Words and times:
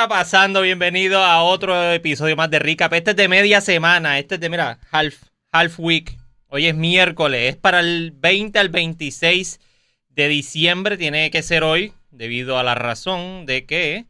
está 0.00 0.08
pasando? 0.08 0.62
Bienvenido 0.62 1.22
a 1.22 1.42
otro 1.42 1.92
episodio 1.92 2.34
más 2.34 2.50
de 2.50 2.58
Recap. 2.58 2.90
Este 2.94 3.10
es 3.10 3.16
de 3.18 3.28
media 3.28 3.60
semana. 3.60 4.18
Este 4.18 4.36
es 4.36 4.40
de, 4.40 4.48
mira, 4.48 4.78
half, 4.90 5.24
half 5.52 5.78
week. 5.78 6.16
Hoy 6.46 6.68
es 6.68 6.74
miércoles. 6.74 7.50
Es 7.50 7.56
para 7.56 7.80
el 7.80 8.10
20 8.16 8.58
al 8.58 8.70
26 8.70 9.60
de 10.08 10.28
diciembre. 10.28 10.96
Tiene 10.96 11.30
que 11.30 11.42
ser 11.42 11.64
hoy, 11.64 11.92
debido 12.10 12.58
a 12.58 12.62
la 12.62 12.74
razón 12.74 13.44
de 13.44 13.66
que 13.66 14.06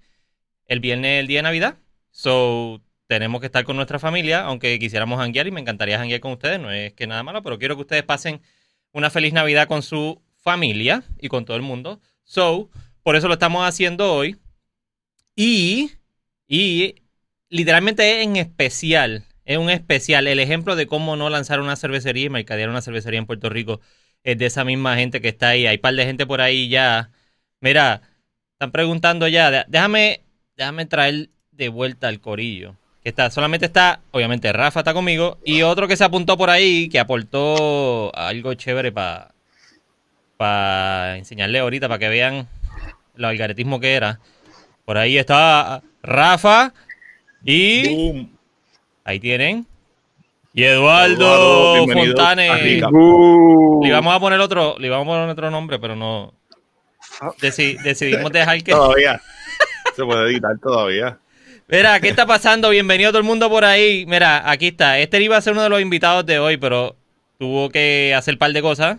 el 0.66 0.78
viernes 0.78 1.16
es 1.16 1.20
el 1.22 1.26
día 1.26 1.38
de 1.40 1.42
Navidad. 1.42 1.74
So, 2.12 2.80
tenemos 3.08 3.40
que 3.40 3.46
estar 3.46 3.64
con 3.64 3.74
nuestra 3.74 3.98
familia, 3.98 4.42
aunque 4.42 4.78
quisiéramos 4.78 5.18
hanguear 5.18 5.48
y 5.48 5.50
me 5.50 5.60
encantaría 5.60 6.00
hanguear 6.00 6.20
con 6.20 6.30
ustedes. 6.30 6.60
No 6.60 6.70
es 6.70 6.92
que 6.92 7.08
nada 7.08 7.24
malo, 7.24 7.42
pero 7.42 7.58
quiero 7.58 7.74
que 7.74 7.82
ustedes 7.82 8.04
pasen 8.04 8.40
una 8.92 9.10
feliz 9.10 9.32
Navidad 9.32 9.66
con 9.66 9.82
su 9.82 10.22
familia 10.36 11.02
y 11.18 11.26
con 11.26 11.44
todo 11.44 11.56
el 11.56 11.64
mundo. 11.64 12.00
So, 12.22 12.70
por 13.02 13.16
eso 13.16 13.26
lo 13.26 13.34
estamos 13.34 13.66
haciendo 13.66 14.14
hoy. 14.14 14.36
Y, 15.36 15.92
y 16.48 16.96
literalmente 17.48 18.22
en 18.22 18.36
especial, 18.36 19.24
es 19.44 19.58
un 19.58 19.70
especial. 19.70 20.26
El 20.26 20.40
ejemplo 20.40 20.76
de 20.76 20.86
cómo 20.86 21.16
no 21.16 21.30
lanzar 21.30 21.60
una 21.60 21.76
cervecería 21.76 22.26
y 22.26 22.30
mercadear 22.30 22.68
una 22.68 22.82
cervecería 22.82 23.18
en 23.18 23.26
Puerto 23.26 23.48
Rico 23.48 23.80
es 24.22 24.38
de 24.38 24.46
esa 24.46 24.64
misma 24.64 24.96
gente 24.96 25.20
que 25.20 25.28
está 25.28 25.48
ahí. 25.48 25.66
Hay 25.66 25.76
un 25.76 25.82
par 25.82 25.94
de 25.94 26.04
gente 26.04 26.26
por 26.26 26.40
ahí 26.40 26.68
ya. 26.68 27.10
Mira, 27.60 28.02
están 28.52 28.72
preguntando 28.72 29.28
ya. 29.28 29.64
Déjame, 29.68 30.22
déjame 30.56 30.86
traer 30.86 31.30
de 31.52 31.68
vuelta 31.68 32.08
al 32.08 32.20
corillo. 32.20 32.76
Que 33.02 33.08
está, 33.08 33.30
solamente 33.30 33.66
está, 33.66 34.00
obviamente 34.10 34.52
Rafa 34.52 34.80
está 34.80 34.92
conmigo. 34.92 35.38
Y 35.44 35.62
otro 35.62 35.88
que 35.88 35.96
se 35.96 36.04
apuntó 36.04 36.36
por 36.36 36.50
ahí, 36.50 36.88
que 36.88 36.98
aportó 36.98 38.14
algo 38.14 38.54
chévere 38.54 38.92
para 38.92 39.32
para 40.40 41.18
enseñarle 41.18 41.58
ahorita, 41.58 41.86
para 41.86 41.98
que 41.98 42.08
vean 42.08 42.48
el 43.14 43.24
algaretismo 43.26 43.78
que 43.78 43.92
era. 43.92 44.20
Por 44.90 44.98
ahí 44.98 45.18
está 45.18 45.84
Rafa 46.02 46.74
y 47.44 48.26
ahí 49.04 49.20
tienen. 49.20 49.64
Y 50.52 50.64
Eduardo, 50.64 51.86
Fontanes. 51.86 52.64
Le 52.64 53.92
vamos 53.92 54.12
a 54.16 54.18
poner 54.18 54.40
otro, 54.40 54.74
le 54.80 54.88
vamos 54.88 55.06
a 55.06 55.10
poner 55.10 55.28
otro 55.28 55.48
nombre, 55.48 55.78
pero 55.78 55.94
no. 55.94 56.34
decidimos 57.40 58.32
dejar 58.32 58.60
que. 58.64 58.72
Todavía. 58.72 59.22
Se 59.94 60.04
puede 60.04 60.28
editar 60.28 60.58
todavía. 60.58 61.20
Mira, 61.68 62.00
¿qué 62.00 62.08
está 62.08 62.26
pasando? 62.26 62.70
Bienvenido 62.70 63.12
todo 63.12 63.20
el 63.20 63.26
mundo 63.28 63.48
por 63.48 63.64
ahí. 63.64 64.04
Mira, 64.08 64.50
aquí 64.50 64.66
está. 64.66 64.98
Este 64.98 65.22
iba 65.22 65.36
a 65.36 65.40
ser 65.40 65.52
uno 65.52 65.62
de 65.62 65.68
los 65.68 65.80
invitados 65.80 66.26
de 66.26 66.40
hoy, 66.40 66.56
pero 66.56 66.96
tuvo 67.38 67.70
que 67.70 68.12
hacer 68.16 68.34
un 68.34 68.38
par 68.40 68.52
de 68.52 68.60
cosas. 68.60 68.98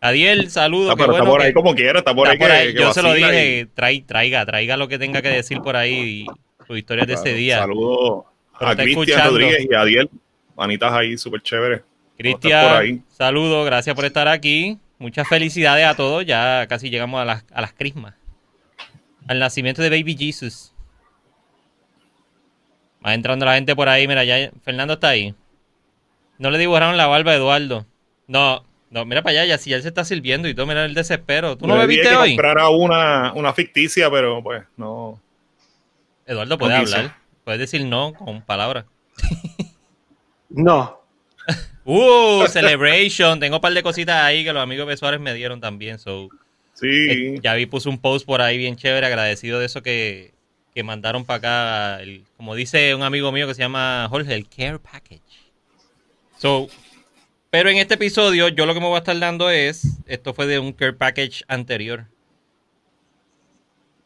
Adiel, 0.00 0.50
saludos. 0.50 0.94
pero 0.96 1.12
está 1.12 1.24
por 1.24 1.42
ahí 1.42 1.52
como 1.52 1.74
quiera, 1.74 1.98
está 1.98 2.14
por 2.14 2.28
ahí. 2.28 2.74
Yo 2.74 2.92
se 2.92 3.02
lo 3.02 3.12
dije, 3.12 3.66
traiga, 3.74 4.46
traiga 4.46 4.76
lo 4.76 4.88
que 4.88 4.98
tenga 4.98 5.22
que 5.22 5.28
decir 5.28 5.60
por 5.60 5.76
ahí 5.76 6.26
y 6.26 6.26
sus 6.66 6.78
historias 6.78 7.06
de 7.06 7.14
ese 7.14 7.34
día. 7.34 7.58
Saludos 7.58 8.24
a 8.60 8.76
Cristian 8.76 9.28
Rodríguez 9.28 9.66
y 9.68 9.74
a 9.74 9.80
Adiel. 9.80 10.10
Manitas 10.56 10.92
ahí, 10.92 11.16
súper 11.16 11.40
chévere. 11.42 11.82
Cristian, 12.16 13.04
saludos, 13.08 13.64
gracias 13.66 13.94
por 13.94 14.04
estar 14.04 14.26
aquí. 14.28 14.78
Muchas 14.98 15.28
felicidades 15.28 15.86
a 15.86 15.94
todos. 15.94 16.26
Ya 16.26 16.66
casi 16.68 16.90
llegamos 16.90 17.20
a 17.20 17.24
las, 17.24 17.44
a 17.52 17.60
las 17.60 17.72
crismas. 17.72 18.14
Al 19.28 19.38
nacimiento 19.38 19.82
de 19.82 19.90
Baby 19.90 20.16
Jesus. 20.16 20.72
Va 23.04 23.14
entrando 23.14 23.46
la 23.46 23.54
gente 23.54 23.76
por 23.76 23.88
ahí. 23.88 24.08
Mira, 24.08 24.24
ya 24.24 24.50
Fernando 24.64 24.94
está 24.94 25.10
ahí. 25.10 25.34
No 26.38 26.50
le 26.50 26.58
dibujaron 26.58 26.96
la 26.96 27.06
barba 27.06 27.32
a 27.32 27.36
Eduardo. 27.36 27.86
No, 28.26 28.64
no, 28.90 29.04
mira 29.04 29.22
para 29.22 29.40
allá, 29.40 29.44
ya 29.44 29.58
si 29.58 29.72
él 29.72 29.82
se 29.82 29.88
está 29.88 30.04
sirviendo 30.04 30.48
y 30.48 30.54
todo, 30.54 30.66
mira 30.66 30.84
el 30.84 30.94
desespero. 30.94 31.56
¿Tú 31.56 31.66
no 31.66 31.76
bebiste 31.76 32.14
hoy? 32.16 32.30
comprar 32.30 32.58
una, 32.70 33.32
una 33.34 33.52
ficticia, 33.52 34.10
pero 34.10 34.42
pues 34.42 34.64
no. 34.76 35.20
Eduardo 36.26 36.58
puede 36.58 36.74
hablar. 36.74 37.16
Puedes 37.44 37.60
decir 37.60 37.84
no 37.84 38.14
con 38.14 38.42
palabras. 38.42 38.86
no. 40.48 41.00
uh, 41.84 42.46
celebration. 42.46 43.40
Tengo 43.40 43.56
un 43.56 43.62
par 43.62 43.72
de 43.72 43.82
cositas 43.82 44.22
ahí 44.22 44.44
que 44.44 44.52
los 44.52 44.62
amigos 44.62 44.88
de 44.88 44.96
Suárez 44.96 45.20
me 45.20 45.34
dieron 45.34 45.60
también. 45.60 45.98
So, 45.98 46.28
sí. 46.74 46.86
Eh, 46.86 47.40
ya 47.42 47.54
vi, 47.54 47.66
puse 47.66 47.88
un 47.88 47.98
post 47.98 48.26
por 48.26 48.40
ahí 48.40 48.56
bien 48.56 48.76
chévere, 48.76 49.06
agradecido 49.06 49.58
de 49.58 49.66
eso 49.66 49.82
que, 49.82 50.32
que 50.74 50.82
mandaron 50.82 51.26
para 51.26 51.96
acá. 51.96 52.04
como 52.38 52.54
dice 52.54 52.94
un 52.94 53.02
amigo 53.02 53.32
mío 53.32 53.46
que 53.46 53.54
se 53.54 53.62
llama 53.62 54.06
Jorge, 54.08 54.34
el 54.34 54.48
Care 54.48 54.78
Package. 54.78 55.22
So, 56.38 56.68
pero 57.50 57.70
en 57.70 57.78
este 57.78 57.94
episodio, 57.94 58.48
yo 58.48 58.66
lo 58.66 58.74
que 58.74 58.80
me 58.80 58.86
voy 58.86 58.96
a 58.96 58.98
estar 58.98 59.18
dando 59.18 59.50
es. 59.50 59.98
Esto 60.06 60.34
fue 60.34 60.46
de 60.46 60.58
un 60.58 60.72
care 60.72 60.92
package 60.92 61.44
anterior. 61.48 62.06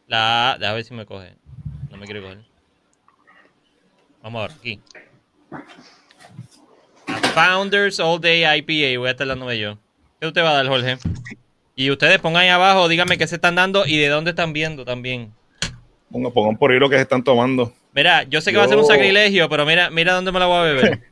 La. 0.07 0.57
Déjame 0.59 0.77
ver 0.77 0.85
si 0.85 0.95
me 0.95 1.07
coge. 1.07 1.35
No 1.91 1.97
me 1.97 2.07
quiere 2.07 2.23
coger. 2.23 2.39
Vamos 4.23 4.45
a 4.45 4.49
ver, 4.49 4.57
aquí. 4.57 4.81
Founders 7.35 7.99
All 7.99 8.21
Day 8.21 8.45
IPA. 8.59 8.99
Voy 8.99 9.09
a 9.09 9.13
estar 9.13 9.27
dándome 9.27 9.59
yo. 9.59 9.79
¿Qué 10.21 10.27
usted 10.29 10.43
va 10.43 10.51
a 10.51 10.55
dar, 10.55 10.69
Jorge? 10.69 10.99
Y 11.75 11.91
ustedes 11.91 12.19
pongan 12.21 12.43
ahí 12.43 12.49
abajo, 12.49 12.87
díganme 12.87 13.19
qué 13.19 13.27
se 13.27 13.37
están 13.37 13.55
dando 13.55 13.87
y 13.87 13.97
de 13.97 14.09
dónde 14.09 14.31
están 14.31 14.53
viendo 14.53 14.85
también. 14.85 15.33
Pongan, 16.11 16.57
por 16.57 16.71
ahí 16.71 16.79
lo 16.79 16.89
que 16.89 16.97
se 16.97 17.03
están 17.03 17.25
tomando. 17.25 17.73
Mira, 17.95 18.23
yo 18.25 18.41
sé 18.41 18.53
que 18.53 18.59
va 18.59 18.65
a 18.65 18.69
ser 18.69 18.77
un 18.77 18.87
sacrilegio, 18.87 19.49
pero 19.49 19.67
mira, 19.67 19.91
mira 19.91 20.13
dónde 20.13 20.31
me 20.31 20.39
la 20.39 20.47
voy 20.47 20.59
a 20.59 20.63
beber. 20.63 21.01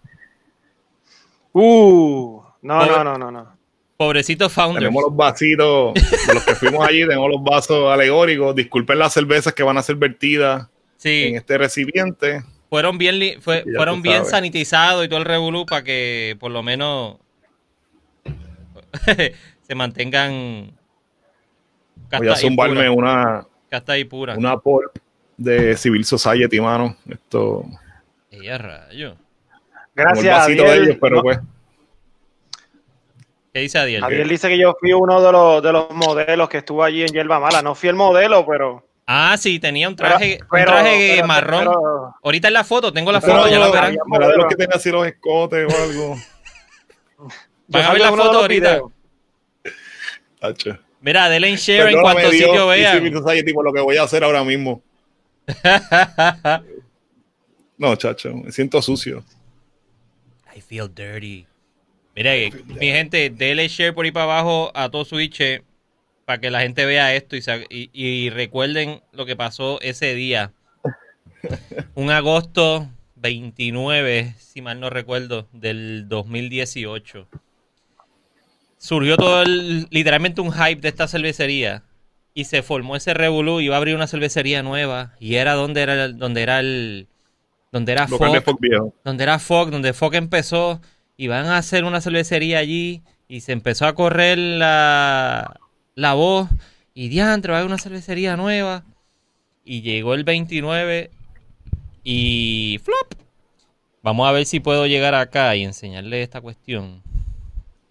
Uh, 1.53 2.43
no, 2.63 2.87
no, 2.87 3.05
no, 3.05 3.19
no, 3.19 3.31
no. 3.31 3.61
Pobrecito 3.97 4.49
founder. 4.49 4.81
Tenemos 4.81 5.03
los 5.03 5.15
vasitos 5.17 5.95
de 5.95 6.35
los 6.35 6.45
que 6.45 6.55
fuimos 6.55 6.87
allí, 6.89 7.01
tenemos 7.01 7.29
los 7.29 7.43
vasos 7.43 7.93
alegóricos. 7.93 8.55
Disculpen 8.55 8.99
las 8.99 9.13
cervezas 9.13 9.53
que 9.53 9.63
van 9.63 9.77
a 9.77 9.83
ser 9.83 9.97
vertidas 9.97 10.69
en 11.05 11.37
este 11.37 11.59
recipiente. 11.59 12.43
Fueron 12.71 12.99
bien, 12.99 13.43
fueron 13.43 14.01
bien 14.01 14.25
sanitizados 14.25 15.05
y 15.05 15.09
todo 15.09 15.19
el 15.19 15.27
revolú 15.27 15.67
para 15.67 15.83
que 15.83 16.37
por 16.41 16.51
lo 16.51 16.63
menos 16.63 17.19
se 19.63 19.75
mantengan. 19.75 20.73
Voy 22.17 22.29
a 22.29 22.37
zumbarme 22.37 22.89
una. 22.89 23.47
Casta 23.69 23.99
y 23.99 24.05
pura. 24.05 24.35
Una 24.37 24.57
pulp 24.59 24.97
de 25.37 25.77
Civil 25.77 26.05
Society, 26.05 26.61
mano. 26.61 26.97
Esto. 27.09 27.67
Ella 28.31 28.59
rayo. 28.59 29.17
Gracias. 30.01 30.39
a 30.39 30.75
ellos, 30.75 30.97
pero 31.01 31.23
pues. 31.23 31.39
¿Qué 33.53 33.61
dice 33.61 33.79
Adiel? 33.79 34.05
Adiel 34.05 34.29
dice 34.29 34.49
que 34.49 34.59
yo 34.59 34.77
fui 34.79 34.93
uno 34.93 35.21
de 35.21 35.33
los, 35.33 35.63
de 35.63 35.73
los 35.73 35.91
modelos 35.91 36.49
que 36.49 36.59
estuvo 36.59 36.85
allí 36.85 37.03
en 37.03 37.09
Yerba 37.09 37.41
Mala. 37.41 37.63
No 37.63 37.75
fui 37.75 37.89
el 37.89 37.97
modelo, 37.97 38.47
pero. 38.47 38.87
Ah, 39.07 39.37
sí, 39.37 39.59
tenía 39.59 39.89
un 39.89 39.97
traje, 39.97 40.39
un 40.41 40.65
traje 40.65 41.23
marrón. 41.25 41.69
Ahorita 42.23 42.47
en 42.49 42.55
la 42.55 42.63
foto, 42.63 42.93
tengo 42.93 43.11
la 43.11 43.21
foto, 43.21 43.49
ya 43.49 43.59
la 43.59 43.71
verán. 43.71 43.97
los 43.97 44.47
que 44.49 44.55
tenga 44.55 44.77
así 44.77 44.91
los 44.91 45.07
escotes 45.07 45.67
o 45.73 45.83
algo. 45.83 46.17
Van 47.67 47.83
a 47.83 47.93
ver 47.93 48.01
la 48.01 48.11
foto 48.11 48.39
ahorita. 48.41 48.81
Mira, 51.01 51.29
denle 51.29 51.49
en 51.49 51.57
share 51.57 51.89
en 51.89 52.01
cuanto 52.01 52.31
sitio 52.31 52.67
vean. 52.69 53.03
tipo 53.45 53.63
lo 53.63 53.73
que 53.73 53.81
voy 53.81 53.97
a 53.97 54.05
hacer 54.05 54.23
ahora 54.23 54.45
mismo. 54.45 54.83
no, 57.79 57.97
chacho, 57.97 58.33
me 58.35 58.53
siento 58.53 58.81
sucio. 58.81 59.25
I 60.61 60.63
feel 60.63 60.89
dirty. 60.89 61.47
Mira, 62.15 62.33
mi 62.67 62.89
gente, 62.89 63.31
déle 63.31 63.67
share 63.69 63.95
por 63.95 64.05
ahí 64.05 64.13
para 64.13 64.25
abajo 64.25 64.71
a 64.75 64.91
todo 64.91 65.07
Switch 65.07 65.41
eh, 65.41 65.63
para 66.27 66.39
que 66.39 66.51
la 66.51 66.61
gente 66.61 66.85
vea 66.85 67.15
esto 67.15 67.35
y, 67.37 67.91
y, 67.93 68.29
recuerden 68.31 69.01
lo 69.13 69.25
que 69.25 69.37
pasó 69.37 69.81
ese 69.81 70.15
día. 70.15 70.53
Un 71.95 72.11
agosto 72.11 72.91
29, 73.17 74.35
si 74.39 74.61
mal 74.61 74.81
no 74.81 74.91
recuerdo, 74.91 75.49
del 75.53 76.09
2018. 76.09 77.27
Surgió 78.77 79.17
todo 79.17 79.43
el, 79.43 79.87
literalmente 79.91 80.41
un 80.41 80.53
hype 80.53 80.81
de 80.81 80.89
esta 80.89 81.09
cervecería 81.09 81.85
y 82.35 82.45
se 82.45 82.63
formó 82.63 82.97
ese 82.97 83.15
revolú 83.15 83.61
y 83.61 83.67
iba 83.67 83.77
a 83.77 83.79
abrir 83.79 83.95
una 83.95 84.07
cervecería 84.07 84.63
nueva 84.63 85.15
y 85.21 85.37
era 85.37 85.55
donde 85.55 85.83
era 85.83 86.09
donde 86.09 86.43
era 86.43 86.61
el 86.61 87.09
donde 87.73 87.93
era 87.93 88.09
Fog, 88.09 88.43
donde 89.05 89.23
era 89.23 89.39
Fog, 89.39 89.71
donde 89.71 89.93
Fog 89.93 90.15
empezó 90.15 90.81
y 91.17 91.29
van 91.29 91.47
a 91.47 91.59
hacer 91.59 91.85
una 91.85 92.01
cervecería 92.01 92.59
allí 92.59 93.03
y 93.29 93.41
se 93.41 93.53
empezó 93.53 93.87
a 93.87 93.95
correr 93.95 94.39
la, 94.39 95.61
la 95.95 96.15
voz 96.15 96.49
y 96.95 97.09
diantre, 97.09 97.53
va 97.53 97.59
a 97.59 97.61
haber 97.61 97.71
una 97.71 97.79
cervecería 97.79 98.37
nueva 98.37 98.85
y 99.65 99.83
llegó 99.83 100.15
el 100.15 100.25
29 100.25 101.11
y 102.03 102.81
flop. 102.83 103.15
Vamos 104.03 104.29
a 104.29 104.33
ver 104.33 104.47
si 104.47 104.61
puedo 104.61 104.87
llegar 104.87 105.15
acá 105.15 105.55
y 105.57 105.63
enseñarle 105.63 106.23
esta 106.23 106.41
cuestión. 106.41 107.03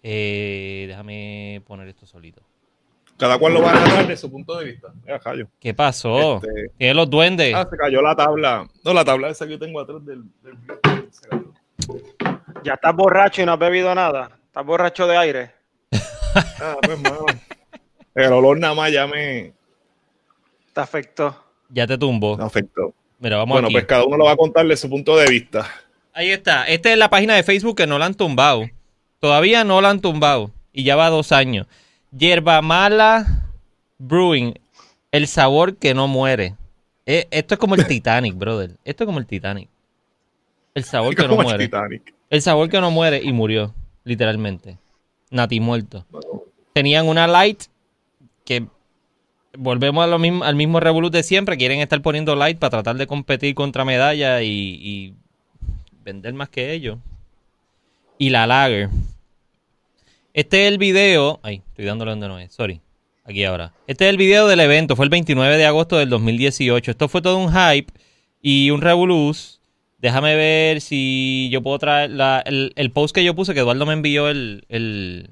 Eh, 0.02 0.86
déjame 0.88 1.62
poner 1.66 1.88
esto 1.88 2.06
solito. 2.06 2.42
Cada 3.20 3.38
cual 3.38 3.52
lo 3.52 3.60
va 3.62 3.72
a 3.72 3.74
ganar 3.74 3.98
desde 3.98 4.16
su 4.16 4.30
punto 4.30 4.58
de 4.58 4.64
vista. 4.64 4.88
¿Qué 5.60 5.74
pasó? 5.74 6.36
Este... 6.36 6.70
Tiene 6.78 6.94
los 6.94 7.10
duendes. 7.10 7.54
Ah, 7.54 7.68
se 7.70 7.76
cayó 7.76 8.00
la 8.00 8.16
tabla. 8.16 8.66
No, 8.82 8.94
la 8.94 9.04
tabla 9.04 9.28
esa 9.28 9.44
que 9.46 9.52
yo 9.52 9.58
tengo 9.58 9.78
atrás 9.78 10.02
del. 10.06 10.24
ya 12.64 12.74
estás 12.74 12.96
borracho 12.96 13.42
y 13.42 13.44
no 13.44 13.52
has 13.52 13.58
bebido 13.58 13.94
nada. 13.94 14.30
Estás 14.46 14.64
borracho 14.64 15.06
de 15.06 15.18
aire. 15.18 15.50
ah, 16.32 16.78
pues, 16.80 16.98
mano. 16.98 17.26
El 18.14 18.32
olor 18.32 18.58
nada 18.58 18.72
más 18.72 18.90
ya 18.90 19.06
me. 19.06 19.52
Te 20.72 20.80
afectó. 20.80 21.44
Ya 21.68 21.86
te 21.86 21.98
tumbó. 21.98 22.38
Me 22.38 22.44
afectó. 22.44 22.94
Mira, 23.18 23.36
vamos 23.36 23.52
bueno, 23.52 23.68
pues 23.70 23.84
cada 23.84 24.04
uno 24.04 24.16
lo 24.16 24.24
va 24.24 24.32
a 24.32 24.36
contarle 24.36 24.74
su 24.78 24.88
punto 24.88 25.14
de 25.18 25.28
vista. 25.28 25.70
Ahí 26.14 26.30
está. 26.30 26.64
Esta 26.64 26.90
es 26.90 26.96
la 26.96 27.10
página 27.10 27.34
de 27.34 27.42
Facebook 27.42 27.76
que 27.76 27.86
no 27.86 27.98
la 27.98 28.06
han 28.06 28.14
tumbado. 28.14 28.62
Todavía 29.18 29.62
no 29.62 29.82
la 29.82 29.90
han 29.90 30.00
tumbado. 30.00 30.52
Y 30.72 30.84
ya 30.84 30.96
va 30.96 31.10
dos 31.10 31.32
años. 31.32 31.66
Yerba 32.12 32.60
mala 32.62 33.48
brewing. 33.98 34.54
El 35.12 35.26
sabor 35.26 35.76
que 35.76 35.94
no 35.94 36.08
muere. 36.08 36.56
Eh, 37.06 37.26
esto 37.30 37.54
es 37.54 37.60
como 37.60 37.74
el 37.74 37.86
Titanic, 37.88 38.36
brother. 38.36 38.76
Esto 38.84 39.04
es 39.04 39.06
como 39.06 39.18
el 39.18 39.26
Titanic. 39.26 39.68
El 40.74 40.84
sabor 40.84 41.14
que 41.14 41.26
no 41.26 41.36
muere. 41.36 41.70
El 42.30 42.42
sabor 42.42 42.68
que 42.68 42.80
no 42.80 42.90
muere 42.90 43.20
y 43.22 43.32
murió, 43.32 43.74
literalmente. 44.04 44.78
Nati 45.30 45.58
muerto. 45.60 46.06
Tenían 46.72 47.08
una 47.08 47.26
light 47.26 47.64
que 48.44 48.66
volvemos 49.58 50.04
a 50.04 50.06
lo 50.06 50.18
mismo, 50.18 50.44
al 50.44 50.54
mismo 50.54 50.78
revolut 50.78 51.12
de 51.12 51.22
siempre. 51.22 51.56
Quieren 51.56 51.80
estar 51.80 52.00
poniendo 52.02 52.36
light 52.36 52.58
para 52.58 52.70
tratar 52.70 52.96
de 52.96 53.06
competir 53.06 53.54
contra 53.54 53.84
medalla 53.84 54.42
y, 54.42 55.14
vender 56.04 56.34
más 56.34 56.48
que 56.48 56.72
ellos. 56.72 56.98
Y 58.18 58.30
la 58.30 58.46
lager. 58.46 58.90
Este 60.32 60.66
es 60.66 60.72
el 60.72 60.78
video. 60.78 61.40
Ay, 61.42 61.62
estoy 61.68 61.84
dándole 61.84 62.12
donde 62.12 62.28
no 62.28 62.38
es. 62.38 62.52
Sorry. 62.52 62.80
Aquí 63.24 63.44
ahora. 63.44 63.72
Este 63.86 64.04
es 64.04 64.10
el 64.10 64.16
video 64.16 64.46
del 64.48 64.60
evento. 64.60 64.96
Fue 64.96 65.04
el 65.04 65.10
29 65.10 65.56
de 65.56 65.66
agosto 65.66 65.96
del 65.98 66.08
2018. 66.10 66.90
Esto 66.90 67.08
fue 67.08 67.22
todo 67.22 67.38
un 67.38 67.52
hype 67.52 67.92
y 68.40 68.70
un 68.70 68.80
revoluz 68.80 69.60
Déjame 70.00 70.34
ver 70.34 70.80
si 70.80 71.50
yo 71.52 71.62
puedo 71.62 71.78
traer 71.78 72.10
el, 72.46 72.90
post 72.92 73.14
que 73.14 73.22
yo 73.22 73.34
puse, 73.34 73.52
que 73.52 73.60
Eduardo 73.60 73.84
me 73.84 73.92
envió 73.92 74.28
el... 74.28 74.64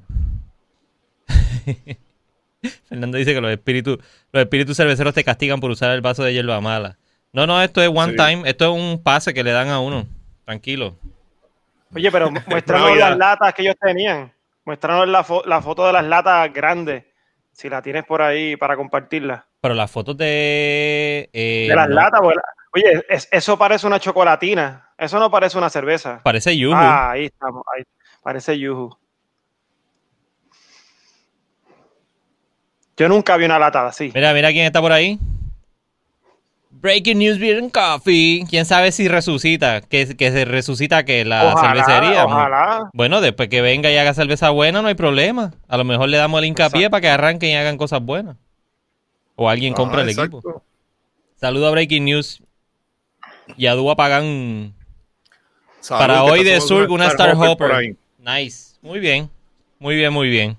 Fernando 2.88 3.16
dice 3.16 3.32
que 3.32 3.40
los 3.40 3.50
espíritus, 3.50 3.98
los 4.30 4.42
espíritus 4.42 4.76
cerveceros 4.76 5.14
te 5.14 5.24
castigan 5.24 5.60
por 5.60 5.70
usar 5.70 5.92
el 5.92 6.02
vaso 6.02 6.22
de 6.22 6.34
hierba 6.34 6.60
mala. 6.60 6.98
No, 7.32 7.46
no, 7.46 7.62
esto 7.62 7.80
es 7.80 7.88
one 7.88 8.12
time, 8.14 8.42
esto 8.44 8.66
es 8.66 8.82
un 8.82 9.02
pase 9.02 9.32
que 9.32 9.42
le 9.42 9.52
dan 9.52 9.68
a 9.68 9.80
uno. 9.80 10.06
Tranquilo. 10.44 10.96
Oye, 11.94 12.12
pero 12.12 12.30
muéstranos 12.46 12.94
las 12.98 13.16
latas 13.16 13.54
que 13.54 13.62
ellos 13.62 13.76
tenían. 13.80 14.30
Muéstranos 14.68 15.08
la, 15.08 15.24
la 15.46 15.62
foto 15.62 15.86
de 15.86 15.94
las 15.94 16.04
latas 16.04 16.52
grandes. 16.52 17.02
Si 17.52 17.70
la 17.70 17.80
tienes 17.80 18.04
por 18.04 18.20
ahí 18.20 18.54
para 18.54 18.76
compartirla. 18.76 19.46
Pero 19.62 19.72
las 19.72 19.90
fotos 19.90 20.18
de. 20.18 21.30
Eh, 21.32 21.66
de 21.70 21.74
las 21.74 21.88
latas, 21.88 22.20
pues, 22.20 22.36
Oye, 22.74 23.02
eso 23.08 23.56
parece 23.56 23.86
una 23.86 23.98
chocolatina. 23.98 24.90
Eso 24.98 25.18
no 25.18 25.30
parece 25.30 25.56
una 25.56 25.70
cerveza. 25.70 26.20
Parece 26.22 26.54
Yuhu. 26.54 26.74
Ah, 26.74 27.12
ahí 27.12 27.24
estamos. 27.24 27.62
Ahí. 27.74 27.82
Parece 28.22 28.58
Yuhu. 28.58 28.94
Yo 32.98 33.08
nunca 33.08 33.38
vi 33.38 33.46
una 33.46 33.58
lata 33.58 33.86
así. 33.86 34.12
Mira, 34.14 34.34
mira 34.34 34.50
quién 34.50 34.66
está 34.66 34.82
por 34.82 34.92
ahí. 34.92 35.18
Breaking 36.80 37.18
News 37.18 37.38
Beer 37.38 37.58
and 37.58 37.72
Coffee. 37.72 38.44
¿Quién 38.48 38.64
sabe 38.64 38.92
si 38.92 39.08
resucita? 39.08 39.80
Que, 39.80 40.16
que 40.16 40.30
se 40.30 40.44
resucita 40.44 41.04
que 41.04 41.24
la 41.24 41.54
cervecería. 41.60 42.24
Ojalá. 42.24 42.90
Bueno, 42.92 43.20
después 43.20 43.48
que 43.48 43.60
venga 43.60 43.90
y 43.90 43.96
haga 43.96 44.14
cerveza 44.14 44.50
buena, 44.50 44.80
no 44.80 44.88
hay 44.88 44.94
problema. 44.94 45.52
A 45.66 45.76
lo 45.76 45.84
mejor 45.84 46.08
le 46.08 46.16
damos 46.16 46.38
el 46.38 46.46
hincapié 46.46 46.88
para 46.88 47.00
que 47.00 47.08
arranquen 47.08 47.50
y 47.50 47.56
hagan 47.56 47.76
cosas 47.76 48.02
buenas. 48.02 48.36
O 49.34 49.48
alguien 49.48 49.74
compre 49.74 50.02
el 50.02 50.10
equipo. 50.10 50.62
Saludo 51.36 51.68
a 51.68 51.70
Breaking 51.70 52.04
News. 52.04 52.42
Y 53.56 53.66
a 53.66 53.74
Dúa 53.74 53.96
pagan 53.96 54.74
para 55.88 56.22
hoy 56.24 56.44
de 56.44 56.60
Sur 56.60 56.90
una 56.90 57.06
Star 57.06 57.34
Hopper. 57.36 57.96
Nice. 58.18 58.76
Muy 58.82 59.00
bien. 59.00 59.30
Muy 59.78 59.96
bien, 59.96 60.12
muy 60.12 60.28
bien. 60.28 60.56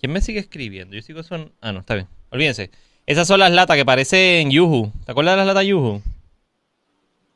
¿Quién 0.00 0.12
me 0.12 0.20
sigue 0.20 0.40
escribiendo? 0.40 0.96
Yo 0.96 1.02
sigo 1.02 1.22
son. 1.22 1.52
Ah, 1.60 1.72
no, 1.72 1.80
está 1.80 1.94
bien. 1.94 2.08
Olvídense. 2.30 2.70
Esas 3.04 3.26
son 3.26 3.40
las 3.40 3.50
latas 3.50 3.76
que 3.76 3.84
parecen 3.84 4.50
Yuhu. 4.50 4.92
¿Te 5.04 5.12
acuerdas 5.12 5.32
de 5.32 5.36
las 5.38 5.46
latas 5.46 5.64
Yuhu? 5.64 6.02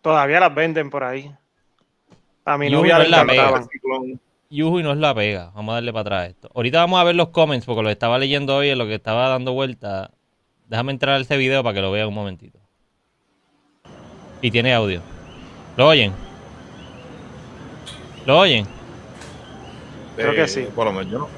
Todavía 0.00 0.38
las 0.38 0.54
venden 0.54 0.90
por 0.90 1.02
ahí. 1.02 1.34
A 2.44 2.56
mi 2.56 2.70
novia 2.70 2.98
no 2.98 3.04
la 3.04 3.26
pega. 3.26 3.66
Yuhu 4.48 4.78
y 4.78 4.82
no 4.84 4.92
es 4.92 4.98
la 4.98 5.12
pega. 5.12 5.50
Vamos 5.54 5.72
a 5.72 5.74
darle 5.76 5.92
para 5.92 6.00
atrás 6.02 6.28
esto. 6.28 6.48
Ahorita 6.54 6.78
vamos 6.78 7.00
a 7.00 7.04
ver 7.04 7.16
los 7.16 7.30
comments 7.30 7.66
porque 7.66 7.82
lo 7.82 7.90
estaba 7.90 8.16
leyendo 8.18 8.56
hoy 8.56 8.68
en 8.68 8.78
lo 8.78 8.86
que 8.86 8.94
estaba 8.94 9.28
dando 9.28 9.52
vuelta. 9.52 10.12
Déjame 10.68 10.92
entrar 10.92 11.16
a 11.16 11.20
este 11.20 11.36
video 11.36 11.64
para 11.64 11.74
que 11.74 11.80
lo 11.80 11.90
vea 11.90 12.06
un 12.06 12.14
momentito. 12.14 12.60
Y 14.40 14.52
tiene 14.52 14.72
audio. 14.72 15.00
¿Lo 15.76 15.88
oyen? 15.88 16.12
¿Lo 18.24 18.38
oyen? 18.38 18.66
Creo 20.14 20.32
que 20.32 20.46
sí. 20.46 20.68
Por 20.74 20.86
lo 20.86 20.92
menos 20.92 21.10
yo 21.10 21.18
no. 21.18 21.28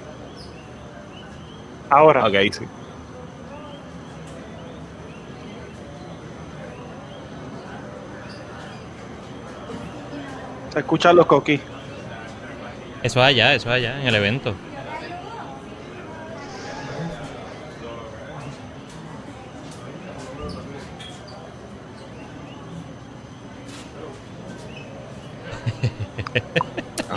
Ahora. 1.89 2.27
Ok, 2.27 2.35
sí. 2.53 2.67
Se 10.79 10.83
escuchan 10.83 11.17
los 11.17 11.27
coquis. 11.27 11.61
Eso 13.03 13.19
es 13.19 13.27
allá, 13.27 13.53
eso 13.53 13.69
es 13.69 13.75
allá, 13.75 14.01
en 14.01 14.07
el 14.07 14.15
evento. 14.15 14.55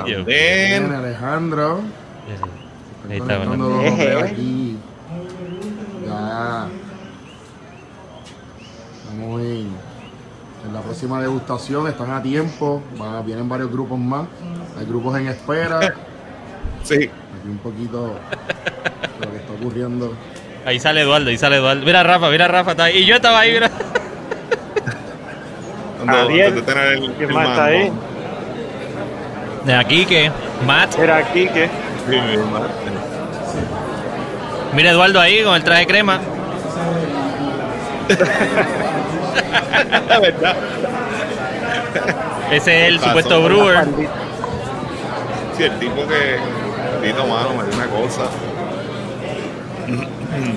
Bien, 0.26 0.92
Alejandro. 0.92 1.82
Ahí 3.08 3.18
está, 3.20 3.38
bueno. 3.46 3.80
aquí. 4.24 4.80
Ya. 6.08 6.68
Estamos 9.04 9.42
en, 9.42 9.70
en, 10.66 10.74
la 10.74 10.81
próxima 10.92 11.22
degustación. 11.22 11.88
Están 11.88 12.12
a 12.12 12.22
tiempo. 12.22 12.84
Vienen 13.26 13.48
varios 13.48 13.72
grupos 13.72 13.98
más. 13.98 14.28
Hay 14.78 14.86
grupos 14.86 15.18
en 15.18 15.28
espera. 15.28 15.80
Sí. 16.84 16.96
Aquí 16.96 17.48
un 17.48 17.60
poquito 17.60 18.08
de 18.08 18.14
lo 19.24 19.32
que 19.32 19.38
está 19.38 19.54
ocurriendo. 19.54 20.16
Ahí 20.66 20.80
sale 20.80 21.02
Eduardo, 21.02 21.30
ahí 21.30 21.38
sale 21.38 21.58
Eduardo. 21.58 21.86
Mira 21.86 22.02
Rafa, 22.02 22.32
mira 22.32 22.48
Rafa, 22.48 22.72
está 22.72 22.86
ahí. 22.86 22.98
Y 22.98 23.06
yo 23.06 23.18
estaba 23.18 23.42
ahí, 23.42 23.52
mira. 23.52 23.70
¿Quién 27.20 27.32
más 27.32 27.50
está 27.50 27.66
ahí? 27.66 27.92
De 29.64 29.76
aquí 29.76 30.06
que 30.08 30.32
Matt. 30.66 30.98
Era 30.98 31.18
aquí 31.18 31.48
que. 31.50 31.70
Mira 34.74 34.90
Eduardo 34.90 35.20
ahí 35.20 35.44
con 35.44 35.54
el 35.54 35.64
traje 35.64 35.86
crema. 35.86 36.20
verdad. 40.20 40.56
Ese 42.52 42.82
es 42.82 42.88
el 42.90 43.00
supuesto 43.00 43.44
brewer. 43.44 43.88
Sí, 45.58 45.64
el 45.64 45.80
tipo 45.80 46.08
que. 46.08 46.38
Tito, 47.02 47.26
mano, 47.26 47.50
me 47.56 47.64
dio 47.66 47.76
una 47.76 47.88
cosa. 47.88 48.24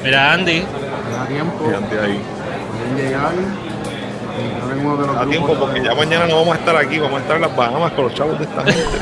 Mira 0.03 0.33
Andy. 0.33 0.61
Da 0.61 1.27
tiempo. 1.27 1.71
Y 1.71 1.75
Andy 1.75 1.97
ahí. 1.97 2.21
Pueden 2.79 2.97
llegar. 2.97 3.33
A 5.19 5.27
tiempo, 5.27 5.55
porque 5.55 5.83
ya 5.83 5.95
mañana 5.95 6.27
no 6.27 6.37
vamos 6.37 6.57
a 6.57 6.59
estar 6.59 6.77
aquí, 6.77 6.99
vamos 6.99 7.19
a 7.19 7.23
estar 7.23 7.37
en 7.37 7.43
las 7.43 7.57
Bahamas 7.57 7.93
con 7.93 8.05
los 8.05 8.15
chavos 8.15 8.39
de 8.39 8.45
esta 8.45 8.65
gente. 8.65 8.99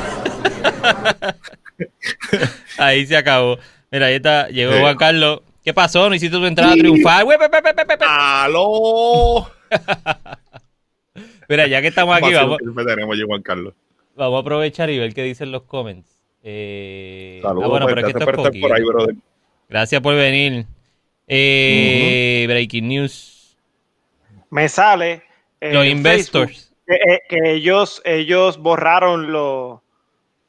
ahí 2.78 3.06
se 3.06 3.16
acabó. 3.16 3.58
Mira, 3.90 4.06
ahí 4.06 4.14
está, 4.16 4.48
llegó 4.48 4.78
Juan 4.78 4.96
Carlos. 4.96 5.40
¿Qué 5.64 5.72
pasó? 5.72 6.08
¿No 6.08 6.14
hiciste 6.14 6.36
tu 6.36 6.44
entrada 6.44 6.72
a 6.72 6.76
triunfar? 6.76 7.24
¡Aló! 8.00 9.48
Mira, 11.48 11.66
ya 11.66 11.82
que 11.82 11.88
estamos 11.88 12.16
aquí, 12.16 12.32
vamos. 12.32 12.58
Juan 13.26 13.42
Carlos. 13.42 13.74
Vamos 14.14 14.36
a 14.38 14.40
aprovechar 14.40 14.90
y 14.90 14.98
ver 14.98 15.14
qué 15.14 15.22
dicen 15.22 15.52
los 15.52 15.62
comments. 15.62 16.22
Eh... 16.42 17.40
Saludos, 17.42 17.64
ah, 17.64 17.68
bueno, 17.68 17.86
pero 17.86 18.00
es 18.00 18.12
que 18.12 18.18
esto 18.18 18.48
es 18.48 18.60
por 18.60 18.72
ahí, 18.72 18.84
brother. 18.84 19.14
Gracias 19.68 20.00
por 20.00 20.14
venir. 20.14 20.66
Eh, 21.26 22.44
Breaking 22.48 22.88
news 22.88 23.32
me 24.52 24.68
sale 24.68 25.22
los 25.60 25.86
investors 25.86 26.74
eh, 26.86 27.20
que, 27.26 27.54
ellos 27.54 28.02
ellos 28.04 28.58
borraron 28.58 29.32
los 29.32 29.80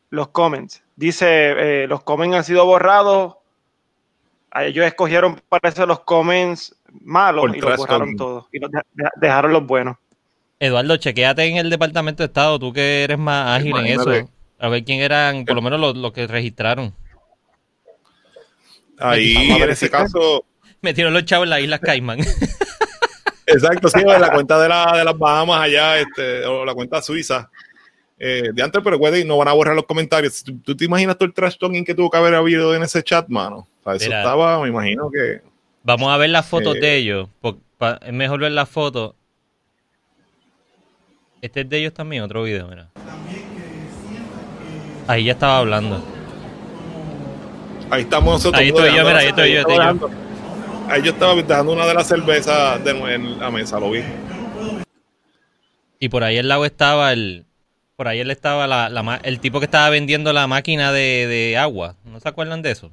los 0.10 0.28
comments. 0.28 0.84
Dice 0.96 1.84
eh, 1.84 1.88
los 1.88 2.04
comments 2.04 2.36
han 2.36 2.44
sido 2.44 2.66
borrados. 2.66 3.36
Ellos 4.56 4.86
escogieron 4.86 5.42
parece 5.50 5.86
los 5.86 6.02
comments 6.02 6.76
malos 7.02 7.56
y 7.56 7.60
los 7.60 7.78
borraron 7.78 8.16
todos 8.16 8.46
y 8.52 8.60
dejaron 9.16 9.54
los 9.54 9.66
buenos. 9.66 9.98
Eduardo, 10.60 10.96
chequéate 10.98 11.44
en 11.46 11.58
el 11.58 11.70
departamento 11.70 12.24
de 12.24 12.28
Estado, 12.28 12.60
tú 12.60 12.72
que 12.72 13.04
eres 13.04 13.18
más 13.18 13.60
ágil 13.60 13.76
en 13.78 13.88
eso. 13.88 14.30
A 14.60 14.70
ver 14.70 14.84
quién 14.86 15.02
eran, 15.02 15.44
por 15.44 15.56
lo 15.56 15.62
menos 15.62 15.98
los, 15.98 16.14
que 16.14 16.26
registraron. 16.28 16.94
Ahí, 18.98 19.36
en 19.36 19.70
ese 19.70 19.90
caso. 19.90 20.46
Metieron 20.82 21.14
los 21.14 21.26
chavos 21.26 21.46
en 21.46 21.50
las 21.50 21.60
Islas 21.60 21.80
Caimán. 21.82 22.20
Exacto, 23.46 23.90
sí, 23.90 24.02
la 24.06 24.32
cuenta 24.32 24.58
de, 24.60 24.70
la, 24.70 24.98
de 24.98 25.04
las 25.04 25.18
Bahamas 25.18 25.60
allá, 25.60 26.00
este, 26.00 26.46
o 26.46 26.64
la 26.64 26.74
cuenta 26.74 27.02
suiza. 27.02 27.50
Eh, 28.18 28.52
de 28.54 28.64
antes, 28.64 28.82
pero 28.82 28.98
puede, 28.98 29.26
no 29.26 29.38
van 29.38 29.50
a 29.50 29.54
borrar 29.54 29.76
los 29.76 29.86
comentarios. 29.86 30.44
¿Tú, 30.44 30.78
te 30.78 30.86
imaginas 30.86 31.18
todo 31.18 31.28
el 31.28 31.34
trash 31.34 31.58
talking 31.58 31.84
que 31.84 31.94
tuvo 31.94 32.10
que 32.10 32.18
haber 32.18 32.36
habido 32.36 32.74
en 32.74 32.84
ese 32.84 33.04
chat, 33.04 33.28
mano? 33.28 33.68
O 33.84 33.92
eso 33.92 34.06
estaba, 34.06 34.62
me 34.62 34.70
imagino 34.70 35.10
que. 35.12 35.42
Vamos 35.84 36.10
a 36.12 36.18
ver 36.18 36.30
las 36.30 36.46
fotos 36.46 36.76
eh, 36.78 36.80
de 36.80 36.96
ellos. 36.96 37.30
es 38.02 38.14
mejor 38.14 38.40
ver 38.40 38.54
las 38.54 38.70
fotos. 38.70 39.16
Este 41.42 41.62
es 41.62 41.70
de 41.70 41.78
ellos 41.80 41.94
también, 41.94 42.24
otro 42.24 42.44
video, 42.44 42.68
mira. 42.68 42.90
Ahí 45.08 45.26
ya 45.26 45.34
estaba 45.34 45.58
hablando. 45.58 46.02
Ahí 47.90 48.04
estamos 48.04 48.36
nosotros. 48.36 48.62
Ahí 48.62 48.70
estoy 48.70 48.96
yo, 48.96 49.06
mira, 49.06 49.20
ahí 49.20 49.28
estoy 49.28 49.54
yo, 49.54 49.60
estoy 49.60 49.78
Ahí 50.90 51.02
yo 51.02 51.12
estaba 51.12 51.36
dejando 51.36 51.74
una 51.74 51.86
de 51.86 51.94
las 51.94 52.08
cervezas 52.08 52.82
de 52.84 52.92
en 52.92 53.40
la 53.40 53.52
mesa, 53.52 53.80
lo 53.80 53.92
vi. 53.92 54.04
Y 56.00 56.10
por 56.10 56.24
ahí 56.24 56.38
al 56.38 56.48
lado 56.48 56.66
estaba 56.66 57.12
el. 57.12 57.46
Por 57.98 58.08
ahí 58.08 58.20
él 58.20 58.32
estaba 58.32 58.66
la, 58.66 59.20
el 59.24 59.40
tipo 59.40 59.60
que 59.60 59.66
estaba 59.66 59.90
vendiendo 59.90 60.32
la 60.32 60.48
máquina 60.48 60.92
de, 60.94 61.28
de 61.28 61.58
agua. 61.58 61.96
¿No 62.06 62.20
se 62.20 62.30
acuerdan 62.30 62.62
de 62.62 62.72
eso? 62.72 62.90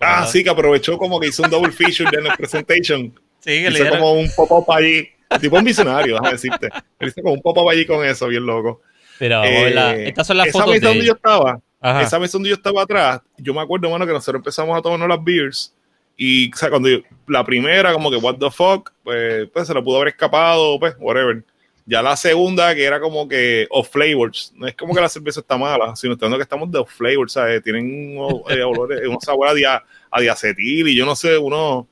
Ah, 0.00 0.26
sí, 0.26 0.42
que 0.42 0.50
aprovechó 0.50 0.96
como 0.98 1.20
que 1.20 1.28
hizo 1.28 1.42
un 1.42 1.50
double 1.50 1.72
feature 1.72 2.18
en 2.18 2.26
el 2.26 2.32
presentation. 2.36 3.12
Sí, 3.40 3.62
que 3.62 3.70
le 3.70 3.78
Hizo 3.78 3.84
dieron- 3.84 4.00
como 4.00 4.12
un 4.12 4.30
pop-up 4.36 4.70
allí. 4.70 5.08
Tipo 5.40 5.56
un 5.56 5.64
visionario, 5.64 6.12
déjame 6.16 6.32
decirte. 6.32 6.68
Él 6.98 7.08
hizo 7.08 7.22
como 7.22 7.32
un 7.34 7.40
pop-up 7.40 7.70
allí 7.70 7.86
con 7.86 8.04
eso, 8.04 8.26
bien 8.28 8.44
loco. 8.44 8.82
Pero 9.18 9.42
Eh, 9.44 9.70
la- 9.70 9.96
estas 9.96 10.26
son 10.26 10.36
las 10.36 10.48
esa 10.48 10.58
fotos 10.58 10.74
mesa 10.74 10.86
de 10.88 10.92
donde 10.92 11.06
yo 11.06 11.12
estaba, 11.14 11.58
Ajá. 11.80 12.02
esa 12.02 12.18
vez 12.18 12.30
donde 12.32 12.50
yo 12.50 12.54
estaba 12.56 12.82
atrás, 12.82 13.20
yo 13.38 13.54
me 13.54 13.62
acuerdo, 13.62 13.88
mano, 13.88 14.06
que 14.06 14.12
nosotros 14.12 14.40
empezamos 14.40 14.78
a 14.78 14.82
tomarnos 14.82 15.08
las 15.08 15.24
beers 15.24 15.74
y, 16.18 16.52
o 16.52 16.56
sea, 16.56 16.68
cuando 16.68 16.90
yo- 16.90 16.98
la 17.28 17.42
primera, 17.42 17.94
como 17.94 18.10
que, 18.10 18.16
what 18.18 18.36
the 18.36 18.50
fuck, 18.50 18.90
pues, 19.02 19.48
pues 19.54 19.66
se 19.66 19.72
lo 19.72 19.82
pudo 19.82 19.96
haber 19.96 20.08
escapado, 20.08 20.78
pues, 20.78 20.94
whatever. 20.98 21.42
Ya 21.86 22.02
la 22.02 22.16
segunda, 22.16 22.74
que 22.74 22.84
era 22.84 23.00
como 23.00 23.26
que 23.26 23.66
off 23.70 23.90
flavors, 23.90 24.52
no 24.54 24.66
es 24.66 24.74
como 24.76 24.94
que 24.94 25.00
la 25.00 25.08
cerveza 25.08 25.40
está 25.40 25.56
mala, 25.58 25.96
sino 25.96 26.12
estando 26.14 26.36
que 26.36 26.42
estamos 26.44 26.70
de 26.70 26.78
off 26.78 26.90
flavors, 26.92 27.32
¿sabes? 27.32 27.62
Tienen 27.62 28.16
unos, 28.16 28.42
eh, 28.50 28.62
olores, 28.64 29.00
unos 29.06 29.24
sabores 29.24 29.52
a, 29.52 29.54
dia- 29.56 29.84
a 30.10 30.20
diacetil 30.20 30.88
y 30.88 30.94
yo 30.94 31.04
no 31.06 31.16
sé, 31.16 31.36
uno... 31.38 31.88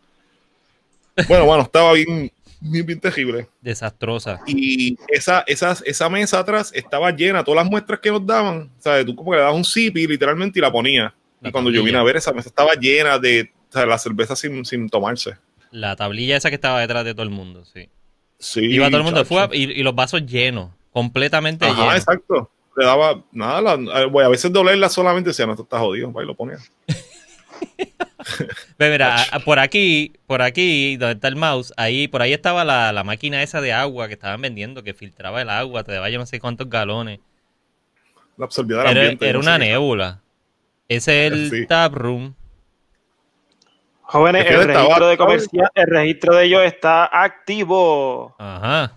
Bueno, 1.26 1.46
bueno, 1.46 1.62
estaba 1.64 1.92
bien, 1.94 2.30
bien, 2.60 2.86
bien 2.86 3.00
terrible. 3.00 3.48
Desastrosa. 3.60 4.40
Y 4.46 4.96
esa, 5.08 5.42
esa, 5.48 5.76
esa 5.84 6.08
mesa 6.08 6.38
atrás 6.38 6.70
estaba 6.74 7.10
llena, 7.10 7.42
todas 7.42 7.64
las 7.64 7.70
muestras 7.70 7.98
que 7.98 8.10
nos 8.10 8.24
daban, 8.24 8.70
¿sabes? 8.78 9.04
Tú 9.04 9.16
como 9.16 9.32
que 9.32 9.36
le 9.38 9.42
dabas 9.42 9.56
un 9.56 9.64
sipi 9.64 10.06
literalmente 10.06 10.60
y 10.60 10.62
la 10.62 10.70
ponías. 10.70 11.12
La 11.40 11.48
y 11.48 11.52
cuando 11.52 11.70
yo 11.70 11.82
vine 11.82 11.98
a 11.98 12.02
ver, 12.04 12.16
esa 12.16 12.32
mesa 12.32 12.48
estaba 12.48 12.74
llena 12.74 13.18
de 13.18 13.50
o 13.68 13.72
sea, 13.72 13.84
la 13.84 13.98
cerveza 13.98 14.36
sin, 14.36 14.64
sin 14.64 14.88
tomarse. 14.88 15.36
La 15.70 15.96
tablilla 15.96 16.36
esa 16.36 16.48
que 16.50 16.54
estaba 16.54 16.80
detrás 16.80 17.04
de 17.04 17.14
todo 17.14 17.24
el 17.24 17.30
mundo, 17.30 17.64
sí. 17.64 17.88
Sí, 18.38 18.60
Iba 18.66 18.86
todo 18.88 18.98
el 18.98 19.02
mundo 19.04 19.24
fue 19.24 19.48
y, 19.52 19.64
y 19.80 19.82
los 19.82 19.94
vasos 19.94 20.24
llenos, 20.24 20.70
completamente 20.92 21.66
Ajá, 21.66 21.74
llenos. 21.82 21.96
exacto. 21.96 22.50
Le 22.76 22.84
daba 22.84 23.24
nada, 23.32 23.60
la- 23.60 23.92
a- 23.92 24.24
a 24.24 24.28
veces 24.28 24.52
dolerla 24.52 24.88
solamente 24.88 25.30
decía, 25.30 25.46
no, 25.46 25.52
esto 25.52 25.64
está 25.64 25.80
jodido, 25.80 26.12
va 26.12 26.22
y 26.22 26.26
lo 26.26 26.34
ponía. 26.36 26.58
Ve, 28.78 28.90
mira, 28.90 29.24
por 29.44 29.58
aquí, 29.58 30.12
por 30.26 30.42
aquí, 30.42 30.96
donde 30.96 31.14
está 31.14 31.28
el 31.28 31.36
mouse, 31.36 31.72
ahí, 31.76 32.06
por 32.08 32.22
ahí 32.22 32.32
estaba 32.32 32.64
la, 32.64 32.92
la 32.92 33.02
máquina 33.04 33.42
esa 33.42 33.60
de 33.60 33.72
agua 33.72 34.06
que 34.06 34.14
estaban 34.14 34.40
vendiendo, 34.40 34.82
que 34.84 34.94
filtraba 34.94 35.40
el 35.42 35.48
agua, 35.50 35.82
te 35.84 35.92
daba 35.92 36.08
yo 36.10 36.18
no 36.18 36.26
sé 36.26 36.38
cuántos 36.38 36.68
galones. 36.68 37.20
La 38.36 38.44
absorbía 38.44 38.78
del 38.78 38.86
Era, 38.88 39.00
ambiente. 39.00 39.28
era 39.28 39.38
no 39.38 39.42
una 39.42 39.58
nébula. 39.58 40.20
Ese 40.88 41.26
es 41.26 41.32
el 41.32 41.50
Sí. 41.50 41.66
tap 41.66 41.94
room. 41.94 42.34
Jóvenes, 44.10 44.46
el 44.46 44.64
registro 44.64 45.06
de 45.06 45.16
comercial, 45.18 45.70
el 45.74 45.86
registro 45.86 46.34
de 46.34 46.44
ellos 46.46 46.62
está 46.64 47.04
activo. 47.12 48.34
Ajá. 48.38 48.92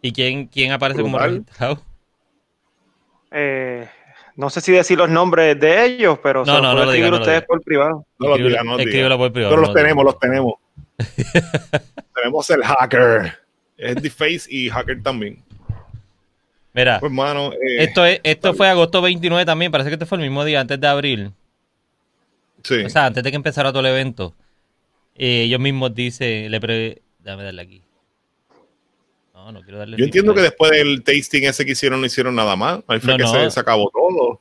¿Y 0.00 0.12
quién, 0.12 0.46
quién 0.46 0.70
aparece 0.70 1.02
como 1.02 1.18
registrado? 1.18 1.82
Eh, 3.32 3.88
no 4.36 4.50
sé 4.50 4.60
si 4.60 4.70
decir 4.70 4.96
los 4.98 5.10
nombres 5.10 5.58
de 5.58 5.84
ellos, 5.84 6.18
pero 6.22 6.44
No, 6.44 6.46
se 6.46 6.52
los 6.52 6.62
no, 6.62 6.68
no 6.68 6.74
lo 6.74 6.82
escribir 6.92 6.96
diga, 6.96 7.10
no 7.10 7.16
lo 7.16 7.22
ustedes 7.22 7.42
por 7.42 7.62
privado. 7.62 8.06
No 8.20 8.28
lo 8.28 8.36
Escríbelo- 8.36 8.48
diga, 8.48 8.62
no 8.62 8.70
lo 8.72 8.76
diga. 8.78 8.88
escríbelo 8.90 9.18
por 9.18 9.32
privado. 9.32 9.50
Pero 9.54 9.62
no 9.62 9.66
los 9.66 9.74
tenemos, 9.76 10.04
los 10.04 10.18
tenemos. 10.20 10.54
tenemos 12.14 12.50
el 12.50 12.62
hacker. 12.62 13.32
Es 13.76 13.96
The 14.00 14.10
Face 14.10 14.42
y 14.48 14.68
hacker 14.68 15.02
también. 15.02 15.42
Mira, 16.72 17.00
Pues, 17.00 17.10
mano, 17.10 17.52
eh, 17.52 17.56
esto, 17.78 18.04
es, 18.04 18.20
esto 18.22 18.54
fue 18.54 18.68
agosto 18.68 19.02
29 19.02 19.44
también, 19.44 19.72
parece 19.72 19.90
que 19.90 19.94
este 19.94 20.06
fue 20.06 20.18
el 20.18 20.22
mismo 20.22 20.44
día, 20.44 20.60
antes 20.60 20.80
de 20.80 20.86
abril. 20.86 21.32
Sí. 22.64 22.82
O 22.84 22.90
sea, 22.90 23.06
antes 23.06 23.22
de 23.22 23.30
que 23.30 23.36
empezara 23.36 23.70
todo 23.70 23.80
el 23.80 23.86
evento. 23.86 24.34
Eh, 25.14 25.42
ellos 25.44 25.60
mismos 25.60 25.94
dicen, 25.94 26.50
le 26.50 26.60
pre... 26.60 27.02
Déjame 27.20 27.44
darle 27.44 27.62
aquí. 27.62 27.82
No, 29.32 29.52
no 29.52 29.62
quiero 29.62 29.78
darle 29.78 29.96
Yo 29.96 30.04
entiendo 30.04 30.34
que 30.34 30.40
después 30.42 30.72
del 30.72 31.04
tasting 31.04 31.44
ese 31.44 31.64
que 31.64 31.72
hicieron 31.72 32.00
no 32.00 32.06
hicieron 32.06 32.34
nada 32.34 32.56
más. 32.56 32.80
Ahí 32.88 32.98
fue 32.98 33.12
No, 33.12 33.16
que 33.18 33.22
no. 33.22 33.30
Se, 33.30 33.50
se 33.52 33.60
acabó 33.60 33.90
todo. 33.90 34.40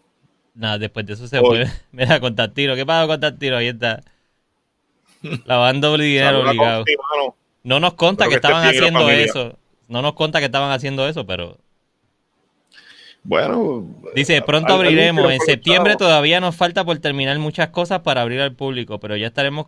Nada, 0.56 0.78
después 0.78 1.06
de 1.06 1.14
eso 1.14 1.28
se 1.28 1.40
fue. 1.40 1.68
Mira, 1.92 2.20
con 2.20 2.36
Tantino. 2.36 2.76
¿Qué 2.76 2.86
pasa 2.86 3.08
con 3.08 3.20
Tantino? 3.20 3.58
Ahí 3.58 3.68
está. 3.68 4.04
Lavando 5.46 5.98
dinero 5.98 6.42
obligado. 6.42 6.84
No 7.64 7.80
nos 7.80 7.94
conta 7.94 8.26
que 8.26 8.32
que 8.32 8.36
estaban 8.36 8.68
haciendo 8.68 9.10
eso. 9.10 9.58
No 9.88 10.02
nos 10.02 10.14
conta 10.14 10.40
que 10.40 10.46
estaban 10.46 10.72
haciendo 10.72 11.08
eso, 11.08 11.26
pero 11.26 11.58
Bueno. 13.24 13.88
dice, 14.16 14.42
pronto 14.42 14.74
abriremos. 14.74 15.32
En 15.32 15.40
septiembre 15.42 15.96
todavía 15.96 16.40
nos 16.42 16.56
falta 16.56 16.84
por 16.84 16.98
terminar 17.00 17.38
muchas 17.40 17.70
cosas 17.70 18.02
para 18.02 18.22
abrir 18.22 18.42
al 18.42 18.54
público, 18.54 19.00
pero 19.00 19.16
ya 19.16 19.28
estaremos 19.28 19.68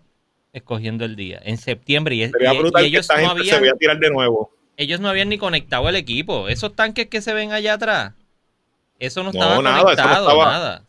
escogiendo 0.53 1.05
el 1.05 1.15
día. 1.15 1.39
En 1.43 1.57
septiembre. 1.57 2.15
Y, 2.15 2.23
y- 2.23 2.23
y 2.25 2.27
ellos, 2.27 2.71
no 2.73 2.79
gente 2.79 3.05
se 3.05 3.13
habían, 3.13 3.61
vaya 3.61 3.71
a 3.73 3.77
tirar 3.77 3.99
de 3.99 4.09
nuevo. 4.09 4.51
ellos 4.77 4.99
no 4.99 5.07
habían 5.09 5.29
ni 5.29 5.37
conectado 5.37 5.87
el 5.89 5.95
equipo. 5.95 6.49
Esos 6.49 6.75
tanques 6.75 7.07
que 7.07 7.21
se 7.21 7.33
ven 7.33 7.51
allá 7.53 7.73
atrás. 7.75 8.13
Eso 8.99 9.23
no 9.23 9.31
No, 9.31 9.39
estaba 9.39 9.61
nada, 9.61 9.75
eso 9.77 9.77
no 9.77 9.83
conectado, 9.83 10.27
estaba. 10.29 10.45
nada. 10.51 10.83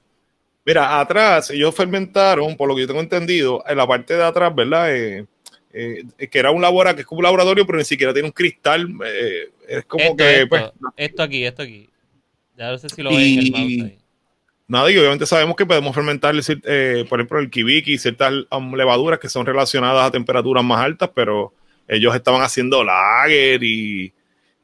Mira, 0.65 1.01
atrás, 1.01 1.51
ellos 1.51 1.75
fermentaron, 1.75 2.57
por 2.57 2.69
lo 2.69 2.75
que 2.75 2.81
yo 2.83 2.87
tengo 2.89 3.01
entendido, 3.01 3.63
en 3.69 3.77
la 3.77 3.87
parte 3.87 4.17
de 4.17 4.25
atrás, 4.25 4.53
¿verdad? 4.55 4.93
Eh, 4.95 5.25
eh, 5.73 6.03
que 6.29 6.39
era 6.39 6.51
un 6.51 6.61
laboratorio, 6.63 6.97
que 6.97 7.01
es 7.03 7.07
como 7.07 7.19
un 7.21 7.25
laboratorio, 7.25 7.65
pero 7.67 7.79
ni 7.79 7.85
siquiera 7.85 8.13
tiene 8.13 8.27
un 8.29 8.33
cristal. 8.33 8.89
eh, 9.05 9.51
es 9.69 9.85
como 9.85 10.03
esto, 10.03 10.17
que, 10.17 10.35
esto, 10.43 10.49
pues, 10.49 10.65
esto 10.97 11.23
aquí, 11.23 11.45
esto 11.45 11.63
aquí. 11.63 11.89
Ya 12.57 12.71
no 12.71 12.79
sé 12.79 12.89
si 12.89 13.03
lo 13.03 13.11
Y- 13.13 13.17
ven 13.17 13.25
en 13.25 13.39
el 13.39 13.51
mouse 13.53 13.91
ahí. 13.93 13.99
Nada, 14.69 14.91
y 14.91 14.99
obviamente 14.99 15.27
sabemos 15.27 15.55
que 15.55 15.65
podemos 15.65 15.95
fermentar, 15.95 16.35
eh, 16.65 17.05
por 17.09 17.21
ejemplo, 17.21 17.39
el 17.39 17.51
kibiki 17.51 17.93
y 17.93 17.99
ciertas 17.99 18.33
um, 18.51 18.75
levaduras 18.75 19.21
que 19.21 19.29
son 19.29 19.47
relacionadas 19.47 20.09
a 20.09 20.11
temperaturas 20.11 20.65
más 20.65 20.81
altas, 20.85 21.09
pero 21.15 21.55
ellos 21.87 22.13
estaban 22.17 22.43
haciendo 22.43 22.83
lager 22.83 23.63
y, 23.63 24.13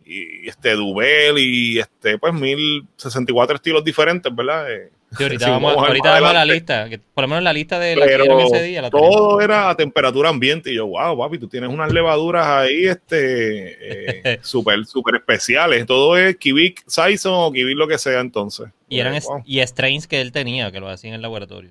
y 0.05 0.49
este 0.49 0.73
Duvel 0.73 1.39
y 1.39 1.79
este, 1.79 2.19
pues, 2.19 2.35
1064 2.35 3.55
estilos 3.57 3.85
diferentes, 3.85 4.35
¿verdad? 4.35 4.73
Eh, 4.73 4.91
Sí, 5.17 5.23
ahorita 5.25 5.45
sí, 5.45 5.51
vamos, 5.51 5.77
ahorita 5.77 6.13
vamos 6.13 6.31
a 6.31 6.33
la 6.33 6.45
lista. 6.45 6.89
que 6.89 6.99
por 6.99 7.23
lo 7.23 7.29
menos 7.29 7.45
la 7.45 7.53
lista 7.53 7.79
de 7.79 7.97
la 7.97 8.07
pero 8.07 8.41
ese 8.41 8.63
día. 8.63 8.83
La 8.83 8.91
todo 8.91 9.41
era 9.41 9.69
a 9.69 9.77
temperatura 9.77 10.31
ambiente 10.31 10.71
y 10.71 10.77
yo, 10.77 10.87
wow, 10.87 11.17
papi, 11.19 11.39
tú 11.39 11.49
tienes 11.49 11.69
unas 11.71 11.93
levaduras 11.93 12.47
ahí, 12.47 12.87
este, 12.87 14.31
eh, 14.33 14.39
súper, 14.43 14.85
súper 14.87 15.17
especiales. 15.17 15.87
Todo 15.87 16.17
es 16.17 16.37
Kibik 16.37 16.83
Saison 16.87 17.35
o 17.35 17.53
Kibik 17.53 17.77
lo 17.77 17.87
que 17.87 17.99
sea 17.99 18.21
entonces. 18.21 18.69
y 18.89 19.01
eran 19.01 19.19
wow. 19.21 19.43
y 19.45 19.61
strains 19.61 20.07
que 20.07 20.21
él 20.21 20.33
tenía, 20.33 20.73
que 20.73 20.81
lo 20.81 20.89
hacía 20.89 21.11
en 21.11 21.15
el 21.17 21.23
laboratorio. 21.23 21.71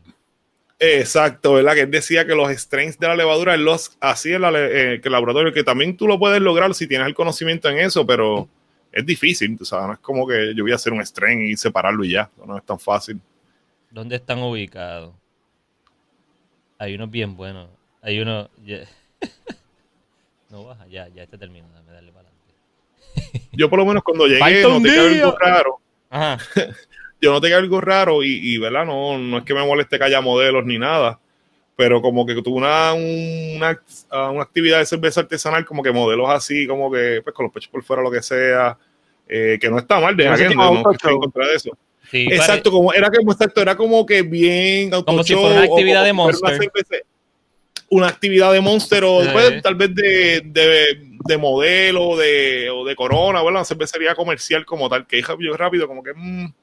Exacto, 0.83 1.53
¿verdad? 1.53 1.75
Que 1.75 1.81
él 1.81 1.91
decía 1.91 2.25
que 2.25 2.33
los 2.33 2.51
strains 2.51 2.97
de 2.97 3.07
la 3.07 3.15
levadura 3.15 3.53
él 3.53 3.63
los 3.63 3.95
hacía 4.01 4.37
en 4.37 4.41
la 4.41 4.51
eh, 4.55 4.99
el 5.03 5.11
laboratorio, 5.11 5.53
que 5.53 5.63
también 5.63 5.95
tú 5.95 6.07
lo 6.07 6.17
puedes 6.17 6.41
lograr 6.41 6.73
si 6.73 6.87
tienes 6.87 7.07
el 7.07 7.13
conocimiento 7.13 7.69
en 7.69 7.77
eso, 7.77 8.05
pero 8.05 8.49
es 8.91 9.05
difícil, 9.05 9.55
tú 9.57 9.63
sabes, 9.63 9.87
no 9.87 9.93
es 9.93 9.99
como 9.99 10.27
que 10.27 10.53
yo 10.55 10.63
voy 10.63 10.71
a 10.71 10.75
hacer 10.75 10.91
un 10.91 11.05
strain 11.05 11.43
y 11.43 11.55
separarlo 11.55 12.03
y 12.03 12.11
ya, 12.11 12.29
no 12.45 12.57
es 12.57 12.65
tan 12.65 12.79
fácil. 12.79 13.19
¿Dónde 13.91 14.15
están 14.15 14.39
ubicados? 14.39 15.13
Hay 16.79 16.95
unos 16.95 17.11
bien 17.11 17.35
buenos. 17.35 17.69
Hay 18.01 18.19
uno. 18.19 18.49
no 20.49 20.63
baja, 20.63 20.87
ya, 20.87 21.09
ya 21.09 21.23
este 21.23 21.37
termina. 21.37 21.67
Dame 21.73 21.91
darle 21.91 22.11
para 22.11 22.29
adelante. 22.29 23.49
Yo 23.51 23.69
por 23.69 23.79
lo 23.79 23.85
menos 23.85 24.01
cuando 24.01 24.25
llegué 24.27 24.65
un 24.65 24.81
noté 24.81 24.95
que 24.95 25.21
algo 25.21 25.37
raro, 25.37 25.79
Ajá. 26.09 26.37
yo 27.21 27.31
noté 27.31 27.49
que 27.49 27.53
algo 27.53 27.79
raro 27.79 28.23
y, 28.23 28.39
y, 28.41 28.57
¿verdad? 28.57 28.85
No, 28.85 29.17
no 29.17 29.37
es 29.37 29.43
que 29.43 29.53
me 29.53 29.65
moleste 29.65 29.97
que 29.97 30.05
haya 30.05 30.21
modelos 30.21 30.65
ni 30.65 30.77
nada, 30.79 31.19
pero 31.75 32.01
como 32.01 32.25
que 32.25 32.33
tuve 32.41 32.57
una, 32.57 32.93
una, 32.93 33.79
ah, 34.09 34.31
una 34.31 34.41
actividad 34.41 34.79
de 34.79 34.85
cerveza 34.85 35.21
artesanal, 35.21 35.65
como 35.65 35.83
que 35.83 35.91
modelos 35.91 36.29
así, 36.29 36.65
como 36.65 36.91
que 36.91 37.21
pues 37.23 37.35
con 37.35 37.45
los 37.45 37.53
pechos 37.53 37.69
por 37.69 37.83
fuera, 37.83 38.01
lo 38.01 38.09
que 38.09 38.23
sea, 38.23 38.77
eh, 39.27 39.57
que 39.61 39.69
no 39.69 39.77
está 39.77 39.99
mal, 39.99 40.17
de 40.17 40.25
No 40.25 40.35
sé 40.35 40.47
cómo 40.47 40.63
no 40.63 40.77
auto 40.79 40.91
estoy 40.91 41.09
en 41.09 41.13
show. 41.13 41.19
contra 41.21 41.47
de 41.47 41.55
eso. 41.55 41.77
Sí, 42.11 42.27
Exacto, 42.29 42.71
como 42.71 42.93
era 42.93 43.09
como 43.09 43.31
exacto, 43.31 43.61
era 43.61 43.77
como 43.77 44.05
que 44.05 44.21
bien 44.21 44.89
Como 44.89 45.23
si 45.23 45.33
fuera 45.33 45.61
una 45.61 45.61
o 45.61 45.73
actividad 45.73 45.99
como 45.99 46.05
de 46.05 46.13
Monster. 46.13 47.05
Una, 47.89 48.07
actividad 48.07 48.51
de 48.51 48.59
Monster 48.59 49.03
o 49.05 49.21
Sí. 49.23 49.29
pues, 49.31 49.61
tal 49.61 49.75
vez 49.75 49.95
de, 49.95 50.41
de, 50.43 51.01
de 51.25 51.37
modelo 51.37 52.17
de, 52.17 52.69
o 52.69 52.83
de 52.83 52.95
Corona, 52.97 53.39
¿verdad? 53.39 53.59
Una 53.59 53.65
cervecería 53.65 54.13
comercial 54.13 54.65
como 54.65 54.89
tal, 54.89 55.07
que 55.07 55.19
hija 55.19 55.37
yo 55.39 55.55
rápido, 55.55 55.87
como 55.87 56.03
que 56.03 56.11
mm, 56.13 56.53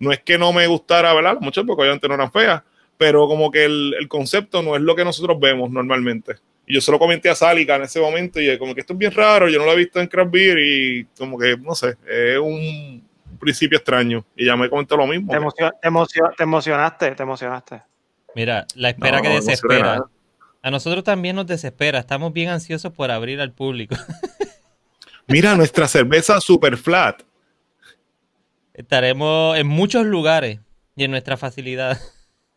no 0.00 0.12
es 0.12 0.20
que 0.20 0.36
no 0.36 0.52
me 0.52 0.66
gustara, 0.66 1.14
¿verdad? 1.14 1.38
Muchas 1.40 1.64
porque 1.64 1.82
obviamente 1.82 2.08
no 2.08 2.14
eran 2.14 2.30
feas, 2.30 2.62
pero 2.98 3.26
como 3.26 3.50
que 3.50 3.64
el, 3.64 3.94
el 3.98 4.08
concepto 4.08 4.62
no 4.62 4.76
es 4.76 4.82
lo 4.82 4.94
que 4.94 5.06
nosotros 5.06 5.40
vemos 5.40 5.70
normalmente. 5.70 6.34
Y 6.66 6.74
yo 6.74 6.82
se 6.82 6.92
lo 6.92 6.98
comenté 6.98 7.30
a 7.30 7.34
Sálica 7.34 7.76
en 7.76 7.82
ese 7.82 7.98
momento 7.98 8.42
y 8.42 8.58
como 8.58 8.74
que 8.74 8.80
esto 8.80 8.92
es 8.92 8.98
bien 8.98 9.12
raro, 9.12 9.48
yo 9.48 9.58
no 9.58 9.64
lo 9.64 9.72
he 9.72 9.76
visto 9.76 10.00
en 10.00 10.06
Craft 10.06 10.30
Beer 10.30 10.58
y 10.58 11.06
como 11.16 11.38
que, 11.38 11.56
no 11.56 11.74
sé, 11.74 11.96
es 12.06 12.38
un 12.38 12.91
principio 13.42 13.76
extraño. 13.78 14.24
Y 14.36 14.46
ya 14.46 14.56
me 14.56 14.70
comentó 14.70 14.96
lo 14.96 15.06
mismo. 15.06 15.30
Te, 15.30 15.38
emocion- 15.38 15.72
te 15.80 15.88
emocion- 15.88 16.34
te 16.36 16.42
emocionaste, 16.44 17.10
te 17.14 17.22
emocionaste. 17.22 17.82
Mira, 18.34 18.66
la 18.74 18.88
espera 18.90 19.18
No, 19.18 19.22
que 19.22 19.28
desespera. 19.28 19.82
nada. 19.82 20.06
A 20.62 20.70
nosotros 20.70 21.04
también 21.04 21.36
nos 21.36 21.46
desespera. 21.46 21.98
Estamos 21.98 22.32
bien 22.32 22.48
ansiosos 22.48 22.92
por 22.92 23.10
abrir 23.10 23.40
al 23.40 23.52
público. 23.52 23.94
Mira 25.26 25.54
nuestra 25.54 25.86
cerveza 25.88 26.40
super 26.40 26.76
flat. 26.76 27.22
Estaremos 28.74 29.56
en 29.58 29.66
muchos 29.66 30.06
lugares 30.06 30.60
y 30.96 31.04
en 31.04 31.10
nuestra 31.10 31.36
facilidad. 31.36 31.98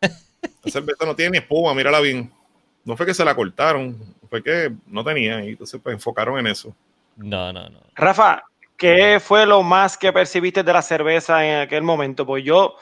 La 0.00 0.70
cerveza 0.70 1.04
no 1.04 1.14
tiene 1.14 1.32
ni 1.32 1.38
espuma, 1.38 1.74
mírala 1.74 2.00
bien. 2.00 2.30
No 2.84 2.96
fue 2.96 3.04
que 3.06 3.14
se 3.14 3.24
la 3.24 3.34
cortaron, 3.34 3.98
fue 4.30 4.42
que 4.42 4.72
no 4.86 5.02
tenía 5.04 5.44
y 5.44 5.50
entonces 5.50 5.80
pues 5.82 5.94
enfocaron 5.94 6.38
en 6.38 6.46
eso. 6.46 6.74
No, 7.16 7.52
no, 7.52 7.68
no. 7.68 7.80
Rafa, 7.94 8.42
¿qué 8.76 9.20
fue 9.20 9.46
lo 9.46 9.62
más 9.62 9.96
que 9.96 10.12
percibiste 10.12 10.62
de 10.62 10.72
la 10.72 10.82
cerveza 10.82 11.44
en 11.46 11.60
aquel 11.60 11.82
momento? 11.82 12.26
Pues 12.26 12.44
yo, 12.44 12.76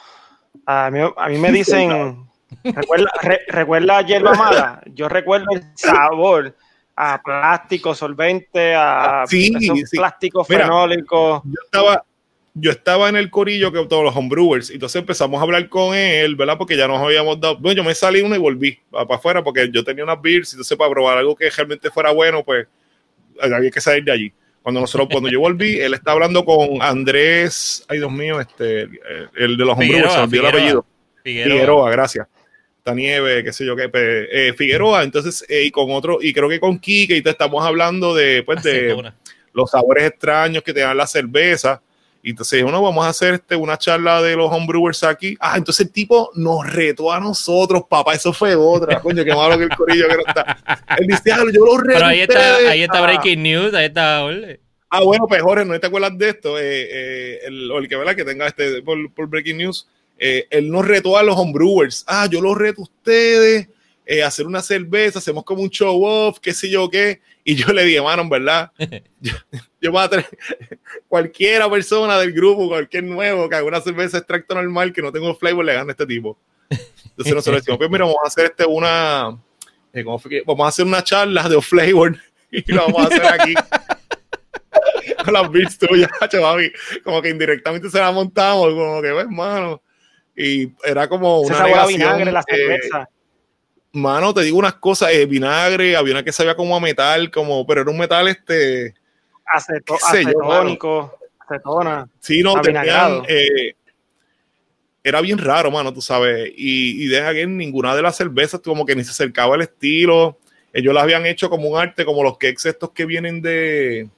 a 0.67 0.91
mí, 0.91 1.01
a 1.17 1.29
mí 1.29 1.39
me 1.39 1.53
dicen, 1.53 2.27
¿recuerda, 2.63 3.11
re- 3.23 3.43
¿recuerda 3.49 4.03
hierba 4.03 4.35
mala? 4.35 4.83
Yo 4.87 5.09
recuerdo 5.09 5.47
el 5.53 5.63
sabor 5.75 6.57
a 6.97 7.21
plástico, 7.23 7.95
solvente, 7.95 8.75
a 8.75 9.25
Sí, 9.27 9.53
sí. 9.87 9.97
plásticos 9.97 10.49
Mira. 10.49 10.65
fenólicos. 10.65 11.43
Yo 11.45 11.61
estaba, 11.65 12.05
yo 12.55 12.71
estaba 12.71 13.09
en 13.09 13.17
el 13.17 13.31
corillo 13.31 13.73
que 13.73 13.85
todos 13.87 14.05
los 14.05 14.17
homebrewers, 14.17 14.71
y 14.71 14.75
entonces 14.75 15.01
empezamos 15.01 15.41
a 15.41 15.43
hablar 15.43 15.69
con 15.69 15.95
él, 15.95 16.37
¿verdad? 16.37 16.57
Porque 16.57 16.77
ya 16.77 16.87
nos 16.87 17.03
habíamos 17.03 17.41
dado, 17.41 17.59
bueno, 17.59 17.79
yo 17.79 17.85
me 17.85 17.95
salí 17.95 18.21
uno 18.21 18.37
y 18.37 18.39
volví 18.39 18.79
para 18.91 19.17
afuera 19.17 19.43
porque 19.43 19.69
yo 19.73 19.83
tenía 19.83 20.05
unas 20.05 20.23
beers, 20.23 20.53
entonces 20.53 20.79
para 20.79 20.91
probar 20.91 21.19
algo 21.19 21.35
que 21.35 21.51
realmente 21.51 21.91
fuera 21.91 22.13
bueno, 22.13 22.45
pues 22.45 22.67
había 23.41 23.71
que 23.71 23.81
salir 23.81 24.05
de 24.05 24.13
allí. 24.13 24.33
Cuando 24.65 24.81
nosotros, 24.81 25.11
cuando 25.13 25.29
yo 25.29 25.41
volví, 25.41 25.79
él 25.79 25.93
está 25.93 26.13
hablando 26.13 26.43
con 26.43 26.81
Andrés, 26.81 27.85
ay 27.87 27.99
Dios 27.99 28.11
mío, 28.11 28.41
este, 28.41 28.89
el, 29.37 29.59
de 29.59 29.65
los 29.67 29.77
homebrewers, 29.77 30.11
se 30.11 30.19
me 30.21 30.25
olvidó 30.25 30.41
el 30.41 30.49
apellido. 30.49 30.87
Figueroa. 31.23 31.55
Figueroa, 31.55 31.91
gracias. 31.91 32.27
Esta 32.79 32.95
nieve, 32.95 33.45
qué 33.45 33.53
sé 33.53 33.67
yo 33.67 33.77
qué, 33.77 33.91
eh, 33.93 34.55
Figueroa, 34.57 35.03
entonces, 35.03 35.45
eh, 35.51 35.65
y 35.65 35.71
con 35.71 35.91
otro, 35.91 36.17
y 36.19 36.33
creo 36.33 36.49
que 36.49 36.59
con 36.59 36.79
Kike, 36.79 37.15
y 37.15 37.21
te 37.21 37.29
estamos 37.29 37.63
hablando 37.63 38.15
de, 38.15 38.43
pues, 38.43 38.63
de 38.63 38.87
Acetona. 38.87 39.15
los 39.53 39.71
sabores 39.71 40.05
extraños 40.05 40.63
que 40.63 40.73
te 40.73 40.81
dan 40.81 40.97
la 40.97 41.07
cerveza. 41.07 41.83
Y 42.27 42.31
entonces, 42.31 42.63
uno, 42.63 42.81
vamos 42.81 43.05
a 43.05 43.11
hacer 43.11 43.35
este, 43.35 43.55
una 43.55 43.77
charla 43.77 44.23
de 44.23 44.35
los 44.35 44.51
homebrewers 44.51 45.05
aquí. 45.05 45.37
Ah, 45.39 45.59
entonces 45.59 45.85
el 45.85 45.93
tipo 45.93 46.31
nos 46.35 46.67
retó 46.73 47.13
a 47.13 47.21
nosotros, 47.21 47.83
papá, 47.87 48.15
eso 48.15 48.33
fue 48.33 48.57
otra. 48.57 48.99
Coño, 48.99 49.23
qué 49.23 49.35
malo 49.35 49.59
que 49.59 49.65
el 49.65 49.77
corillo 49.77 50.09
que 50.09 50.17
no 50.17 50.23
está. 50.27 50.57
Él 50.97 51.07
dice, 51.07 51.33
ah, 51.33 51.45
yo 51.53 51.67
los 51.67 51.83
reto 51.83 51.99
Pero 51.99 52.07
ahí 52.07 52.21
está, 52.21 52.57
ahí 52.57 52.83
está 52.83 52.99
Ah, 53.01 53.03
Breaking 53.03 53.43
News, 53.43 53.75
ahí 53.75 53.85
está 53.85 54.25
Ole. 54.25 54.59
Ah, 54.89 55.03
bueno, 55.03 55.27
pues 55.29 55.43
Jorge, 55.43 55.67
¿no 55.67 55.79
te 55.79 55.87
acuerdas 55.87 56.17
de 56.17 56.29
esto? 56.31 56.59
Eh, 56.59 56.63
eh, 56.65 57.39
el, 57.45 57.71
el 57.71 57.89
que, 57.89 57.97
¿verdad? 57.97 58.17
que 58.17 58.25
tenga 58.25 58.47
este 58.47 58.81
por, 58.81 59.13
por 59.13 59.29
Breaking 59.29 59.59
News, 59.59 59.87
eh, 60.19 60.47
él 60.49 60.71
nos 60.71 60.87
retó 60.87 61.19
a 61.19 61.23
los 61.23 61.37
homebrewers. 61.37 62.05
Ah, 62.07 62.27
yo 62.31 62.41
los 62.41 62.57
reto 62.57 62.81
a 62.81 62.85
ustedes 62.85 63.69
eh, 64.07 64.23
hacer 64.23 64.47
una 64.47 64.61
cerveza, 64.61 65.19
hacemos 65.19 65.45
como 65.45 65.63
un 65.63 65.71
show 65.71 66.03
off, 66.05 66.39
qué 66.41 66.53
sé 66.53 66.69
yo 66.69 66.91
qué. 66.91 67.21
Y 67.43 67.55
yo 67.55 67.73
le 67.73 67.85
dije, 67.85 68.01
mano, 68.03 68.23
en 68.23 68.29
verdad, 68.29 68.73
yo, 69.21 69.33
yo 69.81 69.93
voy 69.93 70.03
a 70.03 70.09
traer 70.09 70.27
cualquiera 71.09 71.71
persona 71.71 72.19
del 72.19 72.33
grupo, 72.33 72.69
cualquier 72.69 73.05
nuevo 73.05 73.49
que 73.49 73.57
haga 73.57 73.67
una 73.67 73.81
cerveza 73.81 74.19
extracto 74.19 74.55
normal 74.55 74.93
que 74.93 75.03
no 75.03 75.13
tenga 75.13 75.29
un 75.29 75.37
flavor, 75.37 75.65
le 75.65 75.75
gane 75.75 75.91
a 75.91 75.93
este 75.93 76.07
tipo. 76.07 76.39
Entonces 76.71 77.35
nosotros 77.35 77.63
decimos, 77.63 77.79
pues 77.79 77.91
mira, 77.91 78.05
vamos 78.05 78.21
a 78.25 78.29
hacer 78.29 78.47
este 78.47 78.67
una, 78.67 79.39
eh, 79.93 80.05
¿cómo 80.05 80.19
fue 80.19 80.31
que? 80.31 80.43
Vamos 80.47 80.65
a 80.65 80.69
hacer 80.69 80.85
una 80.85 81.03
charla 81.03 81.49
de 81.49 81.61
flavor 81.63 82.17
y 82.51 82.73
lo 82.73 82.83
vamos 82.87 83.03
a 83.03 83.07
hacer 83.07 83.27
aquí. 83.27 83.55
con 85.25 85.35
las 85.35 85.51
beats 85.51 85.79
tuyas, 85.79 86.11
chaval, 86.29 86.73
como 87.03 87.23
que 87.23 87.31
indirectamente 87.31 87.89
se 87.89 87.99
la 87.99 88.11
montamos, 88.11 88.69
como 88.71 89.01
que, 89.01 89.13
pues, 89.13 89.29
mano. 89.29 89.83
Y 90.37 90.73
era 90.83 91.09
como 91.09 91.45
Se 91.45 91.53
una 91.53 91.61
a 91.61 91.67
negación, 91.67 91.89
vinagre 91.89 92.33
la 92.33 92.41
eh, 92.41 92.45
cerveza. 92.49 93.09
Mano, 93.95 94.35
te 94.35 94.43
digo 94.43 94.59
unas 94.59 94.75
cosas, 94.75 95.13
eh, 95.13 95.25
vinagre, 95.27 95.97
había 95.97 96.15
una 96.15 96.25
que 96.25 96.33
sabía 96.33 96.55
como 96.55 96.77
a 96.77 96.81
metal, 96.81 97.31
como, 97.31 97.67
pero 97.67 97.83
era 97.83 97.91
un 97.91 97.99
metal 97.99 98.29
este, 98.29 98.95
Aceto- 99.53 99.97
yo, 100.01 100.07
acetónico, 100.07 101.19
acetona. 101.39 102.09
sí, 102.21 102.43
no, 102.43 102.61
tenían, 102.61 103.23
eh, 103.29 103.75
era 105.03 105.21
bien 105.21 105.39
raro, 105.39 105.71
mano, 105.71 105.93
tú 105.93 106.01
sabes, 106.01 106.51
y, 106.57 107.05
y 107.05 107.07
de 107.09 107.21
aquí 107.21 107.47
ninguna 107.47 107.95
de 107.95 108.03
las 108.03 108.17
cervezas 108.17 108.61
como 108.61 108.85
que 108.85 108.97
ni 108.97 109.05
se 109.05 109.11
acercaba 109.11 109.55
al 109.55 109.63
estilo, 109.63 110.39
ellos 110.73 110.93
las 110.93 111.05
habían 111.05 111.25
hecho 111.27 111.49
como 111.49 111.69
un 111.69 111.79
arte, 111.79 112.05
como 112.05 112.23
los 112.23 112.37
cakes 112.39 112.69
estos 112.69 112.91
que 112.91 113.05
vienen 113.07 113.41
de, 113.43 114.09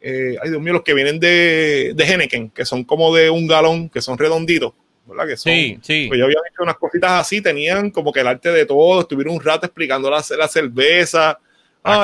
eh, 0.00 0.36
ay 0.42 0.50
Dios 0.50 0.62
mío, 0.62 0.72
los 0.72 0.82
que 0.82 0.94
vienen 0.94 1.20
de, 1.20 1.92
de 1.94 2.04
Henneken, 2.04 2.50
que 2.50 2.64
son 2.64 2.84
como 2.84 3.14
de 3.14 3.28
un 3.30 3.46
galón, 3.46 3.90
que 3.90 4.00
son 4.00 4.16
redonditos, 4.16 4.72
¿verdad? 5.06 5.26
Que 5.26 5.36
son, 5.36 5.52
Sí, 5.52 5.78
sí. 5.82 6.06
Pues 6.08 6.18
yo 6.18 6.24
había 6.26 6.38
hecho 6.50 6.62
unas 6.62 6.76
cositas 6.76 7.10
así, 7.12 7.40
tenían 7.40 7.90
como 7.90 8.12
que 8.12 8.20
el 8.20 8.26
arte 8.28 8.50
de 8.50 8.66
todo, 8.66 9.00
estuvieron 9.00 9.34
un 9.34 9.42
rato 9.42 9.66
explicando 9.66 10.10
la, 10.10 10.22
la 10.38 10.48
cerveza. 10.48 11.30
A 11.30 11.38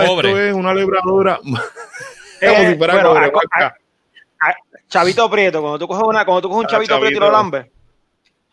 Ah, 0.01 0.05
cobre. 0.07 0.29
esto 0.31 0.41
es 0.41 0.55
una 0.55 0.75
lebradura. 0.75 1.39
como 1.43 1.57
Eh, 2.41 2.71
si 2.73 2.77
fuera 2.77 2.95
bueno, 2.95 3.09
cobre, 3.33 3.49
a- 3.61 3.67
a-. 3.67 4.55
Chavito 4.89 5.29
Prieto, 5.31 5.61
cuando 5.61 5.79
tú 5.79 5.87
coges 5.89 6.05
una, 6.07 6.25
cuando 6.25 6.43
tú 6.43 6.49
coges 6.49 6.61
un 6.61 6.67
Ah, 6.67 6.71
chavito, 6.71 6.99
Prieto 7.01 7.17
y 7.17 7.21
lo 7.21 7.31
lambes. 7.31 7.67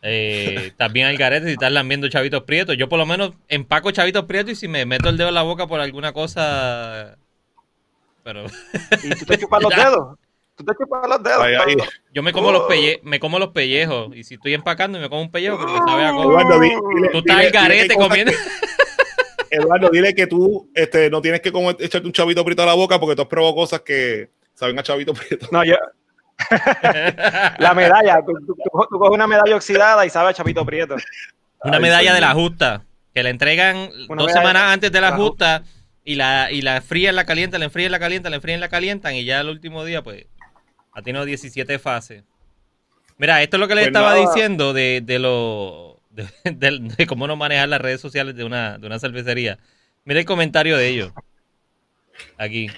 Eh, 0.02 0.72
también 0.76 1.06
al 1.08 1.16
garete 1.16 1.46
si 1.46 1.52
estás 1.54 1.72
lambiendo 1.72 2.08
chavitos 2.08 2.42
prietos. 2.44 2.76
Yo 2.76 2.88
por 2.88 2.98
lo 2.98 3.06
menos 3.06 3.32
empaco 3.48 3.90
chavitos 3.90 4.24
prietos 4.26 4.52
y 4.52 4.54
si 4.56 4.68
me 4.68 4.84
meto 4.86 5.08
el 5.08 5.16
dedo 5.16 5.28
en 5.30 5.34
la 5.34 5.42
boca 5.42 5.66
por 5.66 5.80
alguna 5.80 6.12
cosa... 6.12 7.16
Pero 8.22 8.44
Y 9.02 9.10
tú 9.16 9.24
te 9.24 9.38
chupas 9.38 9.62
los 9.62 9.70
dedos. 9.76 10.16
Tú 10.56 10.64
te 10.64 10.72
chupas 10.78 11.06
los 11.08 11.22
dedos. 11.22 11.42
Ay, 11.42 11.54
ay. 11.66 11.76
yo 12.12 12.22
me 12.22 12.32
como 12.32 12.50
los 12.50 12.62
pelle 12.62 12.98
me 13.02 13.20
como 13.20 13.38
los 13.38 13.50
pellejos. 13.50 14.14
Y 14.16 14.24
si 14.24 14.34
estoy 14.34 14.54
empacando 14.54 14.96
y 14.98 15.02
me 15.02 15.08
como 15.10 15.20
un 15.22 15.30
pellejo, 15.30 15.58
me 15.58 15.78
sabe 15.86 16.04
a 16.06 16.12
cobre. 16.12 16.28
Eduardo, 16.42 16.60
di- 16.60 16.68
dile- 16.70 17.10
Tú 17.12 17.18
estás 17.18 17.36
dile- 17.36 17.46
al 17.46 17.50
garete 17.52 17.94
comiendo. 17.94 18.32
que- 18.32 19.56
Eduardo, 19.56 19.90
dile 19.90 20.14
que 20.14 20.26
tú 20.26 20.70
este, 20.74 21.10
no 21.10 21.20
tienes 21.20 21.40
que 21.40 21.52
como 21.52 21.70
echarte 21.70 22.06
un 22.06 22.12
chavito 22.12 22.44
prieto 22.44 22.62
a 22.62 22.66
la 22.66 22.74
boca 22.74 22.98
porque 22.98 23.14
tú 23.14 23.22
has 23.22 23.28
probado 23.28 23.54
cosas 23.54 23.80
que 23.82 24.30
saben 24.54 24.78
a 24.78 24.82
chavito 24.82 25.12
prieto. 25.14 25.46
No, 25.52 25.62
yo. 25.64 25.76
la 27.58 27.72
medalla. 27.74 28.20
Tú, 28.26 28.32
tú- 28.46 28.54
tú- 28.56 28.86
tú 28.90 28.98
coges 28.98 29.14
una 29.14 29.26
medalla 29.26 29.56
oxidada 29.56 30.04
y 30.06 30.10
sabe 30.10 30.30
a 30.30 30.34
Chavito 30.34 30.64
Prieto. 30.64 30.96
Una 31.64 31.78
medalla 31.80 32.14
de 32.14 32.20
la 32.20 32.32
justa. 32.34 32.82
Que 33.14 33.22
la 33.22 33.30
entregan 33.30 33.90
Una 34.08 34.22
dos 34.22 34.32
semanas 34.32 34.64
antes 34.64 34.92
de 34.92 35.00
la 35.00 35.06
de 35.08 35.12
la 35.12 35.16
justa. 35.18 35.62
Y 36.04 36.14
la, 36.14 36.52
y 36.52 36.62
la 36.62 36.82
frían, 36.82 37.16
la 37.16 37.24
calientan, 37.26 37.58
la 37.60 37.66
enfrían, 37.66 37.90
la 37.90 37.98
calientan, 37.98 38.30
la 38.30 38.36
enfrían, 38.36 38.60
la 38.60 38.68
calientan. 38.68 39.14
Y 39.14 39.24
ya 39.24 39.40
el 39.40 39.48
último 39.48 39.84
día, 39.84 40.02
pues, 40.02 40.26
ha 40.96 41.02
tenido 41.02 41.24
17 41.24 41.78
fases. 41.78 42.24
Mira, 43.18 43.42
esto 43.42 43.56
es 43.56 43.60
lo 43.60 43.68
que 43.68 43.74
les 43.74 43.84
Pues 43.84 43.88
estaba 43.88 44.14
nada. 44.14 44.20
diciendo 44.26 44.72
de, 44.72 45.00
de 45.04 45.18
lo. 45.18 46.00
De, 46.10 46.24
de- 46.44 46.78
de 46.96 47.06
cómo 47.06 47.26
no 47.26 47.36
manejar 47.36 47.68
las 47.68 47.80
redes 47.80 48.00
sociales 48.00 48.34
de 48.34 48.44
una, 48.44 48.78
de 48.78 48.86
una 48.86 48.98
cervecería. 48.98 49.58
Mira 50.04 50.20
el 50.20 50.26
comentario 50.26 50.76
de 50.76 50.88
ellos. 50.88 51.12
Aquí. 52.38 52.68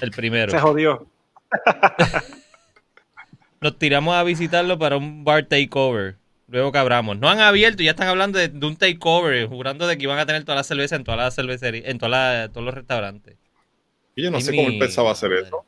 El 0.00 0.10
primero. 0.12 0.50
Se 0.50 0.58
jodió. 0.58 1.06
Nos 3.60 3.78
tiramos 3.78 4.14
a 4.14 4.22
visitarlo 4.24 4.78
para 4.78 4.96
un 4.96 5.24
bar 5.24 5.44
takeover. 5.44 6.16
Luego 6.48 6.72
que 6.72 6.78
abramos. 6.78 7.18
No 7.18 7.28
han 7.28 7.40
abierto 7.40 7.82
y 7.82 7.86
ya 7.86 7.92
están 7.92 8.08
hablando 8.08 8.38
de, 8.38 8.48
de 8.48 8.66
un 8.66 8.76
takeover, 8.76 9.46
jurando 9.46 9.86
de 9.86 9.96
que 9.96 10.02
iban 10.04 10.18
a 10.18 10.26
tener 10.26 10.44
toda 10.44 10.56
la 10.56 10.64
cerveza 10.64 10.96
en 10.96 11.04
todas 11.04 11.18
las 11.18 11.34
cervecerías, 11.34 11.84
en 11.86 11.98
todas 11.98 12.10
las- 12.10 12.52
todos 12.52 12.64
los 12.64 12.74
restaurantes. 12.74 13.36
Y 14.16 14.22
yo 14.24 14.30
no 14.30 14.40
sé 14.40 14.54
cómo 14.54 14.68
él 14.68 14.78
pensaba 14.78 15.12
hacer 15.12 15.32
eso. 15.32 15.64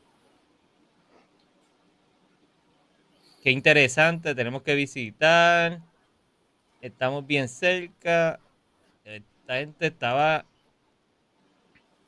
Qué 3.45 3.51
interesante, 3.51 4.35
tenemos 4.35 4.63
que 4.63 4.75
visitar. 4.75 5.79
Estamos 6.81 7.27
bien 7.27 7.47
cerca. 7.47 8.41
Esta 9.05 9.57
gente 9.57 9.87
estaba. 9.87 10.47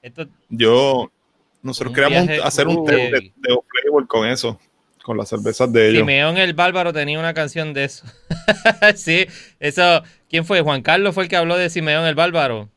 Esto 0.01 0.27
Yo, 0.49 1.13
nosotros 1.61 1.95
queríamos 1.95 2.31
hacer 2.43 2.67
un 2.67 2.87
test 2.87 3.13
de, 3.13 3.21
de 3.37 3.59
flavor 3.83 4.07
con 4.07 4.27
eso, 4.27 4.59
con 5.03 5.19
las 5.19 5.29
cervezas 5.29 5.71
de 5.71 5.91
ellos. 5.91 6.01
Simeón 6.01 6.39
el 6.39 6.55
Bárbaro 6.55 6.95
tenía 6.95 7.19
una 7.19 7.35
canción 7.35 7.75
de 7.75 7.85
eso. 7.85 8.07
sí, 8.97 9.27
eso. 9.61 10.03
¿Quién 10.31 10.47
fue? 10.47 10.63
Juan 10.63 10.81
Carlos 10.81 11.15
fue 11.15 11.25
el 11.25 11.29
que 11.29 11.37
habló 11.37 11.59
de 11.59 11.69
Simeón 11.69 12.07
el 12.07 12.15
Bárbaro. 12.15 12.71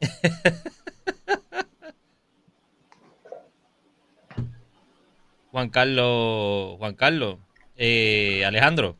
Juan 5.54 5.68
Carlos, 5.68 6.76
Juan 6.78 6.96
Carlos, 6.96 7.38
eh, 7.76 8.44
Alejandro, 8.44 8.96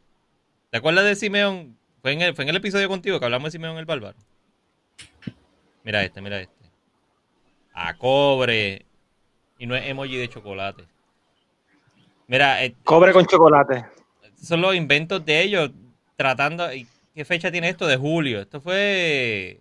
¿te 0.71 0.77
acuerdas 0.77 1.05
de 1.05 1.17
Simeón? 1.17 1.77
Fue 2.01 2.12
en, 2.12 2.23
el, 2.23 2.33
fue 2.33 2.45
en 2.45 2.51
el 2.51 2.55
episodio 2.55 2.88
contigo 2.88 3.19
que 3.19 3.25
hablamos 3.25 3.49
de 3.49 3.59
Simeón 3.59 3.77
el 3.77 3.87
Bárbaro. 3.87 4.17
Mira 5.83 6.05
este, 6.05 6.23
mira 6.23 6.40
este. 6.40 6.55
A 7.73 7.99
cobre. 7.99 8.87
Y 9.59 9.67
no 9.67 9.75
es 9.75 9.85
emoji 9.85 10.17
de 10.17 10.29
chocolate. 10.29 10.85
Mira, 12.29 12.64
eh, 12.64 12.77
Cobre 12.85 13.12
con 13.12 13.27
chocolate. 13.27 13.85
son 14.40 14.61
los 14.61 14.77
inventos 14.77 15.25
de 15.25 15.43
ellos 15.43 15.73
tratando. 16.17 16.73
¿y 16.73 16.87
¿Qué 17.17 17.25
fecha 17.25 17.51
tiene 17.51 17.69
esto? 17.69 17.85
De 17.88 17.97
julio. 17.97 18.40
Esto 18.40 18.61
fue. 18.61 19.61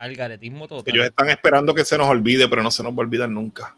Algaretismo 0.00 0.66
total. 0.66 0.92
Ellos 0.92 1.06
están 1.06 1.30
esperando 1.30 1.72
que 1.72 1.84
se 1.84 1.96
nos 1.96 2.08
olvide, 2.08 2.48
pero 2.48 2.64
no 2.64 2.72
se 2.72 2.82
nos 2.82 2.92
va 2.92 2.96
a 2.96 3.00
olvidar 3.02 3.28
nunca. 3.28 3.76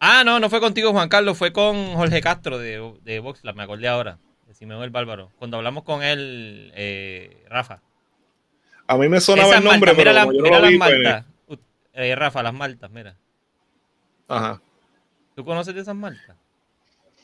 Ah, 0.00 0.22
no, 0.24 0.40
no 0.40 0.48
fue 0.48 0.60
contigo, 0.60 0.92
Juan 0.92 1.08
Carlos. 1.08 1.36
Fue 1.36 1.52
con 1.52 1.94
Jorge 1.94 2.20
Castro 2.22 2.58
de, 2.58 2.94
de 3.02 3.20
Voxlab, 3.20 3.54
me 3.54 3.62
acordé 3.62 3.86
ahora. 3.86 4.18
De 4.46 4.54
Simeón 4.54 4.82
el 4.82 4.90
Bárbaro. 4.90 5.30
Cuando 5.38 5.58
hablamos 5.58 5.84
con 5.84 6.02
él, 6.02 6.72
eh, 6.74 7.44
Rafa. 7.48 7.82
A 8.86 8.96
mí 8.96 9.08
me 9.08 9.20
sonaba 9.20 9.56
el 9.56 9.62
nombre, 9.64 9.92
maltas, 9.92 9.96
mira 9.96 10.10
pero 10.10 10.12
la- 10.12 10.24
no 10.24 10.42
mira 10.42 10.56
lo 10.56 10.62
las 10.62 10.70
vi, 10.70 10.78
pues, 10.78 10.90
maltas. 10.90 11.24
Eh, 11.92 12.14
Rafa, 12.16 12.42
las 12.42 12.54
maltas, 12.54 12.90
mira. 12.90 13.16
Ajá. 14.26 14.60
¿Tú 15.36 15.44
conoces 15.44 15.74
de 15.74 15.80
esas 15.82 15.94
maltas? 15.94 16.36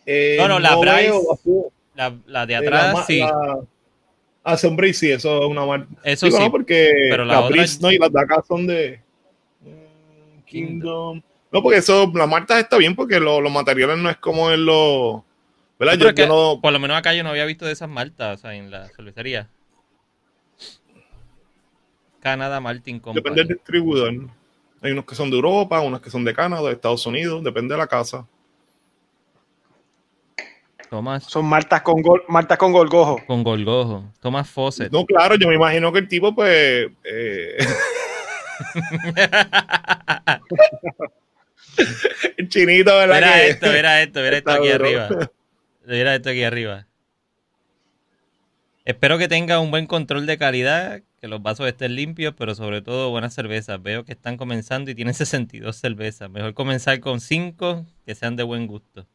Eh, 0.05 0.37
No, 0.39 0.47
no, 0.49 0.59
la 0.61 0.77
Bryce, 0.77 1.03
veo 1.11 1.33
así, 1.33 1.51
La, 1.95 2.15
la 2.27 2.47
de 2.47 2.53
eh, 2.55 2.57
atrás, 2.59 2.95
la 2.95 3.03
sí. 3.05 3.19
la- 3.21 3.61
Ah, 4.45 4.57
son 4.57 4.77
Breeze, 4.77 5.01
sí, 5.01 5.11
eso 5.11 5.43
es 5.43 5.47
una 5.49 5.67
marca. 5.67 5.89
Eso 6.05 6.27
Digo, 6.27 6.39
sí. 6.39 6.45
no, 6.45 6.51
porque 6.53 6.93
pero 7.11 7.25
la 7.25 7.35
la 7.35 7.41
otra- 7.47 7.65
no, 7.81 7.91
y 7.91 7.99
las 7.99 8.13
de 8.13 8.21
acá 8.21 8.45
son 8.47 8.65
de 8.69 9.01
mm, 9.63 10.43
Kingdom. 10.45 11.21
No, 11.53 11.63
porque 11.63 11.79
eso, 11.79 12.11
la 12.15 12.27
marca 12.27 12.59
está 12.59 12.77
bien 12.77 12.97
porque 12.97 13.21
lo- 13.21 13.41
los 13.41 13.53
materiales 13.53 13.99
no 13.99 14.11
es 14.11 14.17
como 14.17 14.51
en 14.51 14.65
los. 14.67 15.23
¿Verdad? 15.79 15.95
Sí, 15.95 16.15
Yo, 16.17 16.27
no. 16.27 16.61
Por 16.61 16.73
lo 16.73 16.79
menos 16.79 16.97
acá 16.97 17.15
yo 17.15 17.23
no 17.23 17.31
había 17.31 17.45
visto 17.45 17.67
de 17.67 17.73
esas 17.73 17.89
maltas, 17.89 18.39
o 18.39 18.43
sea, 18.43 18.55
en 18.55 18.71
la 18.71 18.89
cervecería. 18.89 19.49
Canadá 22.21 22.61
Malting 22.61 22.99
Company. 22.99 23.23
Depende 23.23 23.45
del 23.45 23.49
distribuidor. 23.57 24.13
Hay 24.83 24.93
unos 24.93 25.05
que 25.05 25.15
son 25.15 25.31
de 25.31 25.37
Europa, 25.37 25.81
unos 25.81 26.01
que 26.01 26.11
son 26.11 26.25
de 26.25 26.35
Canadá, 26.35 26.63
de 26.69 26.73
Estados 26.73 27.07
Unidos, 27.07 27.43
depende 27.45 27.75
de 27.75 27.79
la 27.79 27.87
casa. 27.87 28.27
Tomás 30.91 31.25
Son 31.25 31.45
maltas 31.45 31.83
con, 31.83 32.01
gol, 32.01 32.23
maltas 32.29 32.59
con 32.59 32.73
golgojo. 32.73 33.21
con 33.27 33.43
Golgojo. 33.43 34.05
Tomás 34.21 34.49
Fawcett. 34.49 34.93
No, 34.93 35.05
claro, 35.05 35.35
yo 35.37 35.49
me 35.49 35.55
imagino 35.57 35.93
que 35.93 35.99
el 36.01 36.09
tipo, 36.09 36.35
pues. 36.35 36.89
eh, 37.05 37.57
chinito, 42.49 42.95
¿verdad? 42.97 43.15
Mira 43.17 43.33
que- 43.35 43.49
esto, 43.51 43.67
mira 43.73 44.03
esto, 44.03 44.21
mira 44.21 44.37
esto 44.39 44.51
aquí 44.51 44.69
duro. 44.69 44.85
arriba. 44.85 45.09
Mira 45.87 46.15
esto 46.15 46.31
aquí 46.31 46.43
arriba. 46.43 46.87
Espero 48.85 49.19
que 49.19 49.27
tenga 49.29 49.59
un 49.59 49.71
buen 49.71 49.87
control 49.87 50.27
de 50.27 50.39
calidad, 50.39 51.03
que 51.21 51.27
los 51.27 51.43
vasos 51.43 51.67
estén 51.67 51.97
limpios, 51.97 52.35
pero 52.39 52.55
sobre 52.55 52.83
todo 52.83 53.11
buenas 53.11 53.35
cervezas. 53.35 53.83
Veo 53.83 54.05
que 54.05 54.13
están 54.13 54.37
comenzando 54.37 54.91
y 54.91 54.95
tienen 54.95 55.15
62 55.15 55.77
cervezas. 55.77 56.31
Mejor 56.31 56.55
comenzar 56.55 57.01
con 57.01 57.21
5 57.21 57.85
que 58.05 58.15
sean 58.15 58.37
de 58.37 58.45
buen 58.45 58.67
gusto. 58.67 59.07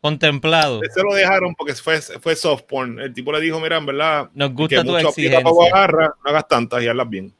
Contemplado. 0.00 0.80
Ese 0.84 1.02
lo 1.02 1.12
dejaron 1.12 1.54
porque 1.56 1.74
fue, 1.74 2.00
fue 2.00 2.36
soft 2.36 2.62
porn. 2.68 3.00
El 3.00 3.12
tipo 3.12 3.32
le 3.32 3.40
dijo, 3.40 3.58
mira, 3.60 3.76
en 3.78 3.86
verdad, 3.86 4.30
Nos 4.32 4.50
que 4.50 4.54
gusta 4.54 4.84
tu 4.84 4.92
mucho 4.92 5.08
exigencia. 5.08 5.66
agarra, 5.72 6.14
no 6.24 6.30
hagas 6.30 6.46
tantas 6.48 6.82
y 6.82 6.88
hazlas 6.88 7.10
bien. 7.10 7.34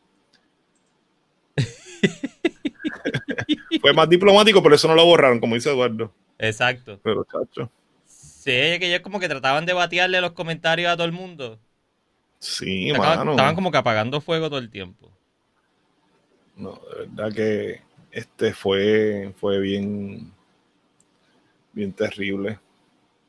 Fue 3.78 3.92
más 3.92 4.08
diplomático, 4.08 4.62
pero 4.62 4.74
eso 4.74 4.88
no 4.88 4.94
lo 4.94 5.04
borraron, 5.06 5.40
como 5.40 5.54
dice 5.54 5.70
Eduardo. 5.70 6.12
Exacto. 6.38 7.00
Pero, 7.02 7.24
chacho, 7.24 7.70
Sí, 8.04 8.50
que 8.52 8.88
ellos 8.88 9.00
como 9.02 9.20
que 9.20 9.28
trataban 9.28 9.66
de 9.66 9.72
batearle 9.74 10.20
los 10.20 10.32
comentarios 10.32 10.90
a 10.90 10.96
todo 10.96 11.06
el 11.06 11.12
mundo. 11.12 11.60
sí, 12.38 12.90
Estaban, 12.90 13.18
mano. 13.18 13.30
estaban 13.32 13.54
como 13.54 13.70
que 13.70 13.78
apagando 13.78 14.20
fuego 14.20 14.48
todo 14.48 14.58
el 14.58 14.70
tiempo. 14.70 15.12
No, 16.56 16.78
de 16.92 17.06
verdad 17.06 17.32
que 17.34 17.80
este 18.10 18.52
fue, 18.52 19.32
fue 19.38 19.60
bien, 19.60 20.32
bien 21.72 21.92
terrible. 21.92 22.58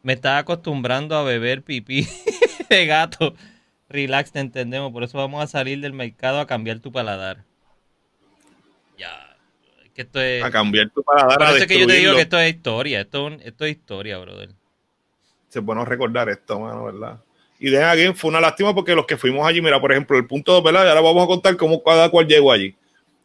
Me 0.03 0.13
estaba 0.13 0.39
acostumbrando 0.39 1.15
a 1.15 1.23
beber 1.23 1.63
pipí 1.63 2.05
de 2.69 2.85
gato. 2.85 3.33
Relax, 3.89 4.31
te 4.31 4.39
entendemos. 4.39 4.91
Por 4.91 5.03
eso 5.03 5.17
vamos 5.17 5.43
a 5.43 5.47
salir 5.47 5.79
del 5.81 5.93
mercado 5.93 6.39
a 6.39 6.47
cambiar 6.47 6.79
tu 6.79 6.91
paladar. 6.91 7.45
Que 9.99 10.03
esto 10.03 10.21
es. 10.21 10.41
A 10.41 10.49
cambiar 10.49 10.89
tu 10.91 11.03
paladar, 11.03 11.37
Por 11.39 11.47
a 11.47 11.49
eso 11.49 11.57
es 11.57 11.67
que 11.67 11.77
yo 11.77 11.85
te 11.85 11.91
digo 11.95 12.15
que 12.15 12.21
esto 12.21 12.39
es 12.39 12.55
historia. 12.55 13.01
Esto, 13.01 13.27
es 13.27 13.33
un- 13.33 13.41
esto 13.45 13.65
es 13.65 13.71
historia, 13.71 14.17
brother. 14.17 14.47
Es 15.53 15.61
bueno 15.61 15.83
recordar 15.83 16.29
esto, 16.29 16.57
mano, 16.57 16.85
¿verdad? 16.85 17.19
Y 17.59 17.69
de 17.69 17.83
again, 17.83 18.15
fue 18.15 18.29
una 18.29 18.39
lástima 18.39 18.73
porque 18.73 18.95
los 18.95 19.05
que 19.05 19.17
fuimos 19.17 19.45
allí, 19.45 19.61
mira, 19.61 19.77
por 19.81 19.91
ejemplo, 19.91 20.17
el 20.17 20.25
punto 20.25 20.53
2, 20.53 20.63
¿verdad? 20.63 20.85
Y 20.85 20.87
ahora 20.87 21.01
vamos 21.01 21.21
a 21.25 21.27
contar 21.27 21.57
cómo 21.57 21.83
cada 21.83 22.07
cual 22.09 22.27
llegó 22.27 22.49
allí. 22.53 22.73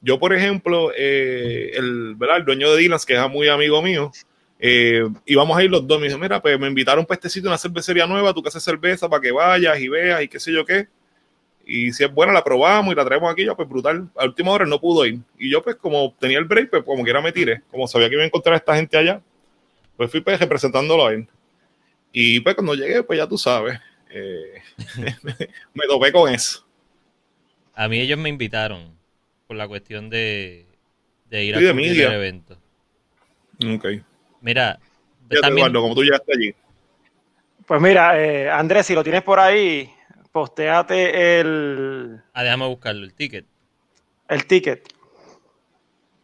Yo, 0.01 0.19
por 0.19 0.35
ejemplo, 0.35 0.91
eh, 0.97 1.71
el, 1.75 2.17
¿verdad? 2.17 2.39
el 2.39 2.45
dueño 2.45 2.73
de 2.73 2.79
Dylan's, 2.79 3.07
que 3.07 3.15
es 3.15 3.31
muy 3.31 3.47
amigo 3.47 3.81
mío, 3.81 4.11
eh, 4.59 5.05
íbamos 5.27 5.57
a 5.57 5.63
ir 5.63 5.71
los 5.71 5.87
dos. 5.87 6.01
Me 6.01 6.09
dijo, 6.09 6.19
mira, 6.19 6.43
pues 6.43 6.59
me 6.59 6.67
invitaron 6.67 7.07
para 7.07 7.15
este 7.19 7.29
sitio, 7.29 7.49
una 7.51 7.57
cervecería 7.57 8.05
nueva, 8.05 8.35
tú 8.35 8.43
que 8.43 8.49
haces 8.49 8.65
cerveza 8.65 9.09
para 9.09 9.23
que 9.23 9.31
vayas 9.31 9.79
y 9.79 9.87
veas 9.87 10.23
y 10.25 10.27
qué 10.27 10.41
sé 10.41 10.53
yo 10.53 10.65
qué. 10.65 10.89
Y 11.66 11.92
si 11.92 12.05
es 12.05 12.12
buena, 12.12 12.33
la 12.33 12.44
probamos 12.44 12.92
y 12.92 12.96
la 12.96 13.05
traemos 13.05 13.33
aquí, 13.33 13.44
ya 13.46 13.55
pues 13.55 13.68
brutal. 13.68 14.09
A 14.16 14.24
última 14.24 14.50
hora 14.53 14.66
no 14.66 14.79
pudo 14.81 15.07
ir. 15.07 15.18
Y 15.38 15.50
yo, 15.50 15.62
pues, 15.62 15.77
como 15.77 16.14
tenía 16.18 16.38
el 16.38 16.44
break, 16.44 16.70
pues 16.70 16.83
como 16.85 17.03
quiera 17.05 17.20
me 17.22 17.33
tiré. 17.33 17.62
Como 17.70 17.87
sabía 17.88 18.09
que 18.09 18.14
iba 18.14 18.22
a 18.22 18.27
encontrar 18.27 18.55
a 18.55 18.59
esta 18.59 18.77
gente 18.77 18.96
allá, 18.98 19.20
pues 19.96 20.11
fui 20.11 20.20
pues 20.20 20.38
representándolo 20.38 21.07
a 21.07 21.12
él. 21.14 21.27
Y 22.12 22.40
pues 22.40 22.55
cuando 22.55 22.74
llegué, 22.74 23.03
pues 23.03 23.18
ya 23.18 23.27
tú 23.27 23.38
sabes, 23.38 23.79
eh, 24.11 24.61
me 25.74 25.87
topé 25.88 26.12
con 26.12 26.33
eso. 26.33 26.64
A 27.74 27.88
mí 27.88 27.98
ellos 27.98 28.18
me 28.18 28.29
invitaron 28.29 28.96
por 29.46 29.57
la 29.57 29.66
cuestión 29.66 30.11
de, 30.11 30.66
de 31.31 31.44
ir 31.44 31.57
a 31.57 31.59
Sí, 31.61 31.72
media. 31.72 32.09
el 32.09 32.12
evento. 32.14 32.57
Ok. 33.74 33.87
Mira, 34.40 34.79
Fíjate, 35.29 35.40
también, 35.40 35.66
Eduardo, 35.68 35.83
como 35.83 35.94
tú 35.94 36.03
llegaste 36.05 36.33
allí. 36.37 36.55
Pues 37.66 37.81
mira, 37.81 38.20
eh, 38.22 38.50
Andrés, 38.50 38.87
si 38.87 38.94
lo 38.94 39.03
tienes 39.03 39.22
por 39.22 39.40
ahí, 39.40 39.90
posteate 40.35 41.38
el, 41.40 42.20
ah, 42.33 42.42
déjame 42.42 42.66
buscarlo, 42.66 43.05
el 43.05 43.14
ticket. 43.14 43.47
el 44.29 44.47
ticket. 44.47 44.92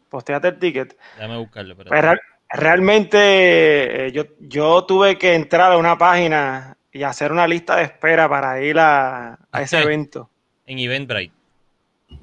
Posteate 0.08 0.48
el 0.48 0.58
ticket. 0.58 0.98
Déjame 1.14 1.36
buscarlo. 1.38 1.74
espérate. 1.74 1.90
Pues 1.90 2.02
real- 2.02 2.20
realmente 2.48 4.06
eh, 4.06 4.12
yo, 4.12 4.24
yo 4.40 4.84
tuve 4.84 5.16
que 5.16 5.34
entrar 5.36 5.70
a 5.70 5.76
una 5.78 5.96
página 5.96 6.76
y 6.92 7.04
hacer 7.04 7.30
una 7.30 7.46
lista 7.46 7.76
de 7.76 7.84
espera 7.84 8.28
para 8.28 8.60
ir 8.60 8.80
a, 8.80 9.38
a 9.52 9.62
ese 9.62 9.80
evento. 9.80 10.28
En 10.66 10.80
Eventbrite. 10.80 11.32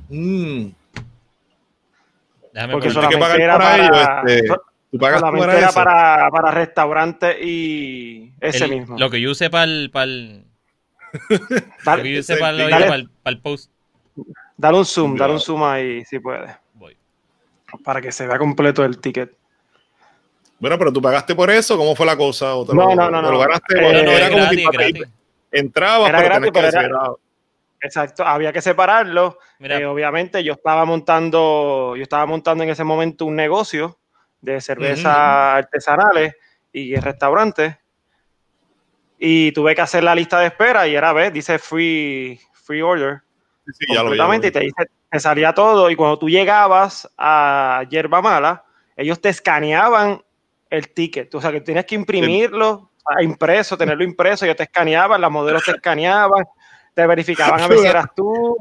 Mm, 0.10 0.67
Déjame 2.54 2.73
Porque 2.73 2.88
que 2.89 2.93
solamente 2.93 3.19
pagar 3.19 3.39
era 3.41 3.58
para 3.58 3.69
para, 3.88 4.21
ello, 4.23 4.28
este, 4.28 4.47
tú 4.91 4.97
pagas 5.00 5.19
solamente 5.21 5.45
para 5.47 5.58
era 5.60 5.71
para, 5.71 6.30
para 6.32 6.52
restaurantes 6.52 7.38
y 7.41 8.34
ese 8.41 8.65
El- 8.65 8.71
mismo. 8.71 8.97
Lo 9.00 9.10
que 9.10 9.21
yo 9.21 9.32
usé 9.32 9.50
para 9.50 9.63
el, 9.63 9.89
para 9.89 10.04
el, 10.06 10.43
Dale, 11.84 12.04
que 12.04 12.13
yo 12.22 12.38
para 12.39 12.58
para 12.58 12.80
Dale. 12.80 12.96
el- 12.96 13.10
para 13.24 13.36
el 13.36 13.41
post. 13.41 13.72
dale 14.58 14.78
un 14.78 14.86
zoom, 14.86 15.15
dale 15.15 15.34
un 15.34 15.39
zoom 15.39 15.63
ahí 15.63 16.04
si 16.06 16.20
puedes, 16.20 16.50
Voy. 16.74 16.98
para 17.84 18.02
que 18.02 18.12
se 18.12 18.26
vea 18.28 18.38
completo 18.38 18.84
el 18.84 19.00
ticket. 19.00 19.32
Bueno, 20.60 20.78
pero 20.80 20.91
tú 20.91 21.02
pagaste 21.02 21.36
por 21.36 21.52
eso, 21.52 21.78
¿cómo 21.78 21.96
fue 21.96 22.06
la 22.06 22.17
cosa? 22.17 22.56
¿O 22.56 22.65
te 22.65 22.74
No, 22.74 22.89
lo, 22.89 22.96
no, 22.96 23.10
no, 23.12 23.22
lo 23.22 23.32
no. 23.34 23.39
ganaste? 23.39 23.78
Eh, 23.80 23.86
o 23.86 23.93
No, 23.93 24.04
no, 24.04 24.12
era 24.12 24.30
como 24.30 24.43
entrabas, 25.52 26.10
Era 26.10 26.17
pero 26.17 26.30
gratis, 26.30 26.52
que 26.52 26.52
pero 26.52 26.67
era- 26.67 27.12
Exacto, 27.80 28.26
había 28.26 28.52
que 28.52 28.60
separarlo. 28.62 29.38
Eh, 29.60 29.86
obviamente 29.86 30.43
yo 30.43 30.54
estaba 30.54 30.84
montando, 30.84 31.93
yo 31.96 32.02
estaba 32.02 32.26
montando 32.26 32.63
en 32.63 32.72
ese 32.72 32.84
momento 32.84 33.26
un 33.26 33.36
negocio 33.36 34.00
de 34.41 34.60
cervezas 34.62 35.06
artesanales 35.15 36.34
y 36.74 36.96
restaurantes. 36.96 37.76
Y 39.19 39.51
tuve 39.51 39.73
que 39.75 39.82
hacer 39.82 40.03
la 40.03 40.13
lista 40.15 40.39
de 40.39 40.47
espera 40.47 40.88
y 40.88 40.95
era, 40.95 41.12
ves, 41.13 41.34
dice 41.34 41.58
free, 41.60 42.39
free 42.53 42.82
order. 42.82 43.21
sí, 43.65 43.71
sí, 43.80 43.86
ya 43.93 44.03
lo 44.03 44.12
vi, 44.12 44.17
ya 44.17 44.23
lo 44.23 44.30
completamente 44.30 44.47
vi. 44.47 44.49
y 44.49 44.51
te, 44.51 44.60
dice, 44.82 44.91
te 45.10 45.19
salía 45.19 45.53
todo. 45.53 45.89
Y 45.89 45.95
cuando 45.95 46.19
tú 46.19 46.30
llegabas 46.30 47.10
a 47.17 47.84
Yerba 47.89 48.21
Mala, 48.21 48.63
ellos 48.95 49.19
te 49.19 49.30
escaneaban 49.30 50.21
el 50.69 50.89
ticket. 50.89 51.34
O 51.34 51.41
sea, 51.41 51.51
que 51.51 51.62
tenías 51.62 51.86
que 51.86 51.95
imprimirlo, 51.95 52.91
sea, 53.08 53.23
impreso, 53.23 53.77
tenerlo 53.77 54.03
impreso. 54.03 54.45
Ellos 54.45 54.58
te 54.58 54.63
escaneaban, 54.63 55.19
las 55.21 55.32
modelos 55.32 55.63
te 55.63 55.71
escaneaban, 55.71 56.45
te 56.93 57.08
verificaban 57.08 57.60
a 57.62 57.67
ver 57.67 57.77
si 57.80 57.88
eras 57.88 58.06
tú. 58.15 58.56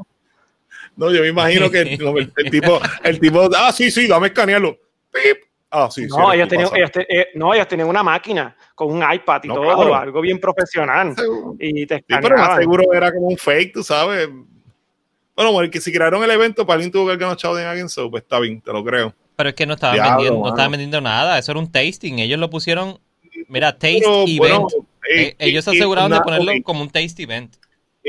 No, 0.95 1.11
yo 1.13 1.21
me 1.21 1.27
imagino 1.27 1.69
que 1.69 1.81
el- 1.81 2.31
el 2.35 2.49
tipo, 2.49 2.79
el 3.03 3.19
tipo, 3.19 3.49
ah, 3.55 3.71
sí, 3.71 3.91
sí, 3.91 4.07
dame 4.07 4.27
escanearlo. 4.27 4.77
Pip. 5.11 5.43
Ah, 5.79 5.91
sí, 5.91 6.03
sí. 6.03 6.07
No, 6.09 6.31
eres 6.33 6.35
ellos 6.35 6.49
tenían, 6.49 6.69
ellos, 6.75 6.91
te- 6.91 7.19
eh, 7.21 7.27
no, 7.35 7.53
ellos 7.53 7.67
tenían 7.67 7.87
una 7.87 8.01
máquina 8.01 8.55
con 8.73 8.91
un 8.91 9.03
iPad 9.13 9.41
y 9.43 9.47
No, 9.49 9.53
todo, 9.55 9.65
claro. 9.75 9.95
algo 9.95 10.21
bien 10.21 10.39
profesional. 10.39 11.13
Seguro. 11.15 11.55
Y 11.59 11.85
te 11.85 11.97
Sí, 11.97 12.03
pero 12.07 12.35
más 12.37 12.57
seguro 12.57 12.83
era 12.93 13.11
como 13.11 13.27
un 13.27 13.37
fake, 13.37 13.73
tú 13.73 13.83
sabes. 13.83 14.27
Bueno, 15.35 15.51
porque 15.51 15.79
si 15.79 15.91
crearon 15.93 16.23
el 16.23 16.31
evento, 16.31 16.65
para 16.65 16.75
alguien 16.75 16.91
tuvo 16.91 17.07
que 17.09 17.17
ganar 17.17 17.37
chavo 17.37 17.55
de 17.55 17.65
alguien, 17.65 17.89
so, 17.89 18.09
pues 18.09 18.23
está 18.23 18.39
bien, 18.39 18.59
te 18.61 18.73
lo 18.73 18.83
creo. 18.83 19.13
pero 19.35 19.49
es 19.49 19.55
que 19.55 19.67
no 19.67 19.75
estaban 19.75 19.95
Diablo, 19.97 20.15
vendiendo, 20.15 20.39
no 20.41 20.49
estaban 20.49 20.71
vendiendo 20.71 21.01
nada. 21.01 21.37
Eso 21.37 21.51
era 21.51 21.59
un 21.59 21.71
tasting. 21.71 22.19
Ellos 22.19 22.39
lo 22.39 22.49
pusieron. 22.49 22.99
Mira, 23.47 23.71
taste 23.73 23.99
Pero, 23.99 24.23
event. 24.23 24.39
bueno, 24.39 24.67
Eh, 25.09 25.27
eh, 25.27 25.35
ellos 25.39 25.63
se 25.63 25.71
eh, 25.71 25.75
aseguraron 25.75 26.11
de 26.11 26.19
ponerlo 26.21 26.51
como 26.63 26.81
un 26.81 26.89
taste 26.89 27.21
event. 27.23 27.53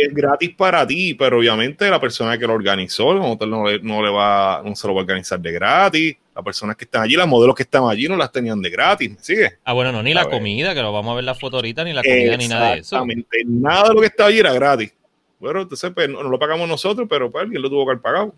Es 0.00 0.14
gratis 0.14 0.50
para 0.56 0.86
ti, 0.86 1.14
pero 1.14 1.38
obviamente 1.38 1.88
la 1.90 2.00
persona 2.00 2.38
que 2.38 2.46
lo 2.46 2.54
organizó 2.54 3.14
no, 3.14 3.36
te- 3.38 3.46
no 3.46 3.66
le, 3.66 3.80
no 3.80 4.02
le 4.02 4.10
va, 4.10 4.62
no 4.64 4.74
se 4.76 4.86
lo 4.86 4.94
va 4.94 5.00
a 5.00 5.04
organizar 5.04 5.40
de 5.40 5.52
gratis. 5.52 6.16
Las 6.34 6.44
personas 6.44 6.76
que 6.76 6.84
están 6.84 7.02
allí, 7.02 7.16
las 7.16 7.26
modelos 7.26 7.54
que 7.56 7.64
están 7.64 7.84
allí 7.88 8.08
no 8.08 8.16
las 8.16 8.30
tenían 8.30 8.60
de 8.62 8.70
gratis, 8.70 9.10
¿me 9.10 9.18
sigue? 9.22 9.58
Ah, 9.64 9.72
bueno, 9.72 9.90
no, 9.92 10.02
ni 10.02 10.12
A 10.12 10.14
la 10.14 10.24
ver. 10.24 10.30
comida, 10.30 10.74
que 10.74 10.82
lo 10.82 10.92
vamos 10.92 11.12
a 11.12 11.16
ver 11.16 11.24
la 11.24 11.34
foto 11.34 11.56
ahorita, 11.56 11.84
ni 11.84 11.92
la 11.92 12.04
comida, 12.04 12.36
ni 12.36 12.48
nada 12.48 12.72
de 12.72 12.78
eso. 12.78 12.96
Exactamente, 12.96 13.38
nada 13.46 13.88
de 13.88 13.94
lo 13.94 14.00
que 14.00 14.06
estaba 14.06 14.28
allí 14.28 14.38
era 14.38 14.52
gratis. 14.52 14.92
Bueno, 15.40 15.62
entonces 15.62 15.90
pues, 15.94 16.08
no, 16.08 16.22
no 16.22 16.28
lo 16.28 16.38
pagamos 16.38 16.68
nosotros, 16.68 17.06
pero 17.10 17.30
pues 17.30 17.44
alguien 17.44 17.62
lo 17.62 17.68
tuvo 17.70 17.84
que 17.84 17.90
haber 17.92 18.02
pagado. 18.02 18.34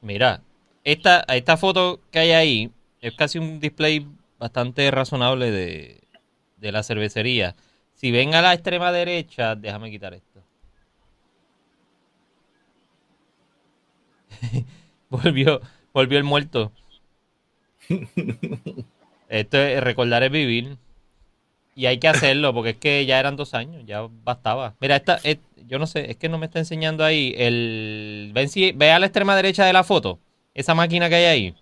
Mira, 0.00 0.42
esta, 0.84 1.20
esta 1.28 1.56
foto 1.56 2.00
que 2.10 2.18
hay 2.20 2.30
ahí 2.32 2.70
es 3.00 3.14
casi 3.14 3.38
un 3.38 3.60
display 3.60 4.06
bastante 4.38 4.90
razonable 4.90 5.50
de, 5.50 6.00
de 6.56 6.72
la 6.72 6.82
cervecería. 6.82 7.56
Si 7.98 8.10
ven 8.10 8.34
a 8.34 8.40
la 8.40 8.54
extrema 8.54 8.90
derecha, 8.92 9.54
déjame 9.54 9.90
quitar 9.90 10.14
esto. 10.14 10.40
volvió, 15.10 15.60
Volvió 15.92 16.18
el 16.18 16.24
muerto. 16.24 16.70
Esto 19.28 19.58
es 19.58 19.82
recordar 19.82 20.22
es 20.22 20.30
vivir. 20.30 20.76
Y 21.74 21.86
hay 21.86 21.98
que 21.98 22.08
hacerlo, 22.08 22.52
porque 22.54 22.70
es 22.70 22.76
que 22.76 23.06
ya 23.06 23.20
eran 23.20 23.36
dos 23.36 23.54
años, 23.54 23.82
ya 23.86 24.06
bastaba. 24.24 24.74
Mira, 24.80 24.96
esta, 24.96 25.18
es- 25.22 25.38
yo 25.66 25.78
no 25.78 25.86
sé, 25.86 26.10
es 26.10 26.16
que 26.16 26.28
no 26.28 26.38
me 26.38 26.46
está 26.46 26.58
enseñando 26.58 27.04
ahí 27.04 27.34
el. 27.36 28.30
Ven 28.34 28.48
si, 28.48 28.72
ve 28.72 28.90
a 28.90 28.98
la 28.98 29.06
extrema 29.06 29.36
derecha 29.36 29.64
de 29.64 29.72
la 29.72 29.84
foto. 29.84 30.18
Esa 30.54 30.74
máquina 30.74 31.08
que 31.08 31.14
hay 31.16 31.24
ahí. 31.24 31.54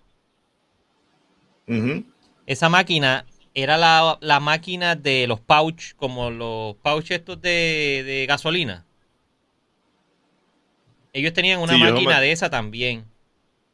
Ujú. 1.68 2.04
Esa 2.46 2.68
máquina 2.68 3.24
era 3.56 3.78
la, 3.78 4.18
la 4.22 4.40
máquina 4.40 4.96
de 4.96 5.26
los 5.28 5.40
pouch, 5.40 5.94
como 5.96 6.30
los 6.30 6.76
pouch 6.78 7.10
estos 7.12 7.40
de, 7.42 8.04
de 8.06 8.26
gasolina. 8.28 8.86
Ellos 11.12 11.32
tenían 11.32 11.60
una 11.60 11.78
Sí, 11.78 11.78
máquina 11.78 12.20
me- 12.20 12.20
de 12.20 12.32
esa 12.32 12.50
también. 12.50 13.06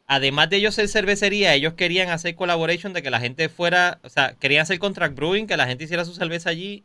Además 0.07 0.51
de 0.51 0.59
ellos 0.59 0.75
ser 0.77 0.89
cervecería, 0.89 1.55
ellos 1.55 1.75
querían 1.75 2.11
hacer 2.11 2.35
collaboration 2.37 2.93
de 2.95 3.03
que 3.03 3.11
la 3.11 3.21
gente 3.21 3.49
fuera, 3.49 4.01
o 4.05 4.11
sea, 4.11 4.35
querían 4.41 4.63
hacer 4.63 4.79
contract 4.79 5.17
brewing, 5.17 5.47
que 5.47 5.57
la 5.59 5.67
gente 5.67 5.85
hiciera 5.85 6.05
su 6.05 6.15
cerveza 6.15 6.51
allí 6.51 6.85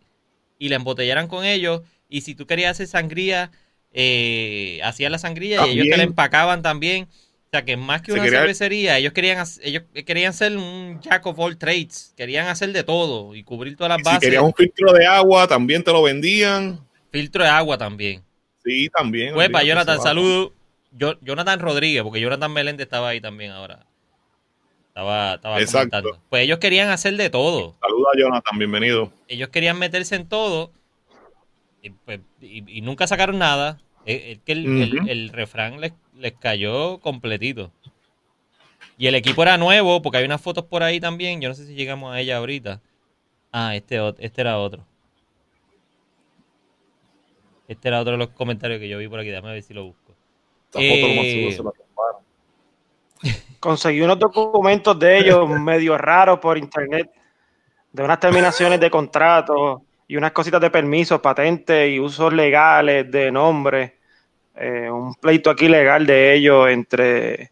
y 0.59 0.69
la 0.69 0.77
embotellaran 0.77 1.27
con 1.27 1.45
ellos. 1.45 1.83
Y 2.09 2.21
si 2.21 2.35
tú 2.35 2.47
querías 2.47 2.71
hacer 2.73 2.87
sangría, 2.87 3.51
eh, 3.93 4.81
hacían 4.83 5.11
la 5.13 5.19
sangría 5.19 5.67
y 5.67 5.73
ellos 5.73 5.89
te 5.89 5.97
la 5.97 6.03
empacaban 6.03 6.61
también. 6.63 7.09
O 7.47 7.49
sea, 7.49 7.63
que 7.63 7.77
más 7.77 8.01
que 8.01 8.11
una 8.11 8.23
quería- 8.23 8.39
cervecería, 8.41 8.97
ellos 8.97 9.13
querían, 9.13 9.45
ellos 9.61 9.83
querían 10.05 10.33
ser 10.33 10.57
un 10.57 10.99
jack 11.01 11.25
of 11.25 11.39
all 11.39 11.57
trades. 11.57 12.13
Querían 12.17 12.47
hacer 12.47 12.73
de 12.73 12.83
todo 12.83 13.33
y 13.35 13.43
cubrir 13.43 13.77
todas 13.77 13.89
las 13.91 13.99
Y 13.99 14.01
si 14.01 14.05
bases. 14.05 14.19
querías 14.19 14.43
un 14.43 14.53
filtro 14.53 14.91
de 14.91 15.05
agua, 15.05 15.47
también 15.47 15.81
te 15.81 15.91
lo 15.93 16.03
vendían. 16.03 16.85
Filtro 17.09 17.43
de 17.43 17.49
agua 17.49 17.77
también. 17.77 18.21
Sí, 18.65 18.89
también. 18.89 19.33
Pues 19.33 19.49
para 19.49 19.61
olvídate, 19.63 19.85
Jonathan, 19.85 20.03
saludo. 20.03 20.53
Yo, 20.91 21.17
Jonathan 21.21 21.59
Rodríguez, 21.59 22.03
porque 22.03 22.19
Jonathan 22.19 22.51
Meléndez 22.51 22.85
estaba 22.85 23.09
ahí 23.09 23.21
también 23.21 23.51
ahora. 23.51 23.85
Estaba, 24.89 25.35
estaba 25.35 25.59
Exacto. 25.61 25.89
comentando. 25.91 26.21
Pues 26.29 26.43
ellos 26.43 26.59
querían 26.59 26.89
hacer 26.89 27.15
de 27.15 27.29
todo. 27.29 27.77
Saluda 27.79 28.09
a 28.13 28.19
Jonathan, 28.19 28.57
bienvenido. 28.59 29.13
Ellos 29.29 29.49
querían 29.49 29.79
meterse 29.79 30.15
en 30.15 30.27
todo. 30.27 30.73
Y, 31.81 31.91
pues, 31.91 32.19
y- 32.41 32.77
y 32.79 32.81
nunca 32.81 33.07
sacaron 33.07 33.37
nada. 33.37 33.77
Es 34.07 34.39
que 34.39 34.53
el, 34.53 35.29
refrán 35.33 35.81
les, 35.81 35.93
les 36.15 36.31
cayó 36.33 36.99
completito. 36.99 37.71
Y 38.97 39.07
el 39.07 39.15
equipo 39.15 39.43
era 39.43 39.57
nuevo, 39.57 40.01
porque 40.01 40.19
hay 40.19 40.25
unas 40.25 40.41
fotos 40.41 40.65
por 40.65 40.81
ahí 40.81 40.99
también. 40.99 41.41
Yo 41.41 41.49
no 41.49 41.55
sé 41.55 41.65
si 41.65 41.75
llegamos 41.75 42.13
a 42.13 42.19
ella 42.19 42.37
ahorita. 42.37 42.81
Ah, 43.51 43.75
este, 43.75 43.99
este 44.19 44.41
era 44.41 44.57
otro. 44.57 44.85
Este 47.67 47.87
era 47.89 47.99
otro 47.99 48.13
de 48.13 48.17
los 48.17 48.29
comentarios 48.29 48.79
que 48.79 48.87
yo 48.87 48.97
vi 48.97 49.07
por 49.07 49.19
aquí. 49.19 49.29
Déjame 49.29 49.51
ver 49.51 49.61
si 49.61 49.73
lo 49.73 49.85
busco. 49.85 50.13
Lo 50.73 50.79
Eh, 50.79 51.51
seguro 51.51 51.51
se 51.51 51.63
la 51.63 51.71
tumbaron. 51.71 52.21
Conseguí 53.59 54.01
unos 54.01 54.19
documentos 54.19 54.97
de 54.97 55.19
ellos 55.19 55.49
medio 55.59 55.97
raros 55.97 56.39
por 56.39 56.57
internet, 56.57 57.11
de 57.91 58.03
unas 58.03 58.19
terminaciones 58.19 58.79
de 58.79 58.89
contratos 58.89 59.81
y 60.07 60.15
unas 60.15 60.31
cositas 60.31 60.61
de 60.61 60.71
permisos, 60.71 61.19
patentes 61.19 61.91
y 61.91 61.99
usos 61.99 62.31
legales 62.33 63.11
de 63.11 63.31
nombre. 63.31 63.96
Eh, 64.59 64.89
un 64.89 65.13
pleito 65.15 65.49
aquí 65.49 65.67
legal 65.67 66.05
de 66.05 66.33
ellos 66.33 66.69
entre, 66.69 67.51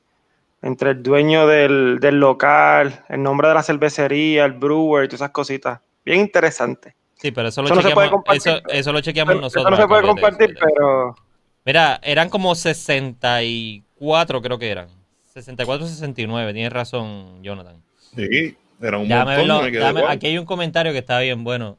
entre 0.61 0.91
el 0.91 1.03
dueño 1.03 1.45
del, 1.47 1.99
del 1.99 2.19
local, 2.19 3.03
el 3.09 3.21
nombre 3.21 3.47
de 3.47 3.53
la 3.53 3.63
cervecería, 3.63 4.45
el 4.45 4.53
brewer 4.53 5.05
y 5.05 5.07
todas 5.07 5.21
esas 5.21 5.31
cositas. 5.31 5.79
Bien 6.03 6.19
interesante. 6.21 6.95
Sí, 7.15 7.31
pero 7.31 7.47
eso 7.49 7.61
lo 7.61 7.67
Eso 7.67 7.75
no 7.75 7.81
se 7.81 7.91
puede 7.91 8.07
chequeamos. 8.07 8.23
compartir. 8.25 8.51
Eso, 8.53 8.61
eso 8.69 8.91
lo 8.93 9.01
chequeamos 9.01 9.33
Eso 9.35 9.41
nosotros. 9.41 9.71
no 9.71 9.77
se 9.77 9.87
puede 9.87 10.01
compartir, 10.03 10.49
eso, 10.51 10.59
pero 10.75 11.15
Mira, 11.65 11.99
eran 12.03 12.29
como 12.29 12.53
64, 12.55 14.41
creo 14.41 14.59
que 14.59 14.69
eran. 14.69 14.87
64, 15.33 15.87
69, 15.87 16.53
tienes 16.53 16.71
razón, 16.71 17.41
Jonathan. 17.43 17.81
Sí, 18.15 18.55
era 18.81 18.97
un 18.97 19.07
Déjame 19.07 19.37
montón. 19.37 19.63
verlo, 19.65 19.81
me 19.91 19.99
igual. 19.99 20.11
aquí 20.11 20.27
hay 20.27 20.37
un 20.37 20.45
comentario 20.45 20.91
que 20.91 20.99
está 20.99 21.19
bien 21.19 21.43
bueno. 21.43 21.77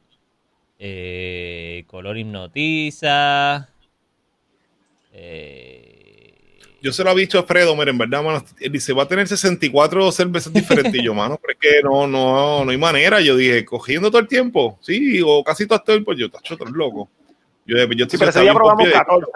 Eh, 0.79 1.83
color 1.87 2.17
hipnotiza. 2.17 3.69
Eh, 5.19 6.31
Yo 6.81 6.93
se 6.93 7.03
lo 7.03 7.09
había 7.09 7.21
dicho 7.21 7.39
a 7.39 7.43
Fredo, 7.43 7.75
mira, 7.75 7.89
en 7.89 7.97
verdad, 7.97 8.23
mano, 8.23 8.45
él 8.59 8.71
dice, 8.71 8.93
va 8.93 9.03
a 9.03 9.07
tener 9.07 9.27
64 9.27 10.11
cervezas 10.11 10.53
diferentes. 10.53 10.93
Y 10.93 11.03
yo, 11.03 11.13
mano, 11.13 11.39
pero 11.41 11.53
es 11.53 11.59
que 11.59 11.81
no, 11.83 12.05
no, 12.05 12.63
no 12.63 12.71
hay 12.71 12.77
manera. 12.77 13.19
Yo 13.19 13.35
dije, 13.35 13.65
cogiendo 13.65 14.09
todo 14.09 14.21
el 14.21 14.27
tiempo, 14.27 14.77
sí, 14.81 15.19
o 15.25 15.43
casi 15.43 15.65
todo 15.65 15.79
el 15.79 15.83
tiempo, 15.83 16.13
yo, 16.13 16.29
tacho, 16.29 16.53
eres 16.53 16.73
loco. 16.73 17.09
Yo, 17.65 17.77
yo 17.77 17.83
sí, 17.83 18.01
estoy 18.03 18.19
pero 18.19 18.29
ese 18.29 18.41
día 18.41 18.53
probamos 18.53 18.87
14. 18.89 19.31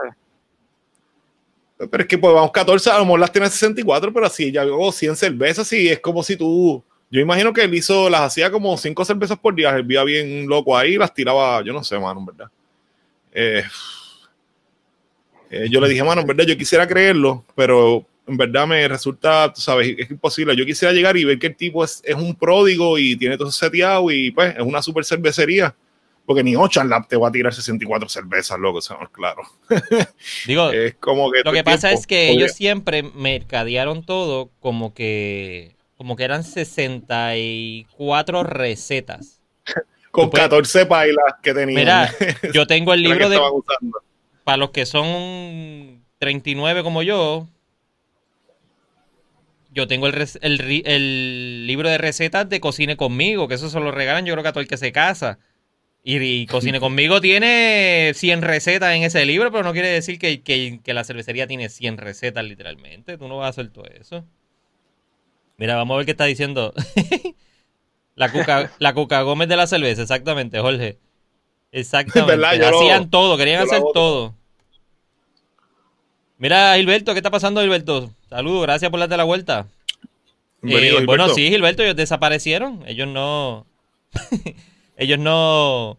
Pero 1.90 2.04
es 2.04 2.08
que 2.08 2.18
pues 2.18 2.34
vamos 2.34 2.52
14, 2.52 2.92
a 2.92 3.00
lo 3.00 3.06
mejor 3.06 3.20
las 3.22 3.32
tiene 3.32 3.50
64, 3.50 4.14
pero 4.14 4.28
así 4.28 4.52
ya 4.52 4.62
hago 4.62 4.92
100 4.92 5.16
cervezas 5.16 5.74
y 5.74 5.90
es 5.90 6.00
como 6.00 6.22
si 6.22 6.38
tú. 6.38 6.84
Yo 7.10 7.20
imagino 7.20 7.52
que 7.52 7.64
él 7.64 7.74
hizo, 7.74 8.10
las 8.10 8.22
hacía 8.22 8.52
como 8.52 8.78
5 8.78 9.04
cervezas 9.04 9.38
por 9.38 9.56
día, 9.56 9.72
él 9.72 9.84
vía 9.84 10.04
bien 10.04 10.48
loco 10.48 10.78
ahí, 10.78 10.96
las 10.96 11.14
tiraba, 11.14 11.62
yo 11.64 11.74
no 11.74 11.84
sé, 11.84 12.00
mano, 12.00 12.20
en 12.20 12.26
verdad. 12.28 12.52
Eh, 13.34 13.64
eh, 15.52 15.68
yo 15.70 15.82
le 15.82 15.90
dije, 15.90 16.04
mano, 16.04 16.22
en 16.22 16.28
verdad, 16.28 16.46
yo 16.46 16.58
quisiera 16.58 16.88
creerlo, 16.88 17.44
pero 17.56 18.06
en 18.26 18.38
verdad 18.38 18.66
me 18.66 18.88
resulta, 18.88 19.52
tú 19.54 19.60
sabes, 19.60 19.94
es 19.98 20.10
imposible. 20.10 20.56
Yo 20.56 20.66
quisiera 20.66 20.94
llegar 20.94 21.18
y 21.18 21.26
ver 21.26 21.38
que 21.38 21.48
el 21.48 21.56
tipo 21.56 21.84
es, 21.84 22.02
es 22.06 22.16
un 22.16 22.34
pródigo 22.36 22.98
y 22.98 23.18
tiene 23.18 23.38
todo 23.38 23.52
seteado 23.52 24.10
y 24.10 24.32
pues 24.32 24.56
es 24.56 24.62
una 24.62 24.82
super 24.82 25.04
cervecería. 25.04 25.76
Porque 26.26 26.44
ni 26.44 26.56
Ocean 26.56 26.88
Lab 26.88 27.08
te 27.08 27.18
va 27.18 27.28
a 27.28 27.32
tirar 27.32 27.54
64 27.54 28.08
cervezas, 28.08 28.58
loco, 28.58 28.80
es 28.80 28.90
claro. 29.12 29.42
digo, 30.48 30.72
Es 30.72 30.96
como 30.96 31.32
que. 31.32 31.42
lo 31.44 31.52
que 31.52 31.64
pasa 31.64 31.90
tiempo, 31.90 32.00
es 32.00 32.08
que 32.08 32.30
ellos 32.30 32.54
siempre 32.54 33.04
mercadearon 33.04 34.06
todo 34.06 34.52
como 34.60 34.94
que 34.94 35.76
como 35.98 36.16
que 36.16 36.24
eran 36.24 36.44
64 36.44 38.44
recetas. 38.44 39.40
con 40.12 40.30
puedes- 40.30 40.44
14 40.46 40.86
pailas 40.86 41.36
que 41.42 41.54
tenían. 41.54 41.80
Mira, 41.80 42.14
yo 42.54 42.66
tengo 42.66 42.94
el 42.94 43.02
libro 43.02 43.30
de. 43.30 43.40
Para 44.44 44.58
los 44.58 44.72
que 44.72 44.86
son 44.86 46.04
39 46.20 46.84
como 46.84 47.04
yo, 47.04 47.48
yo 49.74 49.88
tengo 49.88 50.08
el, 50.08 51.68
libro 51.68 51.90
de 51.90 51.98
recetas 51.98 52.50
de 52.50 52.60
Cocine 52.60 52.98
conmigo, 52.98 53.48
que 53.48 53.56
eso 53.56 53.70
se 53.70 53.80
lo 53.80 53.92
regalan 53.92 54.26
yo 54.26 54.34
creo 54.34 54.44
que 54.44 54.50
a 54.50 54.54
todo 54.54 54.62
el 54.62 54.68
que 54.68 54.78
se 54.78 54.92
casa. 54.92 55.40
Y, 56.04 56.18
y 56.18 56.46
Cocine 56.48 56.80
conmigo 56.82 57.22
tiene 57.22 58.12
100 58.16 58.42
recetas 58.42 58.96
en 58.96 59.04
ese 59.04 59.26
libro, 59.26 59.52
pero 59.52 59.64
no 59.64 59.74
quiere 59.74 59.88
decir 59.90 60.20
que, 60.20 60.42
que- 60.42 60.82
que 60.84 60.94
la 60.94 61.04
cervecería 61.04 61.48
tiene 61.48 61.70
100 61.70 61.98
recetas 61.98 62.44
literalmente. 62.44 63.18
Tú 63.18 63.28
no 63.28 63.38
vas 63.38 63.48
a 63.48 63.50
hacer 63.50 63.70
todo 63.72 63.86
eso. 63.86 64.26
Mira, 65.58 65.76
vamos 65.76 65.96
a 65.96 65.98
ver 65.98 66.06
qué 66.06 66.12
está 66.12 66.26
diciendo. 66.26 66.74
la, 68.16 68.32
cuca, 68.32 68.72
la 68.80 68.94
Cuca 68.94 69.22
Gómez 69.22 69.48
de 69.48 69.56
la 69.58 69.68
cerveza, 69.68 70.02
exactamente, 70.02 70.60
Jorge. 70.60 70.98
Exactamente. 71.72 72.36
¿Verdad? 72.36 72.56
Yo 72.56 72.72
lo- 72.72 72.80
Hacían 72.80 73.10
todo, 73.10 73.38
querían 73.38 73.64
hacer 73.64 73.82
todo. 73.94 74.34
Mira, 76.38 76.76
Gilberto, 76.76 77.14
¿qué 77.14 77.20
está 77.20 77.30
pasando, 77.30 77.62
Gilberto? 77.62 78.10
Saludos, 78.30 78.64
gracias 78.64 78.90
por 78.90 79.00
darte 79.00 79.16
la 79.16 79.24
vuelta. 79.24 79.68
Eh, 80.64 81.06
bueno, 81.06 81.30
sí, 81.30 81.50
Gilberto, 81.50 81.84
ellos 81.84 81.96
desaparecieron. 81.96 82.84
Ellos 82.88 83.08
no. 83.08 83.66
ellos 84.98 85.20
no. 85.20 85.98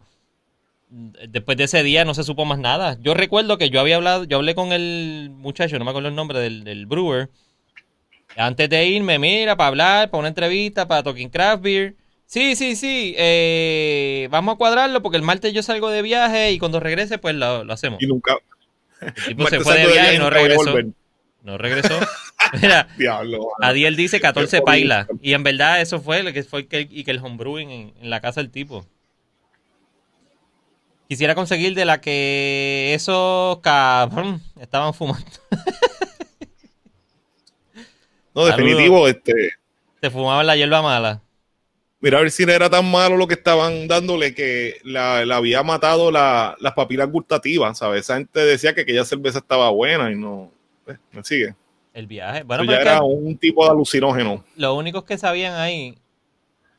Después 0.91 1.57
de 1.57 1.65
ese 1.65 1.83
día 1.83 2.05
no 2.05 2.13
se 2.15 2.23
supo 2.25 2.45
más 2.45 2.59
nada. 2.59 2.99
Yo 3.01 3.15
recuerdo 3.15 3.57
que 3.57 3.71
yo 3.71 3.81
había 3.81 3.97
hablado, 3.97 4.25
yo 4.25 4.37
hablé 4.37 4.55
con 4.55 4.73
el 4.73 5.31
muchacho, 5.35 5.79
no 5.79 5.85
me 5.85 5.91
acuerdo 5.91 6.09
el 6.09 6.15
nombre 6.15 6.39
del, 6.39 6.65
del 6.65 6.87
brewer. 6.87 7.31
Antes 8.37 8.69
de 8.69 8.87
irme, 8.87 9.19
mira, 9.19 9.57
para 9.57 9.69
hablar, 9.69 10.11
para 10.11 10.21
una 10.21 10.29
entrevista, 10.29 10.87
para 10.89 11.03
Talking 11.03 11.29
Craft 11.31 11.63
Beer. 11.63 11.95
Sí, 12.33 12.57
sí, 12.57 12.77
sí. 12.77 13.15
eh, 13.19 14.27
vamos 14.31 14.55
a 14.55 14.57
cuadrarlo 14.57 15.03
porque 15.03 15.19
el 15.19 15.23
martes 15.23 15.53
yo 15.53 15.63
salgo 15.63 15.91
de 15.91 16.01
viaje 16.01 16.51
y 16.53 16.59
cuando 16.59 16.81
regrese, 16.81 17.19
pues 17.19 17.35
lo, 17.35 17.63
lo 17.63 17.75
hacemos. 17.75 18.03
Y 18.03 18.07
nunca. 18.07 18.39
El 19.03 19.13
tipo 19.37 19.47
se 19.49 19.61
fue 19.61 19.77
de 19.77 19.87
viaje 19.93 20.15
y 20.15 20.19
no 20.19 20.31
regresó. 20.31 20.75
No 21.43 21.59
regresó. 21.59 22.01
Mira, 22.63 22.89
Diablo. 22.97 23.49
Adiel 23.61 23.97
dice 23.97 24.19
14 24.19 24.57
Qué 24.57 24.63
pailas. 24.63 25.09
Y 25.21 25.35
en 25.35 25.43
verdad 25.43 25.83
eso 25.83 26.01
fue 26.01 26.23
lo 26.23 26.33
que 26.33 26.43
fue 26.43 26.67
que, 26.67 26.89
y 26.91 27.05
que 27.05 27.11
el 27.11 27.19
homebrewing 27.19 27.71
en, 27.71 27.95
en 28.01 28.09
la 28.09 28.23
casa 28.23 28.41
del 28.41 28.51
tipo. 28.51 28.87
Quisiera 31.07 31.35
conseguir 31.35 31.75
de 31.75 31.85
la 31.85 32.01
que 32.01 32.93
esos 32.95 33.59
cabrón 33.59 34.41
estaban 34.59 34.95
fumando. 34.95 35.27
No, 38.35 38.47
Saludos. 38.47 38.57
definitivo, 38.57 39.07
este. 39.07 39.51
Se 40.01 40.09
fumaban 40.09 40.47
la 40.47 40.57
hierba 40.57 40.81
mala. 40.81 41.21
Mira 42.03 42.19
a 42.19 42.21
ver 42.23 42.31
si 42.33 42.45
no 42.45 42.53
era 42.53 42.69
tan 42.69 42.91
malo 42.91 43.17
lo 43.17 43.27
que 43.29 43.35
estaban 43.35 43.89
dándole 43.89 44.35
que 44.35 44.75
la, 44.85 45.25
la 45.25 45.37
había 45.37 45.63
matado 45.63 46.11
la- 46.11 46.57
las 46.61 46.73
papilas 46.75 47.09
gustativas, 47.11 47.79
¿sabes? 47.79 48.03
Esa 48.03 48.17
gente 48.17 48.41
decía 48.41 48.75
que 48.75 48.83
aquella 48.83 49.05
cerveza 49.05 49.39
estaba 49.39 49.71
buena 49.71 50.11
y 50.13 50.17
no. 50.17 50.51
eh, 50.89 50.97
¿Me 51.13 51.23
sigue? 51.25 51.55
El 51.95 52.07
viaje. 52.09 52.43
Bueno, 52.43 52.65
Eso 52.65 52.73
ya 52.73 52.81
era 52.81 53.03
un 53.03 53.37
tipo 53.39 53.65
de 53.65 53.71
alucinógeno. 53.71 54.45
los 54.57 54.77
únicos 54.77 55.05
que 55.05 55.17
sabían 55.17 55.55
ahí 55.55 55.97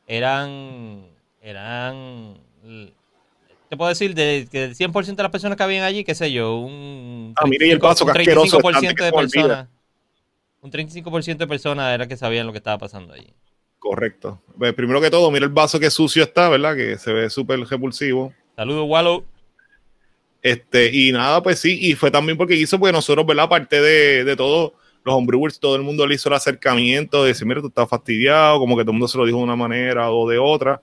eran. 0.06 1.06
Eran. 1.42 2.36
Te 3.68 3.76
puedo 3.76 3.88
decir, 3.88 4.14
de, 4.14 4.46
que 4.50 4.60
del 4.60 4.74
100% 4.76 5.22
de 5.22 5.24
las 5.24 5.32
personas 5.32 5.56
que 5.56 5.62
habían 5.62 5.84
allí, 5.84 6.04
qué 6.04 6.14
sé 6.14 6.30
yo, 6.32 6.56
un. 6.58 7.34
Ah, 7.36 7.46
mire, 7.46 7.66
y 7.66 7.70
el 7.70 7.78
vaso, 7.78 8.04
un 8.04 8.12
que 8.12 8.18
asqueroso, 8.18 8.58
35% 8.58 8.78
antes 8.78 8.94
que 8.94 9.04
de 9.04 9.12
personas. 9.12 9.68
Un 10.62 10.70
35% 10.70 11.44
de 11.44 11.48
personas 11.48 11.94
era 11.94 12.06
que 12.08 12.16
sabían 12.16 12.46
lo 12.46 12.52
que 12.52 12.58
estaba 12.58 12.78
pasando 12.78 13.14
allí. 13.14 13.32
Correcto. 13.84 14.40
Pues, 14.56 14.72
primero 14.72 14.98
que 14.98 15.10
todo, 15.10 15.30
mira 15.30 15.44
el 15.44 15.52
vaso 15.52 15.78
que 15.78 15.90
sucio 15.90 16.22
está, 16.22 16.48
¿verdad? 16.48 16.74
Que 16.74 16.96
se 16.96 17.12
ve 17.12 17.28
súper 17.28 17.60
repulsivo. 17.60 18.32
Saludos, 18.56 18.86
Wallow. 18.88 19.24
Este, 20.40 20.90
y 20.90 21.12
nada, 21.12 21.42
pues 21.42 21.58
sí, 21.58 21.78
y 21.78 21.94
fue 21.94 22.10
también 22.10 22.38
porque 22.38 22.54
hizo, 22.54 22.78
porque 22.78 22.94
nosotros, 22.94 23.26
¿verdad? 23.26 23.44
Aparte 23.44 23.82
de, 23.82 24.24
de 24.24 24.36
todo, 24.36 24.72
los 25.04 25.14
homebrewers, 25.14 25.60
todo 25.60 25.76
el 25.76 25.82
mundo 25.82 26.06
le 26.06 26.14
hizo 26.14 26.30
el 26.30 26.34
acercamiento 26.34 27.22
de 27.22 27.28
decir, 27.28 27.46
mira, 27.46 27.60
tú 27.60 27.66
estás 27.66 27.86
fastidiado, 27.86 28.58
como 28.58 28.74
que 28.74 28.84
todo 28.84 28.92
el 28.92 28.94
mundo 28.94 29.08
se 29.08 29.18
lo 29.18 29.26
dijo 29.26 29.36
de 29.36 29.44
una 29.44 29.56
manera 29.56 30.10
o 30.10 30.26
de 30.30 30.38
otra. 30.38 30.80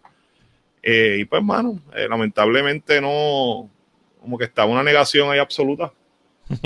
Eh, 0.84 1.18
y 1.22 1.26
pues, 1.26 1.42
mano, 1.42 1.80
eh, 1.96 2.06
lamentablemente 2.08 3.02
no, 3.02 3.68
como 4.20 4.38
que 4.38 4.46
estaba 4.46 4.72
una 4.72 4.84
negación 4.84 5.32
ahí 5.32 5.40
absoluta. 5.40 5.92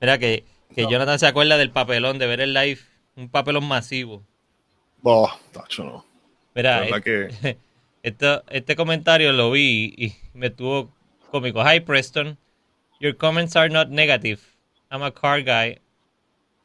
Mira 0.00 0.18
que, 0.18 0.44
que 0.72 0.86
Jonathan 0.88 1.18
se 1.18 1.26
acuerda 1.26 1.58
del 1.58 1.72
papelón, 1.72 2.20
de 2.20 2.28
ver 2.28 2.40
el 2.40 2.54
live, 2.54 2.78
un 3.16 3.28
papelón 3.28 3.66
masivo. 3.66 4.24
Oh, 5.04 5.28
tacho, 5.52 5.84
no. 5.84 6.04
Mira, 6.54 6.86
que- 7.02 7.56
esto- 8.02 8.42
este 8.50 8.76
comentario 8.76 9.32
lo 9.32 9.50
vi 9.50 9.94
y 9.96 10.12
me 10.34 10.48
estuvo 10.48 10.90
cómico. 11.30 11.62
Hi 11.64 11.80
Preston, 11.80 12.36
your 13.00 13.14
comments 13.16 13.56
are 13.56 13.68
not 13.68 13.88
negative. 13.90 14.40
I'm 14.90 15.02
a 15.02 15.10
car 15.10 15.40
guy 15.42 15.78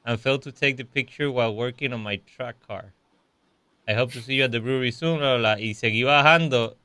and 0.06 0.20
failed 0.20 0.42
to 0.44 0.52
take 0.52 0.78
the 0.78 0.84
picture 0.86 1.30
while 1.32 1.54
working 1.56 1.94
on 1.94 2.02
my 2.02 2.18
track 2.36 2.56
car. 2.68 2.94
I 3.88 3.94
hope 3.94 4.12
to 4.14 4.22
see 4.22 4.34
you 4.36 4.44
at 4.46 4.52
the 4.52 4.60
brewery 4.60 4.92
soon. 4.92 5.20
bla, 5.20 5.38
bla, 5.38 5.56
bla. 5.56 5.62
Y 5.62 5.74
seguí 5.76 6.04
bajando. 6.04 6.76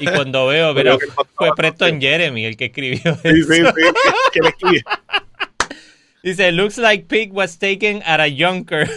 Y 0.00 0.06
cuando 0.10 0.46
veo, 0.46 0.72
mira, 0.74 0.96
que 0.98 1.06
fue 1.36 1.54
Preston 1.54 2.00
Jeremy 2.00 2.46
el 2.46 2.56
que 2.56 2.66
escribió 2.66 3.14
Sí, 3.16 3.42
sí, 3.42 3.60
eso. 3.60 3.72
sí. 3.74 3.82
¿Qué 4.32 4.40
le 4.40 4.48
escribí? 4.48 4.82
Dice, 6.24 6.50
looks 6.52 6.78
like 6.78 7.06
pig 7.08 7.32
was 7.32 7.56
taken 7.58 8.02
at 8.04 8.20
a 8.20 8.28
junker. 8.28 8.88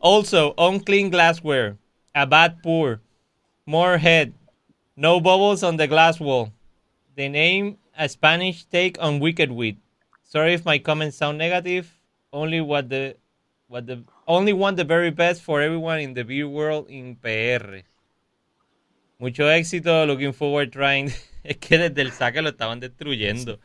Also, 0.00 0.54
unclean 0.58 1.10
glassware, 1.10 1.76
a 2.14 2.26
bad 2.26 2.62
pour, 2.62 3.00
more 3.66 3.98
head, 3.98 4.34
no 4.96 5.20
bubbles 5.20 5.62
on 5.62 5.76
the 5.76 5.86
glass 5.86 6.20
wall. 6.20 6.52
The 7.16 7.28
name, 7.28 7.78
a 7.96 8.08
Spanish 8.08 8.64
take 8.64 8.96
on 9.00 9.20
Wicked 9.20 9.50
Weed. 9.50 9.78
Sorry 10.24 10.54
if 10.54 10.64
my 10.64 10.78
comments 10.78 11.16
sound 11.16 11.38
negative. 11.38 11.92
Only 12.32 12.60
what 12.60 12.88
the, 12.88 13.16
what 13.68 13.86
the, 13.86 14.04
only 14.28 14.52
want 14.52 14.76
the 14.76 14.84
very 14.84 15.10
best 15.10 15.42
for 15.42 15.60
everyone 15.60 16.00
in 16.00 16.14
the 16.14 16.22
beer 16.24 16.48
world 16.48 16.88
in 16.88 17.16
PR. 17.16 17.82
Mucho 19.18 19.44
éxito, 19.48 20.06
looking 20.06 20.32
forward 20.32 20.72
trying. 20.72 21.12
Es 21.42 21.56
que 21.60 21.78
desde 21.78 22.02
el 22.02 22.12
saque 22.12 22.42
lo 22.42 22.50
estaban 22.50 22.80
destruyendo. 22.80 23.58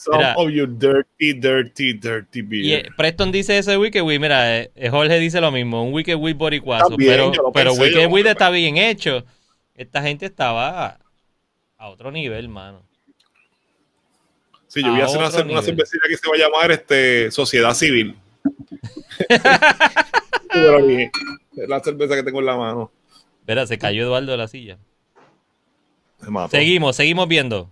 Some 0.00 0.16
Mira. 0.18 0.34
of 0.36 0.50
you 0.50 0.66
dirty, 0.68 1.32
dirty, 1.34 1.92
dirty 1.94 2.42
beer. 2.42 2.86
eh, 2.86 2.90
Preston 2.96 3.32
dice 3.32 3.58
eso 3.58 3.72
de 3.72 3.78
Wicked 3.78 4.00
Weed. 4.02 4.20
Mira, 4.20 4.56
eh, 4.58 4.70
eh, 4.76 4.90
Jorge 4.90 5.18
dice 5.18 5.40
lo 5.40 5.50
mismo. 5.50 5.82
Un 5.82 5.92
Wicked 5.92 6.14
Weed 6.14 6.36
boricuazo. 6.36 6.90
También, 6.90 7.10
pero 7.32 7.32
pero 7.52 7.72
Wicked 7.72 8.08
pero- 8.08 8.28
está 8.30 8.48
bien 8.50 8.76
hecho. 8.76 9.24
Esta 9.74 10.00
gente 10.00 10.26
estaba 10.26 10.86
a, 10.86 10.98
a 11.78 11.88
otro 11.88 12.12
nivel, 12.12 12.48
mano. 12.48 12.82
Sí, 14.68 14.82
yo 14.84 14.90
voy 14.92 15.00
a 15.00 15.04
a 15.04 15.06
hacer 15.06 15.18
una, 15.18 15.26
otro 15.28 15.38
cer- 15.40 15.42
una 15.44 15.48
nivel. 15.60 15.64
cervecería 15.64 16.08
que 16.08 16.16
se 16.16 16.28
va 16.28 16.34
a 16.36 16.38
llamar 16.38 16.70
este, 16.70 17.30
Sociedad 17.32 17.74
Civil. 17.74 18.14
Bien, 20.54 21.10
es 21.56 21.68
la 21.68 21.80
cerveza 21.80 22.14
que 22.14 22.22
tengo 22.22 22.38
en 22.40 22.46
la 22.46 22.56
mano. 22.56 22.90
Espera, 23.40 23.66
se 23.66 23.78
cayó 23.78 24.02
Eduardo 24.04 24.30
de 24.30 24.36
la 24.38 24.48
silla. 24.48 24.78
Se. 26.20 26.30
Seguimos, 26.50 26.96
seguimos 26.96 27.26
viendo. 27.28 27.70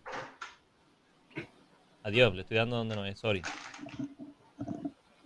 Adiós, 2.06 2.32
le 2.36 2.42
estoy 2.42 2.56
dando 2.56 2.76
donde 2.76 2.94
no 2.94 3.04
es, 3.04 3.18
sorry. 3.18 3.42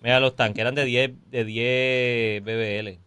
Mira 0.01 0.19
los 0.19 0.35
tanques, 0.35 0.63
eran 0.63 0.75
de 0.75 0.87
10, 0.87 1.11
de 1.31 1.45
10 1.45 2.43
BBL. 2.43 2.99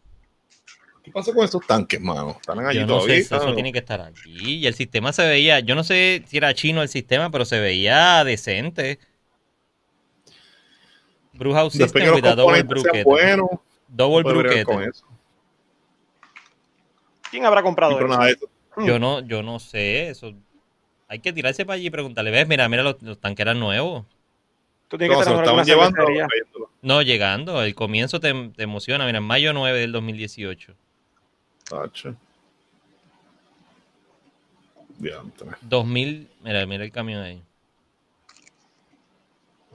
¿Qué 1.02 1.12
pasó 1.12 1.34
con 1.34 1.44
esos 1.44 1.66
tanques, 1.66 2.00
mano? 2.00 2.38
¿Están 2.40 2.60
allí 2.60 2.82
Yo 2.82 2.86
no 2.86 3.00
sé, 3.00 3.06
todavía? 3.06 3.16
eso, 3.18 3.36
eso 3.38 3.48
¿no? 3.48 3.56
tiene 3.56 3.74
que 3.74 3.80
estar 3.80 4.00
aquí. 4.00 4.60
Y 4.60 4.68
el 4.68 4.76
sistema 4.76 5.12
se 5.12 5.26
veía, 5.26 5.60
yo 5.60 5.74
no 5.74 5.84
sé 5.84 6.24
si 6.28 6.38
era 6.38 6.54
chino 6.54 6.84
el 6.84 6.88
sistema, 6.88 7.32
pero 7.32 7.46
se 7.46 7.60
veía 7.60 8.24
decente. 8.24 9.00
Brewhouse 11.34 11.74
System 11.74 12.24
a 12.26 12.36
double 12.36 12.64
kettle. 12.64 13.04
buenos, 13.06 13.50
Double 13.88 14.88
eso. 14.88 15.08
¿Quién 17.32 17.44
habrá 17.44 17.64
comprado 17.64 17.96
pero 17.96 18.06
eso? 18.06 18.14
nada 18.14 18.28
de 18.28 18.34
eso. 18.34 18.50
Yo 18.86 19.00
no, 19.00 19.22
yo 19.22 19.42
no 19.42 19.58
sé 19.60 20.10
eso. 20.10 20.36
Hay 21.14 21.20
que 21.20 21.32
tirarse 21.32 21.64
para 21.64 21.76
allí 21.76 21.86
y 21.86 21.90
preguntarle. 21.92 22.32
¿Ves? 22.32 22.48
Mira, 22.48 22.68
mira, 22.68 22.82
los, 22.82 23.00
los 23.04 23.20
tanques 23.20 23.44
eran 23.44 23.60
nuevos. 23.60 24.04
Tú 24.88 24.98
tienes 24.98 25.16
No, 25.16 25.24
que 25.24 25.30
estaban 25.42 25.64
llevando. 25.64 26.04
No, 26.82 27.02
llegando. 27.04 27.62
El 27.62 27.76
comienzo 27.76 28.20
te, 28.20 28.34
te 28.56 28.64
emociona. 28.64 29.06
Mira, 29.06 29.20
en 29.20 29.24
mayo 29.24 29.54
9 29.54 29.80
del 29.80 29.92
2018. 29.92 30.74
Tacho. 31.70 32.16
Diantre. 34.98 35.50
2000, 35.62 36.30
mira, 36.44 36.66
mira 36.66 36.84
el 36.84 36.92
camión 36.92 37.22
ahí. 37.22 37.44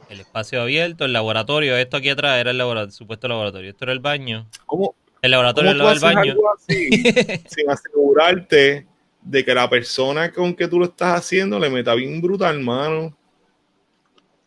El 0.09 0.19
espacio 0.19 0.61
abierto, 0.61 1.05
el 1.05 1.13
laboratorio. 1.13 1.77
Esto 1.77 1.99
aquí 1.99 2.09
atrás 2.09 2.41
era 2.41 2.51
el 2.51 2.59
laboratorio, 2.59 2.91
supuesto 2.91 3.29
laboratorio. 3.29 3.71
Esto 3.71 3.85
era 3.85 3.93
el 3.93 4.01
baño. 4.01 4.49
¿Cómo, 4.67 4.97
El 5.23 5.31
laboratorio 5.31 5.71
cómo 5.71 5.87
al 5.89 5.99
tú 6.01 6.03
lado 6.03 6.09
del 6.11 6.17
haces 6.17 6.17
baño. 6.17 6.33
algo 6.33 6.51
así 6.53 6.91
sin 7.49 7.71
asegurarte 7.71 8.88
de 9.29 9.45
que 9.45 9.55
la 9.55 9.69
persona 9.69 10.33
con 10.33 10.55
que 10.55 10.67
tú 10.69 10.79
lo 10.79 10.87
estás 10.87 11.19
haciendo 11.19 11.59
le 11.59 11.69
meta 11.69 11.95
bien 11.95 12.21
brutal, 12.21 12.59
mano? 12.61 13.15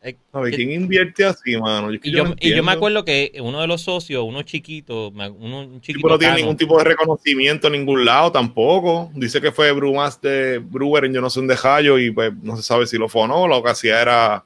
Eh, 0.02 0.16
A 0.32 0.40
ver, 0.40 0.56
¿quién 0.56 0.72
invierte 0.72 1.24
así, 1.24 1.56
mano? 1.58 1.92
Es 1.92 2.02
que 2.02 2.10
Y 2.10 2.12
yo, 2.12 2.24
no 2.24 2.36
y 2.40 2.56
yo 2.56 2.64
me 2.64 2.72
acuerdo 2.72 3.06
que 3.06 3.34
uno 3.40 3.62
de 3.62 3.68
los 3.68 3.84
socios, 3.84 4.24
uno 4.26 4.42
chiquito, 4.42 5.10
uno, 5.10 5.60
un 5.62 5.82
chiquito 5.82 6.08
no 6.10 6.18
tiene 6.18 6.38
ningún 6.38 6.58
tipo 6.58 6.76
de 6.80 6.86
reconocimiento 6.86 7.68
en 7.68 7.74
ningún 7.74 8.04
lado 8.04 8.32
tampoco. 8.32 9.12
Dice 9.14 9.40
que 9.40 9.52
fue 9.52 9.72
Brumas 9.72 10.20
de 10.20 10.58
Brewer 10.58 11.06
en 11.06 11.14
yo 11.14 11.22
no 11.22 11.30
sé 11.30 11.40
un 11.40 11.48
dejallo 11.48 12.00
y 12.00 12.10
pues 12.10 12.34
no 12.42 12.58
se 12.58 12.64
sabe 12.64 12.88
si 12.88 12.98
lo 12.98 13.08
fue 13.08 13.22
o 13.22 13.28
no. 13.28 13.48
Lo 13.48 13.62
que 13.62 13.70
hacía 13.70 14.02
era 14.02 14.44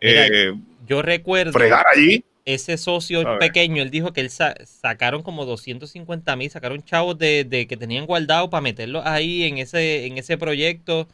Mira, 0.00 0.26
eh, 0.26 0.54
yo 0.88 1.02
recuerdo 1.02 1.52
fregar 1.52 1.86
allí. 1.94 2.24
Ese 2.44 2.76
socio 2.78 3.30
pequeño, 3.38 3.82
él 3.82 3.90
dijo 3.90 4.12
que 4.12 4.20
él 4.20 4.30
sa- 4.30 4.54
sacaron 4.66 5.22
como 5.22 5.44
250 5.46 6.36
mil, 6.36 6.50
sacaron 6.50 6.82
chavos 6.84 7.18
de, 7.18 7.44
de 7.44 7.66
que 7.68 7.76
tenían 7.76 8.06
guardado 8.06 8.50
para 8.50 8.60
meterlos 8.62 9.04
ahí 9.06 9.44
en 9.44 9.58
ese, 9.58 10.06
en 10.06 10.18
ese 10.18 10.38
proyecto. 10.38 11.08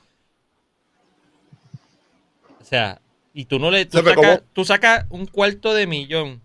O 2.61 2.64
sea, 2.64 3.01
y 3.33 3.47
tú 3.47 3.59
no 3.59 3.71
le, 3.71 3.88
sacas, 3.91 4.43
tú 4.53 4.64
sacas 4.64 5.07
un 5.11 5.27
cuarto 5.27 5.75
de 5.75 5.87
millón 5.87 6.43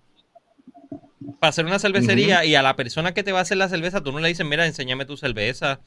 para 1.39 1.49
hacer 1.49 1.65
una 1.65 1.77
cervecería 1.79 2.43
y 2.45 2.55
a 2.55 2.61
la 2.63 2.75
persona 2.75 3.13
que 3.13 3.21
te 3.23 3.31
va 3.31 3.39
a 3.39 3.41
hacer 3.43 3.57
la 3.57 3.69
cerveza, 3.69 4.01
tú 4.01 4.11
no 4.11 4.19
le 4.19 4.29
dices, 4.29 4.45
mira, 4.45 4.65
enséñame 4.65 5.05
tu 5.05 5.17
cerveza. 5.17 5.79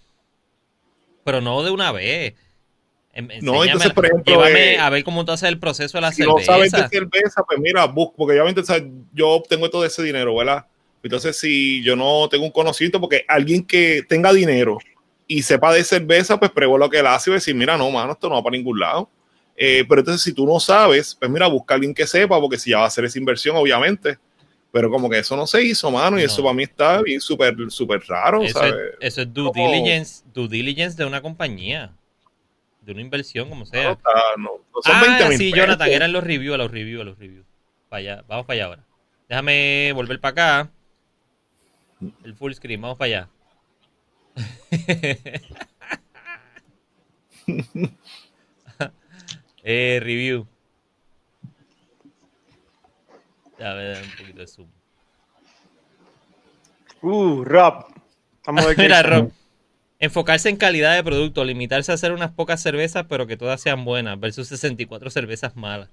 Pero 1.24 1.40
no 1.40 1.62
de 1.62 1.70
una 1.70 1.92
vez. 1.92 2.35
Em- 3.18 3.29
No, 3.40 3.64
entonces, 3.64 3.92
por 3.94 4.05
ejemplo, 4.05 4.31
llévame 4.35 4.74
eh, 4.74 4.79
a 4.79 4.90
ver 4.90 5.02
cómo 5.02 5.24
tú 5.24 5.33
haces 5.33 5.48
el 5.48 5.59
proceso 5.59 5.96
de 5.96 6.02
la 6.02 6.12
si 6.12 6.22
no 6.22 6.38
sabes 6.38 6.70
cerveza. 6.70 6.83
de 6.83 6.88
cerveza, 6.98 7.42
pues 7.48 7.59
mira, 7.59 7.87
busca, 7.87 8.14
porque 8.16 8.38
obviamente 8.38 8.62
yo 9.14 9.31
obtengo 9.31 9.70
todo 9.70 9.85
ese 9.87 10.02
dinero, 10.02 10.37
¿verdad? 10.37 10.66
Entonces, 11.02 11.38
si 11.38 11.83
yo 11.83 11.96
no 11.96 12.29
tengo 12.29 12.44
un 12.44 12.50
conocimiento, 12.50 13.00
porque 13.00 13.24
alguien 13.26 13.64
que 13.64 14.02
tenga 14.09 14.33
dinero 14.33 14.76
y 15.26 15.42
sepa 15.42 15.72
de 15.72 15.83
cerveza, 15.83 16.38
pues 16.38 16.50
pruebo 16.50 16.76
lo 16.76 16.90
que 16.90 16.98
él 16.98 17.07
hace 17.07 17.31
y 17.31 17.33
va 17.33 17.35
a 17.37 17.38
decir, 17.38 17.55
mira, 17.55 17.79
no, 17.79 17.90
mano, 17.90 18.12
esto 18.12 18.29
no 18.29 18.35
va 18.35 18.42
para 18.42 18.57
ningún 18.57 18.78
lado. 18.80 19.09
Eh, 19.57 19.84
pero 19.88 20.01
entonces, 20.03 20.22
si 20.22 20.34
tú 20.34 20.45
no 20.47 20.61
sabes, 20.61 21.16
pues 21.18 21.30
mira, 21.30 21.47
busca 21.47 21.72
a 21.72 21.76
alguien 21.76 21.95
que 21.95 22.07
sepa, 22.07 22.38
porque 22.38 22.59
si 22.59 22.70
ya 22.70 22.78
va 22.78 22.84
a 22.84 22.88
hacer 22.88 23.05
esa 23.07 23.18
inversión, 23.18 23.57
obviamente. 23.57 24.18
Pero 24.72 24.90
como 24.90 25.09
que 25.09 25.18
eso 25.20 25.34
no 25.36 25.47
se 25.47 25.62
hizo, 25.62 25.90
mano, 25.90 26.18
y 26.18 26.22
No. 26.22 26.26
eso 26.26 26.43
para 26.43 26.53
mí 26.55 26.64
está 26.64 27.01
bien 27.01 27.20
súper, 27.20 27.55
súper 27.70 28.03
raro, 28.07 28.43
Eso 28.43 28.62
es, 28.62 28.70
¿sabes? 28.70 28.84
eso 29.01 29.22
es 29.22 29.32
due 29.32 29.51
Como- 29.53 29.72
diligence, 29.72 30.22
due 30.34 30.49
diligence 30.49 30.97
de 30.99 31.07
una 31.07 31.22
compañía, 31.22 31.93
de 32.87 32.93
una 32.93 33.01
inversión, 33.03 33.49
como 33.49 33.61
No, 33.61 33.66
sea. 33.66 33.93
está- 33.93 34.11
no, 34.39 34.51
no 34.74 34.82
son 34.82 34.95
ah, 34.95 35.01
20 35.03 35.28
mil 35.28 35.39
sí, 35.39 35.51
pesos. 35.51 35.66
Jonathan, 35.66 35.89
eran 35.89 36.12
los 36.12 36.22
reviews, 36.24 36.57
los 36.57 36.70
reviews, 36.70 37.05
los 37.05 37.18
reviews. 37.18 37.47
Para 37.89 37.99
allá, 38.01 38.24
vamos 38.28 38.47
para 38.47 38.55
allá 38.55 38.64
ahora. 38.66 38.84
Déjame 39.28 39.93
volver 39.93 40.20
para 40.20 40.30
acá. 40.62 40.70
El 42.24 42.34
full 42.37 42.53
screen, 42.53 42.80
vamos 42.80 42.97
para 42.97 43.07
allá. 43.07 43.28
eh, 49.64 49.99
review. 50.03 50.47
Ya, 53.59 53.74
me 53.74 53.84
da 53.84 54.01
un 54.03 54.11
poquito 54.16 54.41
de 54.41 54.47
zoom. 54.47 54.68
Uh, 57.03 57.45
Rob. 57.45 57.87
Estamos 58.37 58.66
de 58.68 58.76
Mira, 58.82 58.97
Jason. 59.03 59.11
Rob. 59.11 59.32
Enfocarse 59.99 60.49
en 60.51 60.57
calidad 60.57 60.94
de 60.94 61.03
producto, 61.03 61.44
limitarse 61.44 61.90
a 61.90 61.94
hacer 61.94 62.12
unas 62.12 62.30
pocas 62.30 62.61
cervezas, 62.61 63.07
pero 63.09 63.26
que 63.26 63.36
todas 63.36 63.61
sean 63.61 63.84
buenas, 63.84 64.20
versus 64.20 64.49
64 64.49 65.11
cervezas 65.11 65.57
malas. 65.57 65.88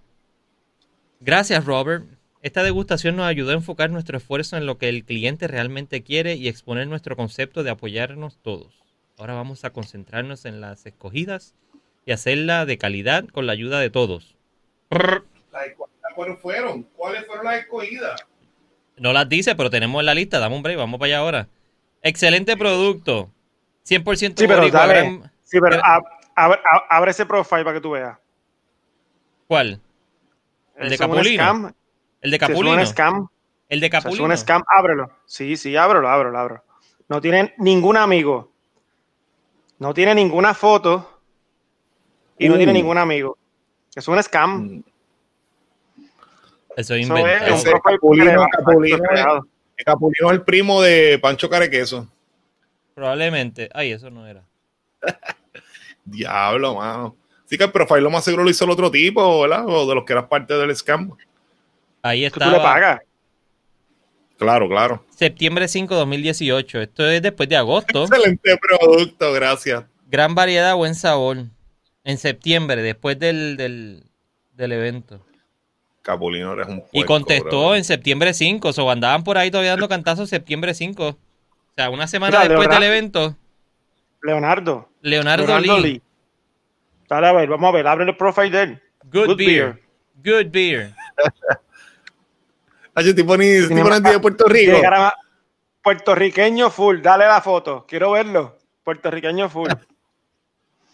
Gracias, 1.22 1.64
Robert. 1.64 2.06
Esta 2.41 2.64
degustación 2.64 3.16
nos 3.16 3.28
ayudó 3.28 3.51
a 3.51 3.56
enfocar 3.56 3.89
nuestro 3.89 4.18
esfuerzo 4.18 4.58
en 4.58 4.66
lo 4.66 4.78
que 4.78 4.89
el 4.89 5.06
cliente 5.06 5.47
realmente 5.47 6.04
quiere 6.04 6.36
y 6.36 6.49
exponer 6.49 6.88
nuestro 6.88 7.16
concepto 7.16 7.64
de 7.64 7.70
apoyarnos 7.70 8.39
todos. 8.41 8.84
Ahora 9.18 9.36
vamos 9.36 9.64
a 9.64 9.70
concentrarnos 9.70 10.43
en 10.43 10.60
las 10.60 10.86
escogidas 10.86 11.56
y 12.06 12.12
hacerla 12.12 12.66
de 12.66 12.78
calidad 12.78 13.26
con 13.28 13.47
la 13.47 13.54
ayuda 13.54 13.80
de 13.80 13.89
todos. 13.89 14.36
¿Cuáles 16.16 16.39
fueron? 16.39 16.84
¿Cuáles 16.95 17.26
fueron 17.26 17.45
las 17.45 17.60
escogidas? 17.60 18.22
No 18.97 19.14
las 19.14 19.30
dice, 19.30 19.56
pero 19.56 19.70
tenemos 19.70 20.01
en 20.01 20.06
la 20.06 20.14
lista. 20.14 20.39
Dame 20.39 20.56
un 20.56 20.64
break, 20.64 20.78
vamos 20.78 20.99
para 20.99 21.08
allá 21.08 21.18
ahora. 21.20 21.47
Excelente 22.01 22.58
producto. 22.58 23.32
100% 23.88 24.40
Sí, 24.40 24.48
pero 24.48 24.60
boricua, 24.62 24.88
dale. 24.88 25.22
Sí, 25.44 25.60
pero 25.60 25.78
ab- 25.82 26.04
abre, 26.36 26.60
ab- 26.62 26.84
abre 26.90 27.12
ese 27.12 27.26
profile 27.26 27.64
para 27.64 27.74
que 27.76 27.82
tú 27.82 27.92
veas. 27.92 28.18
¿Cuál? 29.48 29.80
¿El 30.78 30.90
de 30.90 30.96
es 30.96 31.02
Capulino? 31.02 31.44
scam. 31.44 31.74
El 32.22 32.32
de 32.32 32.38
Eso 32.38 32.46
es 32.46 32.50
Capulino. 32.50 32.76
un 32.82 32.88
scam. 32.88 33.28
El 33.70 33.80
de 33.80 33.88
O 33.88 33.90
sea, 33.90 33.98
es 34.00 34.04
Capulino. 34.04 34.26
un 34.26 34.38
scam. 34.38 34.64
Ábrelo. 34.68 35.12
Sí, 35.26 35.58
sí, 35.58 35.76
ábrelo, 35.76 36.10
ábrelo, 36.10 36.38
ábrelo. 36.40 36.64
No 37.10 37.20
tiene 37.22 37.54
ningún 37.58 37.98
amigo. 37.98 38.52
No 39.80 39.94
tiene 39.94 40.16
ninguna 40.16 40.54
foto. 40.54 41.20
Y 42.40 42.48
no 42.48 42.56
Uh. 42.56 42.58
tiene 42.58 42.74
ningún 42.74 42.98
amigo. 42.98 43.38
Es 43.94 44.08
un 44.08 44.22
scam. 44.24 44.64
Mm, 44.64 44.84
Eso 46.76 46.96
es 46.96 47.06
Eso 47.06 47.06
es 47.06 47.08
inventado. 47.08 47.46
profile 47.62 47.82
Capulino, 47.82 48.48
Capulino 48.52 48.98
es-. 49.12 49.86
Capulino 49.86 50.28
es 50.28 50.34
el 50.34 50.42
primo 50.44 50.82
de 50.82 51.20
Pancho 51.22 51.50
Carequeso. 51.50 52.08
Probablemente. 52.94 53.70
Ay, 53.74 53.91
eso 53.91 54.10
no 54.10 54.28
era. 54.28 54.44
Diablo, 56.06 56.76
mano. 56.76 57.16
Sí 57.46 57.58
que 57.58 57.66
el 57.66 57.72
profile 57.72 58.02
lo 58.02 58.10
más 58.10 58.24
seguro 58.24 58.44
lo 58.44 58.50
hizo 58.50 58.66
el 58.66 58.72
otro 58.72 58.89
tipo, 58.91 59.41
¿verdad? 59.41 59.66
O 59.68 59.88
de 59.88 59.96
los 59.96 60.06
que 60.06 60.14
eran 60.14 60.28
parte 60.28 60.54
del 60.56 60.76
scam. 60.76 61.12
Ahí 62.02 62.26
está. 62.26 62.46
tú 62.46 62.52
le 62.52 62.58
pagas. 62.58 63.02
Claro, 64.38 64.68
claro. 64.68 65.06
Septiembre 65.16 65.68
5, 65.68 65.94
2018. 65.96 66.82
Esto 66.82 67.08
es 67.10 67.22
después 67.22 67.48
de 67.48 67.56
agosto. 67.56 68.04
Excelente 68.06 68.58
producto, 68.58 69.32
gracias. 69.34 69.84
Gran 70.10 70.36
variedad, 70.36 70.76
buen 70.76 70.96
sabor. 70.96 71.46
En 72.04 72.18
septiembre, 72.18 72.82
después 72.82 73.18
del, 73.18 73.56
del, 73.56 74.04
del 74.54 74.72
evento. 74.74 75.22
Capulino 76.02 76.52
eres 76.54 76.68
un 76.68 76.80
Y 76.91 77.00
puerco, 77.00 77.14
contestó 77.14 77.68
bro. 77.68 77.76
en 77.76 77.84
septiembre 77.86 78.34
5. 78.34 78.72
O 78.78 78.91
andaban 78.91 79.24
por 79.24 79.38
ahí 79.38 79.50
todavía 79.50 79.72
dando 79.72 79.88
cantazos 79.88 80.30
septiembre 80.30 80.74
5. 80.74 81.18
O 81.74 81.76
sea, 81.76 81.89
una 81.89 82.07
semana 82.07 82.38
Mira, 82.39 82.49
después 82.49 82.69
del 82.69 82.80
Leonardo. 82.80 82.86
evento, 82.95 83.36
Leonardo. 84.21 84.89
Leonardo, 85.01 85.59
Lee. 85.80 86.01
Dale 87.09 87.28
a 87.28 87.34
ver, 87.34 87.49
vamos 87.49 87.69
a 87.69 87.71
ver. 87.71 87.88
Abre 87.88 88.05
el 88.05 88.15
profile 88.15 88.49
de 88.51 88.61
él. 88.63 88.82
Good, 89.11 89.26
Good 89.28 89.38
beer. 89.38 89.82
Good 90.24 90.51
beer. 90.51 90.93
Ay, 92.95 93.13
tipo 93.15 93.36
ni, 93.36 93.67
tipo 93.67 93.89
ni 93.89 93.99
de 94.11 94.19
Puerto 94.19 94.45
Rico. 94.45 94.78
Puertorriqueño 95.82 96.69
full. 96.69 97.01
Dale 97.01 97.26
la 97.26 97.41
foto. 97.41 97.86
Quiero 97.88 98.11
verlo. 98.11 98.57
Puertorriqueño 98.84 99.49
full. 99.49 99.69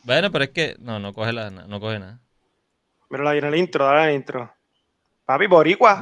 Bueno, 0.02 0.32
pero 0.32 0.46
es 0.46 0.50
que 0.52 0.76
no, 0.80 0.98
no 0.98 1.14
coge, 1.14 1.34
la, 1.34 1.52
no 1.52 1.80
coge 1.80 2.00
nada. 2.00 2.18
Míralo 3.10 3.30
ahí 3.30 3.40
en 3.40 3.46
el 3.46 3.56
intro. 3.56 3.86
Dale 3.86 4.10
el 4.10 4.16
intro. 4.16 4.52
Papi, 5.26 5.46
boricua. 5.46 6.02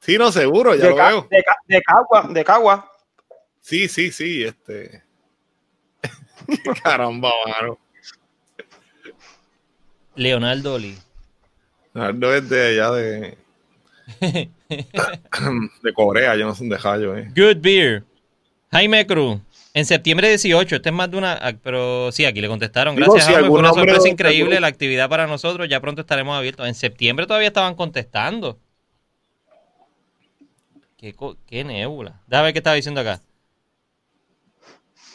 Sí, 0.00 0.16
no, 0.16 0.32
seguro, 0.32 0.74
ya 0.74 0.84
de, 0.84 0.90
lo 0.90 0.96
Ca- 0.96 1.08
veo. 1.08 1.28
de 1.68 1.82
Cagua. 1.82 2.22
De 2.30 2.44
Cagua. 2.44 2.90
Sí, 3.68 3.86
sí, 3.86 4.10
sí, 4.10 4.44
este. 4.44 5.02
Caramba, 6.82 7.30
mano. 7.46 7.78
Leonardo 10.14 10.78
Lee. 10.78 10.96
Nardo 11.92 12.34
es 12.34 12.48
de 12.48 12.66
allá 12.68 12.90
de, 12.92 13.38
de 15.82 15.92
Corea, 15.92 16.34
yo 16.36 16.46
no 16.46 16.54
sé 16.54 16.60
dónde 16.64 16.78
hallo, 16.82 17.14
eh. 17.14 17.28
Good 17.36 17.58
beer. 17.60 18.04
Jaime 18.70 19.06
Cruz. 19.06 19.38
En 19.74 19.84
septiembre 19.84 20.28
18, 20.30 20.76
este 20.76 20.88
es 20.88 20.94
más 20.94 21.10
de 21.10 21.18
una. 21.18 21.34
ah, 21.34 21.52
Pero 21.62 22.10
sí, 22.10 22.24
aquí 22.24 22.40
le 22.40 22.48
contestaron. 22.48 22.96
Digo, 22.96 23.12
Gracias, 23.12 23.26
si 23.26 23.32
Jaime. 23.34 23.48
Fue 23.50 23.58
una 23.58 23.74
sorpresa 23.74 24.02
de- 24.04 24.08
increíble 24.08 24.60
la 24.60 24.66
actividad 24.68 25.10
para 25.10 25.26
nosotros. 25.26 25.68
Ya 25.68 25.78
pronto 25.80 26.00
estaremos 26.00 26.36
abiertos. 26.38 26.66
En 26.66 26.74
septiembre 26.74 27.26
todavía 27.26 27.48
estaban 27.48 27.74
contestando. 27.74 28.58
Qué, 30.96 31.14
qué 31.46 31.64
nebula. 31.64 32.22
Déjame 32.26 32.46
ver 32.46 32.52
qué 32.54 32.58
estaba 32.60 32.76
diciendo 32.76 33.02
acá. 33.02 33.20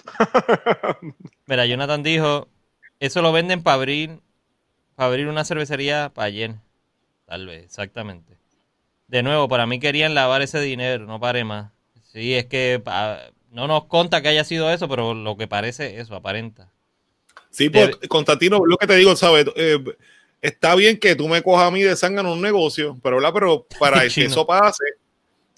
Mira, 1.46 1.66
Jonathan 1.66 2.04
dijo: 2.04 2.48
Eso 3.00 3.22
lo 3.22 3.32
venden 3.32 3.64
para 3.64 3.76
abrir, 3.76 4.20
para 4.96 5.10
abrir 5.10 5.28
una 5.28 5.46
cervecería 5.46 6.12
para 6.14 6.28
ayer. 6.28 6.56
Tal 7.26 7.48
vez, 7.48 7.64
exactamente. 7.64 8.38
De 9.08 9.24
nuevo, 9.24 9.48
para 9.48 9.66
mí 9.66 9.80
querían 9.80 10.16
lavar 10.16 10.42
ese 10.42 10.60
dinero, 10.60 11.06
no 11.06 11.20
pare 11.20 11.44
más. 11.44 11.72
Sí, 12.12 12.36
es 12.36 12.46
que 12.46 12.82
ah, 12.86 13.20
no 13.52 13.68
nos 13.68 13.86
conta 13.86 14.22
que 14.22 14.30
haya 14.30 14.44
sido 14.44 14.72
eso, 14.72 14.90
pero 14.90 15.14
lo 15.14 15.38
que 15.38 15.48
parece 15.48 16.00
eso, 16.00 16.16
aparenta. 16.16 16.72
Sí, 17.50 17.70
pues, 17.70 17.96
Constantino, 18.10 18.66
lo 18.66 18.78
que 18.78 18.88
te 18.88 18.96
digo, 18.96 19.16
¿sabes? 19.16 19.46
Eh, 19.56 19.78
está 20.42 20.74
bien 20.76 21.00
que 21.00 21.16
tú 21.16 21.28
me 21.28 21.44
cojas 21.44 21.68
a 21.68 21.72
mí 21.72 21.84
de 21.84 21.96
sangre 21.96 22.22
en 22.22 22.28
un 22.28 22.42
negocio, 22.42 22.98
pero, 23.04 23.18
¿verdad? 23.18 23.32
pero 23.34 23.68
para 23.80 24.02
que 24.04 24.10
Chino. 24.10 24.28
eso 24.28 24.48
pase, 24.48 24.84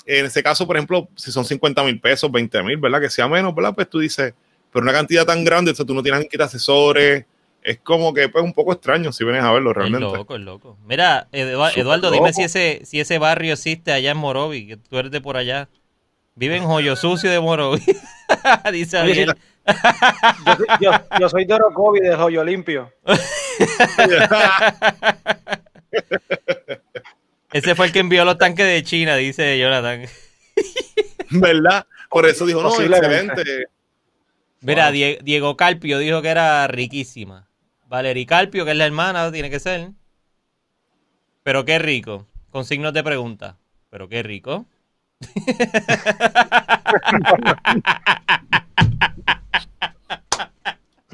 en 0.06 0.26
ese 0.26 0.43
caso, 0.43 0.66
por 0.68 0.76
ejemplo, 0.78 1.08
si 1.16 1.32
son 1.32 1.45
50 1.45 1.84
mil 1.84 1.99
pesos, 1.99 2.32
20 2.32 2.64
mil, 2.64 2.78
¿verdad? 2.78 3.01
Que 3.01 3.10
sea 3.10 3.28
menos, 3.28 3.53
¿verdad? 3.56 3.74
Pues 3.76 3.89
tú 3.89 3.99
dices, 3.99 4.34
pero 4.72 4.84
una 4.84 4.93
cantidad 4.93 5.26
tan 5.26 5.43
grande, 5.43 5.72
o 5.72 5.76
sea, 5.76 5.86
tú 5.86 5.93
no 5.93 6.03
tienes 6.03 6.22
que 6.28 6.36
ir 6.36 6.41
a 6.41 6.45
asesores, 6.45 7.26
es 7.64 7.80
como 7.80 8.14
que 8.14 8.30
pues 8.30 8.43
un 8.43 8.53
poco 8.53 8.74
extraño 8.74 9.12
si 9.12 9.24
vienes 9.24 9.43
a 9.43 9.51
verlo 9.51 9.72
Es 9.72 9.78
realmente. 9.78 10.06
loco, 10.06 10.36
es 10.36 10.41
loco. 10.41 10.78
Mira, 10.86 11.28
Edu- 11.32 11.72
Eduardo, 11.76 12.12
dime 12.12 12.34
si 12.34 12.43
ese, 12.43 12.82
si 12.86 12.99
ese 12.99 13.18
barrio 13.18 13.53
existe 13.53 13.91
allá 13.91 14.12
en 14.12 14.18
Morovi, 14.18 14.68
que 14.68 14.78
tú 14.78 14.97
eres 14.97 15.12
de 15.12 15.22
por 15.22 15.38
allá. 15.38 15.70
Vive 16.36 16.58
en 16.58 16.66
Joyo 16.66 16.95
Sucio 16.97 17.32
de 17.32 17.39
Morovi. 17.39 17.82
Dice 18.72 18.97
Ariel. 18.97 19.34
Yo, 20.45 20.56
soy- 20.58 20.68
yo, 20.82 20.91
yo 21.20 21.30
soy 21.30 21.45
de 21.45 21.53
Orocovi, 21.56 22.01
de 22.01 22.16
Joyo 22.16 22.43
Limpio. 22.43 22.91
Ese 27.56 27.74
fue 27.74 27.86
el 27.86 27.93
que 27.93 27.99
envió 27.99 28.26
los 28.26 28.38
tanques 28.38 28.66
de 28.66 28.84
China, 28.84 29.16
dice 29.16 29.58
Jonathan. 29.58 30.01
¿Verdad? 31.30 31.88
Por 32.10 32.26
eso 32.26 32.45
dijo, 32.45 32.62
no, 32.62 32.68
Posiblemente. 32.68 33.32
excelente. 33.32 33.66
Mira, 34.60 34.89
Wow. 34.89 35.24
Diego 35.24 35.56
Carpio 35.56 35.99
dijo 35.99 36.22
que 36.22 36.28
era 36.28 36.68
riquísima. 36.68 37.47
Valery 37.88 38.26
Carpio, 38.26 38.66
que 38.66 38.72
es 38.72 38.78
la 38.78 38.86
hermana, 38.86 39.32
tiene 39.32 39.49
que 39.49 39.62
ser. 39.62 39.91
Pero 41.43 41.64
qué 41.64 41.80
rico. 41.80 42.28
Con 42.49 42.66
signos 42.66 42.91
de 42.91 43.03
pregunta. 43.06 43.58
Pero 43.89 44.10
qué 44.10 44.22
rico. 44.22 44.66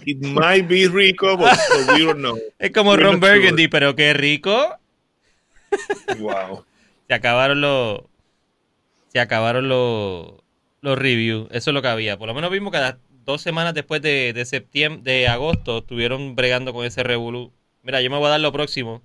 It 0.06 0.18
might 0.24 0.68
be 0.68 0.88
rico, 0.88 1.38
but, 1.38 1.56
we 1.94 2.04
don't 2.06 2.18
know. 2.20 2.39
Es 2.60 2.72
como 2.72 2.92
We're 2.92 3.04
Ron 3.04 3.20
sure. 3.20 3.39
Burgundy, 3.39 3.68
pero 3.68 3.96
qué 3.96 4.14
rico. 4.14 4.76
Wow. 6.19 6.65
Se 7.07 7.13
acabaron 7.13 7.61
los. 7.61 8.01
Se 9.09 9.19
acabaron 9.19 9.69
los. 9.69 10.36
Los 10.82 10.97
reviews. 10.97 11.47
Eso 11.51 11.69
es 11.69 11.74
lo 11.74 11.82
que 11.82 11.88
había. 11.89 12.17
Por 12.17 12.28
lo 12.28 12.34
menos 12.34 12.49
vimos 12.51 12.72
que 12.72 12.80
las 12.80 12.95
dos 13.26 13.41
semanas 13.41 13.74
después 13.74 14.01
de, 14.01 14.34
de 14.34 14.45
septiembre, 14.45 15.11
de 15.11 15.28
agosto, 15.28 15.80
estuvieron 15.80 16.36
bregando 16.36 16.74
con 16.74 16.86
ese 16.86 17.03
revolú. 17.03 17.51
Mira, 17.84 18.01
yo 18.01 18.09
me 18.09 18.17
voy 18.17 18.28
a 18.28 18.32
dar 18.32 18.39
lo 18.39 18.51
próximo. 18.51 19.01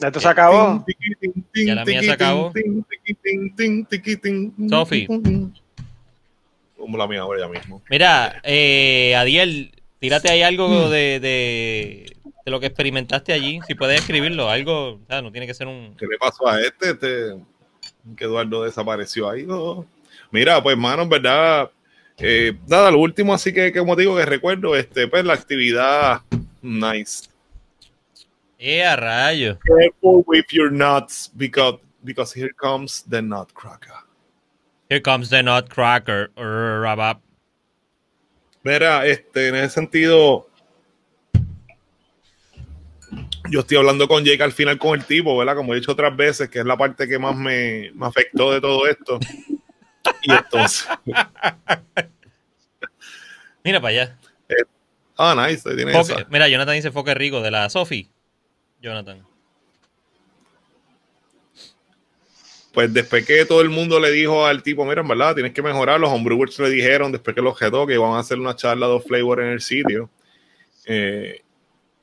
Esto 0.00 0.20
se 0.20 0.28
acabó. 0.28 0.84
Ya 1.54 1.74
la 1.74 1.84
mía 1.84 2.02
se 2.02 2.10
acabó. 2.10 2.52
Sofi. 4.68 5.06
Como 6.76 6.96
la 6.96 7.06
mía 7.06 7.20
ahora 7.20 7.40
ya 7.40 7.48
mismo. 7.48 7.82
Mira, 7.90 8.40
eh, 8.42 9.14
Adiel, 9.16 9.72
tírate 9.98 10.30
ahí 10.30 10.42
algo 10.42 10.88
de, 10.88 11.20
de, 11.20 12.16
de 12.44 12.50
lo 12.50 12.60
que 12.60 12.66
experimentaste 12.66 13.32
allí. 13.32 13.60
Si 13.66 13.74
puedes 13.74 14.00
escribirlo, 14.00 14.48
algo, 14.48 15.00
sea, 15.08 15.22
no 15.22 15.30
tiene 15.30 15.46
que 15.46 15.54
ser 15.54 15.66
un... 15.66 15.94
¿Qué 15.98 16.06
le 16.06 16.18
pasó 16.18 16.48
a 16.48 16.60
este? 16.60 16.90
este 16.90 17.36
que 18.16 18.24
Eduardo 18.24 18.64
desapareció 18.64 19.28
ahí. 19.28 19.44
no. 19.44 19.86
Mira, 20.30 20.62
pues, 20.62 20.74
hermano, 20.74 21.02
en 21.02 21.08
verdad, 21.08 21.70
eh, 22.18 22.56
nada, 22.66 22.90
lo 22.90 22.98
último 22.98 23.34
así 23.34 23.52
que, 23.52 23.72
como 23.72 23.96
digo, 23.96 24.16
que 24.16 24.24
recuerdo, 24.24 24.76
este, 24.76 25.08
pues 25.08 25.24
la 25.24 25.34
actividad 25.34 26.20
nice. 26.62 27.28
¡Eh, 28.58 28.84
a 28.84 28.94
rayo! 28.94 29.58
Careful 29.64 30.22
with 30.26 30.44
your 30.50 30.70
nuts 30.70 31.30
because, 31.34 31.78
because 32.04 32.38
here 32.38 32.52
comes 32.54 33.02
the 33.08 33.22
nutcracker. 33.22 33.94
Here 34.88 35.00
comes 35.00 35.30
the 35.30 35.42
nutcracker. 35.42 36.30
Mira, 38.62 39.06
este, 39.06 39.48
en 39.48 39.56
ese 39.56 39.70
sentido, 39.70 40.49
yo 43.50 43.60
estoy 43.60 43.76
hablando 43.76 44.06
con 44.08 44.24
Jake 44.24 44.42
al 44.42 44.52
final 44.52 44.78
con 44.78 44.98
el 44.98 45.04
tipo, 45.04 45.36
¿verdad? 45.36 45.56
Como 45.56 45.72
he 45.72 45.76
dicho 45.76 45.92
otras 45.92 46.16
veces, 46.16 46.48
que 46.48 46.60
es 46.60 46.64
la 46.64 46.76
parte 46.76 47.06
que 47.08 47.18
más 47.18 47.36
me, 47.36 47.90
me 47.94 48.06
afectó 48.06 48.52
de 48.52 48.60
todo 48.60 48.86
esto. 48.86 49.18
Y 50.22 50.32
entonces, 50.32 50.86
Mira 53.62 53.80
para 53.80 53.88
allá. 53.92 54.18
ah, 55.16 55.46
nice, 55.48 55.68
esa. 55.90 56.26
mira, 56.30 56.48
Jonathan 56.48 56.74
dice 56.74 56.90
Foque 56.90 57.14
Rico 57.14 57.40
de 57.42 57.50
la 57.50 57.68
Sofi. 57.68 58.08
Jonathan. 58.80 59.22
Pues 62.72 62.92
después 62.94 63.26
que 63.26 63.44
todo 63.44 63.60
el 63.62 63.68
mundo 63.68 63.98
le 63.98 64.10
dijo 64.12 64.46
al 64.46 64.62
tipo, 64.62 64.84
mira, 64.84 65.00
en 65.02 65.08
verdad, 65.08 65.34
tienes 65.34 65.52
que 65.52 65.60
mejorar, 65.62 65.98
los 65.98 66.10
homebrewers 66.10 66.58
le 66.60 66.70
dijeron, 66.70 67.10
después 67.10 67.34
que 67.34 67.42
los 67.42 67.58
jetó, 67.58 67.86
que 67.86 67.94
iban 67.94 68.12
a 68.12 68.20
hacer 68.20 68.38
una 68.38 68.54
charla 68.54 68.88
de 68.88 69.00
flavor 69.00 69.40
en 69.40 69.48
el 69.48 69.60
sitio. 69.60 70.08
Eh, 70.86 71.42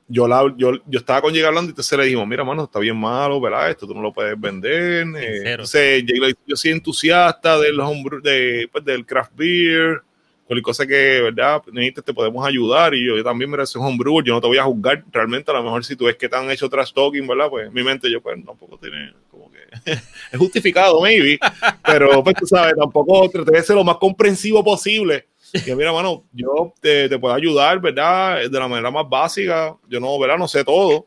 yo, 0.08 0.26
la, 0.26 0.52
yo, 0.56 0.72
yo 0.86 0.98
estaba 0.98 1.20
con 1.20 1.34
Jake 1.34 1.46
hablando 1.46 1.68
y 1.68 1.72
entonces 1.72 1.98
le 1.98 2.04
dijimos, 2.06 2.26
mira, 2.26 2.42
mano, 2.42 2.64
está 2.64 2.78
bien 2.78 2.96
malo, 2.96 3.40
¿verdad? 3.40 3.70
Esto 3.70 3.86
tú 3.86 3.94
no 3.94 4.00
lo 4.00 4.12
puedes 4.12 4.40
vender. 4.40 5.06
Eh, 5.16 5.42
entonces, 5.44 6.02
yo 6.46 6.56
soy 6.56 6.70
entusiasta 6.70 7.58
del 7.58 7.78
homebrew, 7.78 8.22
de, 8.22 8.68
pues, 8.72 8.84
del 8.84 9.04
craft 9.04 9.32
beer, 9.36 10.02
cualquier 10.46 10.62
cosa 10.62 10.86
que, 10.86 11.20
¿verdad? 11.20 11.62
Necesites, 11.70 12.04
te 12.04 12.14
podemos 12.14 12.46
ayudar. 12.46 12.94
Y 12.94 13.06
yo, 13.06 13.18
yo 13.18 13.22
también, 13.22 13.50
mira, 13.50 13.66
soy 13.66 13.82
homebrewer, 13.82 14.24
yo 14.24 14.32
no 14.32 14.40
te 14.40 14.46
voy 14.46 14.56
a 14.58 14.64
juzgar. 14.64 15.04
Realmente, 15.12 15.50
a 15.50 15.54
lo 15.54 15.62
mejor 15.62 15.84
si 15.84 15.94
tú 15.94 16.06
ves 16.06 16.16
que 16.16 16.28
te 16.28 16.36
han 16.36 16.50
hecho 16.50 16.70
trash 16.70 16.92
talking, 16.92 17.26
¿verdad? 17.26 17.50
Pues 17.50 17.66
en 17.68 17.74
mi 17.74 17.82
mente 17.82 18.10
yo, 18.10 18.22
pues 18.22 18.42
tampoco 18.42 18.78
tiene, 18.78 19.12
como 19.30 19.50
que, 19.50 19.58
es 20.32 20.38
justificado, 20.38 21.02
maybe. 21.02 21.38
Pero, 21.84 22.24
pues 22.24 22.34
tú 22.36 22.46
sabes, 22.46 22.74
tampoco 22.74 23.28
te 23.28 23.44
debe 23.44 23.62
ser 23.62 23.76
lo 23.76 23.84
más 23.84 23.98
comprensivo 23.98 24.64
posible. 24.64 25.26
Que 25.64 25.74
mira, 25.74 25.92
mano, 25.92 26.24
yo 26.32 26.72
te, 26.80 27.08
te 27.08 27.18
puedo 27.18 27.34
ayudar, 27.34 27.80
¿verdad? 27.80 28.48
De 28.50 28.58
la 28.58 28.68
manera 28.68 28.90
más 28.90 29.08
básica. 29.08 29.74
Yo 29.88 30.00
no, 30.00 30.18
¿verdad? 30.18 30.36
No 30.38 30.46
sé 30.48 30.64
todo. 30.64 31.06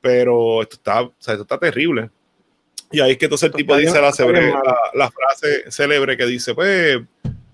Pero 0.00 0.62
esto 0.62 0.76
está, 0.76 1.02
o 1.02 1.14
sea, 1.18 1.34
esto 1.34 1.42
está 1.42 1.58
terrible. 1.58 2.10
Y 2.90 3.00
ahí 3.00 3.12
es 3.12 3.18
que 3.18 3.26
entonces 3.26 3.48
el 3.50 3.54
tipo 3.54 3.74
dice 3.76 3.98
bien- 4.32 4.52
la, 4.52 4.62
la, 4.62 4.76
la 4.94 5.10
frase 5.10 5.70
célebre 5.70 6.16
que 6.16 6.24
dice, 6.24 6.54
pues, 6.54 7.00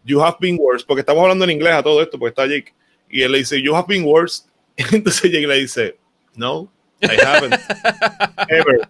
you 0.04 0.20
have 0.22 0.36
been 0.40 0.58
worse, 0.60 0.84
porque 0.86 1.00
estamos 1.00 1.22
hablando 1.22 1.44
en 1.44 1.50
inglés 1.52 1.72
a 1.74 1.82
todo 1.82 2.00
esto, 2.02 2.18
porque 2.18 2.30
está 2.30 2.46
Jake. 2.46 2.72
Y 3.08 3.22
él 3.22 3.32
le 3.32 3.38
dice, 3.38 3.60
you 3.60 3.74
have 3.74 3.86
been 3.88 4.04
worse. 4.04 4.44
Entonces 4.76 5.30
Jake 5.32 5.46
le 5.46 5.56
dice, 5.56 5.96
no, 6.36 6.70
I 7.04 7.16
haven't. 7.24 7.54
Ever. 8.48 8.80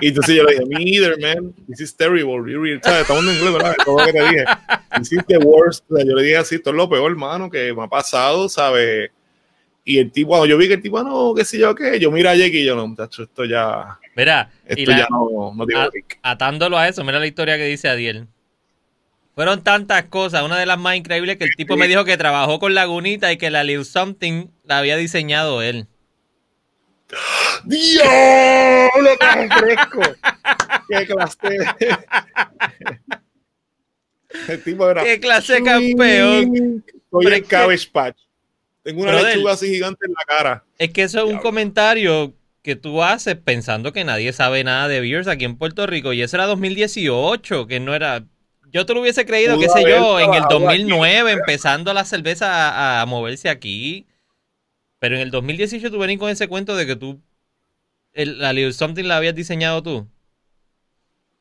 Y 0.00 0.08
entonces 0.08 0.36
yo 0.36 0.44
le 0.44 0.52
dije, 0.54 0.66
me 0.66 0.82
either, 0.82 1.18
man. 1.20 1.54
This 1.68 1.80
is 1.80 1.96
terrible. 1.96 2.50
You 2.50 2.60
really-" 2.60 2.80
¿Sabes? 2.82 3.02
Estamos 3.02 3.24
en 3.24 3.34
inglés, 3.34 3.52
¿verdad? 3.52 3.74
Todo 3.84 3.98
lo 4.00 4.06
que 4.06 4.12
te 4.12 4.22
dije. 4.22 4.44
This 4.98 5.12
is 5.12 5.26
the 5.26 5.38
worst. 5.38 5.84
O 5.90 5.96
sea, 5.96 6.04
yo 6.04 6.14
le 6.16 6.22
dije 6.22 6.36
así, 6.36 6.54
esto 6.56 6.70
es 6.70 6.76
lo 6.76 6.88
peor, 6.88 7.10
hermano, 7.10 7.50
que 7.50 7.72
me 7.72 7.82
ha 7.84 7.88
pasado, 7.88 8.48
¿sabes? 8.48 9.10
Y 9.84 9.98
el 9.98 10.12
tipo, 10.12 10.28
cuando 10.28 10.46
yo 10.46 10.56
vi 10.56 10.68
que 10.68 10.74
el 10.74 10.82
tipo, 10.82 10.98
"Ah, 10.98 11.02
no, 11.02 11.34
qué 11.34 11.44
sé 11.44 11.58
yo 11.58 11.74
qué, 11.74 11.98
yo 11.98 12.10
mira 12.12 12.30
a 12.30 12.34
Jake 12.36 12.58
y 12.60 12.64
yo, 12.64 12.76
no, 12.76 12.86
muchacho, 12.86 13.24
esto 13.24 13.44
ya, 13.44 13.98
Mira, 14.14 14.48
y 14.68 14.80
esto 14.82 14.90
la- 14.92 14.98
ya 14.98 15.06
no, 15.10 15.52
no 15.56 15.66
tiene 15.66 15.82
a- 16.22 16.30
atándolo 16.30 16.78
a 16.78 16.86
eso, 16.86 17.02
mira 17.02 17.18
la 17.18 17.26
historia 17.26 17.56
que 17.56 17.64
dice 17.64 17.88
Adiel. 17.88 18.28
Fueron 19.34 19.64
tantas 19.64 20.04
cosas, 20.04 20.42
una 20.44 20.56
de 20.58 20.66
las 20.66 20.78
más 20.78 20.94
increíbles 20.94 21.36
que 21.38 21.44
el 21.44 21.56
tipo 21.56 21.76
me 21.76 21.88
dijo 21.88 22.04
que 22.04 22.16
trabajó 22.18 22.60
con 22.60 22.74
Lagunita 22.74 23.32
y 23.32 23.38
que 23.38 23.50
la 23.50 23.64
Live 23.64 23.84
Something 23.84 24.48
la 24.64 24.78
había 24.78 24.96
diseñado 24.96 25.62
él. 25.62 25.86
¡Diablo, 27.64 29.10
qué 29.20 29.48
fresco! 29.58 30.00
¡Qué 30.88 31.06
clase! 31.06 31.58
El 34.48 34.62
tipo 34.62 34.88
era. 34.88 35.04
¡Qué 35.04 35.20
clase 35.20 35.54
de 35.54 35.62
campeón! 35.62 36.84
Soy 37.10 37.26
el 37.26 37.44
Cabbage 37.46 37.90
Patch. 37.92 38.16
Tengo 38.82 39.02
una 39.02 39.12
Brother. 39.12 39.36
lechuga 39.36 39.52
así 39.52 39.68
gigante 39.68 40.06
en 40.06 40.12
la 40.12 40.24
cara. 40.26 40.64
Es 40.78 40.90
que 40.90 41.02
eso 41.02 41.24
es 41.24 41.30
un 41.32 41.38
comentario 41.38 42.34
que 42.62 42.74
tú 42.76 43.02
haces 43.02 43.36
pensando 43.36 43.92
que 43.92 44.04
nadie 44.04 44.32
sabe 44.32 44.64
nada 44.64 44.88
de 44.88 45.00
beers 45.00 45.28
aquí 45.28 45.44
en 45.44 45.56
Puerto 45.56 45.86
Rico. 45.86 46.12
Y 46.12 46.22
eso 46.22 46.36
era 46.36 46.46
2018, 46.46 47.66
que 47.66 47.80
no 47.80 47.94
era... 47.94 48.24
Yo 48.72 48.86
te 48.86 48.94
lo 48.94 49.02
hubiese 49.02 49.26
creído, 49.26 49.56
Pudo 49.56 49.66
qué 49.66 49.80
sé 49.80 49.88
yo, 49.88 50.18
en 50.18 50.32
el 50.32 50.40
trabajado 50.46 50.60
2009, 50.60 51.32
empezando 51.32 51.92
la 51.92 52.04
cerveza 52.06 52.70
a, 52.70 53.02
a 53.02 53.06
moverse 53.06 53.50
aquí. 53.50 54.06
Pero 55.02 55.16
en 55.16 55.22
el 55.22 55.32
2018 55.32 55.90
tú 55.90 55.98
venís 55.98 56.16
con 56.16 56.30
ese 56.30 56.46
cuento 56.46 56.76
de 56.76 56.86
que 56.86 56.94
tú... 56.94 57.20
el- 58.12 58.38
la 58.38 58.52
Little 58.52 58.72
Something 58.72 59.02
la 59.02 59.16
habías 59.16 59.34
diseñado 59.34 59.82
tú. 59.82 60.06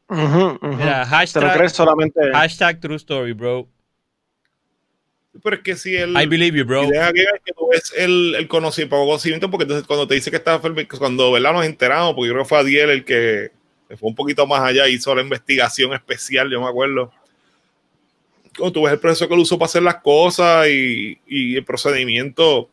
Mira, 0.10 0.58
Te 0.60 0.80
lo 0.80 1.06
hashtag, 1.06 1.58
crees 1.58 1.74
solamente. 1.74 2.20
hashtag 2.34 2.80
true 2.80 2.96
story, 2.96 3.34
bro. 3.34 3.70
Pero 5.44 5.58
es 5.58 5.62
que 5.62 5.76
si 5.76 5.96
el. 5.96 6.20
I 6.20 6.26
believe 6.26 6.58
you, 6.58 6.66
bro. 6.66 6.86
Y 6.86 6.88
deja 6.90 7.14
que, 7.14 7.24
tú 7.56 7.68
ves 7.72 7.94
el, 7.96 8.34
el 8.34 8.48
conocimiento, 8.48 9.52
porque 9.52 9.66
entonces 9.66 9.86
cuando 9.86 10.08
te 10.08 10.16
dice 10.16 10.32
que 10.32 10.38
está 10.38 10.56
enfermo, 10.56 10.82
cuando 10.98 11.32
¿verdad? 11.32 11.54
nos 11.54 11.64
enteramos, 11.64 12.16
porque 12.16 12.30
yo 12.30 12.34
creo 12.34 12.44
que 12.44 12.50
fue 12.50 12.58
Adiel 12.58 12.90
el 12.90 13.06
que 13.06 13.52
fue 14.00 14.10
un 14.10 14.16
poquito 14.16 14.48
más 14.48 14.62
allá, 14.62 14.88
hizo 14.88 15.14
la 15.14 15.22
investigación 15.22 15.94
especial, 15.94 16.50
yo 16.50 16.60
me 16.60 16.68
acuerdo. 16.68 17.12
Cuando 18.58 18.74
tú 18.74 18.82
ves 18.86 18.94
el 18.94 19.00
proceso 19.00 19.28
que 19.28 19.36
él 19.36 19.40
usó 19.40 19.60
para 19.60 19.68
hacer 19.68 19.84
las 19.84 19.98
cosas 20.02 20.68
y, 20.68 21.20
y 21.28 21.56
el 21.58 21.64
procedimiento. 21.64 22.72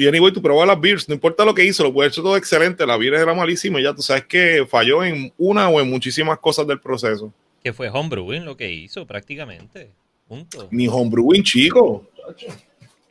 Y 0.00 0.08
anyway, 0.08 0.32
tú 0.32 0.40
pruebas 0.40 0.66
las 0.66 0.80
beers, 0.80 1.08
no 1.08 1.14
importa 1.14 1.44
lo 1.44 1.54
que 1.54 1.64
hizo, 1.64 1.82
lo 1.82 1.92
puede 1.92 2.08
hecho 2.08 2.22
todo 2.22 2.36
excelente, 2.36 2.86
la 2.86 2.96
beer 2.96 3.14
era 3.14 3.34
malísima 3.34 3.78
y 3.80 3.82
ya 3.82 3.94
tú 3.94 4.00
sabes 4.00 4.24
que 4.24 4.64
falló 4.66 5.04
en 5.04 5.32
una 5.36 5.68
o 5.68 5.78
en 5.80 5.90
muchísimas 5.90 6.38
cosas 6.38 6.66
del 6.66 6.80
proceso. 6.80 7.32
Que 7.62 7.72
fue 7.74 7.90
homebrewing 7.90 8.44
lo 8.46 8.56
que 8.56 8.70
hizo 8.72 9.06
prácticamente. 9.06 9.90
Punto. 10.26 10.68
Ni 10.70 10.88
homebrewing, 10.88 11.42
chico. 11.42 12.08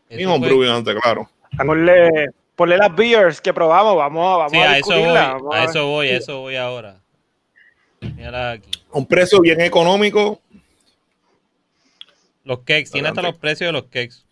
Ni 0.09 0.25
homebrewing 0.25 0.69
antes, 0.69 0.95
claro. 0.99 1.29
Ponle, 1.57 2.29
ponle 2.55 2.77
las 2.77 2.95
beers 2.95 3.39
que 3.39 3.53
probamos. 3.53 3.95
Vamos, 3.95 4.25
a- 4.33 4.37
vamos 4.37 4.51
Sí, 4.51 4.57
a 4.57 4.71
a 4.71 4.77
eso 4.79 4.87
voy, 4.87 4.95
discutirla. 4.97 5.33
vamos 5.33 5.55
a 5.55 5.63
eso 5.65 5.85
voy, 5.87 6.07
a 6.07 6.17
eso 6.17 6.39
voy 6.39 6.55
ahora. 6.55 7.01
Mírala 8.01 8.51
aquí. 8.53 8.71
un 8.91 9.05
precio 9.05 9.39
bien 9.41 9.61
económico. 9.61 10.41
Los 12.43 12.59
cakes, 12.59 12.89
tiene 12.91 13.09
hasta 13.09 13.21
los 13.21 13.37
precios 13.37 13.67
de 13.67 13.73
los 13.73 13.83
cakes. 13.83 14.23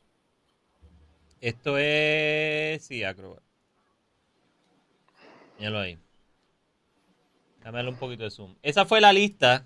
Esto 1.42 1.78
es. 1.78 2.84
Sí, 2.84 3.04
Acrobat. 3.04 3.42
Míralo 5.60 5.80
ahí. 5.80 5.98
Déjame 7.60 7.78
darle 7.80 7.92
un 7.92 7.98
poquito 7.98 8.24
de 8.24 8.32
zoom. 8.32 8.56
Esa 8.64 8.86
fue 8.86 9.02
la 9.02 9.12
lista. 9.14 9.66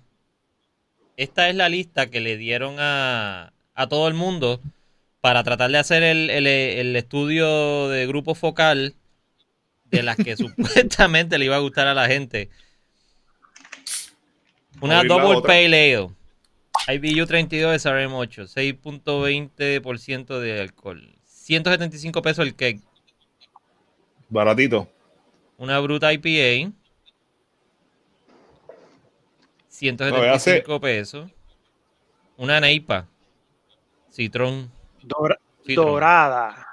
Esta 1.16 1.48
es 1.48 1.54
la 1.54 1.68
lista 1.68 2.08
que 2.10 2.20
le 2.20 2.36
dieron 2.36 2.76
a, 2.78 3.52
a 3.74 3.86
todo 3.88 4.08
el 4.08 4.14
mundo 4.14 4.60
para 5.20 5.44
tratar 5.44 5.70
de 5.70 5.78
hacer 5.78 6.02
el, 6.02 6.30
el- 6.30 6.46
el 6.46 6.96
estudio 6.96 7.88
de 7.88 8.06
grupo 8.06 8.34
focal 8.34 8.94
de 9.84 10.02
las 10.02 10.16
que 10.16 10.36
supuestamente 10.38 11.38
le 11.38 11.44
iba 11.44 11.56
a 11.56 11.60
gustar 11.60 11.86
a 11.86 11.94
la 11.94 12.06
gente. 12.08 12.48
Una 14.80 15.02
Double. 15.04 15.42
Pale 15.46 15.66
Ale. 15.96 16.08
IBU 16.88 17.26
32 17.26 17.80
SRM 17.82 18.12
8, 18.14 18.42
6.20% 18.44 20.40
de 20.40 20.60
alcohol. 20.60 21.14
175 21.46 22.22
pesos 22.22 22.46
el 22.46 22.54
cake. 22.54 22.80
Baratito. 24.28 24.88
Una 25.58 25.78
Bruta 25.80 26.12
IPA. 26.12 26.72
No, 29.80 30.22
ya 30.24 30.38
sé. 30.38 30.62
175 30.62 30.80
pesos. 30.80 31.30
Una 32.36 32.60
Neipa. 32.60 33.06
Citrón. 34.12 34.70
Dora- 35.02 35.38
Citrón. 35.66 35.86
dorada. 35.86 36.66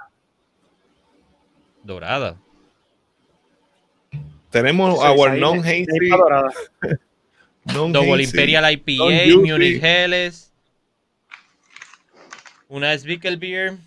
Dorada. 1.83 2.37
Tenemos 4.51 4.99
Sí, 4.99 5.05
our 5.05 5.37
non-hazy. 5.37 5.85
Double 7.93 8.23
Imperial 8.23 8.71
IPA. 8.71 9.35
Munich 9.37 9.83
Helles. 9.83 10.51
Una 12.67 12.93
Beer. 13.37 13.77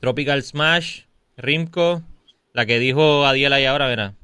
Tropical 0.00 0.42
Smash. 0.42 1.02
Rimco. 1.36 2.02
La 2.52 2.64
que 2.64 2.78
dijo 2.78 3.26
Adiel 3.26 3.52
ahí 3.52 3.66
ahora, 3.66 3.86
verá. 3.86 4.14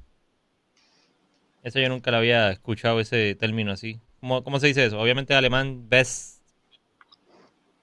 Eso 1.63 1.79
yo 1.79 1.89
nunca 1.89 2.11
la 2.11 2.19
había 2.19 2.51
escuchado 2.51 2.99
ese 3.01 3.35
término 3.35 3.73
así. 3.73 4.01
¿Cómo, 4.21 4.43
cómo 4.43 4.59
se 4.59 4.69
dice 4.69 4.85
eso? 4.85 4.99
Obviamente 4.99 5.35
alemán 5.35 5.89
Best 5.89 6.43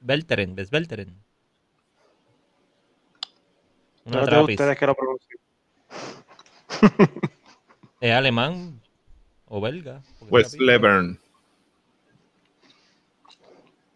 Belteren, 0.02 0.56
Best 0.56 0.72
Belteren. 0.72 1.16
Una 4.06 4.26
No 4.26 4.44
ustedes 4.44 4.78
que 4.78 4.86
lo 4.88 4.96
pronuncien. 4.96 5.40
¿Es 8.02 8.14
alemán 8.14 8.82
o 9.46 9.60
belga? 9.62 10.02
West 10.30 10.60
Levern. 10.60 11.20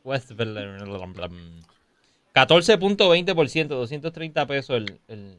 West 0.03 0.31
Belteren. 0.33 1.63
14.20%, 2.33 3.67
230 3.67 4.47
pesos 4.47 4.77
el, 4.77 4.99
el- 5.07 5.37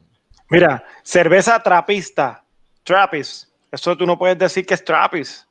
Mira, 0.51 0.85
cerveza 1.03 1.61
trapista. 1.63 2.45
Trappist. 2.85 3.49
Eso 3.73 3.97
tú 3.97 4.07
no 4.07 4.19
puedes 4.19 4.39
decir 4.39 4.65
que 4.67 4.75
es 4.75 4.85
Trappist. 4.85 5.47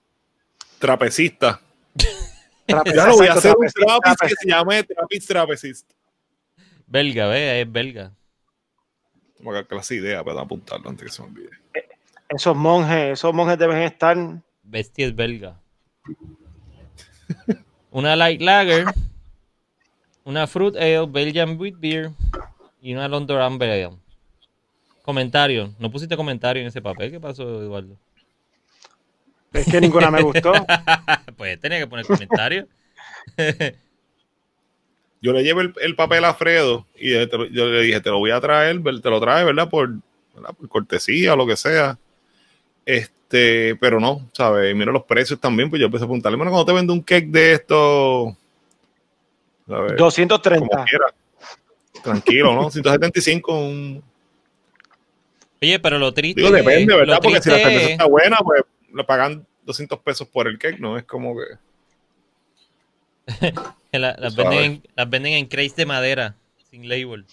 Trapecista. 0.79 1.59
Ya 2.65 3.07
lo 3.07 3.17
voy 3.17 3.27
a 3.27 3.33
hacer 3.33 3.53
un 3.57 3.67
trapez 3.67 4.15
que 4.21 4.35
se 4.39 4.47
llame 4.47 4.83
Trapist 4.83 5.27
Trapecist. 5.27 5.91
belga, 6.87 7.27
¿ves? 7.27 7.65
Es 7.67 7.71
belga. 7.71 8.13
Como 9.35 9.51
que 9.51 9.65
clase 9.67 9.95
de 9.95 9.99
idea 10.01 10.23
para 10.23 10.41
apuntarlo 10.41 10.89
antes 10.89 11.07
que 11.07 11.11
se 11.11 11.21
me 11.23 11.27
olvide. 11.27 11.49
Esos 12.29 12.55
monjes, 12.55 13.13
esos 13.19 13.33
monjes 13.33 13.57
deben 13.59 13.79
estar. 13.81 14.15
Bestia 14.63 15.07
es 15.07 15.13
belga. 15.15 15.59
Una 17.91 18.15
Light 18.15 18.41
Lager. 18.41 18.85
Una 20.25 20.47
Fruit 20.47 20.75
Ale, 20.75 21.05
Belgian 21.07 21.59
Wheat 21.59 21.75
Beer. 21.79 22.11
Y 22.81 22.93
una 22.93 23.07
London 23.07 23.41
Amber 23.41 23.69
Ale. 23.69 23.89
Comentario. 25.03 25.73
¿No 25.79 25.91
pusiste 25.91 26.15
comentario 26.15 26.61
en 26.61 26.67
ese 26.67 26.81
papel? 26.81 27.11
¿Qué 27.11 27.19
pasó, 27.19 27.43
Eduardo? 27.61 27.95
Es 29.51 29.67
que 29.67 29.79
ninguna 29.81 30.09
me 30.09 30.21
gustó. 30.21 30.53
pues 31.37 31.59
tenía 31.59 31.79
que 31.79 31.87
poner 31.87 32.05
comentario. 32.05 32.67
yo 35.21 35.31
le 35.31 35.43
llevo 35.43 35.61
el, 35.61 35.73
el 35.81 35.95
papel 35.95 36.25
a 36.25 36.33
Fredo 36.33 36.85
y 36.99 37.13
yo, 37.13 37.29
te 37.29 37.37
lo- 37.37 37.45
yo 37.45 37.67
le 37.67 37.81
dije, 37.81 38.01
te 38.01 38.09
lo 38.09 38.19
voy 38.19 38.31
a 38.31 38.41
traer, 38.41 38.81
te 39.01 39.09
lo 39.09 39.19
trae, 39.21 39.45
¿verdad? 39.45 39.69
Por, 39.69 39.89
¿verdad? 40.35 40.53
Por 40.57 40.67
cortesía 40.67 41.33
o 41.33 41.37
lo 41.37 41.47
que 41.47 41.55
sea. 41.55 41.97
Este, 42.85 43.75
pero 43.77 43.99
no, 43.99 44.29
¿sabes? 44.33 44.75
Mira 44.75 44.91
los 44.91 45.03
precios 45.03 45.39
también, 45.39 45.69
pues 45.69 45.79
yo 45.79 45.85
empecé 45.85 46.03
a 46.03 46.07
preguntarle, 46.07 46.37
bueno, 46.37 46.51
cuando 46.51 46.65
te 46.65 46.73
vende 46.73 46.91
un 46.93 47.01
cake 47.01 47.27
de 47.29 47.53
esto, 47.53 48.35
¿sabes? 49.67 49.91
Como 49.93 49.97
230. 49.97 50.85
quiera. 50.85 51.05
Tranquilo, 52.03 52.53
¿no? 52.53 52.69
175, 52.71 53.57
un... 53.59 54.03
Oye, 55.61 55.79
pero 55.79 55.97
lo 55.97 56.13
triste. 56.13 56.41
Digo, 56.41 56.53
depende, 56.53 56.93
¿verdad? 56.95 57.15
lo 57.15 57.21
Porque 57.21 57.41
si 57.41 57.49
la 57.49 57.57
cerveza 57.57 57.81
es- 57.85 57.89
está 57.91 58.05
buena, 58.05 58.37
pues 58.43 58.63
le 58.93 59.03
pagan 59.05 59.47
200 59.63 59.99
pesos 59.99 60.27
por 60.27 60.47
el 60.47 60.57
cake, 60.59 60.79
¿no? 60.79 60.97
Es 60.97 61.05
como 61.05 61.35
que... 61.37 61.45
que 63.91 63.99
la- 63.99 64.15
las, 64.19 64.35
venden 64.35 64.59
en, 64.59 64.83
las 64.95 65.09
venden 65.09 65.33
en 65.33 65.45
crates 65.47 65.75
de 65.77 65.85
madera, 65.85 66.35
sin 66.69 66.87
label. 66.89 67.25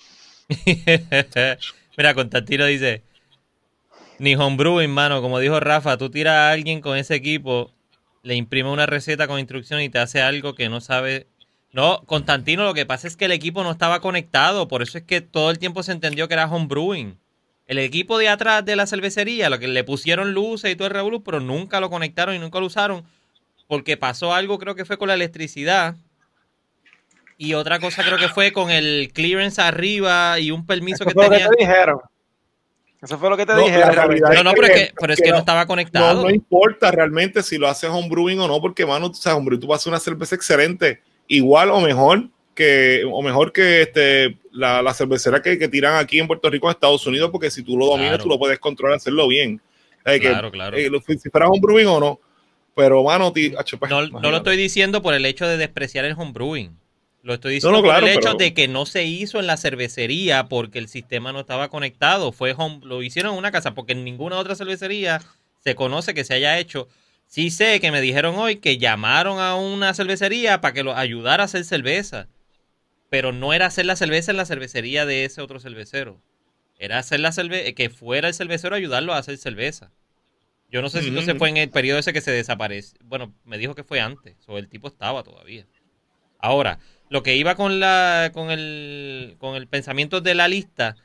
Mira, 1.96 2.14
Constantino 2.14 2.64
dice: 2.66 3.02
Ni 4.18 4.34
homebrewing, 4.36 4.90
mano. 4.90 5.20
Como 5.22 5.38
dijo 5.40 5.58
Rafa, 5.60 5.96
tú 5.98 6.10
tiras 6.10 6.34
a 6.34 6.50
alguien 6.52 6.80
con 6.80 6.96
ese 6.96 7.14
equipo, 7.16 7.72
le 8.22 8.36
imprime 8.36 8.70
una 8.70 8.86
receta 8.86 9.26
con 9.26 9.38
instrucciones 9.40 9.86
y 9.86 9.90
te 9.90 9.98
hace 9.98 10.22
algo 10.22 10.54
que 10.54 10.68
no 10.68 10.80
sabe. 10.80 11.26
No, 11.72 12.02
Constantino, 12.06 12.64
lo 12.64 12.74
que 12.74 12.84
pasa 12.86 13.06
es 13.06 13.16
que 13.16 13.26
el 13.26 13.32
equipo 13.32 13.62
no 13.62 13.70
estaba 13.70 14.00
conectado. 14.00 14.66
Por 14.68 14.82
eso 14.82 14.98
es 14.98 15.04
que 15.04 15.20
todo 15.20 15.50
el 15.50 15.58
tiempo 15.58 15.82
se 15.82 15.92
entendió 15.92 16.26
que 16.26 16.34
era 16.34 16.46
homebrewing. 16.50 17.16
El 17.66 17.78
equipo 17.78 18.18
de 18.18 18.28
atrás 18.28 18.64
de 18.64 18.74
la 18.74 18.86
cervecería, 18.86 19.48
lo 19.48 19.60
que 19.60 19.68
le 19.68 19.84
pusieron 19.84 20.32
luces 20.34 20.72
y 20.72 20.76
todo 20.76 20.88
el 20.88 20.94
revolú, 20.94 21.22
pero 21.22 21.38
nunca 21.38 21.78
lo 21.78 21.88
conectaron 21.88 22.34
y 22.34 22.40
nunca 22.40 22.58
lo 22.58 22.66
usaron. 22.66 23.04
Porque 23.68 23.96
pasó 23.96 24.34
algo, 24.34 24.58
creo 24.58 24.74
que 24.74 24.84
fue 24.84 24.98
con 24.98 25.06
la 25.08 25.14
electricidad. 25.14 25.94
Y 27.38 27.54
otra 27.54 27.78
cosa 27.78 28.02
creo 28.02 28.18
que 28.18 28.28
fue 28.28 28.52
con 28.52 28.70
el 28.70 29.10
clearance 29.14 29.62
arriba 29.62 30.40
y 30.40 30.50
un 30.50 30.66
permiso 30.66 31.04
Eso 31.04 31.06
que 31.06 31.14
fue 31.14 31.24
lo 31.24 31.30
que 31.30 31.36
tenía. 31.36 31.50
te 31.50 31.56
dijeron. 31.64 32.00
Eso 33.00 33.16
fue 33.18 33.30
lo 33.30 33.36
que 33.36 33.46
te 33.46 33.54
No, 33.54 33.60
dijeron. 33.60 33.80
la 33.96 34.04
realidad 34.06 34.32
No, 34.34 34.42
no, 34.42 34.52
pero 34.52 34.66
es 34.66 34.72
que, 34.74 34.92
pero 35.00 35.12
es 35.12 35.20
que 35.22 35.30
no 35.30 35.38
estaba 35.38 35.64
conectado. 35.66 36.22
no 36.24 36.30
importa 36.30 36.90
realmente 36.90 37.42
si 37.44 37.56
lo 37.56 37.68
haces 37.68 37.88
homebrewing 37.88 38.40
o 38.40 38.48
no, 38.48 38.60
porque, 38.60 38.84
mano, 38.84 39.08
tú 39.10 39.16
sabes, 39.18 39.38
hombre, 39.38 39.56
tú 39.56 39.68
vas 39.68 39.76
a 39.76 39.78
hacer 39.82 39.90
una 39.92 40.00
cerveza 40.00 40.34
excelente, 40.34 41.00
igual 41.30 41.70
o 41.70 41.80
mejor 41.80 42.28
que, 42.54 43.04
o 43.10 43.22
mejor 43.22 43.52
que 43.52 43.82
este, 43.82 44.36
la, 44.52 44.82
la 44.82 44.92
cervecera 44.92 45.40
que, 45.40 45.58
que 45.58 45.68
tiran 45.68 45.96
aquí 45.96 46.18
en 46.18 46.26
Puerto 46.26 46.50
Rico, 46.50 46.66
en 46.66 46.72
Estados 46.72 47.06
Unidos, 47.06 47.30
porque 47.30 47.50
si 47.50 47.62
tú 47.62 47.78
lo 47.78 47.86
dominas, 47.86 48.10
Claro. 48.10 48.22
tú 48.24 48.28
lo 48.28 48.38
puedes 48.38 48.58
controlar, 48.58 48.96
hacerlo 48.96 49.26
bien. 49.28 49.60
Eh, 50.04 50.20
que, 50.20 50.28
Claro, 50.28 50.50
claro. 50.50 50.76
eh, 50.76 50.90
lo- 50.90 51.00
si 51.00 51.30
fuera 51.30 51.48
homebrewing 51.48 51.86
o 51.86 52.00
no, 52.00 52.20
pero, 52.74 53.02
mano, 53.02 53.32
ti- 53.32 53.54
acho, 53.56 53.78
pues, 53.78 53.90
No, 53.90 54.06
no 54.08 54.30
lo 54.30 54.38
estoy 54.38 54.56
diciendo 54.56 55.00
por 55.02 55.14
el 55.14 55.24
hecho 55.24 55.46
de 55.46 55.56
despreciar 55.56 56.04
el 56.04 56.14
homebrewing. 56.18 56.76
Lo 57.22 57.34
estoy 57.34 57.54
diciendo 57.54 57.76
No, 57.78 57.82
no, 57.82 57.88
claro, 57.88 58.00
por 58.00 58.08
el 58.08 58.16
hecho 58.16 58.28
pero- 58.28 58.38
de 58.38 58.54
que 58.54 58.66
no 58.68 58.86
se 58.86 59.04
hizo 59.04 59.38
en 59.40 59.46
la 59.46 59.56
cervecería 59.56 60.44
porque 60.48 60.78
el 60.78 60.88
sistema 60.88 61.32
no 61.32 61.40
estaba 61.40 61.68
conectado. 61.68 62.32
Fue 62.32 62.54
home- 62.56 62.80
lo 62.84 63.02
hicieron 63.02 63.32
en 63.32 63.38
una 63.38 63.52
casa 63.52 63.74
porque 63.74 63.92
en 63.92 64.04
ninguna 64.04 64.36
otra 64.38 64.54
cervecería 64.54 65.20
se 65.62 65.74
conoce 65.74 66.14
que 66.14 66.24
se 66.24 66.34
haya 66.34 66.58
hecho. 66.58 66.88
Sí 67.30 67.50
sé 67.50 67.78
que 67.78 67.92
me 67.92 68.00
dijeron 68.00 68.34
hoy 68.34 68.56
que 68.56 68.76
llamaron 68.76 69.38
a 69.38 69.54
una 69.54 69.94
cervecería 69.94 70.60
para 70.60 70.74
que 70.74 70.82
los 70.82 70.96
ayudara 70.96 71.44
a 71.44 71.46
hacer 71.46 71.64
cerveza. 71.64 72.26
Pero 73.08 73.30
no 73.30 73.52
era 73.52 73.66
hacer 73.66 73.86
la 73.86 73.94
cerveza 73.94 74.32
en 74.32 74.36
la 74.36 74.44
cervecería 74.44 75.06
de 75.06 75.24
ese 75.24 75.40
otro 75.40 75.60
cervecero. 75.60 76.20
Era 76.76 76.98
hacer 76.98 77.20
la 77.20 77.30
cerveza, 77.30 77.72
que 77.72 77.88
fuera 77.88 78.26
el 78.26 78.34
cervecero 78.34 78.74
a 78.74 78.78
ayudarlo 78.78 79.14
a 79.14 79.18
hacer 79.18 79.38
cerveza. 79.38 79.92
Yo 80.72 80.82
no 80.82 80.88
sé 80.88 81.02
si 81.02 81.04
Ujú. 81.04 81.18
entonces 81.18 81.38
fue 81.38 81.50
en 81.50 81.58
el 81.58 81.70
periodo 81.70 82.00
ese 82.00 82.12
que 82.12 82.20
se 82.20 82.32
desapareció. 82.32 82.98
Bueno, 83.04 83.32
me 83.44 83.58
dijo 83.58 83.76
que 83.76 83.84
fue 83.84 84.00
antes. 84.00 84.34
O 84.48 84.58
el 84.58 84.68
tipo 84.68 84.88
estaba 84.88 85.22
todavía. 85.22 85.66
Ahora, 86.40 86.80
lo 87.10 87.22
que 87.22 87.36
iba 87.36 87.54
con 87.54 87.78
la 87.78 88.32
con 88.34 88.50
el 88.50 89.36
con 89.38 89.54
el 89.54 89.68
pensamiento 89.68 90.20
de 90.20 90.34
la 90.34 90.48
lista 90.48 90.96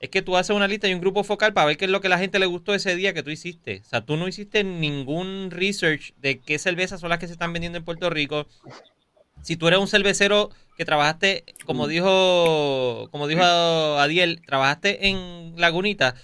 es 0.00 0.08
que 0.10 0.22
tú 0.22 0.36
haces 0.36 0.56
una 0.56 0.66
lista 0.66 0.88
y 0.88 0.94
un 0.94 1.00
grupo 1.00 1.22
focal 1.24 1.52
para 1.52 1.66
ver 1.66 1.76
qué 1.76 1.84
es 1.84 1.90
lo 1.90 2.00
que 2.00 2.08
la 2.08 2.18
gente 2.18 2.38
le 2.38 2.46
gustó 2.46 2.74
ese 2.74 2.96
día 2.96 3.12
que 3.14 3.22
tú 3.22 3.30
hiciste. 3.30 3.82
O 3.84 3.88
sea, 3.88 4.00
tú 4.00 4.16
no 4.16 4.26
hiciste 4.26 4.64
ningún 4.64 5.50
research 5.50 6.14
de 6.16 6.40
qué 6.40 6.58
cervezas 6.58 7.00
son 7.00 7.10
las 7.10 7.18
que 7.18 7.26
se 7.26 7.34
están 7.34 7.52
vendiendo 7.52 7.78
en 7.78 7.84
Puerto 7.84 8.08
Rico. 8.10 8.46
Si 9.42 9.56
tú 9.56 9.68
eres 9.68 9.78
un 9.78 9.88
cervecero 9.88 10.50
que 10.76 10.84
trabajaste, 10.86 11.44
como 11.66 11.86
dijo, 11.86 13.08
como 13.10 13.26
dijo 13.28 13.42
Adiel, 13.42 14.40
trabajaste 14.46 15.08
en 15.08 15.54
Lagunita, 15.56 16.14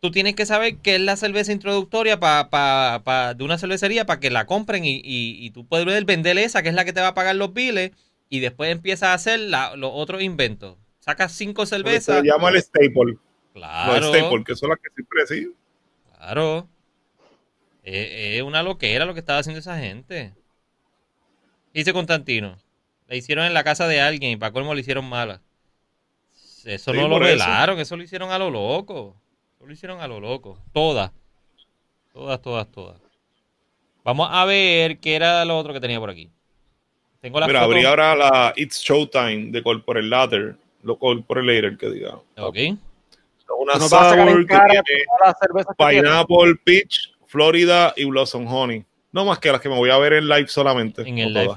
tú 0.00 0.10
tienes 0.10 0.34
que 0.34 0.44
saber 0.46 0.76
qué 0.78 0.96
es 0.96 1.00
la 1.00 1.16
cerveza 1.16 1.52
introductoria 1.52 2.20
pa, 2.20 2.50
pa- 2.50 3.02
pa- 3.04 3.34
de 3.34 3.44
una 3.44 3.56
cervecería 3.58 4.04
para 4.04 4.20
que 4.20 4.30
la 4.30 4.44
compren 4.46 4.84
y, 4.84 4.96
y- 4.96 5.36
y 5.44 5.50
tú 5.50 5.66
puedes 5.66 6.04
vender 6.04 6.36
esa, 6.38 6.62
que 6.62 6.68
es 6.68 6.74
la 6.74 6.84
que 6.84 6.92
te 6.92 7.00
va 7.00 7.08
a 7.08 7.14
pagar 7.14 7.36
los 7.36 7.54
biles, 7.54 7.92
y 8.28 8.40
después 8.40 8.70
empiezas 8.72 9.10
a 9.10 9.14
hacer 9.14 9.40
la- 9.40 9.76
los 9.76 9.90
otros 9.94 10.22
inventos. 10.22 10.76
Sacas 11.04 11.32
cinco 11.32 11.66
Se 11.66 11.70
cervezas. 11.76 12.22
llama 12.22 12.50
el 12.50 12.62
staple. 12.62 13.18
Claro. 13.52 14.00
Los 14.00 14.16
staple, 14.16 14.44
que 14.44 14.54
son 14.54 14.68
las 14.70 14.78
que 14.78 14.88
siempre 14.94 15.26
sí. 15.26 15.52
Claro. 16.16 16.68
Es, 17.82 18.36
es 18.38 18.42
una 18.42 18.62
loquera 18.62 19.04
lo 19.04 19.12
que 19.12 19.20
estaba 19.20 19.40
haciendo 19.40 19.58
esa 19.58 19.78
gente. 19.78 20.32
Dice 21.74 21.92
Constantino. 21.92 22.56
La 23.08 23.16
hicieron 23.16 23.44
en 23.44 23.52
la 23.54 23.64
casa 23.64 23.88
de 23.88 24.00
alguien 24.00 24.30
y 24.32 24.36
para 24.36 24.52
colmo 24.52 24.74
le 24.74 24.80
hicieron 24.80 25.04
mala. 25.08 25.40
Eso 26.64 26.92
Sí, 26.92 26.96
no 26.98 27.08
lo 27.08 27.16
eso. 27.16 27.24
velaron, 27.24 27.80
eso 27.80 27.96
lo 27.96 28.02
hicieron 28.04 28.30
a 28.30 28.38
lo 28.38 28.50
loco. 28.50 29.16
Eso 29.56 29.66
lo 29.66 29.72
hicieron 29.72 30.00
a 30.00 30.06
lo 30.06 30.20
loco. 30.20 30.58
Todas. 30.72 31.10
Todas, 32.12 32.40
todas, 32.40 32.70
todas. 32.70 33.00
Vamos 34.04 34.28
a 34.30 34.44
ver 34.44 34.98
qué 34.98 35.16
era 35.16 35.44
lo 35.44 35.58
otro 35.58 35.72
que 35.72 35.80
tenía 35.80 35.98
por 35.98 36.10
aquí. 36.10 36.30
Tengo 37.20 37.40
la 37.40 37.46
Mira, 37.48 37.60
foto. 37.60 37.72
abrí 37.72 37.84
ahora 37.84 38.14
la 38.14 38.52
It's 38.56 38.80
Showtime 38.80 39.50
de 39.50 39.62
Corporate 39.62 40.06
Later. 40.06 40.56
Lo 40.82 40.98
Corporate 40.98 41.46
Later, 41.46 41.76
que 41.76 41.88
diga. 41.90 42.16
Ok. 42.36 42.56
Una 43.58 43.74
en 43.74 43.80
sour 43.82 44.46
que 44.46 44.56
tiene 44.56 44.82
cervezas 45.40 45.76
que 45.76 45.84
tiene. 45.86 46.02
Pineapple, 46.02 46.54
Peach, 46.64 47.12
Florida 47.26 47.92
y 47.96 48.04
Blossom 48.04 48.46
Honey. 48.46 48.84
No 49.12 49.24
más 49.24 49.38
que 49.38 49.52
las 49.52 49.60
que 49.60 49.68
me 49.68 49.76
voy 49.76 49.90
a 49.90 49.98
ver 49.98 50.14
en 50.14 50.28
live 50.28 50.48
solamente. 50.48 51.02
En 51.02 51.18
el 51.18 51.32
no 51.32 51.40
live. 51.40 51.54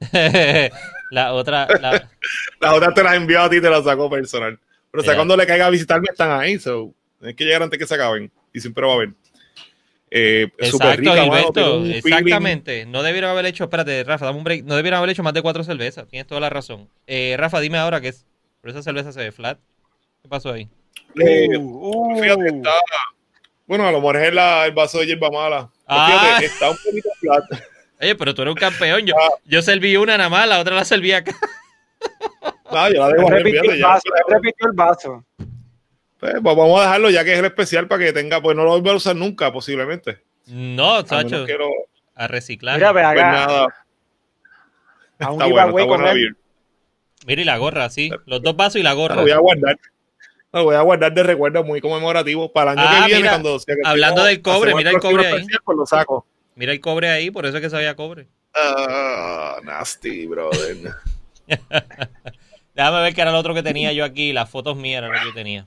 todas. 0.00 0.72
la 1.10 1.32
otra, 1.34 1.68
la, 1.80 2.10
Las 2.60 2.72
otras 2.72 2.94
te 2.94 3.02
las 3.02 3.14
envío 3.14 3.40
a 3.40 3.48
ti 3.50 3.56
y 3.56 3.60
te 3.60 3.70
las 3.70 3.84
saco 3.84 4.08
personal. 4.10 4.58
Pero 4.90 5.00
o 5.00 5.04
sea, 5.04 5.12
Mira. 5.12 5.18
cuando 5.18 5.36
le 5.36 5.46
caiga 5.46 5.66
a 5.66 5.70
visitarme 5.70 6.06
están 6.10 6.40
ahí. 6.40 6.58
So, 6.58 6.92
tienes 7.18 7.36
que 7.36 7.44
llegar 7.44 7.62
antes 7.62 7.78
que 7.78 7.86
se 7.86 7.94
acaben. 7.94 8.30
Y 8.52 8.60
siempre 8.60 8.84
va 8.86 8.92
a 8.92 8.94
haber. 8.96 9.10
Eh, 10.10 10.48
Exacto, 10.58 10.96
rica, 10.96 11.10
mano, 11.14 11.22
Gilberto, 11.32 11.80
feeling- 11.82 11.94
exactamente. 11.96 12.86
No 12.86 13.02
debieron 13.02 13.30
haber 13.30 13.46
hecho, 13.46 13.64
espérate, 13.64 14.04
Rafa, 14.04 14.26
dame 14.26 14.38
un 14.38 14.44
break. 14.44 14.64
No 14.64 14.76
debieron 14.76 14.98
haber 14.98 15.10
hecho 15.10 15.22
más 15.24 15.34
de 15.34 15.42
cuatro 15.42 15.64
cervezas. 15.64 16.06
Tienes 16.08 16.26
toda 16.26 16.40
la 16.40 16.50
razón. 16.50 16.88
Eh, 17.06 17.34
Rafa, 17.38 17.60
dime 17.60 17.78
ahora 17.78 18.00
qué 18.00 18.08
es. 18.08 18.24
Pero 18.64 18.72
esa 18.78 18.82
cerveza 18.82 19.12
se 19.12 19.20
ve 19.20 19.30
flat. 19.30 19.58
¿Qué 20.22 20.28
pasó 20.30 20.50
ahí? 20.50 20.66
Eh, 21.20 21.54
Uh, 21.58 22.14
uh. 22.14 22.18
Fíjate, 22.18 22.46
está. 22.46 22.70
Bueno, 23.66 23.86
a 23.86 23.92
lo 23.92 23.98
mejor 23.98 24.16
es 24.16 24.32
la- 24.32 24.64
el 24.64 24.72
vaso 24.72 25.00
de 25.00 25.06
hierba 25.06 25.30
mala. 25.30 25.68
Pero 25.86 26.00
Ah. 26.00 26.08
Fíjate, 26.38 26.46
está 26.46 26.70
un 26.70 26.76
poquito 26.82 27.10
flat. 27.20 27.44
Oye, 28.00 28.14
pero 28.14 28.34
tú 28.34 28.40
eres 28.40 28.52
un 28.54 28.58
campeón. 28.58 29.04
Yo, 29.04 29.14
Ah. 29.20 29.34
yo 29.44 29.60
serví 29.60 29.94
una 29.98 30.16
nada 30.16 30.30
más, 30.30 30.48
la 30.48 30.60
otra 30.60 30.74
la 30.76 30.84
serví 30.86 31.12
acá. 31.12 31.32
No, 32.72 32.88
yo 32.94 33.00
la 33.00 33.08
dejo 33.08 33.28
Repitió 33.28 33.70
el 33.70 33.82
vaso, 33.82 34.02
repitió 34.28 34.66
el 34.68 34.72
vaso. 34.72 35.24
Pues, 36.18 36.32
pues, 36.42 36.56
vamos 36.56 36.80
a 36.80 36.84
dejarlo 36.84 37.10
ya 37.10 37.22
que 37.22 37.34
es 37.34 37.38
el 37.40 37.44
especial 37.44 37.86
para 37.86 38.02
que 38.02 38.12
tenga, 38.14 38.40
pues 38.40 38.56
no 38.56 38.64
lo 38.64 38.80
voy 38.80 38.90
a 38.92 38.96
usar 38.96 39.14
nunca, 39.14 39.52
posiblemente. 39.52 40.22
No, 40.46 40.94
A 40.94 41.06
Sacho, 41.06 41.44
que 41.44 41.52
lo- 41.58 41.68
a 42.14 42.28
reciclar. 42.28 42.76
Mira, 42.76 42.92
ve 42.92 43.02
pues 43.02 43.12
acá. 43.12 43.30
nada. 43.30 43.62
A 45.20 45.30
un 45.30 45.34
Está 45.34 45.34
bueno, 45.34 45.44
giveaway 45.46 45.84
está 45.84 45.84
bueno 45.96 46.04
con 46.04 46.06
él. 46.16 46.36
Mira, 47.24 47.42
y 47.42 47.44
la 47.44 47.56
gorra, 47.58 47.88
sí. 47.90 48.10
Los 48.26 48.42
dos 48.42 48.54
vasos 48.56 48.76
y 48.76 48.82
la 48.82 48.90
Lo 48.90 48.96
gorra. 48.96 49.20
voy 49.22 49.30
a 49.30 49.38
guardar. 49.38 49.78
Lo 50.52 50.64
voy 50.64 50.74
a 50.76 50.82
guardar 50.82 51.12
de 51.12 51.22
recuerdo 51.22 51.64
muy 51.64 51.80
conmemorativo 51.80 52.52
para 52.52 52.72
el 52.72 52.78
año 52.78 52.88
Ah, 52.88 52.92
que 53.00 53.06
viene. 53.06 53.20
mira, 53.22 53.30
cuando 53.32 53.58
sea 53.58 53.74
que 53.74 53.80
hablando 53.84 54.22
del 54.24 54.40
cobre, 54.42 54.74
mira 54.74 54.90
el 54.90 54.98
cobre 55.00 55.26
ahí. 55.26 55.34
especial, 55.36 55.60
Pues 55.64 55.78
lo 55.78 55.86
saco. 55.86 56.26
Mira 56.54 56.72
el 56.72 56.80
cobre 56.80 57.08
ahí, 57.10 57.30
por 57.30 57.46
eso 57.46 57.56
es 57.56 57.62
que 57.62 57.70
sabía 57.70 57.96
cobre. 57.96 58.28
Ah, 58.54 59.56
nasty, 59.64 60.26
brother. 60.26 60.76
Déjame 62.74 63.02
ver 63.02 63.14
qué 63.14 63.20
era 63.22 63.32
lo 63.32 63.38
otro 63.38 63.54
que 63.54 63.62
tenía 63.62 63.92
yo 63.92 64.04
aquí. 64.04 64.32
Las 64.32 64.48
fotos 64.50 64.76
mías 64.76 64.98
eran 64.98 65.12
lo 65.12 65.18
que 65.20 65.26
yo 65.26 65.34
tenía. 65.34 65.66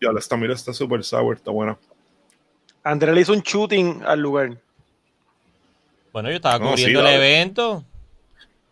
ya, 0.00 0.08
esta 0.16 0.36
mira 0.36 0.54
está 0.54 0.72
súper 0.72 1.02
sour, 1.04 1.36
está 1.36 1.50
buena. 1.50 1.76
André 2.84 3.12
le 3.12 3.20
hizo 3.20 3.32
un 3.32 3.40
shooting 3.40 4.02
al 4.04 4.20
lugar. 4.20 4.56
Bueno, 6.12 6.28
yo 6.30 6.36
estaba 6.36 6.58
No, 6.58 6.70
cubriendo 6.70 7.00
sí, 7.00 7.06
el 7.08 7.14
evento. 7.14 7.84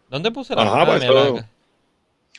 ¿Dónde 0.09 0.31
puse 0.33 0.55
la 0.55 0.63
Ajá, 0.63 0.83
Ah, 0.83 0.87
pues, 0.87 1.01
mira, 1.01 1.13
eso- 1.21 1.37
acá. 1.37 1.49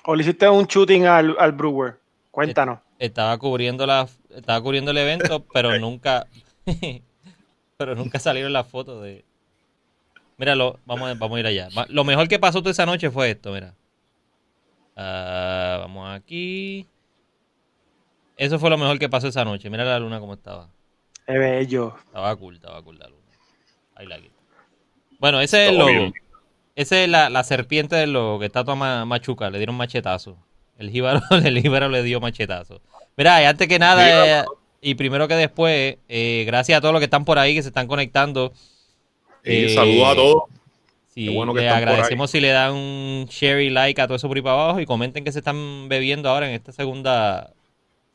O 0.06 0.16
le 0.16 0.24
hiciste 0.24 0.48
un 0.50 0.66
shooting 0.66 1.06
al, 1.06 1.36
al 1.40 1.52
brewer. 1.52 2.00
Cuéntanos. 2.32 2.80
Estaba 2.98 3.38
cubriendo 3.38 3.86
la, 3.86 4.08
estaba 4.30 4.62
cubriendo 4.62 4.92
el 4.92 4.98
evento, 4.98 5.44
pero 5.54 5.78
nunca, 5.80 6.28
pero 7.78 7.96
nunca 7.96 8.20
salieron 8.20 8.54
las 8.54 8.68
fotos 8.68 9.02
de. 9.04 9.24
Míralo, 10.38 10.80
vamos, 10.86 11.10
a- 11.10 11.14
vamos 11.16 11.38
a 11.38 11.40
ir 11.40 11.46
allá. 11.48 11.70
Lo 11.90 12.04
mejor 12.04 12.28
que 12.28 12.40
pasó 12.40 12.60
toda 12.60 12.72
esa 12.72 12.86
noche 12.86 13.12
fue 13.12 13.32
esto, 13.32 13.52
mira. 13.52 13.76
Ah, 14.96 15.78
vamos 15.82 16.10
aquí. 16.16 16.88
Eso 18.38 18.58
fue 18.58 18.70
lo 18.72 18.78
mejor 18.78 18.98
que 18.98 19.08
pasó 19.10 19.28
esa 19.28 19.46
noche. 19.46 19.70
Mira 19.70 19.84
la 19.86 20.00
luna 20.00 20.20
cómo 20.20 20.34
estaba. 20.34 20.70
Es 21.28 21.38
bello. 21.40 21.96
Estaba 22.06 22.36
cool, 22.36 22.56
estaba 22.56 22.82
cool 22.82 22.98
la 22.98 23.08
luna. 23.08 23.22
I 24.00 24.06
like 24.08 24.26
it. 24.26 24.32
Bueno, 25.20 25.40
ese 25.42 25.66
es 25.66 25.72
el 25.72 25.78
logo. 25.78 25.90
bien. 25.92 26.14
Esa 26.76 27.04
es 27.04 27.10
la, 27.10 27.30
la 27.30 27.44
serpiente 27.44 27.96
de 27.96 28.08
lo 28.08 28.38
que 28.40 28.46
está 28.46 28.64
toda 28.64 29.06
machuca, 29.06 29.50
le 29.50 29.58
dieron 29.58 29.76
machetazo. 29.76 30.38
El 30.78 30.90
jíbaro, 30.90 31.22
el 31.44 31.62
jíbaro 31.62 31.90
le 31.90 32.04
dio 32.04 32.20
machetazo. 32.20 32.82
Mira, 33.18 33.42
y 33.42 33.46
antes 33.46 33.68
que 33.68 33.78
nada, 33.78 34.42
eh, 34.42 34.46
y 34.82 34.96
primero 34.96 35.28
que 35.28 35.36
después, 35.36 35.98
eh, 36.10 36.44
gracias 36.48 36.78
a 36.78 36.82
todos 36.82 36.94
los 36.94 37.00
que 37.00 37.06
están 37.06 37.26
por 37.26 37.38
ahí, 37.38 37.54
que 37.54 37.62
se 37.62 37.70
están 37.70 37.88
conectando. 37.88 38.52
Eh, 39.44 39.74
saludos 39.74 40.08
a 40.08 40.16
todos. 40.16 40.44
Sí, 41.14 41.26
le 41.26 41.70
agradecemos 41.70 42.32
si 42.32 42.40
le 42.40 42.50
dan 42.50 42.74
un 42.74 43.28
share 43.30 43.62
y 43.62 43.70
like 43.70 44.02
a 44.02 44.08
todo 44.08 44.16
eso 44.16 44.30
por 44.30 44.38
ahí 44.38 44.44
para 44.44 44.64
abajo 44.64 44.80
y 44.80 44.86
comenten 44.86 45.26
que 45.26 45.34
se 45.34 45.40
están 45.40 45.90
bebiendo 45.90 46.30
ahora 46.30 46.48
en 46.48 46.56
esta 46.56 46.72
segunda 46.72 47.52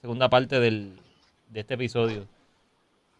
segunda 0.00 0.30
parte 0.30 0.60
del, 0.60 0.92
de 1.50 1.60
este 1.60 1.74
episodio. 1.74 2.26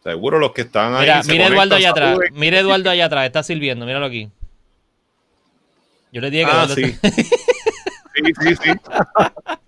Seguro 0.03 0.39
los 0.39 0.51
que 0.53 0.61
están 0.61 0.95
ahí. 0.95 1.01
Mira, 1.01 1.21
mira 1.27 1.47
Eduardo 1.47 1.75
allá 1.75 1.89
atrás. 1.91 2.17
Mira 2.33 2.59
Eduardo 2.59 2.89
allá 2.89 3.05
atrás, 3.05 3.25
está 3.27 3.43
sirviendo, 3.43 3.85
míralo 3.85 4.07
aquí. 4.07 4.29
Yo 6.17 6.21
le 6.21 6.31
dije 6.31 6.45
que 6.45 6.51
ah, 6.51 6.67
sí. 6.67 6.83
sí, 6.83 8.23
sí, 8.41 8.55
sí. 8.55 8.71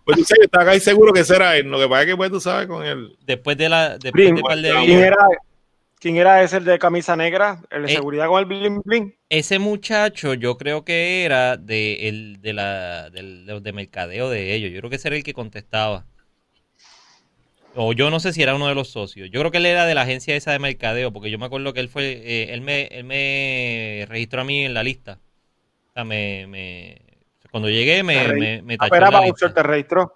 Pues 0.03 0.17
tú 0.17 0.23
sabes, 0.23 0.45
está 0.45 0.61
ahí 0.61 0.79
seguro 0.79 1.13
que 1.13 1.23
será 1.23 1.55
él. 1.55 1.67
Lo 1.67 1.77
que 1.77 1.87
pasa 1.87 2.01
es 2.01 2.07
que 2.07 2.17
pues 2.17 2.31
tú 2.31 2.39
sabes 2.39 2.65
con 2.65 2.83
él. 2.83 3.15
Después 3.23 3.55
de 3.55 3.69
la. 3.69 3.99
Después 3.99 4.33
de 4.33 4.41
par 4.41 4.57
de 4.57 4.71
¿Quién 4.71 4.99
era, 4.99 5.27
¿Quién 5.99 6.17
era 6.17 6.41
ese 6.41 6.57
el 6.57 6.65
de 6.65 6.79
camisa 6.79 7.15
negra? 7.15 7.61
El 7.69 7.83
de 7.83 7.91
eh, 7.91 7.95
seguridad 7.97 8.25
con 8.25 8.39
el 8.39 8.45
bling 8.45 8.81
bling. 8.83 9.15
Ese 9.29 9.59
muchacho, 9.59 10.33
yo 10.33 10.57
creo 10.57 10.83
que 10.83 11.23
era 11.23 11.55
de, 11.55 12.09
el, 12.09 12.41
de 12.41 12.53
la, 12.53 13.11
del, 13.11 13.45
de 13.45 13.71
mercadeo 13.71 14.31
de 14.31 14.55
ellos. 14.55 14.71
Yo 14.71 14.79
creo 14.79 14.89
que 14.89 14.95
ese 14.95 15.09
era 15.09 15.17
el 15.17 15.23
que 15.23 15.35
contestaba. 15.35 16.07
O 17.75 17.93
yo 17.93 18.09
no 18.09 18.19
sé 18.19 18.33
si 18.33 18.41
era 18.41 18.55
uno 18.55 18.67
de 18.67 18.73
los 18.73 18.89
socios. 18.89 19.29
Yo 19.29 19.39
creo 19.39 19.51
que 19.51 19.59
él 19.59 19.67
era 19.67 19.85
de 19.85 19.93
la 19.93 20.01
agencia 20.01 20.35
esa 20.35 20.51
de 20.51 20.57
mercadeo, 20.57 21.13
porque 21.13 21.29
yo 21.29 21.37
me 21.37 21.45
acuerdo 21.45 21.73
que 21.73 21.79
él 21.79 21.89
fue, 21.89 22.05
eh, 22.05 22.53
él, 22.53 22.61
me, 22.61 22.87
él 22.87 23.03
me 23.03 24.07
registró 24.09 24.41
a 24.41 24.45
mí 24.45 24.65
en 24.65 24.73
la 24.73 24.81
lista. 24.81 25.19
Sea, 25.99 26.05
me, 26.05 26.47
me 26.47 27.01
cuando 27.51 27.69
llegué 27.69 28.03
me, 28.03 28.33
me, 28.33 28.61
me 28.61 28.77
tachó 28.77 28.95
la 28.95 29.21
lista. 29.21 29.53
te 29.53 29.63
registró? 29.63 30.13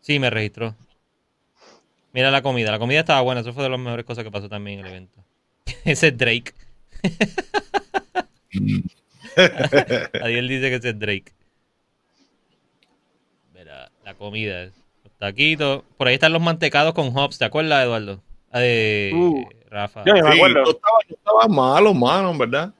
Sí, 0.00 0.20
me 0.20 0.30
registró. 0.30 0.76
Mira 2.12 2.30
la 2.30 2.42
comida, 2.42 2.70
la 2.70 2.78
comida 2.78 3.00
estaba 3.00 3.22
buena, 3.22 3.40
eso 3.40 3.52
fue 3.52 3.64
de 3.64 3.70
las 3.70 3.80
mejores 3.80 4.04
cosas 4.04 4.22
que 4.22 4.30
pasó 4.30 4.48
también 4.48 4.78
en 4.78 4.86
el 4.86 4.92
evento. 4.92 5.24
ese 5.84 6.08
es 6.08 6.16
Drake. 6.16 6.52
Adiel 10.22 10.46
dice 10.46 10.70
que 10.70 10.76
ese 10.76 10.90
es 10.90 10.98
Drake. 10.98 11.32
Mira, 13.52 13.90
la 14.04 14.14
comida. 14.14 14.70
Taquitos. 15.18 15.82
Por 15.96 16.06
ahí 16.06 16.14
están 16.14 16.32
los 16.32 16.42
mantecados 16.42 16.94
con 16.94 17.16
hops, 17.16 17.38
¿te 17.38 17.46
acuerdas, 17.46 17.84
Eduardo? 17.84 18.22
Ah, 18.52 18.60
de 18.60 19.10
uh, 19.12 19.44
Rafa. 19.70 20.04
Yo 20.04 20.14
me 20.14 20.20
acuerdo. 20.20 20.64
Yo 20.66 20.70
estaba, 20.70 20.98
yo 21.08 21.16
estaba 21.16 21.48
malo, 21.48 21.92
mano, 21.94 22.30
en 22.30 22.38
verdad. 22.38 22.72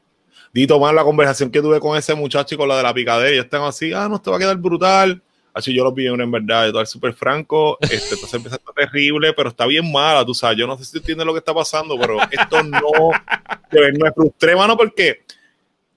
Dito 0.54 0.78
más 0.78 0.94
la 0.94 1.02
conversación 1.02 1.50
que 1.50 1.60
tuve 1.60 1.80
con 1.80 1.98
ese 1.98 2.14
muchacho 2.14 2.54
y 2.54 2.58
con 2.58 2.68
la 2.68 2.76
de 2.76 2.84
la 2.84 2.94
picadera. 2.94 3.28
Ellos 3.28 3.46
están 3.46 3.64
así, 3.64 3.92
ah, 3.92 4.06
no, 4.08 4.22
te 4.22 4.30
va 4.30 4.36
a 4.36 4.38
quedar 4.38 4.56
brutal. 4.56 5.20
Así 5.52 5.74
yo 5.74 5.82
los 5.82 5.92
vi 5.92 6.06
en 6.06 6.30
verdad, 6.30 6.66
de 6.66 6.70
todo 6.70 6.86
súper 6.86 7.12
franco. 7.12 7.76
Este, 7.80 8.14
entonces 8.14 8.34
empieza 8.34 8.54
a 8.54 8.58
estar 8.58 8.72
terrible, 8.72 9.32
pero 9.32 9.48
está 9.48 9.66
bien 9.66 9.90
mala, 9.90 10.24
tú 10.24 10.32
sabes. 10.32 10.56
Yo 10.56 10.68
no 10.68 10.78
sé 10.78 10.84
si 10.84 10.96
entiendes 10.96 11.26
lo 11.26 11.32
que 11.32 11.40
está 11.40 11.52
pasando, 11.52 11.98
pero 11.98 12.18
esto 12.30 12.62
no, 12.62 12.80
no 12.80 14.06
es 14.06 14.14
frustré, 14.14 14.54
mano, 14.54 14.76
porque 14.76 15.22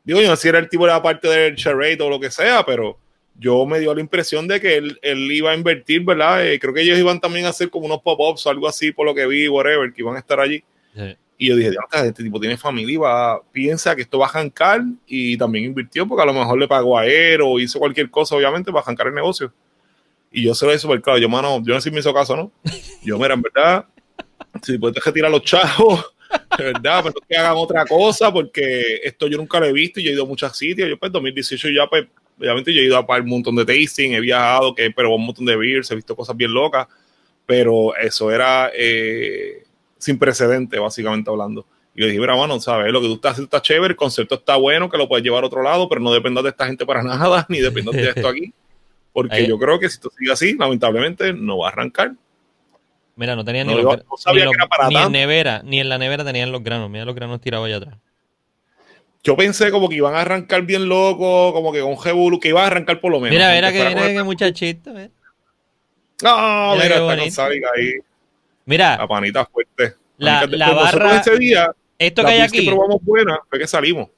digo, 0.03 0.21
yo 0.21 0.27
no 0.27 0.35
sé 0.35 0.41
si 0.41 0.47
era 0.49 0.57
el 0.57 0.69
tipo 0.69 0.87
de 0.87 0.91
la 0.91 1.03
parte 1.03 1.27
del 1.27 1.55
charade 1.55 2.01
o 2.01 2.09
lo 2.09 2.19
que 2.19 2.31
sea, 2.31 2.65
pero 2.65 2.97
yo 3.35 3.63
me 3.67 3.79
dio 3.79 3.93
la 3.93 4.01
impresión 4.01 4.47
de 4.47 4.59
que 4.59 4.77
él, 4.77 4.97
él 5.03 5.31
iba 5.31 5.51
a 5.51 5.55
invertir, 5.55 6.03
¿verdad? 6.03 6.47
Eh, 6.47 6.59
creo 6.59 6.73
que 6.73 6.81
ellos 6.81 6.97
iban 6.97 7.19
también 7.19 7.45
a 7.45 7.49
hacer 7.49 7.69
como 7.69 7.85
unos 7.85 8.01
pop-ups 8.01 8.43
o 8.47 8.49
algo 8.49 8.67
así, 8.67 8.91
por 8.91 9.05
lo 9.05 9.13
que 9.13 9.27
vi, 9.27 9.47
whatever, 9.47 9.93
que 9.93 10.01
iban 10.01 10.15
a 10.15 10.19
estar 10.19 10.39
allí. 10.39 10.63
Y 11.37 11.49
yo 11.49 11.55
dije, 11.55 11.75
este 11.91 12.23
tipo 12.23 12.39
tiene 12.39 12.57
familia 12.57 13.39
piensa 13.51 13.95
que 13.95 14.01
esto 14.01 14.17
va 14.17 14.25
a 14.25 14.29
jancar 14.29 14.81
y 15.05 15.37
también 15.37 15.65
invirtió 15.65 16.07
porque 16.07 16.23
a 16.23 16.25
lo 16.25 16.33
mejor 16.33 16.57
le 16.57 16.67
pagó 16.67 16.97
a 16.97 17.05
él 17.05 17.41
o 17.43 17.59
hizo 17.59 17.77
cualquier 17.77 18.09
cosa, 18.09 18.35
obviamente, 18.35 18.71
para 18.71 18.83
jancar 18.83 19.07
el 19.07 19.13
negocio. 19.13 19.53
Y 20.31 20.43
yo 20.43 20.55
se 20.55 20.65
lo 20.65 20.71
hice 20.71 20.79
súper 20.79 21.01
claro. 21.01 21.19
Yo, 21.19 21.29
mano, 21.29 21.61
yo 21.63 21.75
no 21.75 21.79
sé 21.79 21.89
si 21.89 21.93
me 21.93 21.99
hizo 21.99 22.13
caso, 22.13 22.35
¿no? 22.35 22.51
Yo, 23.03 23.19
mira, 23.19 23.35
en 23.35 23.41
verdad, 23.43 23.85
si 24.63 24.77
puedes 24.79 25.03
retirar 25.03 25.29
los 25.29 25.43
chavos, 25.43 26.03
de 26.57 26.63
verdad, 26.63 27.01
pero 27.03 27.15
que 27.27 27.37
hagan 27.37 27.53
otra 27.55 27.85
cosa 27.85 28.33
porque 28.33 28.99
esto 29.03 29.27
yo 29.27 29.37
nunca 29.37 29.59
lo 29.59 29.67
he 29.67 29.73
visto 29.73 29.99
y 29.99 30.03
yo 30.03 30.09
he 30.09 30.13
ido 30.13 30.23
a 30.23 30.27
muchos 30.27 30.57
sitios. 30.57 30.89
Yo, 30.89 30.97
pues, 30.97 31.11
2018 31.11 31.69
ya, 31.69 31.87
pues, 31.87 32.07
obviamente 32.39 32.73
yo 32.73 32.81
he 32.81 32.85
ido 32.85 32.97
a 32.97 33.05
un 33.19 33.29
montón 33.29 33.55
de 33.55 33.65
tasting, 33.65 34.13
he 34.13 34.19
viajado, 34.19 34.73
que, 34.73 34.89
pero 34.91 35.13
un 35.13 35.25
montón 35.25 35.45
de 35.45 35.55
beers, 35.55 35.91
he 35.91 35.95
visto 35.95 36.15
cosas 36.15 36.35
bien 36.35 36.53
locas, 36.53 36.87
pero 37.45 37.95
eso 37.95 38.31
era 38.31 38.71
eh, 38.75 39.66
sin 39.97 40.17
precedente, 40.17 40.79
básicamente 40.79 41.29
hablando. 41.29 41.65
Y 41.95 42.01
le 42.01 42.07
dije, 42.07 42.19
mira, 42.19 42.35
mano, 42.35 42.59
¿sabes? 42.59 42.91
Lo 42.91 43.01
que 43.01 43.07
tú 43.07 43.15
estás 43.15 43.33
haciendo 43.33 43.47
está 43.47 43.61
chévere, 43.61 43.91
el 43.91 43.95
concepto 43.95 44.35
está 44.35 44.55
bueno, 44.55 44.89
que 44.89 44.97
lo 44.97 45.07
puedes 45.07 45.23
llevar 45.23 45.43
a 45.43 45.47
otro 45.47 45.63
lado, 45.63 45.89
pero 45.89 46.01
no 46.01 46.11
dependas 46.11 46.43
de 46.43 46.51
esta 46.51 46.67
gente 46.67 46.85
para 46.85 47.01
nada, 47.03 47.45
ni 47.49 47.59
dependas 47.59 47.95
de 47.95 48.09
esto 48.09 48.27
aquí. 48.27 48.53
Porque 49.13 49.47
yo 49.47 49.57
creo 49.57 49.79
que 49.79 49.89
si 49.89 49.95
esto 49.95 50.11
sigue 50.17 50.31
así, 50.31 50.55
lamentablemente 50.55 51.33
no 51.33 51.59
va 51.59 51.69
a 51.69 51.71
arrancar. 51.71 52.13
Mira, 53.15 53.35
no 53.35 53.43
tenía 53.43 53.63
ni, 53.63 53.73
los, 53.73 53.97
ni, 54.31 54.97
en 54.97 55.11
nevera, 55.11 55.61
ni 55.63 55.79
en 55.79 55.89
la 55.89 55.97
nevera 55.97 56.23
tenían 56.23 56.51
los 56.51 56.63
granos. 56.63 56.87
Mira 56.87 57.03
los 57.03 57.15
granos 57.15 57.41
tirados 57.41 57.65
allá 57.65 57.77
atrás 57.77 57.97
yo 59.27 59.35
pensé 59.35 59.71
como 59.71 59.89
que 59.89 59.95
iban 59.95 60.15
a 60.15 60.21
arrancar 60.21 60.61
bien 60.61 60.87
loco, 60.87 61.51
como 61.51 61.73
que 61.73 61.81
con 61.81 61.97
Jebulu, 61.97 62.39
que 62.39 62.47
iban 62.47 62.63
a 62.63 62.67
arrancar 62.67 63.01
por 63.01 63.11
lo 63.11 63.19
menos. 63.19 63.35
Mira, 63.35 63.53
mira 63.53 63.73
que 63.73 64.13
que 64.13 64.23
muchachito. 64.23 64.97
¿eh? 64.97 65.11
No, 66.23 66.75
mira, 66.75 66.95
está 66.95 67.17
con 67.17 67.31
Sádica 67.31 67.67
ahí. 67.75 67.93
Mira. 68.67 68.97
La 68.97 69.07
panita 69.07 69.45
fuerte. 69.45 69.95
La, 70.17 70.45
la 70.45 70.73
barra. 70.73 71.21
Ese 71.21 71.37
día, 71.37 71.73
esto 71.97 72.23
que 72.23 72.31
hay 72.31 72.41
aquí. 72.41 72.65
que 72.65 72.71
probamos 72.71 73.01
buena 73.01 73.39
fue 73.49 73.57
que 73.57 73.65
salimos. 73.65 74.09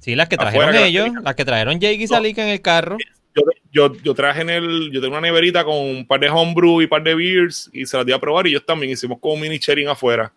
Sí, 0.00 0.16
las 0.16 0.28
que 0.28 0.36
trajeron 0.36 0.74
ellos, 0.74 1.08
las 1.22 1.34
que 1.34 1.44
trajeron 1.44 1.78
Jake 1.78 2.02
y 2.02 2.06
Salika 2.06 2.42
en 2.42 2.48
el 2.48 2.62
carro. 2.62 2.96
Yo, 3.34 3.42
yo, 3.70 3.92
yo, 4.02 4.14
traje 4.14 4.40
en 4.40 4.50
el, 4.50 4.90
yo 4.90 5.00
tengo 5.00 5.12
una 5.12 5.20
neverita 5.20 5.62
con 5.62 5.76
un 5.76 6.06
par 6.06 6.20
de 6.20 6.30
homebrew 6.30 6.80
y 6.80 6.84
un 6.84 6.88
par 6.88 7.02
de 7.02 7.14
beers 7.14 7.68
y 7.72 7.84
se 7.84 7.98
las 7.98 8.06
di 8.06 8.12
a 8.12 8.18
probar 8.18 8.46
y 8.46 8.50
ellos 8.50 8.64
también 8.64 8.92
hicimos 8.92 9.18
como 9.20 9.34
un 9.34 9.40
mini 9.40 9.58
sharing 9.58 9.88
afuera. 9.88 10.32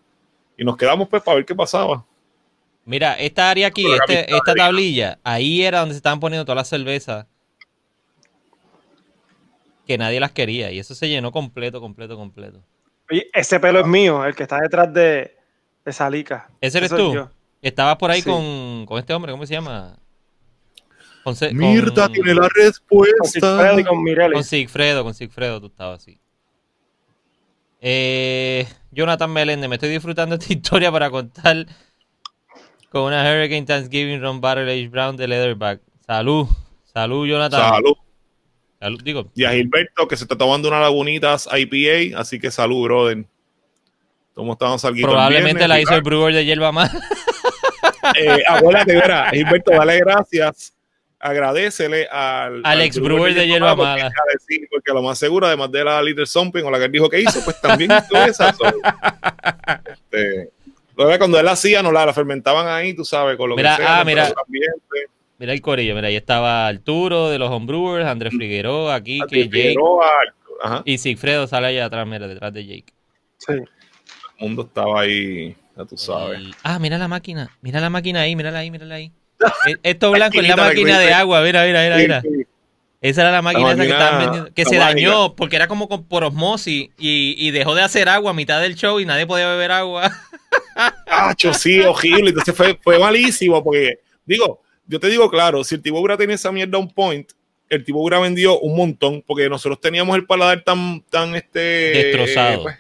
Y 0.58 0.66
nos 0.66 0.76
quedamos 0.76 1.08
pues 1.08 1.24
para 1.24 1.36
ver 1.36 1.46
qué 1.46 1.56
pasaba. 1.56 2.06
Mira, 2.84 3.14
esta 3.14 3.50
área 3.50 3.68
aquí, 3.68 3.86
este, 3.90 4.36
esta 4.36 4.54
tablilla, 4.54 5.20
ahí 5.24 5.62
era 5.62 5.80
donde 5.80 5.94
se 5.94 5.98
estaban 6.00 6.20
poniendo 6.20 6.44
todas 6.44 6.58
las 6.58 6.68
cervezas 6.68 7.26
que 9.88 9.98
nadie 9.98 10.20
las 10.20 10.32
quería. 10.32 10.72
Y 10.72 10.80
eso 10.80 10.94
se 10.94 11.08
llenó 11.08 11.32
completo, 11.32 11.80
completo, 11.80 12.18
completo. 12.18 12.62
Ese 13.34 13.60
pelo 13.60 13.80
es 13.80 13.88
mío, 13.88 14.26
el 14.26 14.36
que 14.36 14.44
está 14.44 14.60
detrás 14.60 14.94
de, 14.94 15.36
de 15.84 15.94
Salica. 15.94 16.50
¿Ese 16.62 16.78
eres 16.78 16.92
tú? 16.92 17.30
Estabas 17.62 17.98
por 17.98 18.12
ahí 18.12 18.22
con, 18.22 18.86
este 18.98 19.14
hombre, 19.14 19.32
¿cómo 19.32 19.46
se 19.46 19.54
llama? 19.54 19.98
Con, 21.24 21.36
Mirta 21.54 22.08
tiene 22.10 22.34
la 22.34 22.48
respuesta. 22.56 23.18
Con 23.20 23.30
Sigfredo 23.30 23.80
y 23.80 23.84
con 23.84 24.34
Con 24.34 24.44
Sigfredo, 24.44 25.04
con 25.04 25.14
Sigfredo 25.14 25.60
tú 25.60 25.68
estabas 25.68 26.02
así. 26.02 26.20
Eh, 27.82 28.68
Jonathan 28.92 29.32
Meléndez, 29.32 29.70
me 29.70 29.76
estoy 29.76 29.90
disfrutando 29.90 30.36
esta 30.36 30.52
historia 30.54 30.92
para 30.92 31.10
contar 31.10 31.66
con 32.90 33.04
una 33.04 33.22
Hurricane 33.24 33.66
Thanksgiving 33.66 34.22
Ron 34.22 34.42
Barrel 34.42 34.70
Age 34.70 34.88
Brown 34.88 35.18
de 35.18 35.28
Leatherback. 35.28 35.82
Salud, 36.06 36.48
salud, 36.86 37.28
Jonathan. 37.28 37.62
Salud. 37.62 37.98
Digo. 39.04 39.30
Y 39.36 39.44
a 39.44 39.52
Gilberto, 39.52 40.08
que 40.08 40.16
se 40.16 40.24
está 40.24 40.38
tomando 40.38 40.68
una 40.70 40.80
lagunitas 40.80 41.50
IPA, 41.52 42.20
así 42.20 42.40
que 42.40 42.50
salud, 42.50 42.86
brother. 42.86 43.26
¿Cómo 44.34 44.54
estamos 44.54 44.86
aquí? 44.86 45.02
Probablemente 45.02 45.68
la 45.68 45.82
hizo 45.82 45.94
el 45.96 46.02
brewer 46.02 46.34
de 46.34 46.46
hierba 46.46 46.72
más. 46.72 46.92
Eh, 48.16 48.44
abuélate, 48.48 48.96
verá, 48.96 49.30
Gilberto, 49.30 49.72
dale 49.72 50.00
gracias. 50.00 50.74
Agradecele 51.20 52.08
al, 52.08 52.62
al 52.64 52.82
ex 52.82 52.98
brewer 52.98 53.34
de 53.34 53.46
hierba 53.46 53.76
mala. 53.76 54.10
Porque, 54.10 54.68
porque 54.72 54.94
lo 54.94 55.04
más 55.04 55.20
seguro, 55.20 55.46
además 55.46 55.70
de 55.70 55.84
la 55.84 56.02
Little 56.02 56.26
Something 56.26 56.64
o 56.64 56.72
la 56.72 56.80
que 56.80 56.86
él 56.86 56.92
dijo 56.94 57.10
que 57.10 57.20
hizo, 57.20 57.44
pues 57.44 57.60
también 57.60 57.92
hizo 57.92 58.24
esa. 58.24 58.56
este, 59.92 60.50
cuando 60.96 61.40
él 61.40 61.48
hacía, 61.48 61.84
no 61.84 61.92
la, 61.92 62.12
fermentaban 62.14 62.68
ahí, 62.68 62.94
tú 62.94 63.04
sabes, 63.04 63.36
con 63.36 63.50
lo 63.50 63.58
mira, 63.58 63.76
que 63.76 63.84
sea. 63.84 64.00
Ah, 64.00 64.06
mira. 64.06 64.34
Mira 65.40 65.54
el 65.54 65.62
corillo, 65.62 65.96
mira, 65.96 66.10
ahí 66.10 66.18
estaba 66.18 66.68
Arturo 66.68 67.30
de 67.30 67.40
los 67.40 67.50
Homebrewers, 67.50 68.06
Andrés 68.06 68.34
Figueroa, 68.38 68.94
aquí, 68.94 69.22
que 69.30 69.48
Jake. 69.48 69.76
Y 70.84 70.98
Sigfredo 70.98 71.48
sale 71.48 71.68
allá 71.68 71.86
atrás, 71.86 72.06
mira, 72.06 72.28
detrás 72.28 72.52
de 72.54 72.66
Jake. 72.66 72.94
Sí. 73.38 73.54
El 73.54 73.66
mundo 74.38 74.64
estaba 74.64 75.00
ahí, 75.00 75.56
ya 75.78 75.86
tú 75.86 75.96
sabes. 75.96 76.42
Ah, 76.62 76.78
mira 76.78 76.98
la 76.98 77.08
máquina, 77.08 77.56
mira 77.62 77.80
la 77.80 77.90
máquina 77.90 78.20
ahí, 78.22 78.36
mírala 78.36 78.60
ahí, 78.60 78.70
mírala 78.70 78.96
ahí. 78.96 79.14
E, 79.66 79.78
esto 79.84 80.12
blanco 80.12 80.42
es 80.42 80.50
la 80.50 80.58
máquina 80.58 81.00
de 81.00 81.14
agua, 81.14 81.42
mira, 81.42 81.64
mira, 81.64 81.84
mira, 81.84 81.96
mira. 81.96 82.22
Esa 83.00 83.22
era 83.22 83.32
la 83.32 83.42
máquina, 83.42 83.72
esa 83.72 83.84
que 83.84 83.92
estaban 83.92 84.20
vendiendo. 84.20 84.54
Que 84.54 84.66
se 84.66 84.76
dañó 84.76 85.36
porque 85.38 85.56
era 85.56 85.70
como 85.70 85.88
por 85.88 86.26
osmosis 86.26 86.90
y, 86.98 87.36
y, 87.38 87.52
dejó 87.52 87.76
de 87.76 87.82
hacer 87.82 88.10
agua 88.10 88.32
a 88.32 88.34
mitad 88.34 88.60
del 88.60 88.76
show 88.76 89.00
y 89.00 89.06
nadie 89.06 89.26
podía 89.26 89.48
beber 89.48 89.72
agua. 89.72 90.12
¡Acho, 91.08 91.54
sí, 91.54 91.80
horrible! 91.80 92.32
Entonces 92.32 92.54
fue, 92.54 92.78
fue 92.84 93.00
malísimo 93.00 93.64
porque, 93.64 94.00
digo, 94.26 94.62
yo 94.90 95.00
te 95.00 95.08
digo 95.08 95.30
claro, 95.30 95.64
si 95.64 95.76
el 95.76 95.82
tipo 95.82 96.00
hubiera 96.00 96.18
tenido 96.18 96.36
esa 96.36 96.52
mierda 96.52 96.78
un 96.80 96.92
point, 96.92 97.32
el 97.70 97.84
tipo 97.86 98.00
hubiera 98.00 98.20
vendido 98.20 98.60
un 98.60 98.76
montón 98.76 99.24
porque 99.26 99.48
nosotros 99.48 99.80
teníamos 99.80 100.16
el 100.18 100.26
paladar 100.26 100.64
tan, 100.64 101.02
tan 101.10 101.36
este. 101.36 101.60
Destrozado. 101.60 102.64
Pues, 102.64 102.78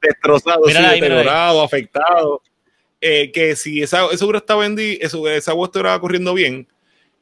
destrozado, 0.00 0.64
deteriorado, 0.64 1.62
afectado. 1.62 2.40
eh, 3.00 3.30
que 3.30 3.54
si 3.54 3.82
esa, 3.82 4.06
esa 4.10 4.24
hubiera 4.24 4.38
estado 4.38 4.60
vendi, 4.60 4.98
eso, 5.00 5.28
esa 5.28 5.50
agua 5.50 5.66
estuviera 5.66 5.98
corriendo 6.00 6.32
bien, 6.32 6.66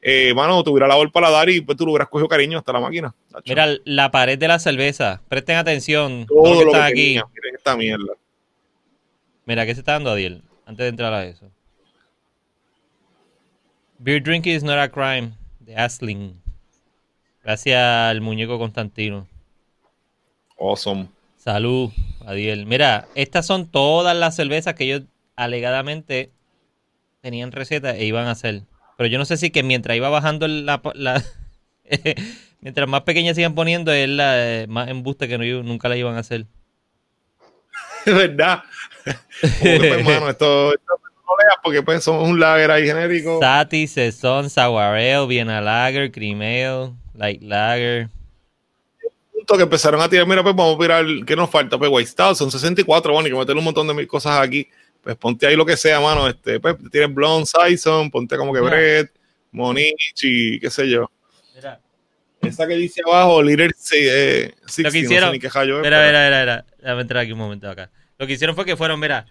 eh, 0.01 0.33
mano, 0.33 0.63
te 0.63 0.69
hubiera 0.69 0.87
lavado 0.87 1.03
el 1.03 1.11
paladar 1.11 1.49
y 1.49 1.59
pues 1.61 1.77
tú 1.77 1.85
lo 1.85 1.91
hubieras 1.91 2.07
cogido 2.07 2.27
cariño 2.29 2.57
hasta 2.57 2.71
la 2.71 2.79
máquina. 2.79 3.13
tacho. 3.29 3.43
Mira 3.47 3.67
la 3.83 4.09
pared 4.11 4.39
de 4.39 4.47
la 4.47 4.57
cerveza. 4.59 5.21
Presten 5.27 5.57
atención. 5.57 6.25
todo 6.27 6.45
los 6.53 6.59
que 6.59 6.65
lo 6.65 6.71
que 6.71 6.77
aquí. 6.77 6.93
tenía. 7.07 7.25
Miren 7.35 7.55
esta 7.55 7.75
mierda. 7.75 8.13
Mira, 9.45 9.65
¿qué 9.65 9.73
se 9.73 9.81
está 9.81 9.93
dando, 9.93 10.11
Adiel? 10.11 10.41
Antes 10.65 10.85
de 10.85 10.87
entrar 10.89 11.13
a 11.13 11.25
eso. 11.25 11.51
Beer 14.03 14.19
drinking 14.19 14.55
is 14.55 14.63
not 14.63 14.79
a 14.79 14.89
crime. 14.89 15.33
De 15.59 15.75
Asling. 15.75 16.41
Gracias 17.43 17.79
al 17.79 18.19
muñeco 18.21 18.57
Constantino. 18.57 19.27
Awesome. 20.59 21.07
Salud, 21.37 21.91
Adiel. 22.25 22.65
Mira, 22.65 23.07
estas 23.13 23.45
son 23.45 23.67
todas 23.69 24.15
las 24.17 24.35
cervezas 24.35 24.73
que 24.73 24.85
ellos 24.85 25.03
alegadamente 25.35 26.31
tenían 27.21 27.51
receta 27.51 27.95
e 27.95 28.05
iban 28.05 28.27
a 28.27 28.31
hacer. 28.31 28.63
Pero 28.97 29.07
yo 29.07 29.19
no 29.19 29.25
sé 29.25 29.37
si 29.37 29.51
que 29.51 29.61
mientras 29.61 29.95
iba 29.95 30.09
bajando 30.09 30.47
la... 30.47 30.81
la- 30.95 31.23
mientras 32.61 32.87
más 32.87 33.01
pequeñas 33.01 33.35
se 33.35 33.41
iban 33.41 33.53
poniendo, 33.53 33.91
es 33.91 34.09
la 34.09 34.61
eh, 34.63 34.67
más 34.67 34.89
embuste 34.89 35.27
que 35.27 35.37
no, 35.37 35.63
nunca 35.63 35.89
la 35.89 35.97
iban 35.97 36.15
a 36.15 36.19
hacer. 36.19 36.45
Es 38.05 38.15
verdad. 38.15 38.63
Como 39.59 39.79
que, 39.79 39.89
pues, 39.89 40.05
mano, 40.05 40.29
esto, 40.29 40.73
esto 40.73 41.00
no 41.41 41.47
leas 41.47 41.57
porque 41.63 41.81
pues 41.83 42.03
somos 42.03 42.27
un 42.27 42.39
lager 42.39 42.71
ahí 42.71 42.85
genérico. 42.85 43.39
Sati, 43.41 43.87
Saison, 43.87 44.49
Sour 44.49 44.81
Ale, 44.81 45.25
Vienna 45.27 45.61
Lager, 45.61 46.11
Ale, 46.15 46.91
Light 47.15 47.41
Lager. 47.41 48.09
punto 49.33 49.57
que 49.57 49.63
empezaron 49.63 49.99
a 50.01 50.07
tirar, 50.09 50.27
mira, 50.27 50.43
pues 50.43 50.55
vamos 50.55 50.75
a 50.75 50.79
tirar, 50.79 51.05
¿qué 51.25 51.35
nos 51.35 51.49
falta? 51.49 51.77
Pues 51.77 51.89
White 51.91 52.09
Stout, 52.11 52.35
son 52.35 52.51
64, 52.51 53.11
bueno, 53.11 53.27
y 53.27 53.31
que 53.31 53.37
meterle 53.37 53.59
un 53.59 53.65
montón 53.65 53.87
de 53.87 53.93
mil 53.93 54.07
cosas 54.07 54.39
aquí. 54.39 54.67
Pues 55.03 55.15
ponte 55.15 55.47
ahí 55.47 55.55
lo 55.55 55.65
que 55.65 55.75
sea, 55.75 55.99
mano. 55.99 56.27
Este, 56.27 56.59
pues 56.59 56.75
tienes 56.91 57.11
Blonde 57.13 57.47
Saison, 57.47 58.11
ponte 58.11 58.37
como 58.37 58.53
que. 58.53 58.59
Brett, 58.59 59.11
Monichi, 59.51 60.59
qué 60.59 60.69
sé 60.69 60.87
yo. 60.89 61.09
Mira, 61.55 61.79
Esa 62.41 62.67
que 62.67 62.75
dice 62.75 63.01
abajo, 63.05 63.41
Leader 63.41 63.71
eh, 63.93 64.53
60, 64.65 64.87
Lo 64.87 64.91
que 64.93 64.99
no 65.01 65.05
hicieron- 65.05 65.29
sé 65.29 65.33
ni 65.33 65.39
qué 65.39 65.49
rayo 65.49 65.77
es, 65.77 65.83
mira, 65.83 65.97
pero- 65.97 66.07
mira, 66.07 66.25
mira, 66.25 66.39
mira. 66.41 66.65
Déjame 66.79 67.01
entrar 67.01 67.23
aquí 67.23 67.31
un 67.31 67.37
momento 67.39 67.69
acá. 67.69 67.89
Lo 68.17 68.27
que 68.27 68.33
hicieron 68.33 68.55
fue 68.55 68.65
que 68.65 68.75
fueron, 68.77 68.99
mira, 68.99 69.25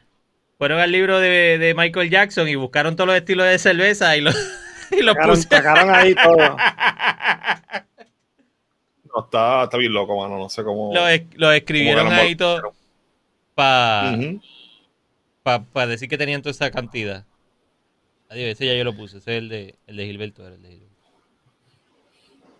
fueron 0.61 0.79
al 0.79 0.93
libro 0.93 1.19
de, 1.21 1.57
de 1.57 1.73
Michael 1.75 2.11
Jackson 2.11 2.47
y 2.47 2.55
buscaron 2.55 2.95
todos 2.95 3.09
los 3.09 3.17
estilos 3.17 3.47
de 3.47 3.59
cerveza 3.59 4.15
y 4.19 4.21
los, 4.21 4.35
y 4.91 5.01
los 5.01 5.15
Sacaron, 5.15 5.35
pusieron. 5.37 5.65
sacaron 5.65 5.95
ahí 5.95 6.15
todo. 6.15 6.57
No, 9.15 9.25
está, 9.25 9.65
está 9.65 9.77
bien 9.79 9.95
loco, 9.95 10.17
mano. 10.21 10.37
No 10.39 10.49
sé 10.51 10.63
cómo. 10.63 10.95
Los, 10.95 11.09
es- 11.11 11.23
los 11.35 11.55
escribieron 11.55 12.05
cómo 12.05 12.17
lo 12.17 12.23
ahí 12.23 12.37
todo 12.37 12.75
para 13.55 14.13
Ujú. 14.17 14.41
decir 15.89 16.09
que 16.11 16.19
tenían 16.19 16.43
toda 16.43 16.51
esa 16.51 16.71
cantidad. 16.71 17.25
Adiós, 18.29 18.51
ese 18.51 18.67
ya 18.67 18.75
yo 18.75 18.85
lo 18.85 18.95
puse. 18.95 19.17
Ese 19.17 19.39
es 19.39 19.43
el 19.43 19.49
de, 19.49 19.75
el 19.87 19.97
de 19.97 20.05
Gilberto. 20.07 20.47
era 20.47 20.57
el 20.57 20.63
de 20.63 20.69
Gilberto. 20.69 20.95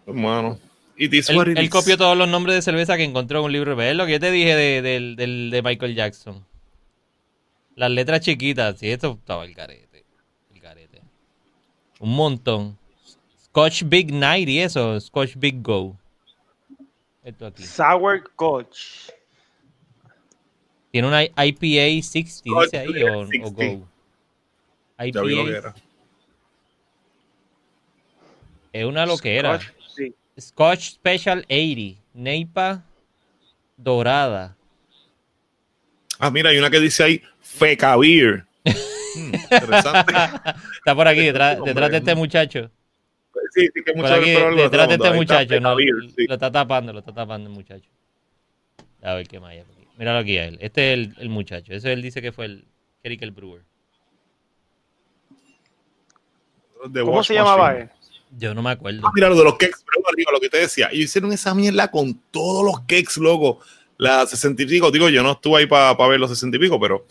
Hermano. 0.07 0.59
Él, 0.97 1.71
copió 1.71 1.97
todos 1.99 2.17
los 2.17 2.29
nombres 2.29 2.57
de 2.57 2.63
cerveza 2.63 2.97
que 2.97 3.05
encontró 3.05 3.41
en 3.41 3.45
un 3.45 3.53
libro. 3.53 3.77
¿Ves 3.77 3.95
lo 3.95 4.07
que 4.07 4.13
yo 4.13 4.21
te 4.21 4.31
dije 4.31 4.57
de, 4.57 4.81
del- 4.83 5.17
del- 5.17 5.51
de 5.51 5.63
Michael 5.63 5.95
Jackson? 5.95 6.47
Las 7.81 7.91
letras 7.91 8.21
chiquitas. 8.21 8.79
Sí, 8.79 8.91
esto 8.91 9.17
estaba 9.19 9.43
el 9.47 9.55
carete. 9.55 10.05
El 10.53 10.61
carete. 10.61 11.01
Un 11.99 12.15
montón. 12.15 12.77
Scotch 13.43 13.85
Big 13.87 14.13
Night 14.13 14.47
y 14.51 14.61
eso. 14.61 15.01
Scotch 15.01 15.35
Big 15.37 15.63
Go. 15.63 15.97
Esto 17.25 17.47
aquí. 17.47 17.63
Sour 17.63 18.31
Coach. 18.37 19.09
Tiene 20.91 21.09
una 21.09 21.25
IPA 21.25 22.03
60, 22.03 22.31
Scotch 22.51 22.65
dice 22.65 22.79
ahí, 22.79 23.03
o, 23.03 23.21
o 23.21 23.27
60. 23.27 23.51
Go. 23.51 23.89
Ya 24.99 25.23
vi 25.23 25.35
lo 25.35 25.45
que 25.47 25.51
IPA 25.51 25.57
era. 25.57 25.75
es 28.75 28.85
una 28.85 29.07
loquera. 29.07 29.59
Scotch, 29.59 29.73
sí. 29.97 30.15
Scotch 30.39 30.91
Special 30.91 31.47
80. 31.49 31.99
Neipa 32.13 32.85
dorada. 33.79 34.55
Ah, 36.19 36.31
mira, 36.31 36.51
hay 36.51 36.59
una 36.59 36.69
que 36.69 36.79
dice 36.79 37.03
ahí 37.03 37.23
Feca 37.59 37.97
Beer. 37.97 38.45
Hmm, 38.65 39.35
interesante. 39.35 40.15
Está 40.79 40.95
por 40.95 41.09
aquí, 41.09 41.21
detrás, 41.21 41.57
Hombre, 41.57 41.71
detrás 41.73 41.91
de 41.91 41.97
este 41.99 42.15
muchacho. 42.15 42.71
sí, 43.53 43.69
sí, 43.75 43.83
que 43.85 43.93
Por 43.93 44.03
mucho 44.03 44.15
aquí, 44.15 44.35
lo 44.35 44.55
detrás 44.57 44.89
de 44.89 44.95
este 44.95 45.07
está 45.07 45.17
muchacho. 45.17 45.61
No, 45.61 45.77
Beer, 45.77 45.95
sí. 46.17 46.27
Lo 46.29 46.35
está 46.35 46.51
tapando, 46.51 46.93
lo 46.93 47.01
está 47.01 47.13
tapando 47.13 47.49
el 47.49 47.55
muchacho. 47.55 47.89
A 49.03 49.15
ver 49.15 49.27
qué 49.27 49.41
más 49.41 49.51
hay 49.51 49.59
aquí. 49.59 49.89
Míralo 49.99 50.19
aquí 50.21 50.39
a 50.39 50.47
él. 50.47 50.59
Este 50.61 50.93
es 50.93 50.99
el, 50.99 51.15
el 51.19 51.29
muchacho. 51.29 51.73
Ese 51.73 51.93
él 51.93 52.03
dice 52.03 52.23
que 52.23 52.33
fue 52.33 52.47
el 52.47 52.65
Eric 53.03 53.23
el 53.23 53.33
Brewer. 53.33 53.63
The 56.93 57.01
¿Cómo 57.01 57.17
Wash 57.17 57.27
se 57.27 57.35
llamaba 57.35 57.77
él? 57.77 57.91
Yo 58.39 58.55
no 58.55 58.63
me 58.63 58.71
acuerdo. 58.71 59.01
Ah, 59.05 59.11
mira 59.15 59.29
lo 59.29 59.37
de 59.37 59.45
los 59.45 59.55
cakes, 59.55 59.79
pero 59.85 60.09
arriba, 60.09 60.31
lo 60.33 60.41
que 60.41 60.49
te 60.49 60.59
decía. 60.59 60.89
Ellos 60.93 61.07
hicieron 61.07 61.33
esa 61.33 61.55
mierda 61.55 61.91
con 61.91 62.15
todos 62.31 62.65
los 62.65 62.81
cakes, 62.81 63.19
loco. 63.21 63.61
La 63.99 64.27
60 64.27 64.63
y 64.63 64.67
pico, 64.67 64.91
digo, 64.91 65.09
yo 65.11 65.23
no 65.23 65.33
estuve 65.33 65.59
ahí 65.59 65.67
para 65.67 65.95
ver 66.09 66.21
los 66.21 66.31
60 66.31 66.57
y 66.57 66.61
pico, 66.61 66.81
pero 66.81 67.07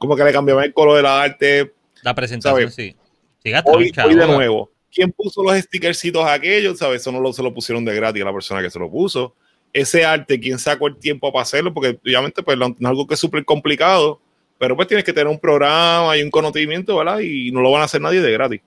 como 0.00 0.16
que 0.16 0.24
le 0.24 0.32
cambiaban 0.32 0.64
el 0.64 0.72
color 0.72 0.96
de 0.96 1.02
la 1.02 1.22
arte. 1.22 1.74
La 2.02 2.14
presentación, 2.14 2.72
sí. 2.72 2.96
Gastaron, 3.44 3.78
Hoy, 3.82 3.92
hoy 4.04 4.14
de 4.14 4.26
nuevo. 4.26 4.70
¿Quién 4.90 5.12
puso 5.12 5.42
los 5.42 5.54
stickercitos 5.58 6.24
aquellos? 6.26 6.78
¿Sabes? 6.78 7.02
Eso 7.02 7.12
no 7.12 7.20
lo, 7.20 7.32
se 7.34 7.42
lo 7.42 7.52
pusieron 7.52 7.84
de 7.84 7.94
gratis 7.94 8.22
a 8.22 8.24
la 8.24 8.32
persona 8.32 8.62
que 8.62 8.70
se 8.70 8.78
lo 8.78 8.90
puso. 8.90 9.34
Ese 9.74 10.02
arte, 10.04 10.40
¿quién 10.40 10.58
sacó 10.58 10.88
el 10.88 10.96
tiempo 10.96 11.30
para 11.30 11.42
hacerlo? 11.42 11.72
Porque 11.74 11.98
obviamente 12.02 12.42
pues, 12.42 12.56
no 12.56 12.68
es 12.68 12.86
algo 12.86 13.06
que 13.06 13.12
es 13.14 13.20
súper 13.20 13.44
complicado, 13.44 14.20
pero 14.58 14.74
pues 14.74 14.88
tienes 14.88 15.04
que 15.04 15.12
tener 15.12 15.28
un 15.28 15.38
programa 15.38 16.16
y 16.16 16.22
un 16.22 16.30
conocimiento, 16.30 16.96
¿verdad? 16.96 17.20
Y 17.20 17.52
no 17.52 17.60
lo 17.60 17.70
van 17.70 17.82
a 17.82 17.84
hacer 17.84 18.00
nadie 18.00 18.22
de 18.22 18.32
gratis. 18.32 18.62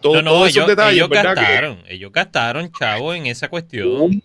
Todo, 0.00 0.14
No, 0.16 0.22
no, 0.22 0.30
todos 0.32 0.48
esos 0.48 0.56
ellos, 0.56 0.68
detalles, 0.68 0.94
ellos 0.96 1.08
¿verdad? 1.08 1.34
Que- 1.34 1.40
gastaron. 1.42 1.82
Ellos 1.86 2.12
gastaron, 2.12 2.72
chavo, 2.72 3.14
en 3.14 3.26
esa 3.26 3.48
cuestión. 3.48 3.88
un 3.88 4.22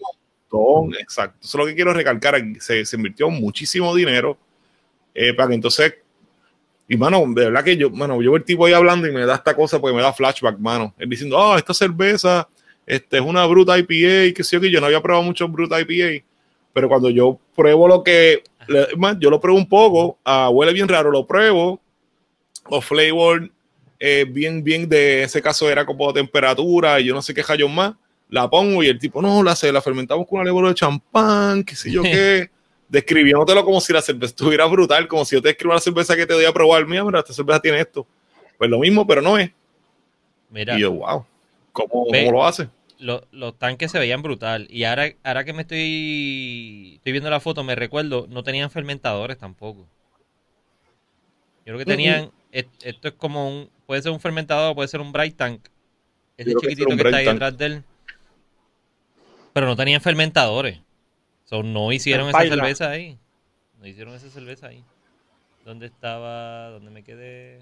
montón, 0.52 1.00
exacto. 1.00 1.38
Eso 1.44 1.50
es 1.58 1.60
lo 1.62 1.66
que 1.68 1.76
quiero 1.76 1.94
recalcar. 1.94 2.42
se 2.60 2.84
invirtió 2.96 3.30
muchísimo 3.30 3.96
dinero 3.96 4.38
eh, 5.14 5.34
para 5.34 5.50
que 5.50 5.56
entonces. 5.56 5.96
Y 6.88 6.98
mano, 6.98 7.24
de 7.28 7.46
verdad 7.46 7.64
que 7.64 7.78
yo, 7.78 7.90
mano, 7.90 8.22
yo 8.22 8.32
veo 8.32 8.38
el 8.38 8.44
tipo 8.44 8.66
ahí 8.66 8.74
hablando 8.74 9.08
y 9.08 9.12
me 9.12 9.26
da 9.26 9.36
esta 9.36 9.56
cosa 9.56 9.80
porque 9.80 9.96
me 9.96 10.02
da 10.02 10.14
flashback, 10.14 10.60
mano. 10.60 10.94
Él 10.98 11.10
diciendo, 11.10 11.42
ah, 11.42 11.58
esta 11.58 11.74
cerveza 11.74 12.48
este, 12.86 13.18
es 13.18 13.24
una 13.24 13.46
Bruta 13.46 13.78
IPA, 13.78 14.34
que 14.36 14.44
sé 14.44 14.58
yo, 14.58 14.62
que 14.62 14.70
yo 14.70 14.80
no 14.80 14.88
había 14.88 15.02
probado 15.02 15.24
mucho 15.24 15.48
Bruta 15.48 15.80
IPA. 15.80 16.26
Pero 16.74 16.90
cuando 16.90 17.10
yo 17.10 17.40
pruebo 17.56 17.88
lo 17.88 18.04
que. 18.04 18.44
más, 18.98 19.18
yo 19.20 19.30
lo 19.30 19.40
pruebo 19.40 19.58
un 19.58 19.70
poco, 19.70 20.18
ah, 20.26 20.50
huele 20.50 20.74
bien 20.74 20.88
raro, 20.88 21.12
lo 21.12 21.26
pruebo. 21.26 21.80
O 22.66 22.82
flavor, 22.82 23.50
eh, 24.00 24.26
bien, 24.28 24.64
bien 24.64 24.88
de 24.88 25.24
ese 25.24 25.42
caso 25.42 25.70
era 25.70 25.86
como 25.86 26.14
temperatura 26.14 27.00
y 27.00 27.06
yo 27.06 27.14
no 27.14 27.22
sé 27.22 27.34
qué 27.34 27.44
rayos 27.44 27.70
más 27.70 27.94
la 28.34 28.50
pongo 28.50 28.82
y 28.82 28.88
el 28.88 28.98
tipo, 28.98 29.22
no, 29.22 29.44
la, 29.44 29.56
la 29.72 29.82
fermentamos 29.82 30.28
con 30.28 30.40
una 30.40 30.46
levadura 30.46 30.70
de 30.70 30.76
champán, 30.76 31.64
qué 31.64 31.76
sé 31.76 31.92
yo 31.92 32.02
qué, 32.04 32.50
describiéndotelo 32.94 33.66
como 33.66 33.82
si 33.82 33.92
la 33.92 34.02
cerveza 34.02 34.30
estuviera 34.32 34.66
brutal, 34.66 35.08
como 35.08 35.26
si 35.26 35.36
yo 35.36 35.42
te 35.42 35.50
escribo 35.50 35.74
la 35.74 35.80
cerveza 35.80 36.16
que 36.16 36.28
te 36.28 36.34
doy 36.34 36.46
a 36.46 36.54
probar, 36.54 36.86
mira, 36.86 37.04
mira, 37.04 37.20
esta 37.20 37.34
cerveza 37.34 37.60
tiene 37.60 37.80
esto. 37.80 38.06
Pues 38.58 38.70
lo 38.70 38.78
mismo, 38.80 39.06
pero 39.08 39.20
no 39.22 39.38
es. 39.38 39.50
Mira, 40.52 40.78
Y 40.78 40.82
yo, 40.82 40.92
wow, 40.92 41.26
¿cómo, 41.72 42.06
Ve. 42.12 42.20
cómo 42.26 42.32
lo 42.38 42.46
hace? 42.46 42.70
lo- 43.00 43.26
los 43.32 43.58
tanques 43.58 43.92
se 43.92 44.00
veían 44.00 44.22
brutal. 44.22 44.68
Y 44.70 44.84
ahora, 44.86 45.12
ahora 45.24 45.44
que 45.44 45.52
me 45.54 45.64
estoy, 45.64 46.94
estoy 46.98 47.12
viendo 47.12 47.30
la 47.30 47.40
foto, 47.42 47.64
me 47.64 47.76
recuerdo, 47.76 48.28
no 48.30 48.44
tenían 48.44 48.70
fermentadores 48.72 49.38
tampoco. 49.40 49.82
Yo 51.66 51.74
creo 51.74 51.78
que 51.80 51.86
tenían, 51.86 52.32
et- 52.52 52.68
esto 52.84 53.08
es 53.10 53.16
como 53.16 53.50
un, 53.50 53.70
puede 53.88 54.02
ser 54.04 54.12
un 54.12 54.20
fermentador, 54.22 54.76
puede 54.76 54.88
ser 54.88 55.02
un 55.02 55.12
bright 55.12 55.36
tank. 55.36 55.62
Ese 56.38 56.52
que 56.54 56.60
chiquitito 56.62 56.88
que 56.90 56.96
está 56.96 57.18
ahí 57.18 57.26
tank. 57.26 57.34
detrás 57.36 57.58
de 57.58 57.66
él. 57.66 57.84
Pero 59.52 59.66
no 59.66 59.76
tenían 59.76 60.00
fermentadores. 60.00 60.80
So, 61.54 61.62
no 61.62 61.92
hicieron 61.92 62.30
esa 62.30 62.42
cerveza 62.42 62.90
ahí. 62.90 63.20
No 63.80 63.86
hicieron 63.86 64.16
esa 64.16 64.28
cerveza 64.28 64.70
ahí. 64.70 64.84
¿Dónde 65.64 65.86
estaba? 65.86 66.70
¿Dónde 66.70 66.90
me 66.90 67.04
quedé? 67.04 67.60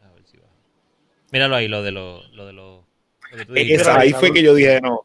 A 0.00 0.12
ver 0.14 0.22
si 0.24 0.36
va. 0.36 0.46
Míralo 1.32 1.56
ahí, 1.56 1.66
lo 1.66 1.82
de 1.82 1.90
los... 1.90 2.30
Lo 2.30 2.46
de 2.46 2.52
lo 2.52 2.84
tú 3.46 3.52
dijiste. 3.52 3.82
Esa, 3.82 3.98
ahí 3.98 4.12
fue 4.12 4.32
que 4.32 4.44
yo 4.44 4.54
dije, 4.54 4.80
no. 4.80 5.00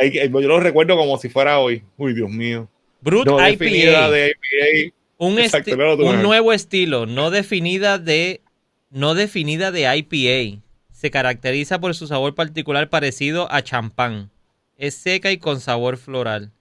Ahí- 0.00 0.10
yo 0.10 0.40
lo 0.40 0.58
recuerdo 0.58 0.96
como 0.96 1.18
si 1.18 1.28
fuera 1.28 1.58
hoy. 1.58 1.84
Uy, 1.98 2.14
Dios 2.14 2.30
mío. 2.30 2.66
Brut 3.02 3.26
No 3.26 3.34
IPA. 3.36 3.44
definida 3.50 4.10
de 4.10 4.28
IPA. 4.30 4.94
Un, 5.18 5.38
Exacto, 5.38 5.74
claro, 5.76 5.96
un 5.96 6.22
nuevo 6.22 6.54
estilo, 6.54 7.04
no 7.04 7.30
definida 7.30 7.98
de 7.98 8.40
no 8.88 9.14
definida 9.14 9.70
de 9.70 9.82
IPA. 9.94 10.62
Se 10.92 11.10
caracteriza 11.10 11.78
por 11.78 11.94
su 11.94 12.06
sabor 12.06 12.34
particular 12.34 12.88
parecido 12.88 13.52
a 13.52 13.60
champán. 13.60 14.30
Es 14.78 14.94
seca 14.94 15.30
y 15.30 15.36
con 15.36 15.60
sabor 15.60 15.98
floral. 15.98 16.52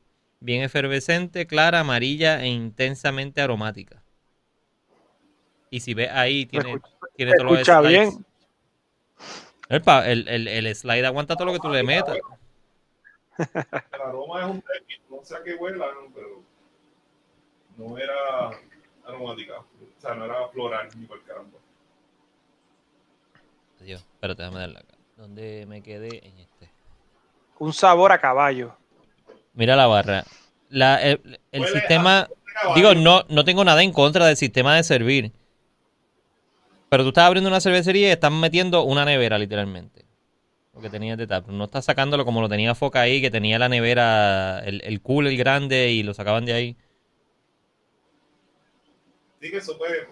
Bien 0.42 0.64
efervescente, 0.64 1.46
clara, 1.46 1.80
amarilla 1.82 2.42
e 2.42 2.48
intensamente 2.48 3.42
aromática. 3.42 4.04
Y 5.70 5.80
si 5.82 5.94
ves 5.94 6.10
ahí, 6.12 6.46
tiene, 6.48 6.74
escucha- 6.74 6.98
tiene 7.16 7.34
todos 7.34 7.46
los 7.52 7.60
escucha 7.60 7.80
slides. 7.80 8.10
bien. 8.10 8.26
El, 9.70 9.82
pa- 9.84 10.10
el, 10.10 10.28
el- 10.28 10.48
el 10.48 10.76
slide 10.76 11.06
aguanta 11.06 11.36
todo 11.36 11.46
lo 11.46 11.54
que 11.54 11.60
tú 11.60 11.70
le 11.70 11.84
metas. 11.84 12.18
El 13.38 14.02
aroma 14.02 14.40
es 14.42 14.46
un 14.48 14.64
no 15.10 15.24
sé 15.24 15.36
a 15.38 15.44
qué 15.44 15.54
huela, 15.56 15.88
pero 16.14 16.42
no 17.78 17.98
era. 17.98 18.50
aromática. 19.06 19.60
O 19.60 20.02
sea, 20.02 20.16
no 20.16 20.26
era 20.26 20.48
floral 20.50 20.90
ni 20.98 21.06
por 21.06 21.24
caramba. 21.24 21.60
Dios, 23.80 24.02
espérate, 24.02 24.42
déjame 24.42 24.60
darle 24.60 24.80
acá. 24.80 24.98
¿Dónde 25.18 25.66
me 25.68 25.82
quedé? 25.82 26.28
En 26.28 26.38
este. 26.40 26.70
Un 27.60 27.72
sabor 27.74 28.12
a 28.12 28.20
caballo. 28.20 28.76
Mira 29.54 29.76
la 29.76 29.88
barra. 29.88 30.24
La, 30.70 31.02
el 31.02 31.68
sistema. 31.74 32.30
a-. 32.64 32.76
Digo, 32.76 32.94
no, 32.96 33.24
no 33.30 33.44
tengo 33.44 33.64
nada 33.64 33.84
en 33.84 33.92
contra 33.92 34.26
del 34.26 34.38
sistema 34.38 34.76
de 34.76 34.84
servir. 34.84 35.32
Pero 36.90 37.04
tú 37.04 37.10
estás 37.10 37.26
abriendo 37.26 37.50
una 37.50 37.62
cervecería 37.62 38.10
y 38.10 38.12
estás 38.12 38.32
metiendo 38.32 38.84
una 38.84 39.06
nevera, 39.06 39.38
literalmente. 39.38 40.06
Lo 40.74 40.82
que 40.82 40.90
tenías 40.90 41.18
de 41.18 41.28
tap. 41.28 41.48
No 41.48 41.66
estás 41.66 41.86
sacándolo 41.86 42.26
como 42.26 42.42
lo 42.42 42.50
tenía 42.50 42.76
Foca 42.76 43.02
ahí, 43.02 43.22
que 43.22 43.32
tenía 43.32 43.60
la 43.60 43.70
nevera, 43.70 44.60
el, 44.60 44.82
el 44.84 45.02
cooler 45.02 45.36
grande 45.38 45.92
y 45.92 46.04
lo 46.04 46.14
sacaban 46.14 46.46
de 46.46 46.54
ahí. 46.54 46.78
Sí, 49.42 49.50
que 49.50 49.58
eso 49.58 49.78
puede. 49.78 50.08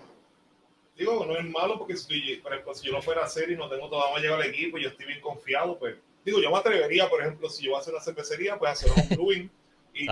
Digo, 0.98 1.26
no 1.26 1.38
es 1.38 1.46
malo 1.46 1.78
porque 1.78 1.96
si, 1.96 2.38
por 2.38 2.52
ejemplo, 2.52 2.74
si 2.74 2.88
yo 2.88 2.94
no 2.94 3.02
fuera 3.02 3.22
a 3.22 3.26
hacer 3.26 3.50
y 3.52 3.56
no 3.56 3.70
tengo 3.70 3.90
todavía 3.90 4.20
llegado 4.20 4.42
al 4.42 4.48
equipo 4.48 4.78
y 4.78 4.84
yo 4.84 4.90
estoy 4.90 5.06
bien 5.06 5.22
confiado, 5.22 5.78
pues. 5.78 5.96
Digo, 6.26 6.42
yo 6.42 6.52
me 6.52 6.58
atrevería, 6.58 7.10
por 7.10 7.22
ejemplo, 7.22 7.50
si 7.50 7.64
yo 7.64 7.72
voy 7.72 7.78
a 7.78 7.82
hacer 7.82 7.94
una 7.94 8.04
cervecería, 8.04 8.58
pues 8.58 8.72
hacer 8.72 8.92
un 8.96 9.10
brewing 9.10 9.50
y 9.94 10.08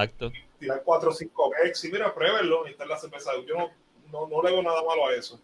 tirar 0.59 0.81
4 0.83 1.09
o 1.09 1.13
5 1.13 1.51
X 1.65 1.85
y 1.85 1.91
mira, 1.91 2.13
pruébenlo 2.13 2.67
y 2.67 2.71
estar 2.71 2.87
la 2.87 2.97
cerveza. 2.97 3.31
Yo 3.47 3.55
no, 3.55 3.69
no, 4.11 4.27
no 4.27 4.41
le 4.41 4.51
veo 4.51 4.63
nada 4.63 4.83
malo 4.83 5.07
a 5.07 5.15
eso. 5.15 5.39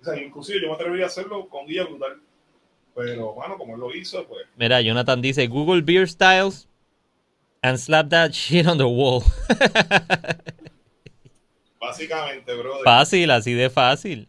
O 0.00 0.04
sea, 0.04 0.16
inclusive 0.20 0.60
yo 0.60 0.68
me 0.68 0.74
atrevería 0.74 1.04
a 1.04 1.08
hacerlo 1.08 1.48
con 1.48 1.66
guía 1.66 1.84
brutal. 1.84 2.20
Pero, 2.94 3.32
bueno, 3.32 3.56
como 3.56 3.74
él 3.74 3.80
lo 3.80 3.94
hizo, 3.94 4.26
pues. 4.26 4.46
Mira, 4.56 4.80
Jonathan 4.80 5.22
dice 5.22 5.46
Google 5.46 5.80
Beer 5.80 6.08
Styles 6.08 6.68
and 7.62 7.78
slap 7.78 8.10
that 8.10 8.32
shit 8.32 8.66
on 8.66 8.76
the 8.76 8.84
wall. 8.84 9.22
Básicamente, 11.80 12.54
brother. 12.54 12.84
Fácil, 12.84 13.30
así 13.30 13.54
de 13.54 13.70
fácil. 13.70 14.28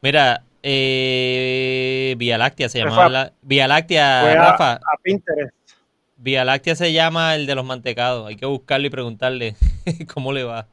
Mira, 0.00 0.44
eh, 0.62 2.14
Vía 2.18 2.38
Láctea 2.38 2.68
se 2.68 2.78
llamaba 2.78 3.08
la, 3.08 3.32
Vía 3.42 3.68
Láctea, 3.68 4.20
Fue 4.22 4.32
a, 4.32 4.34
Rafa. 4.34 4.72
a 4.74 4.96
Pinterest. 5.02 5.54
Vía 6.16 6.44
Láctea 6.44 6.74
se 6.74 6.92
llama 6.92 7.34
el 7.36 7.46
de 7.46 7.54
los 7.54 7.64
mantecados. 7.64 8.26
Hay 8.26 8.36
que 8.36 8.46
buscarlo 8.46 8.86
y 8.86 8.90
preguntarle 8.90 9.56
cómo 10.12 10.32
le 10.32 10.44
va. 10.44 10.66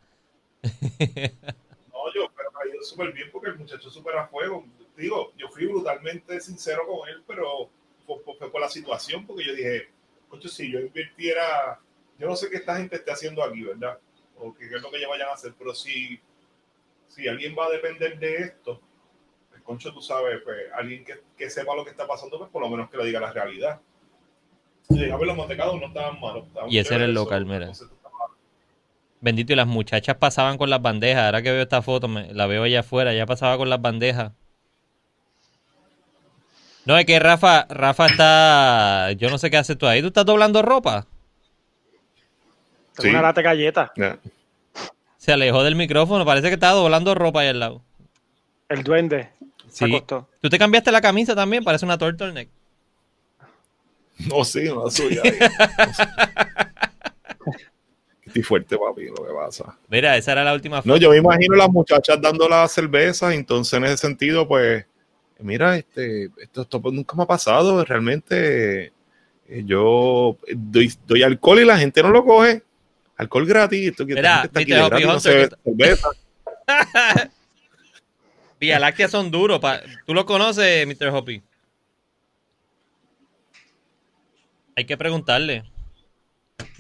No, 0.64 2.14
yo, 2.14 2.32
pero 2.36 2.52
me 2.52 2.60
ha 2.64 2.74
ido 2.74 2.84
súper 2.84 3.14
bien 3.14 3.30
porque 3.32 3.50
el 3.50 3.58
muchacho 3.58 3.88
es 3.88 3.94
súper 3.94 4.18
a 4.18 4.28
fuego. 4.28 4.66
Digo, 4.98 5.34
yo 5.38 5.50
fui 5.50 5.66
brutalmente 5.66 6.40
sincero 6.40 6.88
con 6.88 7.08
él, 7.10 7.24
pero 7.28 7.70
fue, 8.06 8.52
por 8.52 8.62
la 8.62 8.70
situación, 8.70 9.26
porque 9.26 9.46
yo 9.46 9.54
dije, 9.54 9.90
coño, 10.30 10.48
si 10.48 10.72
yo 10.72 10.80
invirtiera, 10.80 11.80
yo 12.18 12.28
no 12.28 12.36
sé 12.36 12.50
qué 12.50 12.58
esta 12.58 12.78
gente 12.78 12.96
esté 12.96 13.12
haciendo 13.12 13.44
aquí, 13.44 13.64
¿verdad? 13.64 14.00
O 14.38 14.54
qué, 14.54 14.66
es 14.66 14.82
lo 14.82 14.90
que 14.90 14.98
ellos 14.98 15.10
vayan 15.10 15.30
a 15.30 15.34
hacer, 15.34 15.54
pero 15.58 15.74
si, 15.74 16.20
si 17.08 17.28
alguien 17.28 17.56
va 17.58 17.66
a 17.66 17.72
depender 17.72 18.18
de 18.20 18.36
esto, 18.38 18.82
concho, 19.66 19.92
tú 19.94 20.02
sabes, 20.02 20.40
pues 20.44 20.58
alguien 20.78 21.04
que, 21.04 21.16
que 21.38 21.50
sepa 21.50 21.76
lo 21.76 21.84
que 21.84 21.92
está 21.92 22.08
pasando, 22.08 22.38
pues 22.38 22.50
por 22.52 22.62
lo 22.62 22.70
menos 22.70 22.90
que 22.90 22.98
le 22.98 23.06
diga 23.06 23.20
la 23.20 23.34
realidad. 23.34 23.80
Y 24.90 25.10
a 25.10 25.18
ver, 25.18 25.28
los 25.28 25.36
mantecados 25.38 25.80
no 25.80 25.88
estaban 25.88 26.20
malos. 26.22 26.46
estaban 26.48 26.72
Y 26.72 26.78
ese 26.78 26.96
era 26.96 27.06
el 27.06 27.14
local, 27.14 27.46
mira. 27.46 27.72
Bendito, 29.22 29.54
y 29.54 29.56
las 29.56 29.66
muchachas 29.66 30.16
pasaban 30.18 30.58
con 30.60 30.70
las 30.70 30.82
bandejas. 30.82 31.24
Ahora 31.26 31.42
que 31.42 31.52
veo 31.52 31.64
esta 31.64 31.82
foto, 31.82 32.08
me- 32.08 32.32
la 32.34 32.46
veo 32.46 32.64
allá 32.64 32.82
afuera, 32.82 33.12
ya 33.14 33.26
pasaba 33.26 33.58
con 33.58 33.70
las 33.70 33.82
bandejas. 33.82 34.32
No, 36.86 36.96
es 36.98 37.06
que 37.06 37.18
Rafa, 37.20 37.66
Rafa 37.68 38.06
está. 38.06 39.12
Yo 39.14 39.32
no 39.32 39.40
sé 39.40 39.50
qué 39.50 39.58
haces 39.58 39.76
tú 39.78 39.88
ahí. 39.88 40.02
¿Tú 40.02 40.08
estás 40.08 40.26
doblando 40.26 40.62
ropa? 40.62 41.08
Tengo 42.96 43.02
Sí. 43.04 43.10
una 43.10 43.24
lata 43.24 43.42
de 43.42 43.46
galleta. 43.46 43.92
Se 45.18 45.34
alejó 45.34 45.64
del 45.64 45.76
micrófono, 45.76 46.24
parece 46.24 46.50
que 46.50 46.54
estaba 46.54 46.74
doblando 46.74 47.16
ropa 47.16 47.40
ahí 47.42 47.48
al 47.48 47.60
lado. 47.60 47.82
El 48.70 48.84
duende 48.84 49.32
Sí. 49.76 49.84
acostó. 49.84 50.30
¿Tú 50.42 50.50
te 50.50 50.58
cambiaste 50.58 50.90
la 50.90 51.02
camisa 51.02 51.36
también? 51.36 51.62
Parece 51.62 51.84
una 51.84 51.98
turtleneck. 51.98 52.48
No, 54.30 54.46
sí, 54.46 54.64
no 54.64 54.86
la 54.86 54.92
suya. 54.92 55.22
Estoy 58.26 58.42
fuerte, 58.42 58.78
papi, 58.78 59.08
lo 59.08 59.16
que 59.16 59.34
pasa. 59.34 59.78
Mira, 59.90 60.16
esa 60.16 60.32
era 60.32 60.46
la 60.46 60.54
última 60.54 60.82
No, 60.86 60.96
yo 60.96 61.10
me 61.10 61.18
imagino 61.18 61.58
las 61.58 61.70
muchachas 61.70 62.22
dando 62.22 62.48
la 62.48 62.66
cerveza, 62.70 63.34
entonces 63.34 63.74
en 63.74 63.84
ese 63.84 63.98
sentido, 63.98 64.48
pues, 64.48 64.86
mira, 65.40 65.78
este, 65.78 66.30
esto, 66.42 66.62
esto 66.62 66.82
nunca 66.86 67.18
me 67.18 67.24
ha 67.24 67.28
pasado, 67.28 67.84
realmente 67.84 68.94
eh, 69.50 69.64
yo 69.66 70.38
doy, 70.56 70.94
doy 71.06 71.24
alcohol 71.24 71.60
y 71.60 71.66
la 71.66 71.78
gente 71.78 72.02
no 72.02 72.12
lo 72.12 72.24
coge. 72.24 72.64
Alcohol 73.18 73.46
gratis, 73.46 73.90
esto 73.90 74.06
que 74.06 74.14
Mira, 74.14 74.44
está 74.46 74.60
aquí 74.62 74.72
de 74.72 74.78
gratis, 74.78 75.06
no 75.06 75.20
se 75.20 75.36
ve 75.36 75.50
cerveza. 75.66 76.10
Vía 78.66 78.80
Láctea 78.80 79.08
son 79.08 79.32
duros. 79.32 79.60
pa- 79.60 79.82
¿Tú 80.06 80.14
lo 80.14 80.26
conoces, 80.26 80.86
Mr. 80.88 81.08
Hoppy? 81.10 81.42
Hay 84.76 84.86
que 84.86 84.98
preguntarle. 84.98 85.64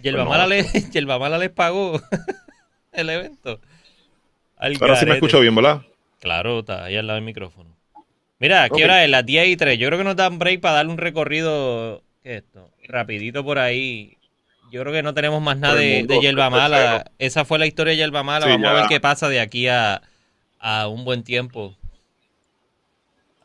Yerba, 0.02 0.24
Bueno, 0.24 0.30
Mala, 0.44 0.48
le, 0.48 0.64
Yerba 0.92 1.20
Mala 1.20 1.38
les 1.38 1.50
pagó 1.50 2.02
el 2.92 3.10
evento. 3.10 3.60
Al 4.58 4.76
Ahora 4.82 4.96
sí 4.96 5.06
me 5.06 5.14
escucho 5.16 5.40
bien, 5.40 5.56
¿verdad? 5.56 5.82
Claro, 6.20 6.60
está 6.60 6.86
ahí 6.86 6.96
al 6.98 7.08
lado 7.08 7.16
del 7.18 7.26
micrófono. 7.26 7.76
Mira, 8.40 8.68
¿qué 8.70 8.76
Ok. 8.76 8.84
hora 8.84 9.04
es? 9.04 9.10
Las 9.10 9.26
10 9.26 9.48
y 9.48 9.58
3. 9.58 9.78
Yo 9.80 9.88
creo 9.88 10.00
que 10.00 10.04
nos 10.06 10.16
dan 10.16 10.40
break 10.40 10.60
para 10.62 10.76
darle 10.76 10.92
un 10.92 10.98
recorrido. 10.98 12.04
¿Qué 12.24 12.38
es 12.38 12.44
esto? 12.44 12.70
Rapidito 12.88 13.44
por 13.44 13.60
ahí. 13.60 14.18
Yo 14.72 14.82
creo 14.82 14.92
que 14.92 15.04
no 15.04 15.14
tenemos 15.14 15.42
más 15.42 15.58
nada 15.58 15.76
de, 15.76 16.04
de 16.06 16.20
Yerba. 16.20 16.50
Mala. 16.50 17.12
Esa 17.20 17.46
fue 17.46 17.60
la 17.60 17.66
historia 17.66 17.92
de 17.92 17.98
Yerba 17.98 18.24
Mala. 18.24 18.46
Sí, 18.46 18.52
Vamos 18.52 18.68
a 18.70 18.74
ver 18.74 18.86
qué 18.88 19.00
pasa 19.00 19.30
de 19.30 19.40
aquí 19.40 19.68
a, 19.68 20.02
a 20.68 20.88
un 20.88 21.06
buen 21.06 21.24
tiempo. 21.24 21.78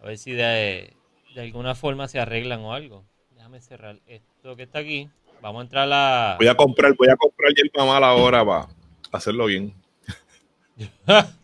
A 0.00 0.06
ver 0.06 0.16
si 0.16 0.32
de, 0.32 0.94
de 1.34 1.40
alguna 1.42 1.74
forma 1.74 2.08
se 2.08 2.18
arreglan 2.18 2.60
o 2.60 2.72
algo. 2.72 3.04
Déjame 3.36 3.60
cerrar 3.60 4.00
esto 4.06 4.56
que 4.56 4.62
está 4.62 4.78
aquí. 4.78 5.10
Vamos 5.42 5.60
a 5.60 5.64
entrar 5.64 5.82
a 5.84 5.86
la... 5.86 6.36
Voy 6.38 6.48
a 6.48 6.54
comprar, 6.54 6.94
voy 6.96 7.08
a 7.10 7.16
comprar 7.16 7.52
yerba 7.52 7.84
mala 7.84 8.08
ahora 8.08 8.42
para 8.42 8.68
hacerlo 9.12 9.44
bien. 9.44 9.74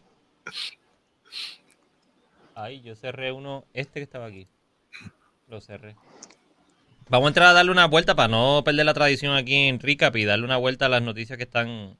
Ay, 2.55 2.81
yo 2.81 2.97
cerré 2.97 3.31
uno, 3.33 3.66
este 3.74 4.01
que 4.01 4.05
estaba 4.05 4.24
aquí. 4.24 4.49
Lo 5.47 5.61
cerré. 5.61 5.95
Vamos 7.11 7.27
a 7.27 7.29
entrar 7.29 7.49
a 7.49 7.53
darle 7.53 7.70
una 7.70 7.85
vuelta 7.87 8.14
para 8.14 8.29
no 8.29 8.62
perder 8.64 8.87
la 8.87 8.95
tradición 8.95 9.37
aquí 9.37 9.68
en 9.68 9.79
Recap 9.79 10.16
y 10.16 10.24
darle 10.24 10.47
una 10.47 10.57
vuelta 10.57 10.87
a 10.87 10.89
las 10.89 11.03
noticias 11.03 11.37
que 11.37 11.45
están 11.45 11.99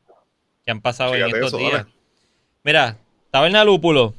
que 0.65 0.71
han 0.71 0.81
pasado 0.81 1.15
en 1.15 1.27
estos 1.27 1.49
eso, 1.49 1.59
días. 1.59 1.73
dale. 1.73 1.91
Mira, 2.65 2.97
Taberna 3.37 3.65
Lúpulo. 3.65 4.15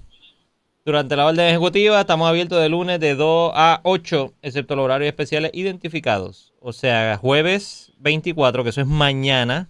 Durante 0.86 1.16
la 1.16 1.26
orden 1.26 1.48
ejecutiva 1.48 2.00
estamos 2.00 2.30
abiertos 2.30 2.62
de 2.62 2.70
lunes 2.70 3.00
de 3.00 3.16
2 3.16 3.52
a 3.56 3.82
8, 3.82 4.36
excepto 4.44 4.76
los 4.76 4.86
horarios 4.86 5.08
especiales 5.08 5.50
identificados. 5.56 6.54
O 6.60 6.72
sea, 6.72 7.18
jueves 7.18 7.94
24, 7.98 8.64
que 8.64 8.70
eso 8.70 8.82
es 8.82 8.86
mañana. 8.86 9.70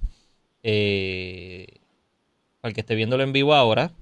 Eh, 0.63 1.65
para 2.59 2.71
el 2.71 2.75
que 2.75 2.81
esté 2.81 2.95
viéndolo 2.95 3.23
en 3.23 3.31
vivo 3.31 3.55
ahora, 3.55 3.93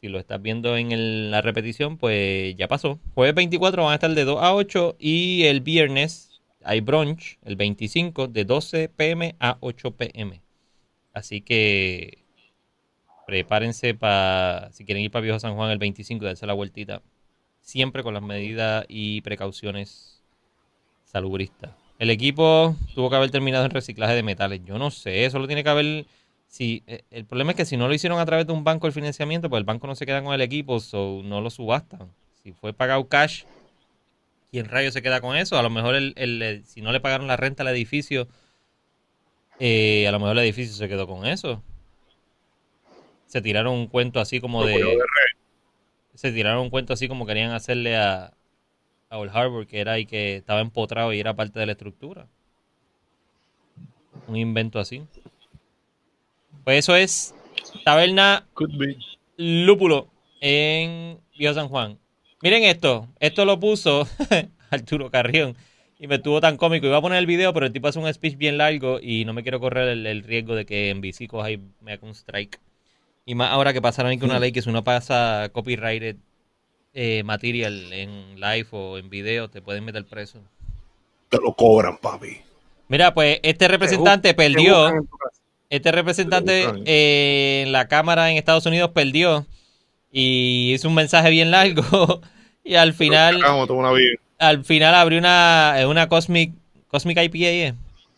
si 0.00 0.08
lo 0.08 0.18
estás 0.18 0.40
viendo 0.40 0.74
en 0.78 0.90
el- 0.92 1.30
la 1.30 1.42
repetición, 1.42 1.98
pues 1.98 2.56
ya 2.56 2.66
pasó. 2.66 2.98
Jueves 3.14 3.34
24 3.34 3.84
van 3.84 3.92
a 3.92 3.96
estar 3.96 4.10
de 4.10 4.24
2 4.24 4.42
a 4.42 4.54
8 4.54 4.96
y 4.98 5.42
el 5.44 5.60
viernes 5.60 6.40
hay 6.62 6.80
brunch, 6.80 7.38
el 7.44 7.56
25, 7.56 8.26
de 8.26 8.46
12 8.46 8.88
pm 8.88 9.36
a 9.38 9.58
8 9.60 9.90
pm. 9.90 10.40
Así 11.12 11.42
que 11.42 12.23
prepárense 13.26 13.94
para, 13.94 14.70
si 14.72 14.84
quieren 14.84 15.04
ir 15.04 15.10
para 15.10 15.22
Viejo 15.22 15.38
San 15.40 15.54
Juan 15.54 15.70
el 15.70 15.78
25, 15.78 16.24
darse 16.24 16.46
la 16.46 16.52
vueltita. 16.52 17.02
Siempre 17.60 18.02
con 18.02 18.14
las 18.14 18.22
medidas 18.22 18.84
y 18.88 19.20
precauciones 19.22 20.22
salubristas. 21.04 21.70
El 21.98 22.10
equipo 22.10 22.76
tuvo 22.94 23.08
que 23.08 23.16
haber 23.16 23.30
terminado 23.30 23.64
en 23.64 23.70
reciclaje 23.70 24.14
de 24.14 24.22
metales. 24.22 24.60
Yo 24.64 24.78
no 24.78 24.90
sé, 24.90 25.24
eso 25.24 25.38
lo 25.38 25.46
tiene 25.46 25.62
que 25.64 25.70
haber... 25.70 26.06
Si, 26.48 26.82
eh, 26.86 27.02
el 27.10 27.24
problema 27.24 27.52
es 27.52 27.56
que 27.56 27.64
si 27.64 27.76
no 27.76 27.88
lo 27.88 27.94
hicieron 27.94 28.18
a 28.20 28.26
través 28.26 28.46
de 28.46 28.52
un 28.52 28.62
banco 28.64 28.86
el 28.86 28.92
financiamiento, 28.92 29.48
pues 29.50 29.58
el 29.58 29.64
banco 29.64 29.86
no 29.86 29.94
se 29.96 30.06
queda 30.06 30.22
con 30.22 30.34
el 30.34 30.40
equipo, 30.40 30.78
so 30.78 31.20
no 31.24 31.40
lo 31.40 31.50
subastan. 31.50 32.10
Si 32.42 32.52
fue 32.52 32.72
pagado 32.72 33.08
cash, 33.08 33.44
¿quién 34.50 34.66
rayo 34.66 34.92
se 34.92 35.02
queda 35.02 35.20
con 35.20 35.36
eso? 35.36 35.58
A 35.58 35.62
lo 35.62 35.70
mejor 35.70 35.94
el, 35.94 36.12
el- 36.16 36.42
el- 36.42 36.64
si 36.64 36.80
no 36.80 36.92
le 36.92 37.00
pagaron 37.00 37.26
la 37.26 37.36
renta 37.36 37.62
al 37.62 37.68
edificio, 37.68 38.28
eh, 39.58 40.06
a 40.08 40.12
lo 40.12 40.18
mejor 40.18 40.32
el 40.38 40.44
edificio 40.44 40.74
se 40.74 40.88
quedó 40.88 41.06
con 41.06 41.26
eso. 41.26 41.62
Se 43.34 43.42
tiraron 43.42 43.74
un 43.74 43.88
cuento 43.88 44.20
así 44.20 44.40
como 44.40 44.64
de... 44.64 44.74
de 44.74 44.98
Se 46.14 46.30
tiraron 46.30 46.62
un 46.62 46.70
cuento 46.70 46.92
así 46.92 47.08
como 47.08 47.26
querían 47.26 47.50
hacerle 47.50 47.96
a, 47.96 48.32
a 49.10 49.18
Old 49.18 49.32
Harbor, 49.34 49.66
que 49.66 49.80
era 49.80 49.98
y 49.98 50.06
que 50.06 50.36
estaba 50.36 50.60
empotrado 50.60 51.12
y 51.12 51.18
era 51.18 51.34
parte 51.34 51.58
de 51.58 51.66
la 51.66 51.72
estructura. 51.72 52.28
Un 54.28 54.36
invento 54.36 54.78
así. 54.78 55.02
Pues 56.62 56.78
eso 56.78 56.94
es 56.94 57.34
Taberna. 57.84 58.46
Lúpulo 59.36 60.06
en 60.40 61.18
Viejo 61.36 61.54
San 61.54 61.66
Juan. 61.66 61.98
Miren 62.40 62.62
esto. 62.62 63.08
Esto 63.18 63.44
lo 63.44 63.58
puso 63.58 64.06
Arturo 64.70 65.10
Carrión. 65.10 65.56
Y 65.98 66.06
me 66.06 66.14
estuvo 66.14 66.40
tan 66.40 66.56
cómico. 66.56 66.86
Iba 66.86 66.98
a 66.98 67.02
poner 67.02 67.18
el 67.18 67.26
video, 67.26 67.52
pero 67.52 67.66
el 67.66 67.72
tipo 67.72 67.88
hace 67.88 67.98
un 67.98 68.14
speech 68.14 68.36
bien 68.36 68.58
largo 68.58 69.00
y 69.02 69.24
no 69.24 69.32
me 69.32 69.42
quiero 69.42 69.58
correr 69.58 69.88
el, 69.88 70.06
el 70.06 70.22
riesgo 70.22 70.54
de 70.54 70.64
que 70.64 70.90
en 70.90 70.98
NBC 70.98 71.26
coja 71.26 71.50
y 71.50 71.60
me 71.80 71.94
haga 71.94 72.06
un 72.06 72.14
strike. 72.14 72.60
Y 73.26 73.34
más 73.34 73.50
ahora 73.50 73.72
que 73.72 73.80
pasaron 73.80 74.10
ahí 74.10 74.18
con 74.18 74.30
una 74.30 74.38
ley 74.38 74.52
que 74.52 74.62
si 74.62 74.68
uno 74.68 74.84
pasa 74.84 75.48
copyrighted 75.52 76.16
eh, 76.92 77.22
material 77.24 77.92
en 77.92 78.40
live 78.40 78.66
o 78.70 78.98
en 78.98 79.08
video, 79.08 79.48
te 79.48 79.62
pueden 79.62 79.84
meter 79.84 80.04
preso. 80.04 80.40
Te 81.30 81.38
lo 81.38 81.54
cobran, 81.54 81.98
papi. 81.98 82.38
Mira, 82.88 83.14
pues 83.14 83.40
este 83.42 83.66
representante 83.68 84.28
Te 84.28 84.34
perdió. 84.34 84.92
Este 85.70 85.90
representante 85.90 86.66
eh, 86.84 87.62
en 87.66 87.72
la 87.72 87.88
Cámara 87.88 88.30
en 88.30 88.36
Estados 88.36 88.66
Unidos 88.66 88.90
perdió 88.90 89.46
y 90.12 90.72
hizo 90.72 90.88
un 90.88 90.94
mensaje 90.94 91.30
bien 91.30 91.50
largo 91.50 92.20
y 92.64 92.76
al 92.76 92.92
final 92.92 93.42
al 94.38 94.64
final 94.64 94.94
abrió 94.94 95.18
una, 95.18 95.74
eh, 95.78 95.86
una 95.86 96.08
Cosmic 96.08 96.52
Cosmic 96.88 97.18
IPA, 97.18 97.48
¿eh? 97.48 97.74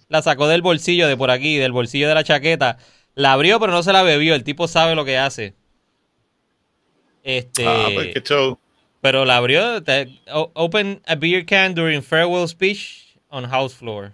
la 0.08 0.20
sacó 0.20 0.48
del 0.48 0.60
bolsillo 0.60 1.08
de 1.08 1.16
por 1.16 1.30
aquí, 1.30 1.56
del 1.56 1.72
bolsillo 1.72 2.08
de 2.08 2.14
la 2.14 2.24
chaqueta, 2.24 2.76
la 3.16 3.32
abrió 3.32 3.58
pero 3.58 3.72
no 3.72 3.82
se 3.82 3.92
la 3.92 4.02
bebió, 4.04 4.34
el 4.36 4.44
tipo 4.44 4.68
sabe 4.68 4.94
lo 4.94 5.04
que 5.04 5.18
hace. 5.18 5.54
Este, 7.24 7.66
Ah, 7.66 7.88
pues 7.92 8.14
qué 8.14 8.22
show. 8.22 8.58
pero 9.00 9.24
la 9.24 9.36
abrió, 9.38 9.82
te- 9.82 10.20
open 10.32 11.02
a 11.06 11.16
beer 11.16 11.44
can 11.44 11.74
during 11.74 12.02
farewell 12.02 12.46
speech 12.48 13.16
on 13.28 13.44
house 13.48 13.74
floor. 13.74 14.12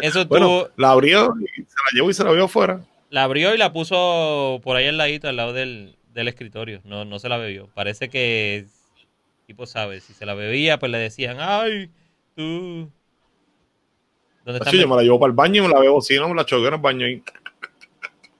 Eso 0.00 0.24
Bueno, 0.28 0.46
tuvo, 0.46 0.68
la 0.76 0.92
abrió 0.92 1.34
y 1.38 1.62
se 1.62 1.62
la 1.62 1.90
llevó 1.92 2.10
y 2.10 2.14
se 2.14 2.24
la 2.24 2.32
vio 2.32 2.44
afuera. 2.44 2.80
La 3.10 3.24
abrió 3.24 3.54
y 3.54 3.58
la 3.58 3.72
puso 3.74 4.58
por 4.64 4.76
ahí 4.76 4.86
al 4.86 4.96
ladito, 4.96 5.28
al 5.28 5.36
lado 5.36 5.52
del, 5.52 5.96
del 6.14 6.28
escritorio. 6.28 6.80
No, 6.84 7.04
no 7.04 7.18
se 7.18 7.28
la 7.28 7.36
bebió. 7.36 7.68
Parece 7.74 8.08
que 8.08 8.56
el 8.56 8.66
tipo 9.46 9.66
sabe. 9.66 10.00
Si 10.00 10.14
se 10.14 10.24
la 10.24 10.32
bebía, 10.32 10.78
pues 10.78 10.90
le 10.90 10.96
decían, 10.96 11.36
ay, 11.38 11.90
tú. 12.34 12.90
¿Dónde 14.46 14.58
está? 14.58 14.70
Así, 14.70 14.80
yo 14.80 14.88
me 14.88 14.96
la 14.96 15.02
llevo 15.02 15.20
para 15.20 15.28
el 15.30 15.36
baño 15.36 15.62
y 15.62 15.66
me 15.68 15.74
la 15.74 15.78
bebo. 15.80 16.00
Si 16.00 16.16
no, 16.16 16.26
me 16.30 16.34
la 16.34 16.46
choqué 16.46 16.68
en 16.68 16.74
el 16.74 16.80
baño 16.80 17.06
y 17.06 17.22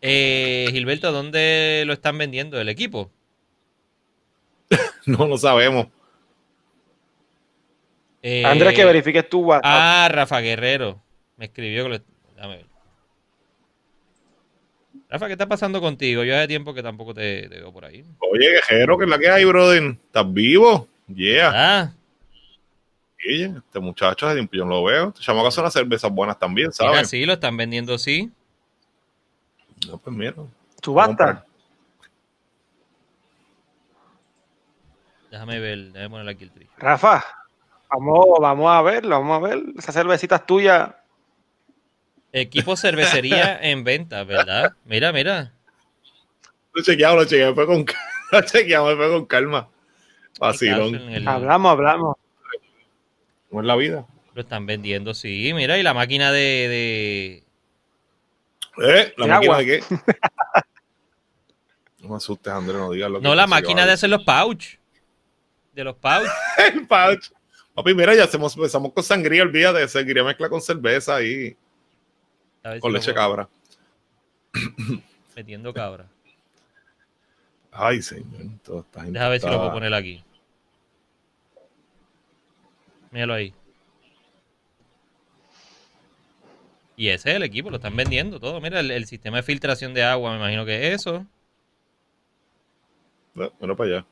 Eh, 0.02 0.68
Gilberto, 0.72 1.12
¿dónde 1.12 1.84
lo 1.86 1.92
están 1.92 2.18
vendiendo? 2.18 2.60
¿El 2.60 2.68
equipo? 2.68 3.10
no 5.06 5.26
lo 5.26 5.38
sabemos. 5.38 5.86
Eh, 8.20 8.44
Andrés, 8.44 8.74
que 8.74 8.84
verifiques 8.84 9.28
tu 9.28 9.40
WhatsApp. 9.40 9.64
Ah, 9.64 10.08
Rafa 10.10 10.40
Guerrero. 10.40 11.00
Me 11.36 11.46
escribió 11.46 11.84
que 11.84 11.88
lo. 11.88 11.98
Déjame 12.34 12.56
ver. 12.58 12.66
Rafa, 15.08 15.26
¿qué 15.26 15.32
está 15.32 15.46
pasando 15.46 15.80
contigo? 15.80 16.24
Yo 16.24 16.36
hace 16.36 16.48
tiempo 16.48 16.72
que 16.74 16.82
tampoco 16.82 17.14
te, 17.14 17.48
te 17.48 17.56
veo 17.56 17.72
por 17.72 17.84
ahí. 17.84 18.04
Oye, 18.18 18.48
guerrero, 18.50 18.98
¿qué 18.98 19.04
es 19.04 19.10
la 19.10 19.18
que 19.18 19.28
hay, 19.28 19.44
brother? 19.44 19.96
¿Estás 20.06 20.32
vivo? 20.32 20.88
Yeah. 21.08 21.52
Ah, 21.54 21.92
Oye, 23.24 23.52
este 23.56 23.78
muchacho 23.78 24.26
hace 24.26 24.36
tiempo 24.36 24.56
yo 24.56 24.64
no 24.64 24.70
lo 24.70 24.84
veo. 24.84 25.08
Este 25.08 25.20
chamaco 25.20 25.48
hace 25.48 25.60
unas 25.60 25.72
cervezas 25.72 26.10
buenas 26.10 26.38
también, 26.38 26.70
mira, 26.76 26.92
¿sabes? 26.92 27.08
sí, 27.08 27.24
lo 27.24 27.34
están 27.34 27.56
vendiendo, 27.56 27.98
sí. 27.98 28.30
No, 29.88 29.98
pues 29.98 30.16
mira. 30.16 30.34
Subasta. 30.82 31.44
Déjame 35.30 35.60
ver, 35.60 35.78
déjame 35.92 36.10
ponerle 36.10 36.32
aquí 36.32 36.44
el 36.44 36.50
trillo. 36.50 36.70
Rafa, 36.76 37.24
vamos, 37.90 38.26
vamos 38.40 38.70
a 38.70 38.82
verlo, 38.82 39.18
vamos 39.20 39.36
a 39.42 39.48
ver. 39.48 39.62
Esas 39.78 39.94
cervecitas 39.94 40.44
tuyas. 40.46 40.90
Equipo 42.32 42.76
cervecería 42.76 43.58
en 43.62 43.82
venta, 43.84 44.24
¿verdad? 44.24 44.72
Mira, 44.84 45.12
mira. 45.12 45.52
Lo 46.74 46.82
chequeamos, 46.82 47.16
lo 47.18 47.24
chequeamos, 47.24 47.54
fue 47.54 47.66
con, 47.66 47.84
lo 48.32 48.40
chequeamos, 48.42 48.94
fue 48.96 49.08
con 49.10 49.26
calma. 49.26 49.68
Vacilón. 50.38 50.94
El- 50.96 51.28
Hablamos, 51.28 51.72
hablamos. 51.72 52.16
¿Cómo 53.48 53.60
es 53.62 53.66
la 53.66 53.76
vida? 53.76 54.06
lo 54.34 54.40
están 54.40 54.64
vendiendo, 54.64 55.12
sí. 55.12 55.52
Mira, 55.54 55.76
y 55.76 55.82
la 55.82 55.92
máquina 55.92 56.32
de. 56.32 57.44
¿Eh? 58.78 59.14
¿La 59.16 59.26
máquina 59.26 59.52
agua. 59.52 59.58
de 59.58 59.66
qué? 59.66 59.84
No 61.98 62.08
me 62.08 62.16
asustes, 62.16 62.52
Andrés, 62.52 62.76
no 62.76 62.90
digas 62.90 63.10
lo 63.10 63.20
que 63.20 63.24
No, 63.24 63.34
la 63.34 63.46
máquina 63.46 63.86
de 63.86 63.92
hacer 63.92 64.10
los 64.10 64.24
pouch. 64.24 64.78
De 65.72 65.84
los 65.84 65.96
pouch. 65.96 66.26
El 66.74 66.86
pouch. 66.86 67.30
Papi, 67.74 67.94
mira, 67.94 68.14
ya 68.14 68.24
hacemos, 68.24 68.54
empezamos 68.56 68.92
con 68.92 69.02
sangría, 69.02 69.42
olvídate, 69.42 69.86
sangría 69.88 70.24
mezcla 70.24 70.48
con 70.48 70.60
cerveza 70.60 71.22
y 71.22 71.56
si 72.74 72.80
con 72.80 72.92
leche 72.92 73.14
cabra. 73.14 73.48
Metiendo 75.36 75.72
cabra. 75.72 76.06
Ay, 77.70 78.02
señor. 78.02 78.42
Toda 78.62 78.80
esta 78.80 79.00
gente 79.00 79.18
Deja 79.18 79.28
ver 79.30 79.40
si 79.40 79.46
lo 79.46 79.56
puedo 79.56 79.72
poner 79.72 79.94
aquí. 79.94 80.22
Míralo 83.10 83.34
ahí. 83.34 83.54
Y 86.96 87.08
ese 87.08 87.30
es 87.30 87.36
el 87.36 87.42
equipo, 87.42 87.70
lo 87.70 87.76
están 87.76 87.96
vendiendo 87.96 88.38
todo. 88.38 88.60
Mira, 88.60 88.80
el, 88.80 88.90
el 88.90 89.06
sistema 89.06 89.38
de 89.38 89.42
filtración 89.42 89.94
de 89.94 90.04
agua, 90.04 90.30
me 90.32 90.36
imagino 90.36 90.64
que 90.64 90.88
es 90.88 91.00
eso. 91.00 91.26
Bueno, 93.34 93.76
para 93.76 93.90
allá. 93.90 94.06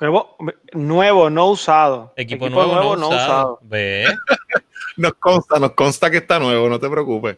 Nuevo, 0.00 0.36
nuevo, 0.72 1.30
no 1.30 1.50
usado. 1.50 2.12
Equipo, 2.16 2.48
nuevo, 2.48 2.96
no, 2.96 3.08
usado. 3.08 3.58
Ve, 3.62 4.06
Nos 4.96 5.14
consta, 5.14 5.58
nos 5.58 5.72
consta 5.72 6.10
que 6.10 6.18
está 6.18 6.38
nuevo, 6.38 6.68
no 6.68 6.78
te 6.78 6.88
preocupes. 6.88 7.36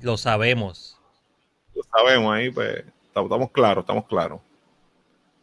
lo 0.00 0.16
sabemos. 0.16 0.98
Lo 1.74 1.82
sabemos 1.82 2.34
ahí, 2.34 2.50
pues 2.50 2.84
estamos, 3.06 3.28
estamos 3.28 3.50
claros, 3.50 3.82
estamos 3.82 4.06
claros. 4.06 4.40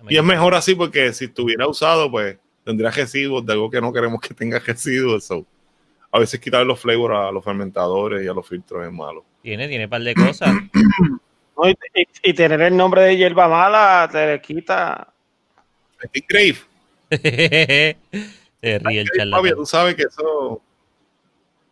Y 0.09 0.17
es 0.17 0.23
mejor 0.23 0.55
así 0.55 0.73
porque 0.73 1.13
si 1.13 1.25
estuviera 1.25 1.67
usado, 1.67 2.09
pues 2.09 2.37
tendría 2.65 2.89
residuos 2.89 3.45
de 3.45 3.53
algo 3.53 3.69
que 3.69 3.81
no 3.81 3.93
queremos 3.93 4.19
que 4.19 4.33
tenga 4.33 4.57
residuos. 4.59 5.25
so. 5.25 5.45
A 6.11 6.19
veces 6.19 6.39
quitar 6.39 6.65
los 6.65 6.79
flavors 6.79 7.15
a 7.15 7.31
los 7.31 7.43
fermentadores 7.43 8.23
y 8.23 8.27
a 8.27 8.33
los 8.33 8.47
filtros 8.47 8.85
es 8.85 8.91
malo. 8.91 9.23
Tiene, 9.41 9.67
tiene 9.67 9.85
un 9.85 9.89
par 9.89 10.01
de 10.01 10.13
cosas. 10.15 10.53
No, 11.57 11.69
y, 11.69 11.75
y- 11.93 12.29
y 12.29 12.33
tener 12.33 12.59
el 12.61 12.75
nombre 12.75 13.01
de 13.03 13.17
hierba 13.17 13.47
mala 13.47 14.09
te 14.11 14.25
le 14.25 14.41
quita. 14.41 15.13
Steve 16.03 16.25
Grave, 16.27 16.57
Se 18.61 18.79
ríe 18.79 19.01
el 19.01 19.09
charlatán. 19.15 19.55
tú 19.55 19.65
sabes 19.65 19.93
que 19.95 20.03
eso 20.03 20.59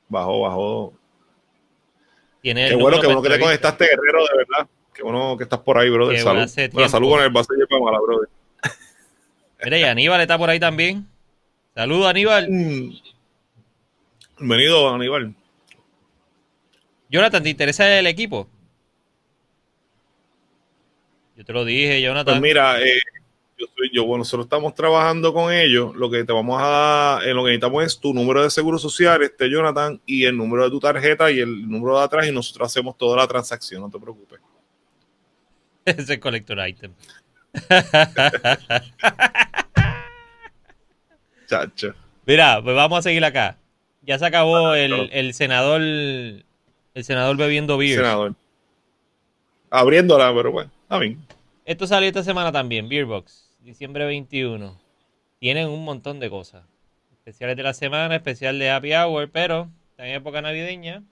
bajó, 0.07 0.41
bajó. 0.41 0.93
Tiene 2.41 2.69
Qué 2.69 2.75
bueno, 2.75 2.99
qué 2.99 3.07
bueno 3.07 3.21
que 3.23 3.29
te 3.29 3.39
conectaste, 3.39 3.85
guerrero, 3.85 4.19
de 4.31 4.37
verdad. 4.37 4.67
Qué 4.93 5.01
bueno 5.01 5.35
que 5.37 5.43
estás 5.45 5.59
por 5.59 5.77
ahí, 5.79 5.89
brother. 5.89 6.17
Que 6.17 6.21
Salud. 6.21 6.69
Bueno, 6.73 6.89
salud 6.89 7.09
con 7.09 7.23
el 7.23 7.29
vaso 7.31 7.53
de 7.53 7.59
hierba 7.65 7.83
mala, 7.85 7.99
brother. 7.99 8.29
Mira, 9.63 9.77
y 9.79 9.83
Aníbal 9.83 10.21
está 10.21 10.37
por 10.37 10.49
ahí 10.51 10.59
también. 10.59 11.07
Saludos, 11.73 12.07
Aníbal. 12.07 12.47
Mm. 12.49 12.93
Bienvenido, 14.39 14.93
Aníbal. 14.93 15.35
Jonathan, 17.09 17.43
¿te 17.43 17.49
interesa 17.49 17.99
el 17.99 18.07
equipo? 18.07 18.47
Yo 21.35 21.43
te 21.43 21.51
lo 21.51 21.65
dije, 21.65 22.01
Jonathan. 22.01 22.35
Pues 22.35 22.41
mira, 22.41 22.81
eh, 22.81 23.01
yo 23.57 23.65
soy 23.75 23.89
yo, 23.93 24.05
bueno, 24.05 24.19
nosotros 24.19 24.45
estamos 24.45 24.73
trabajando 24.75 25.33
con 25.33 25.51
ellos. 25.51 25.93
Lo 25.93 26.09
que 26.09 26.23
te 26.23 26.31
vamos 26.31 26.57
a 26.61 27.19
eh, 27.25 27.33
lo 27.33 27.43
que 27.43 27.49
necesitamos 27.49 27.83
es 27.83 27.99
tu 27.99 28.13
número 28.13 28.41
de 28.41 28.49
seguro 28.49 28.77
social, 28.77 29.21
este 29.23 29.49
Jonathan, 29.49 29.99
y 30.05 30.23
el 30.23 30.37
número 30.37 30.63
de 30.63 30.69
tu 30.69 30.79
tarjeta 30.79 31.29
y 31.29 31.41
el 31.41 31.69
número 31.69 31.97
de 31.97 32.05
atrás, 32.05 32.25
y 32.25 32.31
nosotros 32.31 32.65
hacemos 32.65 32.97
toda 32.97 33.17
la 33.17 33.27
transacción, 33.27 33.81
no 33.81 33.89
te 33.89 33.99
preocupes. 33.99 34.39
Ese 35.85 36.13
es 36.13 36.19
collector 36.19 36.65
item. 36.65 36.93
Chacho. 41.47 41.93
Mira, 42.25 42.61
pues 42.63 42.73
vamos 42.75 42.99
a 42.99 43.01
seguir 43.01 43.25
acá. 43.25 43.58
Ya 44.01 44.17
se 44.17 44.25
acabó 44.25 44.73
el, 44.73 44.91
claro. 44.91 45.09
el 45.11 45.33
senador 45.33 45.81
el 45.81 47.03
senador 47.03 47.37
bebiendo 47.37 47.77
beer. 47.77 47.97
Senador. 47.97 48.35
Abriéndola, 49.69 50.33
pero 50.33 50.51
bueno, 50.51 50.71
está 50.83 50.97
bien. 50.97 51.19
Esto 51.65 51.85
salió 51.87 52.07
esta 52.07 52.23
semana 52.23 52.51
también, 52.51 52.89
Beerbox, 52.89 53.51
diciembre 53.59 54.05
21. 54.05 54.77
Tienen 55.39 55.69
un 55.69 55.85
montón 55.85 56.19
de 56.19 56.29
cosas. 56.29 56.65
Especiales 57.11 57.55
de 57.55 57.63
la 57.63 57.73
semana, 57.73 58.15
especial 58.15 58.57
de 58.57 58.71
Happy 58.71 58.93
Hour, 58.93 59.29
pero 59.31 59.69
está 59.91 60.07
en 60.07 60.15
época 60.15 60.41
navideña. 60.41 61.03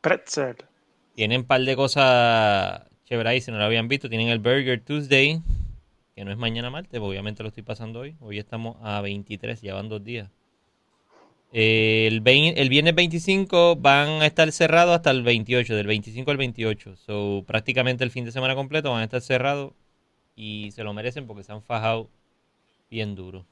Pretzel. 0.00 0.56
Tienen 1.14 1.42
un 1.42 1.46
par 1.46 1.60
de 1.60 1.76
cosas 1.76 2.82
chéveres 3.04 3.30
ahí, 3.30 3.40
si 3.40 3.50
no 3.50 3.58
lo 3.58 3.64
habían 3.64 3.86
visto. 3.86 4.08
Tienen 4.08 4.28
el 4.28 4.38
Burger 4.38 4.80
Tuesday, 4.80 5.42
que 6.16 6.24
no 6.24 6.32
es 6.32 6.38
mañana 6.38 6.70
martes, 6.70 6.98
porque 6.98 7.10
obviamente 7.10 7.42
lo 7.42 7.50
estoy 7.50 7.62
pasando 7.62 8.00
hoy. 8.00 8.16
Hoy 8.20 8.38
estamos 8.38 8.76
a 8.82 9.00
23, 9.02 9.60
ya 9.60 9.74
van 9.74 9.88
dos 9.88 10.02
días. 10.02 10.30
Eh, 11.54 12.08
el, 12.10 12.20
vein- 12.22 12.54
el 12.58 12.68
viernes 12.68 12.96
25 12.96 13.76
van 13.76 14.22
a 14.22 14.26
estar 14.26 14.52
cerrados 14.52 14.96
hasta 14.96 15.12
el 15.12 15.22
28, 15.24 15.76
del 15.76 15.86
25 15.86 16.32
al 16.32 16.38
28. 16.38 16.96
So, 16.96 17.44
prácticamente 17.46 18.04
el 18.04 18.10
fin 18.12 18.26
de 18.26 18.32
semana 18.32 18.56
completo 18.56 18.90
van 18.92 19.02
a 19.02 19.04
estar 19.04 19.22
cerrados 19.22 19.72
y 20.36 20.70
se 20.72 20.84
lo 20.84 20.94
merecen 20.94 21.26
porque 21.26 21.44
se 21.44 21.52
han 21.52 21.62
fajado 21.62 22.08
bien 22.90 23.14
duro. 23.16 23.46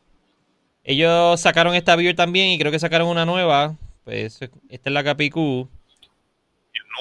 Ellos 0.84 1.40
sacaron 1.40 1.74
esta 1.74 1.96
beer 1.96 2.16
también 2.16 2.50
y 2.50 2.58
creo 2.58 2.72
que 2.72 2.78
sacaron 2.80 3.08
una 3.08 3.26
nueva. 3.26 3.76
Pues 4.04 4.40
esta 4.42 4.90
es 4.90 4.94
la 4.94 5.04
Capicú. 5.04 5.68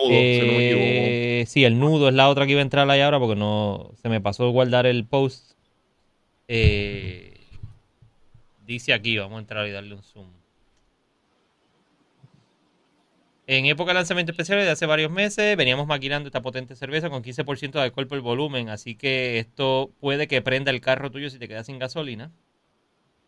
Nudo, 0.04 0.26
si 0.32 0.46
no 0.46 0.54
me 0.54 0.60
equivoco. 0.62 1.08
Eh, 1.14 1.46
sí, 1.48 1.64
el 1.64 1.80
nudo 1.80 2.08
es 2.10 2.14
la 2.16 2.30
otra 2.30 2.46
que 2.46 2.54
iba 2.54 2.62
a 2.62 2.64
entrar 2.64 2.90
ahí 2.90 3.02
ahora 3.02 3.20
porque 3.20 3.36
no 3.36 3.92
se 4.02 4.10
me 4.10 4.22
pasó 4.22 4.50
guardar 4.52 4.86
el 4.86 5.06
post. 5.06 5.52
Eh, 6.48 7.40
dice 8.66 8.94
aquí, 8.94 9.18
vamos 9.18 9.38
a 9.38 9.42
entrar 9.42 9.68
y 9.68 9.72
darle 9.72 9.96
un 9.96 10.04
zoom. 10.04 10.28
En 13.54 13.66
época 13.66 13.90
de 13.90 13.96
lanzamiento 13.96 14.32
especial 14.32 14.60
de 14.60 14.70
hace 14.70 14.86
varios 14.86 15.12
meses 15.12 15.58
veníamos 15.58 15.86
maquinando 15.86 16.28
esta 16.30 16.42
potente 16.42 16.74
cerveza 16.78 17.10
con 17.10 17.22
15% 17.22 17.72
de 17.74 17.82
alcohol 17.82 18.08
por 18.08 18.22
volumen, 18.22 18.70
así 18.70 18.96
que 18.96 19.40
esto 19.40 19.92
puede 20.00 20.30
que 20.30 20.42
prenda 20.42 20.72
el 20.72 20.80
carro 20.80 21.12
tuyo 21.12 21.30
si 21.30 21.38
te 21.38 21.50
quedas 21.50 21.66
sin 21.66 21.78
gasolina. 21.78 22.32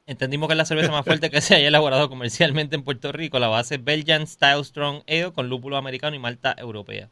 Entendimos 0.07 0.47
que 0.47 0.53
es 0.53 0.57
la 0.57 0.63
cerveza 0.63 0.93
más 0.93 1.03
fuerte 1.03 1.29
que 1.29 1.41
se 1.41 1.55
haya 1.55 1.67
elaborado 1.67 2.07
comercialmente 2.07 2.77
en 2.77 2.83
Puerto 2.83 3.11
Rico. 3.11 3.37
La 3.37 3.49
base 3.49 3.79
Belgian 3.79 4.25
Style 4.25 4.63
Strong 4.63 5.03
Ale 5.09 5.33
con 5.33 5.49
lúpulo 5.49 5.75
americano 5.75 6.15
y 6.15 6.19
malta 6.19 6.55
europea. 6.57 7.09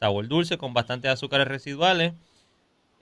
Sabor 0.00 0.26
dulce 0.26 0.56
con 0.56 0.72
bastantes 0.72 1.10
azúcares 1.10 1.48
residuales. 1.48 2.14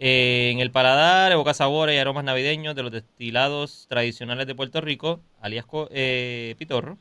Eh, 0.01 0.51
en 0.53 0.59
el 0.59 0.73
paladar 0.73 1.31
evoca 1.31 1.55
sabores 1.55 1.95
y 1.95 1.99
aromas 1.99 2.25
navideños 2.25 2.75
de 2.75 2.83
los 2.83 2.91
destilados 2.91 3.87
tradicionales 3.89 4.49
de 4.49 4.57
Puerto 4.57 4.81
Rico, 4.81 5.21
alias 5.41 5.67
eh, 5.91 6.57
Pitorro. 6.59 6.99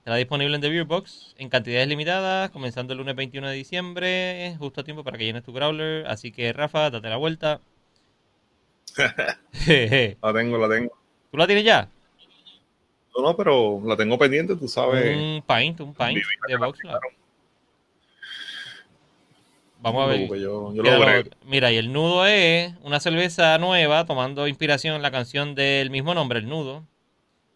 Estará 0.00 0.16
disponible 0.16 0.54
en 0.54 0.62
The 0.62 0.70
Beer 0.70 0.84
Box 0.84 1.34
en 1.36 1.50
cantidades 1.50 1.86
limitadas, 1.86 2.48
comenzando 2.48 2.94
el 2.94 2.98
lunes 3.00 3.14
21 3.14 3.48
de 3.48 3.54
diciembre, 3.54 4.56
justo 4.58 4.80
a 4.80 4.84
tiempo 4.84 5.04
para 5.04 5.18
que 5.18 5.26
llenes 5.26 5.42
tu 5.42 5.52
growler. 5.52 6.06
Así 6.06 6.32
que, 6.32 6.54
Rafa, 6.54 6.88
date 6.88 7.10
la 7.10 7.18
vuelta. 7.18 7.60
la 8.96 10.32
tengo, 10.32 10.56
la 10.56 10.74
tengo. 10.74 10.90
¿Tú 11.30 11.36
la 11.36 11.46
tienes 11.46 11.64
ya? 11.64 11.86
No, 13.14 13.22
no, 13.22 13.36
pero 13.36 13.78
la 13.84 13.94
tengo 13.94 14.16
pendiente, 14.16 14.56
tú 14.56 14.68
sabes. 14.68 15.14
Un 15.14 15.44
pint, 15.46 15.80
un 15.80 15.92
pint 15.92 16.18
de 16.48 16.56
box. 16.56 16.78
Vamos 19.82 20.02
a 20.02 20.06
ver. 20.06 20.28
Yo, 20.28 20.72
yo 20.72 20.82
lo 20.82 21.30
Mira, 21.44 21.70
y 21.72 21.76
el 21.76 21.92
nudo 21.92 22.24
es 22.24 22.72
una 22.82 23.00
cerveza 23.00 23.58
nueva, 23.58 24.06
tomando 24.06 24.48
inspiración 24.48 24.96
en 24.96 25.02
la 25.02 25.10
canción 25.10 25.54
del 25.54 25.90
mismo 25.90 26.14
nombre, 26.14 26.38
el 26.38 26.48
nudo. 26.48 26.86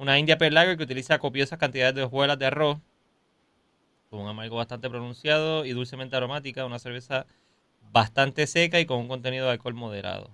Una 0.04 0.18
India 0.18 0.36
Pale 0.36 0.50
Lager 0.50 0.76
que 0.76 0.82
utiliza 0.82 1.18
copiosas 1.18 1.58
cantidades 1.58 1.94
de 1.94 2.02
hojuelas 2.02 2.38
de 2.38 2.44
arroz, 2.44 2.76
con 4.10 4.20
un 4.20 4.28
amargo 4.28 4.56
bastante 4.56 4.90
pronunciado 4.90 5.64
y 5.64 5.70
dulcemente 5.70 6.14
aromática. 6.14 6.66
Una 6.66 6.78
cerveza 6.78 7.24
bastante 7.90 8.46
seca 8.46 8.78
y 8.80 8.84
con 8.84 8.98
un 8.98 9.08
contenido 9.08 9.46
de 9.46 9.52
alcohol 9.52 9.72
moderado 9.72 10.30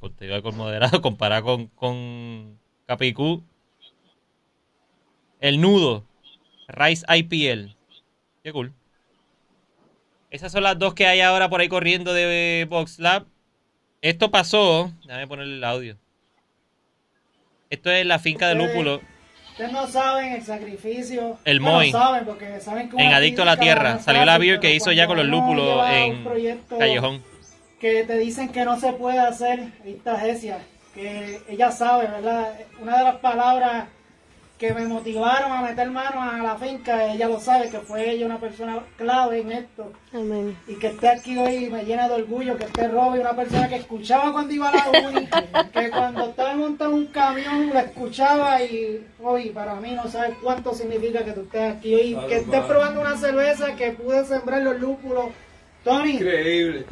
contenido 0.00 0.32
de 0.32 0.36
alcohol 0.38 0.56
moderado 0.56 1.00
comparado 1.02 1.44
con, 1.44 1.66
con 1.68 2.58
Capicú. 2.86 3.44
El 5.38 5.60
nudo. 5.60 6.04
Rice 6.66 7.06
IPL. 7.08 7.76
Qué 8.42 8.52
cool. 8.52 8.72
Esas 10.30 10.50
son 10.50 10.64
las 10.64 10.76
dos 10.76 10.94
que 10.94 11.06
hay 11.06 11.20
ahora 11.20 11.48
por 11.48 11.60
ahí 11.60 11.68
corriendo 11.68 12.12
de 12.12 12.66
Box 12.68 12.98
Lab. 12.98 13.26
Esto 14.02 14.32
pasó. 14.32 14.92
Déjame 15.04 15.28
ponerle 15.28 15.54
el 15.58 15.64
audio. 15.64 15.96
Esto 17.70 17.90
es 17.90 18.04
la 18.04 18.18
finca 18.18 18.48
de 18.48 18.56
lúpulo. 18.56 19.00
Ustedes 19.52 19.72
no 19.72 19.86
saben 19.86 20.32
el 20.32 20.42
sacrificio. 20.42 21.38
El 21.44 21.60
Moy. 21.60 21.90
saben 21.90 22.24
porque 22.24 22.60
saben 22.60 22.90
en 22.98 23.12
Adicto 23.12 23.42
a 23.42 23.46
la 23.46 23.56
Tierra. 23.56 23.98
Salió 23.98 24.24
la 24.24 24.38
beer 24.38 24.60
que 24.60 24.74
hizo 24.74 24.92
ya 24.92 25.06
con 25.06 25.16
los 25.16 25.26
lúpulos 25.26 25.88
en 25.90 26.24
Callejón 26.68 27.30
que 27.80 28.04
te 28.04 28.18
dicen 28.18 28.50
que 28.50 28.64
no 28.64 28.78
se 28.78 28.92
puede 28.92 29.18
hacer 29.18 29.72
esta 29.84 30.20
que 30.94 31.40
ella 31.48 31.72
sabe, 31.72 32.08
¿verdad? 32.08 32.52
Una 32.80 32.98
de 32.98 33.04
las 33.04 33.14
palabras 33.16 33.86
que 34.60 34.74
me 34.74 34.84
motivaron 34.84 35.50
a 35.50 35.62
meter 35.62 35.90
manos 35.90 36.34
a 36.34 36.36
la 36.36 36.54
finca, 36.56 37.06
ella 37.06 37.28
lo 37.28 37.40
sabe, 37.40 37.70
que 37.70 37.78
fue 37.78 38.10
ella 38.10 38.26
una 38.26 38.38
persona 38.38 38.80
clave 38.98 39.40
en 39.40 39.52
esto. 39.52 39.90
Amén. 40.12 40.54
Y 40.68 40.74
que 40.74 40.88
esté 40.88 41.08
aquí 41.08 41.38
hoy 41.38 41.70
me 41.70 41.82
llena 41.82 42.06
de 42.08 42.16
orgullo, 42.16 42.58
que 42.58 42.64
esté 42.64 42.86
Robbie, 42.88 43.20
una 43.20 43.34
persona 43.34 43.70
que 43.70 43.76
escuchaba 43.76 44.32
cuando 44.32 44.52
iba 44.52 44.68
a 44.68 44.72
la 44.72 45.08
uni, 45.08 45.26
que 45.72 45.90
cuando 45.90 46.26
estaba 46.26 46.54
montando 46.56 46.94
un 46.94 47.06
camión 47.06 47.70
la 47.72 47.80
escuchaba 47.80 48.62
y 48.62 49.02
hoy 49.22 49.48
para 49.48 49.76
mí 49.76 49.92
no 49.92 50.06
sabes 50.10 50.36
cuánto 50.42 50.74
significa 50.74 51.24
que 51.24 51.32
tú 51.32 51.40
estés 51.40 51.76
aquí 51.76 51.94
hoy, 51.94 52.18
que 52.28 52.36
estés 52.36 52.60
probando 52.64 53.00
una 53.00 53.16
cerveza 53.16 53.74
que 53.76 53.92
pude 53.92 54.26
sembrar 54.26 54.60
los 54.60 54.78
lúpulos. 54.78 55.30
Tony. 55.82 56.16
Increíble. 56.16 56.84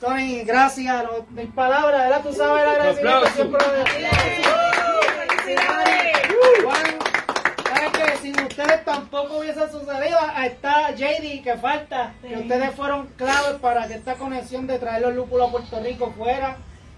Tony, 0.00 0.42
gracias. 0.42 1.04
No, 1.04 1.24
mis 1.30 1.52
palabras, 1.54 2.02
¿verdad? 2.02 2.22
Tú 2.24 2.32
sabes 2.32 2.64
la 2.64 2.72
agradecimiento 2.72 3.26
siempre 3.28 3.64
lo 3.64 3.72
decía. 3.84 4.10
Bueno, 6.62 6.98
¿sabes 7.68 7.90
que 7.92 8.15
Sin 8.26 8.34
ustedes 8.44 8.84
tampoco 8.84 9.38
hubiese 9.38 9.70
sucedido. 9.70 10.18
Está 10.42 10.90
JD 10.90 11.44
que 11.44 11.56
falta, 11.60 12.12
que 12.26 12.36
ustedes 12.36 12.74
fueron 12.74 13.06
claves 13.16 13.60
para 13.60 13.86
que 13.86 13.94
esta 13.94 14.14
conexión 14.14 14.66
de 14.66 14.80
traer 14.80 15.02
los 15.02 15.14
lúpulos 15.14 15.48
a 15.48 15.52
Puerto 15.52 15.78
Rico 15.80 16.10
fuera 16.10 16.56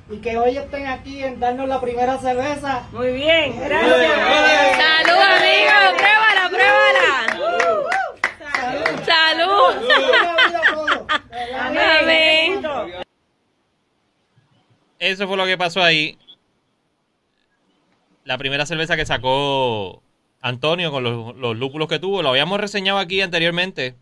y 0.08 0.16
que 0.22 0.38
hoy 0.38 0.56
estén 0.56 0.86
aquí 0.86 1.22
en 1.22 1.38
darnos 1.38 1.68
la 1.68 1.82
primera 1.82 2.16
cerveza. 2.16 2.88
Muy 2.92 3.12
bien, 3.12 3.60
gracias. 3.60 3.90
Salud, 4.78 5.20
amigo, 5.20 5.98
pruébala, 5.98 6.48
pruébala. 6.48 7.26
Salud. 9.04 9.74
Salud. 10.64 11.06
Amén. 11.60 12.62
Eso 14.98 15.28
fue 15.28 15.36
lo 15.36 15.44
que 15.44 15.58
pasó 15.58 15.82
ahí. 15.82 16.16
La 18.24 18.38
primera 18.38 18.64
cerveza 18.64 18.96
que 18.96 19.04
sacó 19.04 20.02
Antonio 20.40 20.90
con 20.90 21.02
los, 21.04 21.56
lúpulos 21.56 21.88
que 21.88 21.98
tuvo, 21.98 22.22
lo 22.22 22.30
habíamos 22.30 22.60
reseñado 22.60 22.98
aquí 22.98 23.20
anteriormente. 23.20 23.96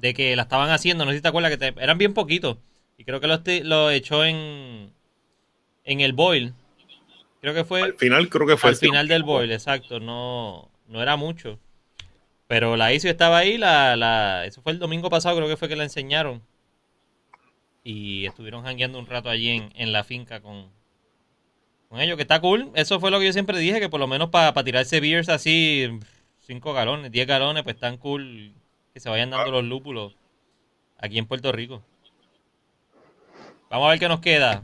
De 0.00 0.14
que 0.14 0.34
la 0.34 0.42
estaban 0.42 0.70
haciendo, 0.70 1.04
no 1.04 1.10
sé 1.10 1.18
si 1.18 1.22
te 1.22 1.28
acuerdas 1.28 1.56
que 1.56 1.74
eran 1.76 1.98
bien 1.98 2.14
poquitos. 2.14 2.56
Y 2.96 3.04
creo 3.04 3.20
que 3.20 3.26
lo, 3.26 3.40
lo 3.64 3.90
echó 3.90 4.24
en, 4.24 4.92
en 5.84 6.00
el 6.00 6.12
boil. 6.12 6.54
Creo 7.40 7.54
que 7.54 7.64
fue. 7.64 7.82
Al 7.82 7.94
final, 7.94 8.28
creo 8.28 8.46
que 8.46 8.56
fue. 8.56 8.70
Al 8.70 8.76
final 8.76 9.08
del 9.08 9.22
boil, 9.22 9.52
exacto. 9.52 10.00
No, 10.00 10.70
no 10.86 11.02
era 11.02 11.16
mucho. 11.16 11.58
Pero 12.46 12.76
la 12.76 12.92
hizo 12.92 13.06
y 13.06 13.10
estaba 13.10 13.38
ahí. 13.38 13.58
La, 13.58 13.96
la, 13.96 14.46
eso 14.46 14.62
fue 14.62 14.72
el 14.72 14.78
domingo 14.78 15.10
pasado, 15.10 15.36
creo 15.36 15.48
que 15.48 15.56
fue 15.56 15.68
que 15.68 15.76
la 15.76 15.84
enseñaron. 15.84 16.42
Y 17.82 18.26
estuvieron 18.26 18.64
jangueando 18.64 18.98
un 18.98 19.06
rato 19.06 19.30
allí 19.30 19.50
en, 19.50 19.72
en 19.74 19.92
la 19.92 20.04
finca 20.04 20.40
con, 20.40 20.70
con 21.90 22.00
ellos, 22.00 22.16
que 22.16 22.22
está 22.22 22.40
cool. 22.40 22.70
Eso 22.74 23.00
fue 23.00 23.10
lo 23.10 23.18
que 23.18 23.26
yo 23.26 23.32
siempre 23.32 23.58
dije, 23.58 23.80
que 23.80 23.88
por 23.88 23.98
lo 23.98 24.06
menos 24.06 24.30
para 24.30 24.54
tirarse 24.62 25.00
beers 25.00 25.28
así, 25.28 25.98
5 26.42 26.72
galones, 26.72 27.10
10 27.10 27.26
galones, 27.26 27.64
pues 27.64 27.74
están 27.74 27.98
cool 27.98 28.54
que 28.94 29.00
se 29.00 29.10
vayan 29.10 29.30
dando 29.30 29.50
los 29.50 29.64
lúpulos 29.64 30.14
aquí 30.98 31.18
en 31.18 31.26
Puerto 31.26 31.50
Rico. 31.50 31.82
Vamos 33.70 33.88
a 33.88 33.90
ver 33.90 33.98
qué 33.98 34.08
nos 34.08 34.20
queda. 34.20 34.62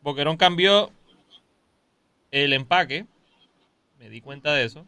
Boquerón 0.00 0.38
cambió 0.38 0.90
el 2.30 2.54
empaque. 2.54 3.04
Me 3.98 4.08
di 4.08 4.22
cuenta 4.22 4.54
de 4.54 4.64
eso. 4.64 4.86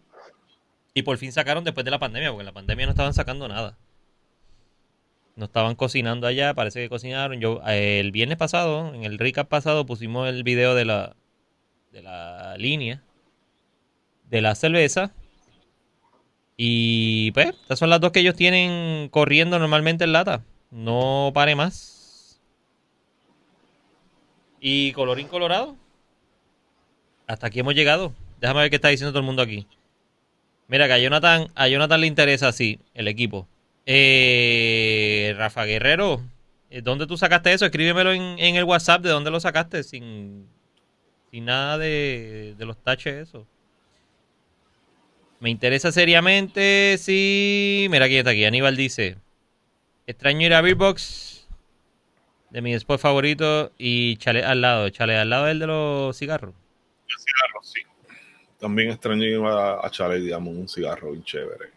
Y 0.95 1.03
por 1.03 1.19
fin 1.19 1.31
sacaron 1.31 1.63
después 1.63 1.85
de 1.85 1.91
la 1.91 1.99
pandemia, 1.99 2.31
porque 2.31 2.41
en 2.41 2.47
la 2.47 2.53
pandemia 2.53 2.87
no 2.87 2.93
estaban 2.93 3.13
sacando 3.13 3.49
nada. 3.49 3.77
No 5.37 5.45
estaban 5.45 5.75
cocinando 5.75 6.27
allá, 6.27 6.55
parece 6.55 6.81
que 6.81 6.89
cocinaron. 6.89 7.39
Yo 7.39 7.61
eh, 7.67 8.01
el 8.01 8.13
viernes 8.13 8.39
pasado, 8.39 8.95
en 8.95 9.05
el 9.05 9.19
recap 9.19 9.47
pasado, 9.47 9.85
pusimos 9.85 10.27
el 10.29 10.43
video 10.43 10.75
de 10.75 10.87
la 10.87 11.17
de 11.95 12.03
la 12.03 12.57
línea 12.59 13.01
de 14.29 14.43
la 14.43 14.57
cerveza. 14.57 15.13
Y 16.57 17.31
pues, 17.33 17.49
estas 17.49 17.79
son 17.79 17.89
las 17.89 18.01
dos 18.01 18.11
que 18.11 18.21
ellos 18.21 18.35
tienen 18.35 19.09
corriendo 19.09 19.61
normalmente 19.61 20.03
en 20.03 20.13
lata. 20.13 20.43
No 20.73 21.31
pare 21.33 21.55
más. 21.55 22.41
Y 24.61 24.93
colorín 24.93 25.29
colorado. 25.29 25.77
Hasta 27.29 27.47
aquí 27.47 27.61
hemos 27.61 27.75
llegado. 27.75 28.13
Déjame 28.41 28.61
ver 28.63 28.71
qué 28.71 28.77
está 28.77 28.89
diciendo 28.89 29.13
todo 29.13 29.21
el 29.21 29.27
mundo 29.27 29.43
aquí. 29.43 29.69
Mira, 30.67 30.89
que 30.89 30.95
a 30.95 30.99
Jonathan, 30.99 31.49
a 31.55 31.69
Jonathan 31.69 32.01
le 32.01 32.09
interesa 32.09 32.49
así 32.49 32.81
el 32.95 33.07
equipo. 33.07 33.47
Eh, 33.87 35.35
Rafa 35.37 35.65
Guerrero, 35.65 36.23
eh, 36.71 36.81
¿dónde 36.83 37.07
tú 37.07 37.17
sacaste 37.17 37.53
eso? 37.53 37.67
Escríbemelo 37.67 38.13
en, 38.13 38.39
el 38.39 38.65
WhatsApp 38.65 39.03
de 39.03 39.11
dónde 39.11 39.31
lo 39.31 39.39
sacaste 39.39 39.85
sin, 39.85 40.49
sin 41.35 41.47
nada 41.47 41.79
de, 41.79 42.55
de 42.57 42.65
los 42.65 42.81
taches 42.81 43.29
eso. 43.29 43.45
Me 45.41 45.51
interesa 45.51 45.91
seriamente, 45.91 46.95
sí. 46.97 47.89
Mira, 47.91 48.05
aquí 48.05 48.19
está 48.19 48.31
aquí. 48.31 48.45
Aníbal 48.45 48.77
dice: 48.77 49.17
Extraño 50.07 50.47
ir 50.47 50.55
a 50.55 50.61
Beerbox 50.61 51.49
de 52.51 52.63
mi 52.63 52.73
spot 52.75 53.01
favorito 53.01 53.73
y 53.77 54.17
chale 54.19 54.45
al 54.45 54.61
lado. 54.61 54.89
Chale 54.91 55.17
al 55.17 55.29
lado 55.29 55.49
el 55.49 55.59
de 55.59 55.67
los 55.67 56.17
cigarros. 56.17 56.55
El 57.09 57.17
cigarro, 57.19 57.63
sí 57.65 57.81
también 58.61 58.91
extraño 58.93 59.49
a, 59.49 59.85
a 59.85 59.91
Charlie, 59.91 60.21
digamos, 60.21 60.55
un 60.55 60.69
cigarro 60.69 61.11
bien 61.11 61.25
chévere. 61.25 61.71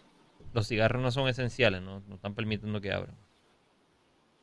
Los 0.53 0.67
cigarros 0.67 1.01
no 1.01 1.11
son 1.11 1.27
esenciales, 1.27 1.81
no, 1.81 2.03
no 2.07 2.15
están 2.15 2.35
permitiendo 2.35 2.79
que 2.79 2.93
abran. 2.93 3.15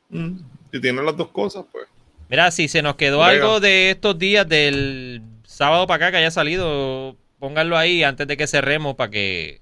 Mm, 0.09 0.39
si 0.73 0.81
tienen 0.81 1.05
las 1.05 1.15
dos 1.15 1.29
cosas, 1.29 1.65
pues. 1.71 1.87
Mira, 2.29 2.49
si 2.51 2.67
se 2.67 2.81
nos 2.81 2.95
quedó 2.95 3.23
algo 3.23 3.59
de 3.59 3.91
estos 3.91 4.17
días 4.17 4.47
del 4.47 5.21
sábado 5.43 5.85
para 5.85 6.07
acá 6.07 6.11
que 6.11 6.17
haya 6.17 6.31
salido, 6.31 7.15
pónganlo 7.39 7.77
ahí 7.77 8.03
antes 8.03 8.27
de 8.27 8.35
que 8.35 8.47
cerremos 8.47 8.95
para 8.95 9.11
que 9.11 9.61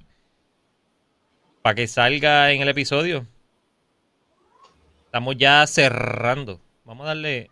para 1.61 1.75
que 1.75 1.87
salga 1.87 2.51
en 2.51 2.61
el 2.61 2.69
episodio. 2.69 3.25
Estamos 5.05 5.35
ya 5.37 5.65
cerrando. 5.67 6.59
Vamos 6.85 7.05
a 7.05 7.09
darle. 7.09 7.49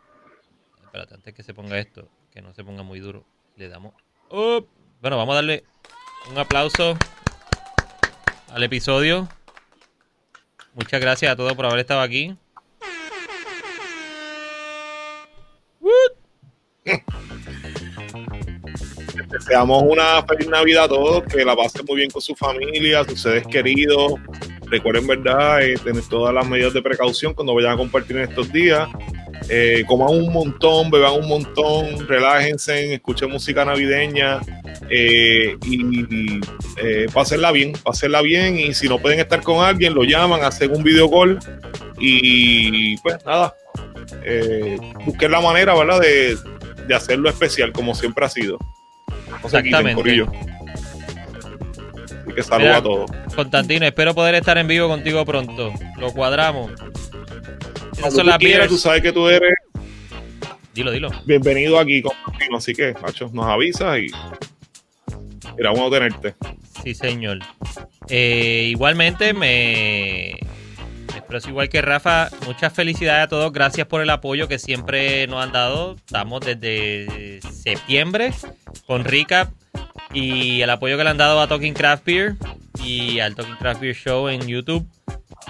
Espérate, 0.83 1.13
antes 1.13 1.33
que 1.33 1.43
se 1.43 1.53
ponga 1.53 1.77
esto, 1.77 2.09
que 2.33 2.41
no 2.41 2.53
se 2.53 2.63
ponga 2.63 2.83
muy 2.83 2.99
duro, 2.99 3.25
le 3.55 3.69
damos. 3.69 3.93
Bueno, 4.29 5.17
vamos 5.17 5.33
a 5.33 5.35
darle 5.35 5.63
un 6.29 6.37
aplauso 6.37 6.97
al 8.49 8.63
episodio. 8.63 9.29
Muchas 10.73 10.99
gracias 10.99 11.31
a 11.31 11.35
todos 11.35 11.53
por 11.53 11.65
haber 11.65 11.79
estado 11.79 12.01
aquí. 12.01 12.35
Deseamos 19.29 19.83
una 19.83 20.23
feliz 20.23 20.47
Navidad 20.49 20.85
a 20.85 20.89
todos, 20.89 21.23
que 21.23 21.45
la 21.45 21.55
pasen 21.55 21.85
muy 21.87 21.97
bien 21.97 22.09
con 22.09 22.21
su 22.21 22.35
familia, 22.35 23.03
sus 23.03 23.21
seres 23.21 23.45
queridos. 23.47 24.13
Recuerden, 24.65 25.07
¿verdad?, 25.07 25.61
eh, 25.63 25.75
tener 25.83 26.03
todas 26.09 26.33
las 26.33 26.47
medidas 26.47 26.73
de 26.73 26.81
precaución 26.81 27.33
cuando 27.33 27.53
vayan 27.53 27.71
a 27.73 27.77
compartir 27.77 28.17
en 28.17 28.23
estos 28.23 28.51
días. 28.51 28.89
Eh, 29.49 29.83
coman 29.87 30.09
un 30.09 30.31
montón, 30.31 30.91
beban 30.91 31.13
un 31.13 31.27
montón, 31.27 32.07
relájense, 32.07 32.93
escuchen 32.93 33.31
música 33.31 33.65
navideña 33.65 34.39
eh, 34.89 35.57
y 35.65 36.39
eh, 36.81 37.07
pásenla 37.13 37.51
bien, 37.51 37.73
pásenla 37.83 38.21
bien. 38.21 38.57
Y 38.59 38.73
si 38.73 38.87
no 38.87 38.97
pueden 38.99 39.19
estar 39.19 39.41
con 39.41 39.63
alguien, 39.63 39.93
lo 39.93 40.03
llaman, 40.03 40.43
hacen 40.43 40.73
un 40.75 40.83
video 40.83 41.09
call 41.09 41.39
y 41.99 42.97
pues 42.97 43.17
nada, 43.25 43.55
busquen 45.05 45.31
la 45.31 45.41
manera, 45.41 45.75
¿verdad?, 45.75 46.01
de 46.91 46.97
hacerlo 46.97 47.29
especial 47.29 47.71
como 47.71 47.95
siempre 47.95 48.25
ha 48.25 48.29
sido. 48.29 48.57
No 49.29 49.37
Exactamente. 49.45 50.01
Así 52.21 52.33
que 52.35 52.43
saludos 52.43 52.59
Mira, 52.59 52.77
a 52.77 52.83
todos. 52.83 53.11
Constantino, 53.35 53.85
espero 53.85 54.13
poder 54.13 54.35
estar 54.35 54.57
en 54.57 54.67
vivo 54.67 54.87
contigo 54.87 55.25
pronto. 55.25 55.73
Lo 55.97 56.11
cuadramos. 56.11 56.71
Esas 57.97 58.13
son 58.13 58.23
tú 58.23 58.29
las 58.29 58.37
quieras, 58.37 58.67
tú 58.67 58.77
sabes 58.77 59.01
que 59.01 59.11
tú 59.11 59.27
eres 59.27 59.53
Dilo, 60.73 60.91
dilo. 60.91 61.09
bienvenido 61.25 61.77
aquí 61.79 62.01
Constantino, 62.01 62.57
así 62.57 62.73
que, 62.73 62.93
macho, 63.01 63.29
nos 63.33 63.45
avisas 63.45 63.99
y 63.99 64.07
mira, 65.57 65.71
bueno 65.71 65.89
tenerte. 65.89 66.35
Sí, 66.83 66.93
señor. 66.93 67.39
Eh, 68.09 68.67
igualmente, 68.69 69.33
me 69.33 70.39
me 71.31 71.37
expreso 71.37 71.49
igual 71.49 71.69
que 71.69 71.81
Rafa. 71.81 72.29
Muchas 72.45 72.73
felicidades 72.73 73.23
a 73.23 73.27
todos. 73.27 73.53
Gracias 73.53 73.87
por 73.87 74.01
el 74.01 74.09
apoyo 74.09 74.49
que 74.49 74.59
siempre 74.59 75.27
nos 75.27 75.43
han 75.43 75.53
dado. 75.53 75.93
Estamos 75.95 76.41
desde 76.41 77.39
septiembre 77.41 78.33
con 78.85 79.05
Recap 79.05 79.49
y 80.13 80.61
el 80.61 80.69
apoyo 80.69 80.97
que 80.97 81.05
le 81.05 81.09
han 81.09 81.17
dado 81.17 81.39
a 81.39 81.47
Talking 81.47 81.73
Craft 81.73 82.05
Beer 82.05 82.35
y 82.83 83.19
al 83.19 83.35
Talking 83.35 83.55
Craft 83.55 83.79
Beer 83.79 83.95
Show 83.95 84.27
en 84.27 84.45
YouTube. 84.45 84.85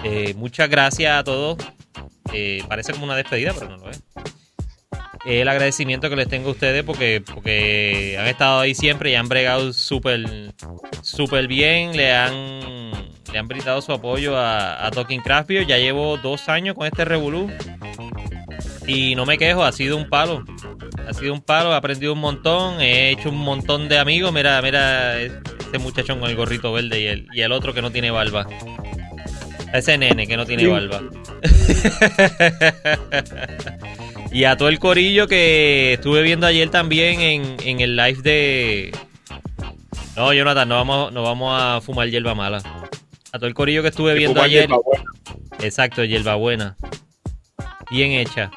Eh, 0.04 0.34
muchas 0.36 0.70
gracias 0.70 1.18
a 1.18 1.24
todos. 1.24 1.58
Eh, 2.32 2.62
parece 2.68 2.92
como 2.92 3.04
una 3.04 3.16
despedida, 3.16 3.52
pero 3.52 3.70
no 3.70 3.78
lo 3.78 3.90
es. 3.90 4.02
El 5.24 5.48
agradecimiento 5.48 6.08
que 6.10 6.16
les 6.16 6.28
tengo 6.28 6.48
a 6.48 6.52
ustedes 6.52 6.84
porque, 6.84 7.22
porque 7.34 8.16
han 8.20 8.26
estado 8.26 8.60
ahí 8.60 8.74
siempre 8.74 9.10
y 9.10 9.14
han 9.16 9.28
bregado 9.28 9.72
súper 9.72 10.52
súper 11.02 11.48
bien. 11.48 11.96
Le 11.96 12.12
han, 12.12 13.01
le 13.32 13.38
han 13.38 13.48
brindado 13.48 13.80
su 13.82 13.92
apoyo 13.92 14.36
a, 14.36 14.86
a 14.86 14.90
Talking 14.90 15.20
Craft 15.20 15.48
Beer. 15.48 15.66
Ya 15.66 15.78
llevo 15.78 16.16
dos 16.18 16.48
años 16.48 16.74
con 16.76 16.86
este 16.86 17.04
Revolú. 17.04 17.50
Y 18.86 19.14
no 19.14 19.26
me 19.26 19.38
quejo, 19.38 19.64
ha 19.64 19.72
sido 19.72 19.96
un 19.96 20.08
palo. 20.08 20.44
Ha 21.08 21.12
sido 21.14 21.32
un 21.34 21.40
palo, 21.40 21.72
he 21.72 21.76
aprendido 21.76 22.12
un 22.12 22.20
montón, 22.20 22.80
he 22.80 23.10
hecho 23.10 23.28
un 23.30 23.38
montón 23.38 23.88
de 23.88 23.98
amigos. 23.98 24.32
Mira, 24.32 24.60
mira, 24.62 25.20
este 25.20 25.78
muchachón 25.78 26.20
con 26.20 26.30
el 26.30 26.36
gorrito 26.36 26.72
verde 26.72 27.00
y 27.00 27.06
el, 27.06 27.28
y 27.32 27.40
el 27.40 27.52
otro 27.52 27.72
que 27.74 27.82
no 27.82 27.90
tiene 27.90 28.10
barba. 28.10 28.46
Ese 29.72 29.96
nene 29.98 30.26
que 30.26 30.36
no 30.36 30.44
tiene 30.44 30.64
Sí. 30.64 30.68
barba. 30.68 31.00
y 34.32 34.44
a 34.44 34.56
todo 34.56 34.68
el 34.68 34.78
corillo 34.78 35.26
que 35.26 35.94
estuve 35.94 36.22
viendo 36.22 36.46
ayer 36.46 36.70
también 36.70 37.20
en, 37.20 37.56
en 37.64 37.80
el 37.80 37.96
live 37.96 38.22
de. 38.22 38.96
No, 40.16 40.32
Jonathan, 40.32 40.68
no 40.68 40.76
vamos, 40.76 41.12
no 41.12 41.22
vamos 41.22 41.60
a 41.60 41.80
fumar 41.80 42.08
hierba 42.08 42.34
mala. 42.34 42.62
A 43.32 43.38
todo 43.38 43.46
el 43.46 43.54
corillo 43.54 43.80
que 43.82 43.88
estuve 43.88 44.14
viendo 44.14 44.42
ayer. 44.42 44.68
hierba 44.68 44.78
buena. 44.84 45.04
Exacto, 45.60 46.04
hierbabuena. 46.04 46.76
Bien 47.90 48.12
hecha. 48.12 48.50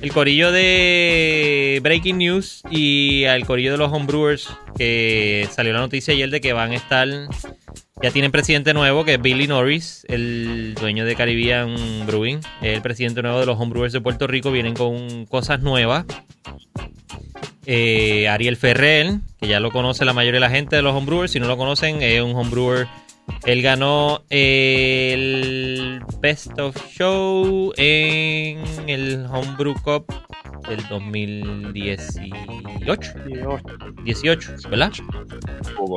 El 0.00 0.12
corillo 0.12 0.52
de 0.52 1.80
Breaking 1.82 2.18
News 2.18 2.62
y 2.70 3.24
al 3.24 3.44
corillo 3.44 3.72
de 3.72 3.78
los 3.78 3.92
Homebrewers, 3.92 4.50
que 4.76 5.48
salió 5.50 5.72
la 5.72 5.80
noticia 5.80 6.14
ayer 6.14 6.30
de 6.30 6.40
que 6.40 6.52
van 6.52 6.72
a 6.72 6.76
estar. 6.76 7.08
Ya 8.02 8.10
tienen 8.10 8.32
presidente 8.32 8.74
nuevo, 8.74 9.04
que 9.04 9.14
es 9.14 9.22
Billy 9.22 9.46
Norris, 9.46 10.04
el 10.08 10.74
dueño 10.80 11.04
de 11.04 11.14
Caribbean 11.14 12.04
Brewing. 12.06 12.38
Es 12.60 12.76
el 12.76 12.82
presidente 12.82 13.22
nuevo 13.22 13.38
de 13.40 13.46
los 13.46 13.58
Homebrewers 13.58 13.92
de 13.92 14.00
Puerto 14.00 14.26
Rico. 14.26 14.50
Vienen 14.50 14.74
con 14.74 15.26
cosas 15.26 15.60
nuevas. 15.60 16.04
Eh, 17.66 18.26
Ariel 18.28 18.56
Ferrer, 18.56 19.18
que 19.40 19.46
ya 19.46 19.60
lo 19.60 19.70
conoce 19.70 20.04
la 20.04 20.12
mayoría 20.12 20.40
de 20.40 20.46
la 20.46 20.50
gente 20.50 20.74
de 20.74 20.82
los 20.82 20.94
homebrewers. 20.94 21.30
Si 21.30 21.38
no 21.38 21.46
lo 21.46 21.56
conocen, 21.56 22.02
es 22.02 22.20
un 22.20 22.34
homebrewer. 22.34 22.88
Él 23.44 23.62
ganó 23.62 24.24
el 24.30 26.00
Best 26.20 26.58
of 26.58 26.76
Show 26.90 27.72
en 27.76 28.88
el 28.88 29.26
Homebrew 29.26 29.74
Cup 29.82 30.06
del 30.68 30.86
2018. 30.88 33.12
18, 34.04 34.52
¿verdad? 34.70 34.92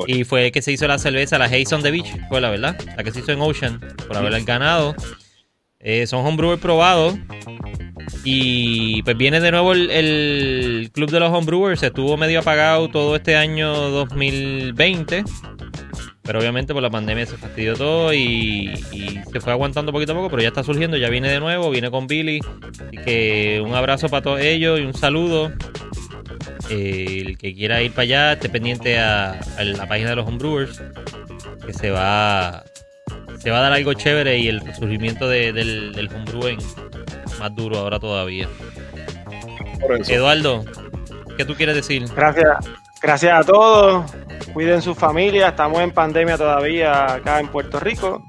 Y 0.07 0.23
fue 0.23 0.51
que 0.51 0.61
se 0.61 0.71
hizo 0.71 0.87
la 0.87 0.97
cerveza, 0.97 1.37
la 1.37 1.45
Haze 1.45 1.75
on 1.75 1.83
the 1.83 1.91
Beach, 1.91 2.17
fue 2.29 2.41
la 2.41 2.49
verdad, 2.49 2.75
la 2.97 3.03
que 3.03 3.11
se 3.11 3.19
hizo 3.19 3.31
en 3.31 3.41
Ocean, 3.41 3.79
por 4.07 4.17
haberla 4.17 4.39
ganado. 4.39 4.95
Eh, 5.79 6.07
son 6.07 6.25
homebrewers 6.25 6.61
probados. 6.61 7.15
Y 8.23 9.03
pues 9.03 9.17
viene 9.17 9.39
de 9.39 9.51
nuevo 9.51 9.73
el, 9.73 9.91
el 9.91 10.89
club 10.91 11.11
de 11.11 11.19
los 11.19 11.31
homebrewers. 11.31 11.83
Estuvo 11.83 12.17
medio 12.17 12.39
apagado 12.39 12.89
todo 12.89 13.15
este 13.15 13.35
año 13.35 13.71
2020. 13.71 15.23
Pero 16.25 16.39
obviamente 16.39 16.73
por 16.73 16.81
la 16.81 16.89
pandemia 16.89 17.25
se 17.27 17.37
fastidió 17.37 17.75
todo 17.75 18.11
y, 18.11 18.73
y 18.91 19.21
se 19.31 19.39
fue 19.39 19.51
aguantando 19.53 19.91
poquito 19.91 20.13
a 20.13 20.15
poco, 20.15 20.29
pero 20.31 20.41
ya 20.41 20.47
está 20.47 20.63
surgiendo, 20.63 20.97
ya 20.97 21.09
viene 21.09 21.29
de 21.29 21.39
nuevo, 21.39 21.69
viene 21.69 21.91
con 21.91 22.07
Billy. 22.07 22.39
Así 22.87 22.97
que 22.97 23.61
un 23.63 23.75
abrazo 23.75 24.09
para 24.09 24.23
todos 24.23 24.39
ellos 24.41 24.79
y 24.79 24.83
un 24.83 24.93
saludo. 24.95 25.51
Eh, 26.71 27.23
el 27.27 27.37
que 27.37 27.53
quiera 27.53 27.81
ir 27.83 27.91
para 27.91 28.01
allá, 28.03 28.33
esté 28.33 28.49
pendiente 28.49 28.97
a, 28.97 29.39
a 29.57 29.63
la 29.63 29.87
página 29.87 30.09
de 30.09 30.15
los 30.15 30.27
homebrewers, 30.27 30.81
que 31.63 31.73
se 31.73 31.91
va, 31.91 32.63
se 33.37 33.51
va 33.51 33.59
a 33.59 33.61
dar 33.61 33.73
algo 33.73 33.93
chévere 33.93 34.39
y 34.39 34.47
el 34.47 34.61
resurgimiento 34.61 35.29
de- 35.29 35.53
del, 35.53 35.93
del 35.93 36.07
homebrewing 36.07 36.57
más 37.39 37.53
duro 37.55 37.77
ahora 37.77 37.99
todavía. 37.99 38.47
Por 39.79 40.01
eso. 40.01 40.11
Eduardo, 40.11 40.65
¿qué 41.37 41.45
tú 41.45 41.53
quieres 41.53 41.75
decir? 41.75 42.03
Gracias, 42.15 42.47
gracias 43.05 43.39
a 43.39 43.43
todos. 43.43 44.11
Cuiden 44.51 44.81
su 44.81 44.95
familia. 44.95 45.49
Estamos 45.49 45.79
en 45.81 45.91
pandemia 45.91 46.37
todavía 46.37 47.13
acá 47.13 47.39
en 47.39 47.49
Puerto 47.49 47.79
Rico. 47.79 48.23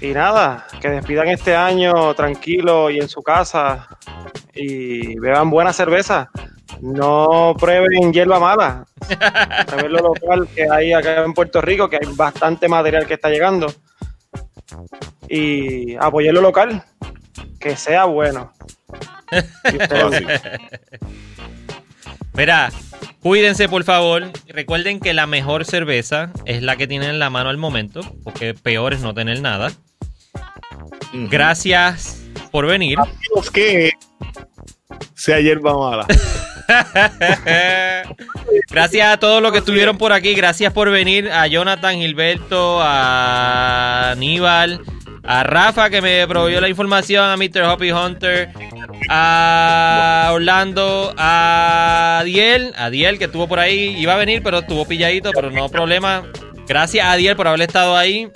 Y 0.00 0.12
nada, 0.12 0.66
que 0.80 0.88
despidan 0.88 1.26
este 1.28 1.56
año 1.56 2.14
tranquilo 2.14 2.90
y 2.90 2.98
en 3.00 3.08
su 3.08 3.22
casa. 3.22 3.88
Y 4.54 5.18
beban 5.18 5.50
buena 5.50 5.72
cerveza. 5.72 6.30
No 6.80 7.56
prueben 7.58 8.12
hierba 8.12 8.38
mala. 8.38 8.84
Prueben 9.66 9.92
lo 9.92 9.98
local 9.98 10.46
que 10.54 10.70
hay 10.70 10.92
acá 10.92 11.24
en 11.24 11.34
Puerto 11.34 11.60
Rico, 11.60 11.88
que 11.88 11.96
hay 11.96 12.12
bastante 12.14 12.68
material 12.68 13.04
que 13.06 13.14
está 13.14 13.30
llegando. 13.30 13.66
Y 15.28 15.96
apoyen 15.96 16.34
lo 16.34 16.40
local. 16.40 16.84
Que 17.58 17.76
sea 17.76 18.04
bueno. 18.04 18.52
Y 19.72 19.76
ustedes- 19.76 20.40
Mira, 22.36 22.70
cuídense 23.22 23.68
por 23.68 23.82
favor. 23.84 24.30
Recuerden 24.48 25.00
que 25.00 25.14
la 25.14 25.26
mejor 25.26 25.64
cerveza 25.64 26.30
es 26.44 26.62
la 26.62 26.76
que 26.76 26.86
tienen 26.86 27.10
en 27.10 27.18
la 27.18 27.30
mano 27.30 27.48
al 27.48 27.56
momento, 27.56 28.00
porque 28.22 28.52
peor 28.52 28.92
es 28.92 29.00
no 29.00 29.14
tener 29.14 29.40
nada. 29.40 29.72
Gracias 31.12 32.22
por 32.50 32.66
venir. 32.66 32.98
Amigos, 32.98 33.50
que 33.50 33.92
sea 35.14 35.40
hierba 35.40 35.76
mala. 35.76 36.06
Gracias 38.70 39.08
a 39.08 39.16
todos 39.18 39.40
los 39.40 39.52
que 39.52 39.58
estuvieron 39.58 39.96
por 39.96 40.12
aquí. 40.12 40.34
Gracias 40.34 40.72
por 40.72 40.90
venir. 40.90 41.30
A 41.30 41.46
Jonathan, 41.46 41.96
Gilberto, 41.96 42.80
a 42.82 44.10
Aníbal, 44.10 44.82
a 45.26 45.42
Rafa 45.42 45.90
que 45.90 46.00
me 46.00 46.26
proveyó 46.26 46.60
la 46.60 46.68
información, 46.68 47.28
a 47.28 47.36
Mr. 47.36 47.62
Hoppy 47.62 47.90
Hunter, 47.90 48.50
a 49.08 50.30
Orlando, 50.32 51.12
a 51.16 52.18
Adiel, 52.20 52.72
a 52.76 52.86
Adiel 52.86 53.18
que 53.18 53.24
estuvo 53.24 53.48
por 53.48 53.58
ahí. 53.58 53.96
Iba 53.98 54.14
a 54.14 54.16
venir, 54.16 54.42
pero 54.42 54.58
estuvo 54.58 54.86
pilladito, 54.86 55.32
pero 55.32 55.50
no 55.50 55.68
problema. 55.68 56.24
Gracias 56.66 57.04
a 57.04 57.12
Adiel 57.12 57.36
por 57.36 57.48
haber 57.48 57.62
estado 57.62 57.96
ahí. 57.96 58.28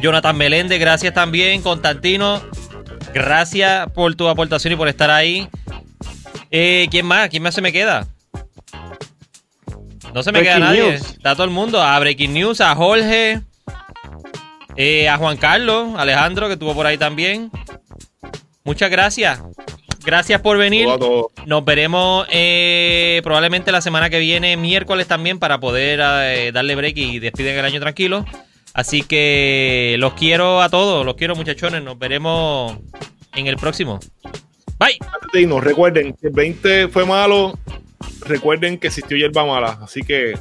Jonathan 0.00 0.36
Meléndez, 0.36 0.80
gracias 0.80 1.14
también. 1.14 1.62
Constantino, 1.62 2.42
gracias 3.14 3.90
por 3.92 4.14
tu 4.14 4.28
aportación 4.28 4.72
y 4.72 4.76
por 4.76 4.88
estar 4.88 5.10
ahí. 5.10 5.48
Eh, 6.50 6.88
¿Quién 6.90 7.06
más? 7.06 7.28
¿Quién 7.28 7.42
más 7.42 7.54
se 7.54 7.62
me 7.62 7.72
queda? 7.72 8.06
No 10.12 10.22
se 10.22 10.32
me 10.32 10.40
Breaking 10.40 10.58
queda 10.58 10.66
nadie. 10.66 10.92
News. 10.92 11.10
Está 11.12 11.34
todo 11.34 11.44
el 11.44 11.50
mundo. 11.50 11.82
A 11.82 11.98
Breaking 11.98 12.34
News, 12.34 12.60
a 12.60 12.74
Jorge, 12.74 13.40
eh, 14.76 15.08
a 15.08 15.16
Juan 15.16 15.36
Carlos, 15.36 15.94
Alejandro, 15.96 16.46
que 16.46 16.54
estuvo 16.54 16.74
por 16.74 16.86
ahí 16.86 16.98
también. 16.98 17.50
Muchas 18.64 18.90
gracias. 18.90 19.42
Gracias 20.04 20.40
por 20.40 20.58
venir. 20.58 20.88
Nos 21.46 21.64
veremos 21.64 22.26
eh, 22.30 23.20
probablemente 23.22 23.70
la 23.72 23.80
semana 23.80 24.10
que 24.10 24.18
viene, 24.18 24.56
miércoles 24.56 25.06
también, 25.06 25.38
para 25.38 25.60
poder 25.60 26.00
eh, 26.02 26.50
darle 26.52 26.74
break 26.74 26.96
y 26.96 27.18
despiden 27.18 27.58
el 27.58 27.64
año 27.64 27.80
tranquilo. 27.80 28.24
Así 28.74 29.02
que 29.02 29.96
los 29.98 30.14
quiero 30.14 30.62
a 30.62 30.68
todos, 30.68 31.04
los 31.04 31.14
quiero 31.14 31.36
muchachones. 31.36 31.82
Nos 31.82 31.98
veremos 31.98 32.76
en 33.34 33.46
el 33.46 33.56
próximo. 33.56 34.00
Bye. 34.78 34.98
Irnos, 35.34 35.62
recuerden 35.62 36.14
que 36.14 36.28
el 36.28 36.32
20 36.32 36.88
fue 36.88 37.04
malo. 37.04 37.58
Recuerden 38.26 38.78
que 38.78 38.88
existió 38.88 39.16
hierba 39.16 39.44
mala. 39.44 39.78
Así 39.82 40.02
que 40.02 40.34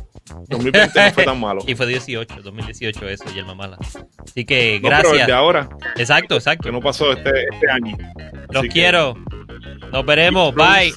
2020 0.50 1.00
no 1.06 1.12
fue 1.12 1.26
tan 1.26 1.40
malo. 1.40 1.62
Y 1.68 1.76
fue 1.76 1.88
18, 1.88 2.42
2018 2.42 3.10
eso, 3.10 3.24
y 3.30 3.34
Yelma 3.34 3.56
Mala. 3.56 3.78
Así 4.18 4.46
que 4.46 4.80
gracias. 4.80 5.12
Pero 5.12 5.22
el 5.22 5.28
de 5.28 5.34
ahora. 5.34 5.70
Exacto, 5.98 6.36
exacto. 6.36 6.64
Que 6.64 6.72
no 6.72 6.82
pasó 6.82 7.12
este, 7.14 7.46
este 7.52 7.70
año. 7.70 7.98
Los 8.50 8.66
quiero. 8.68 9.16
Nos 9.92 10.06
veremos. 10.06 10.54
Bye. 10.56 10.94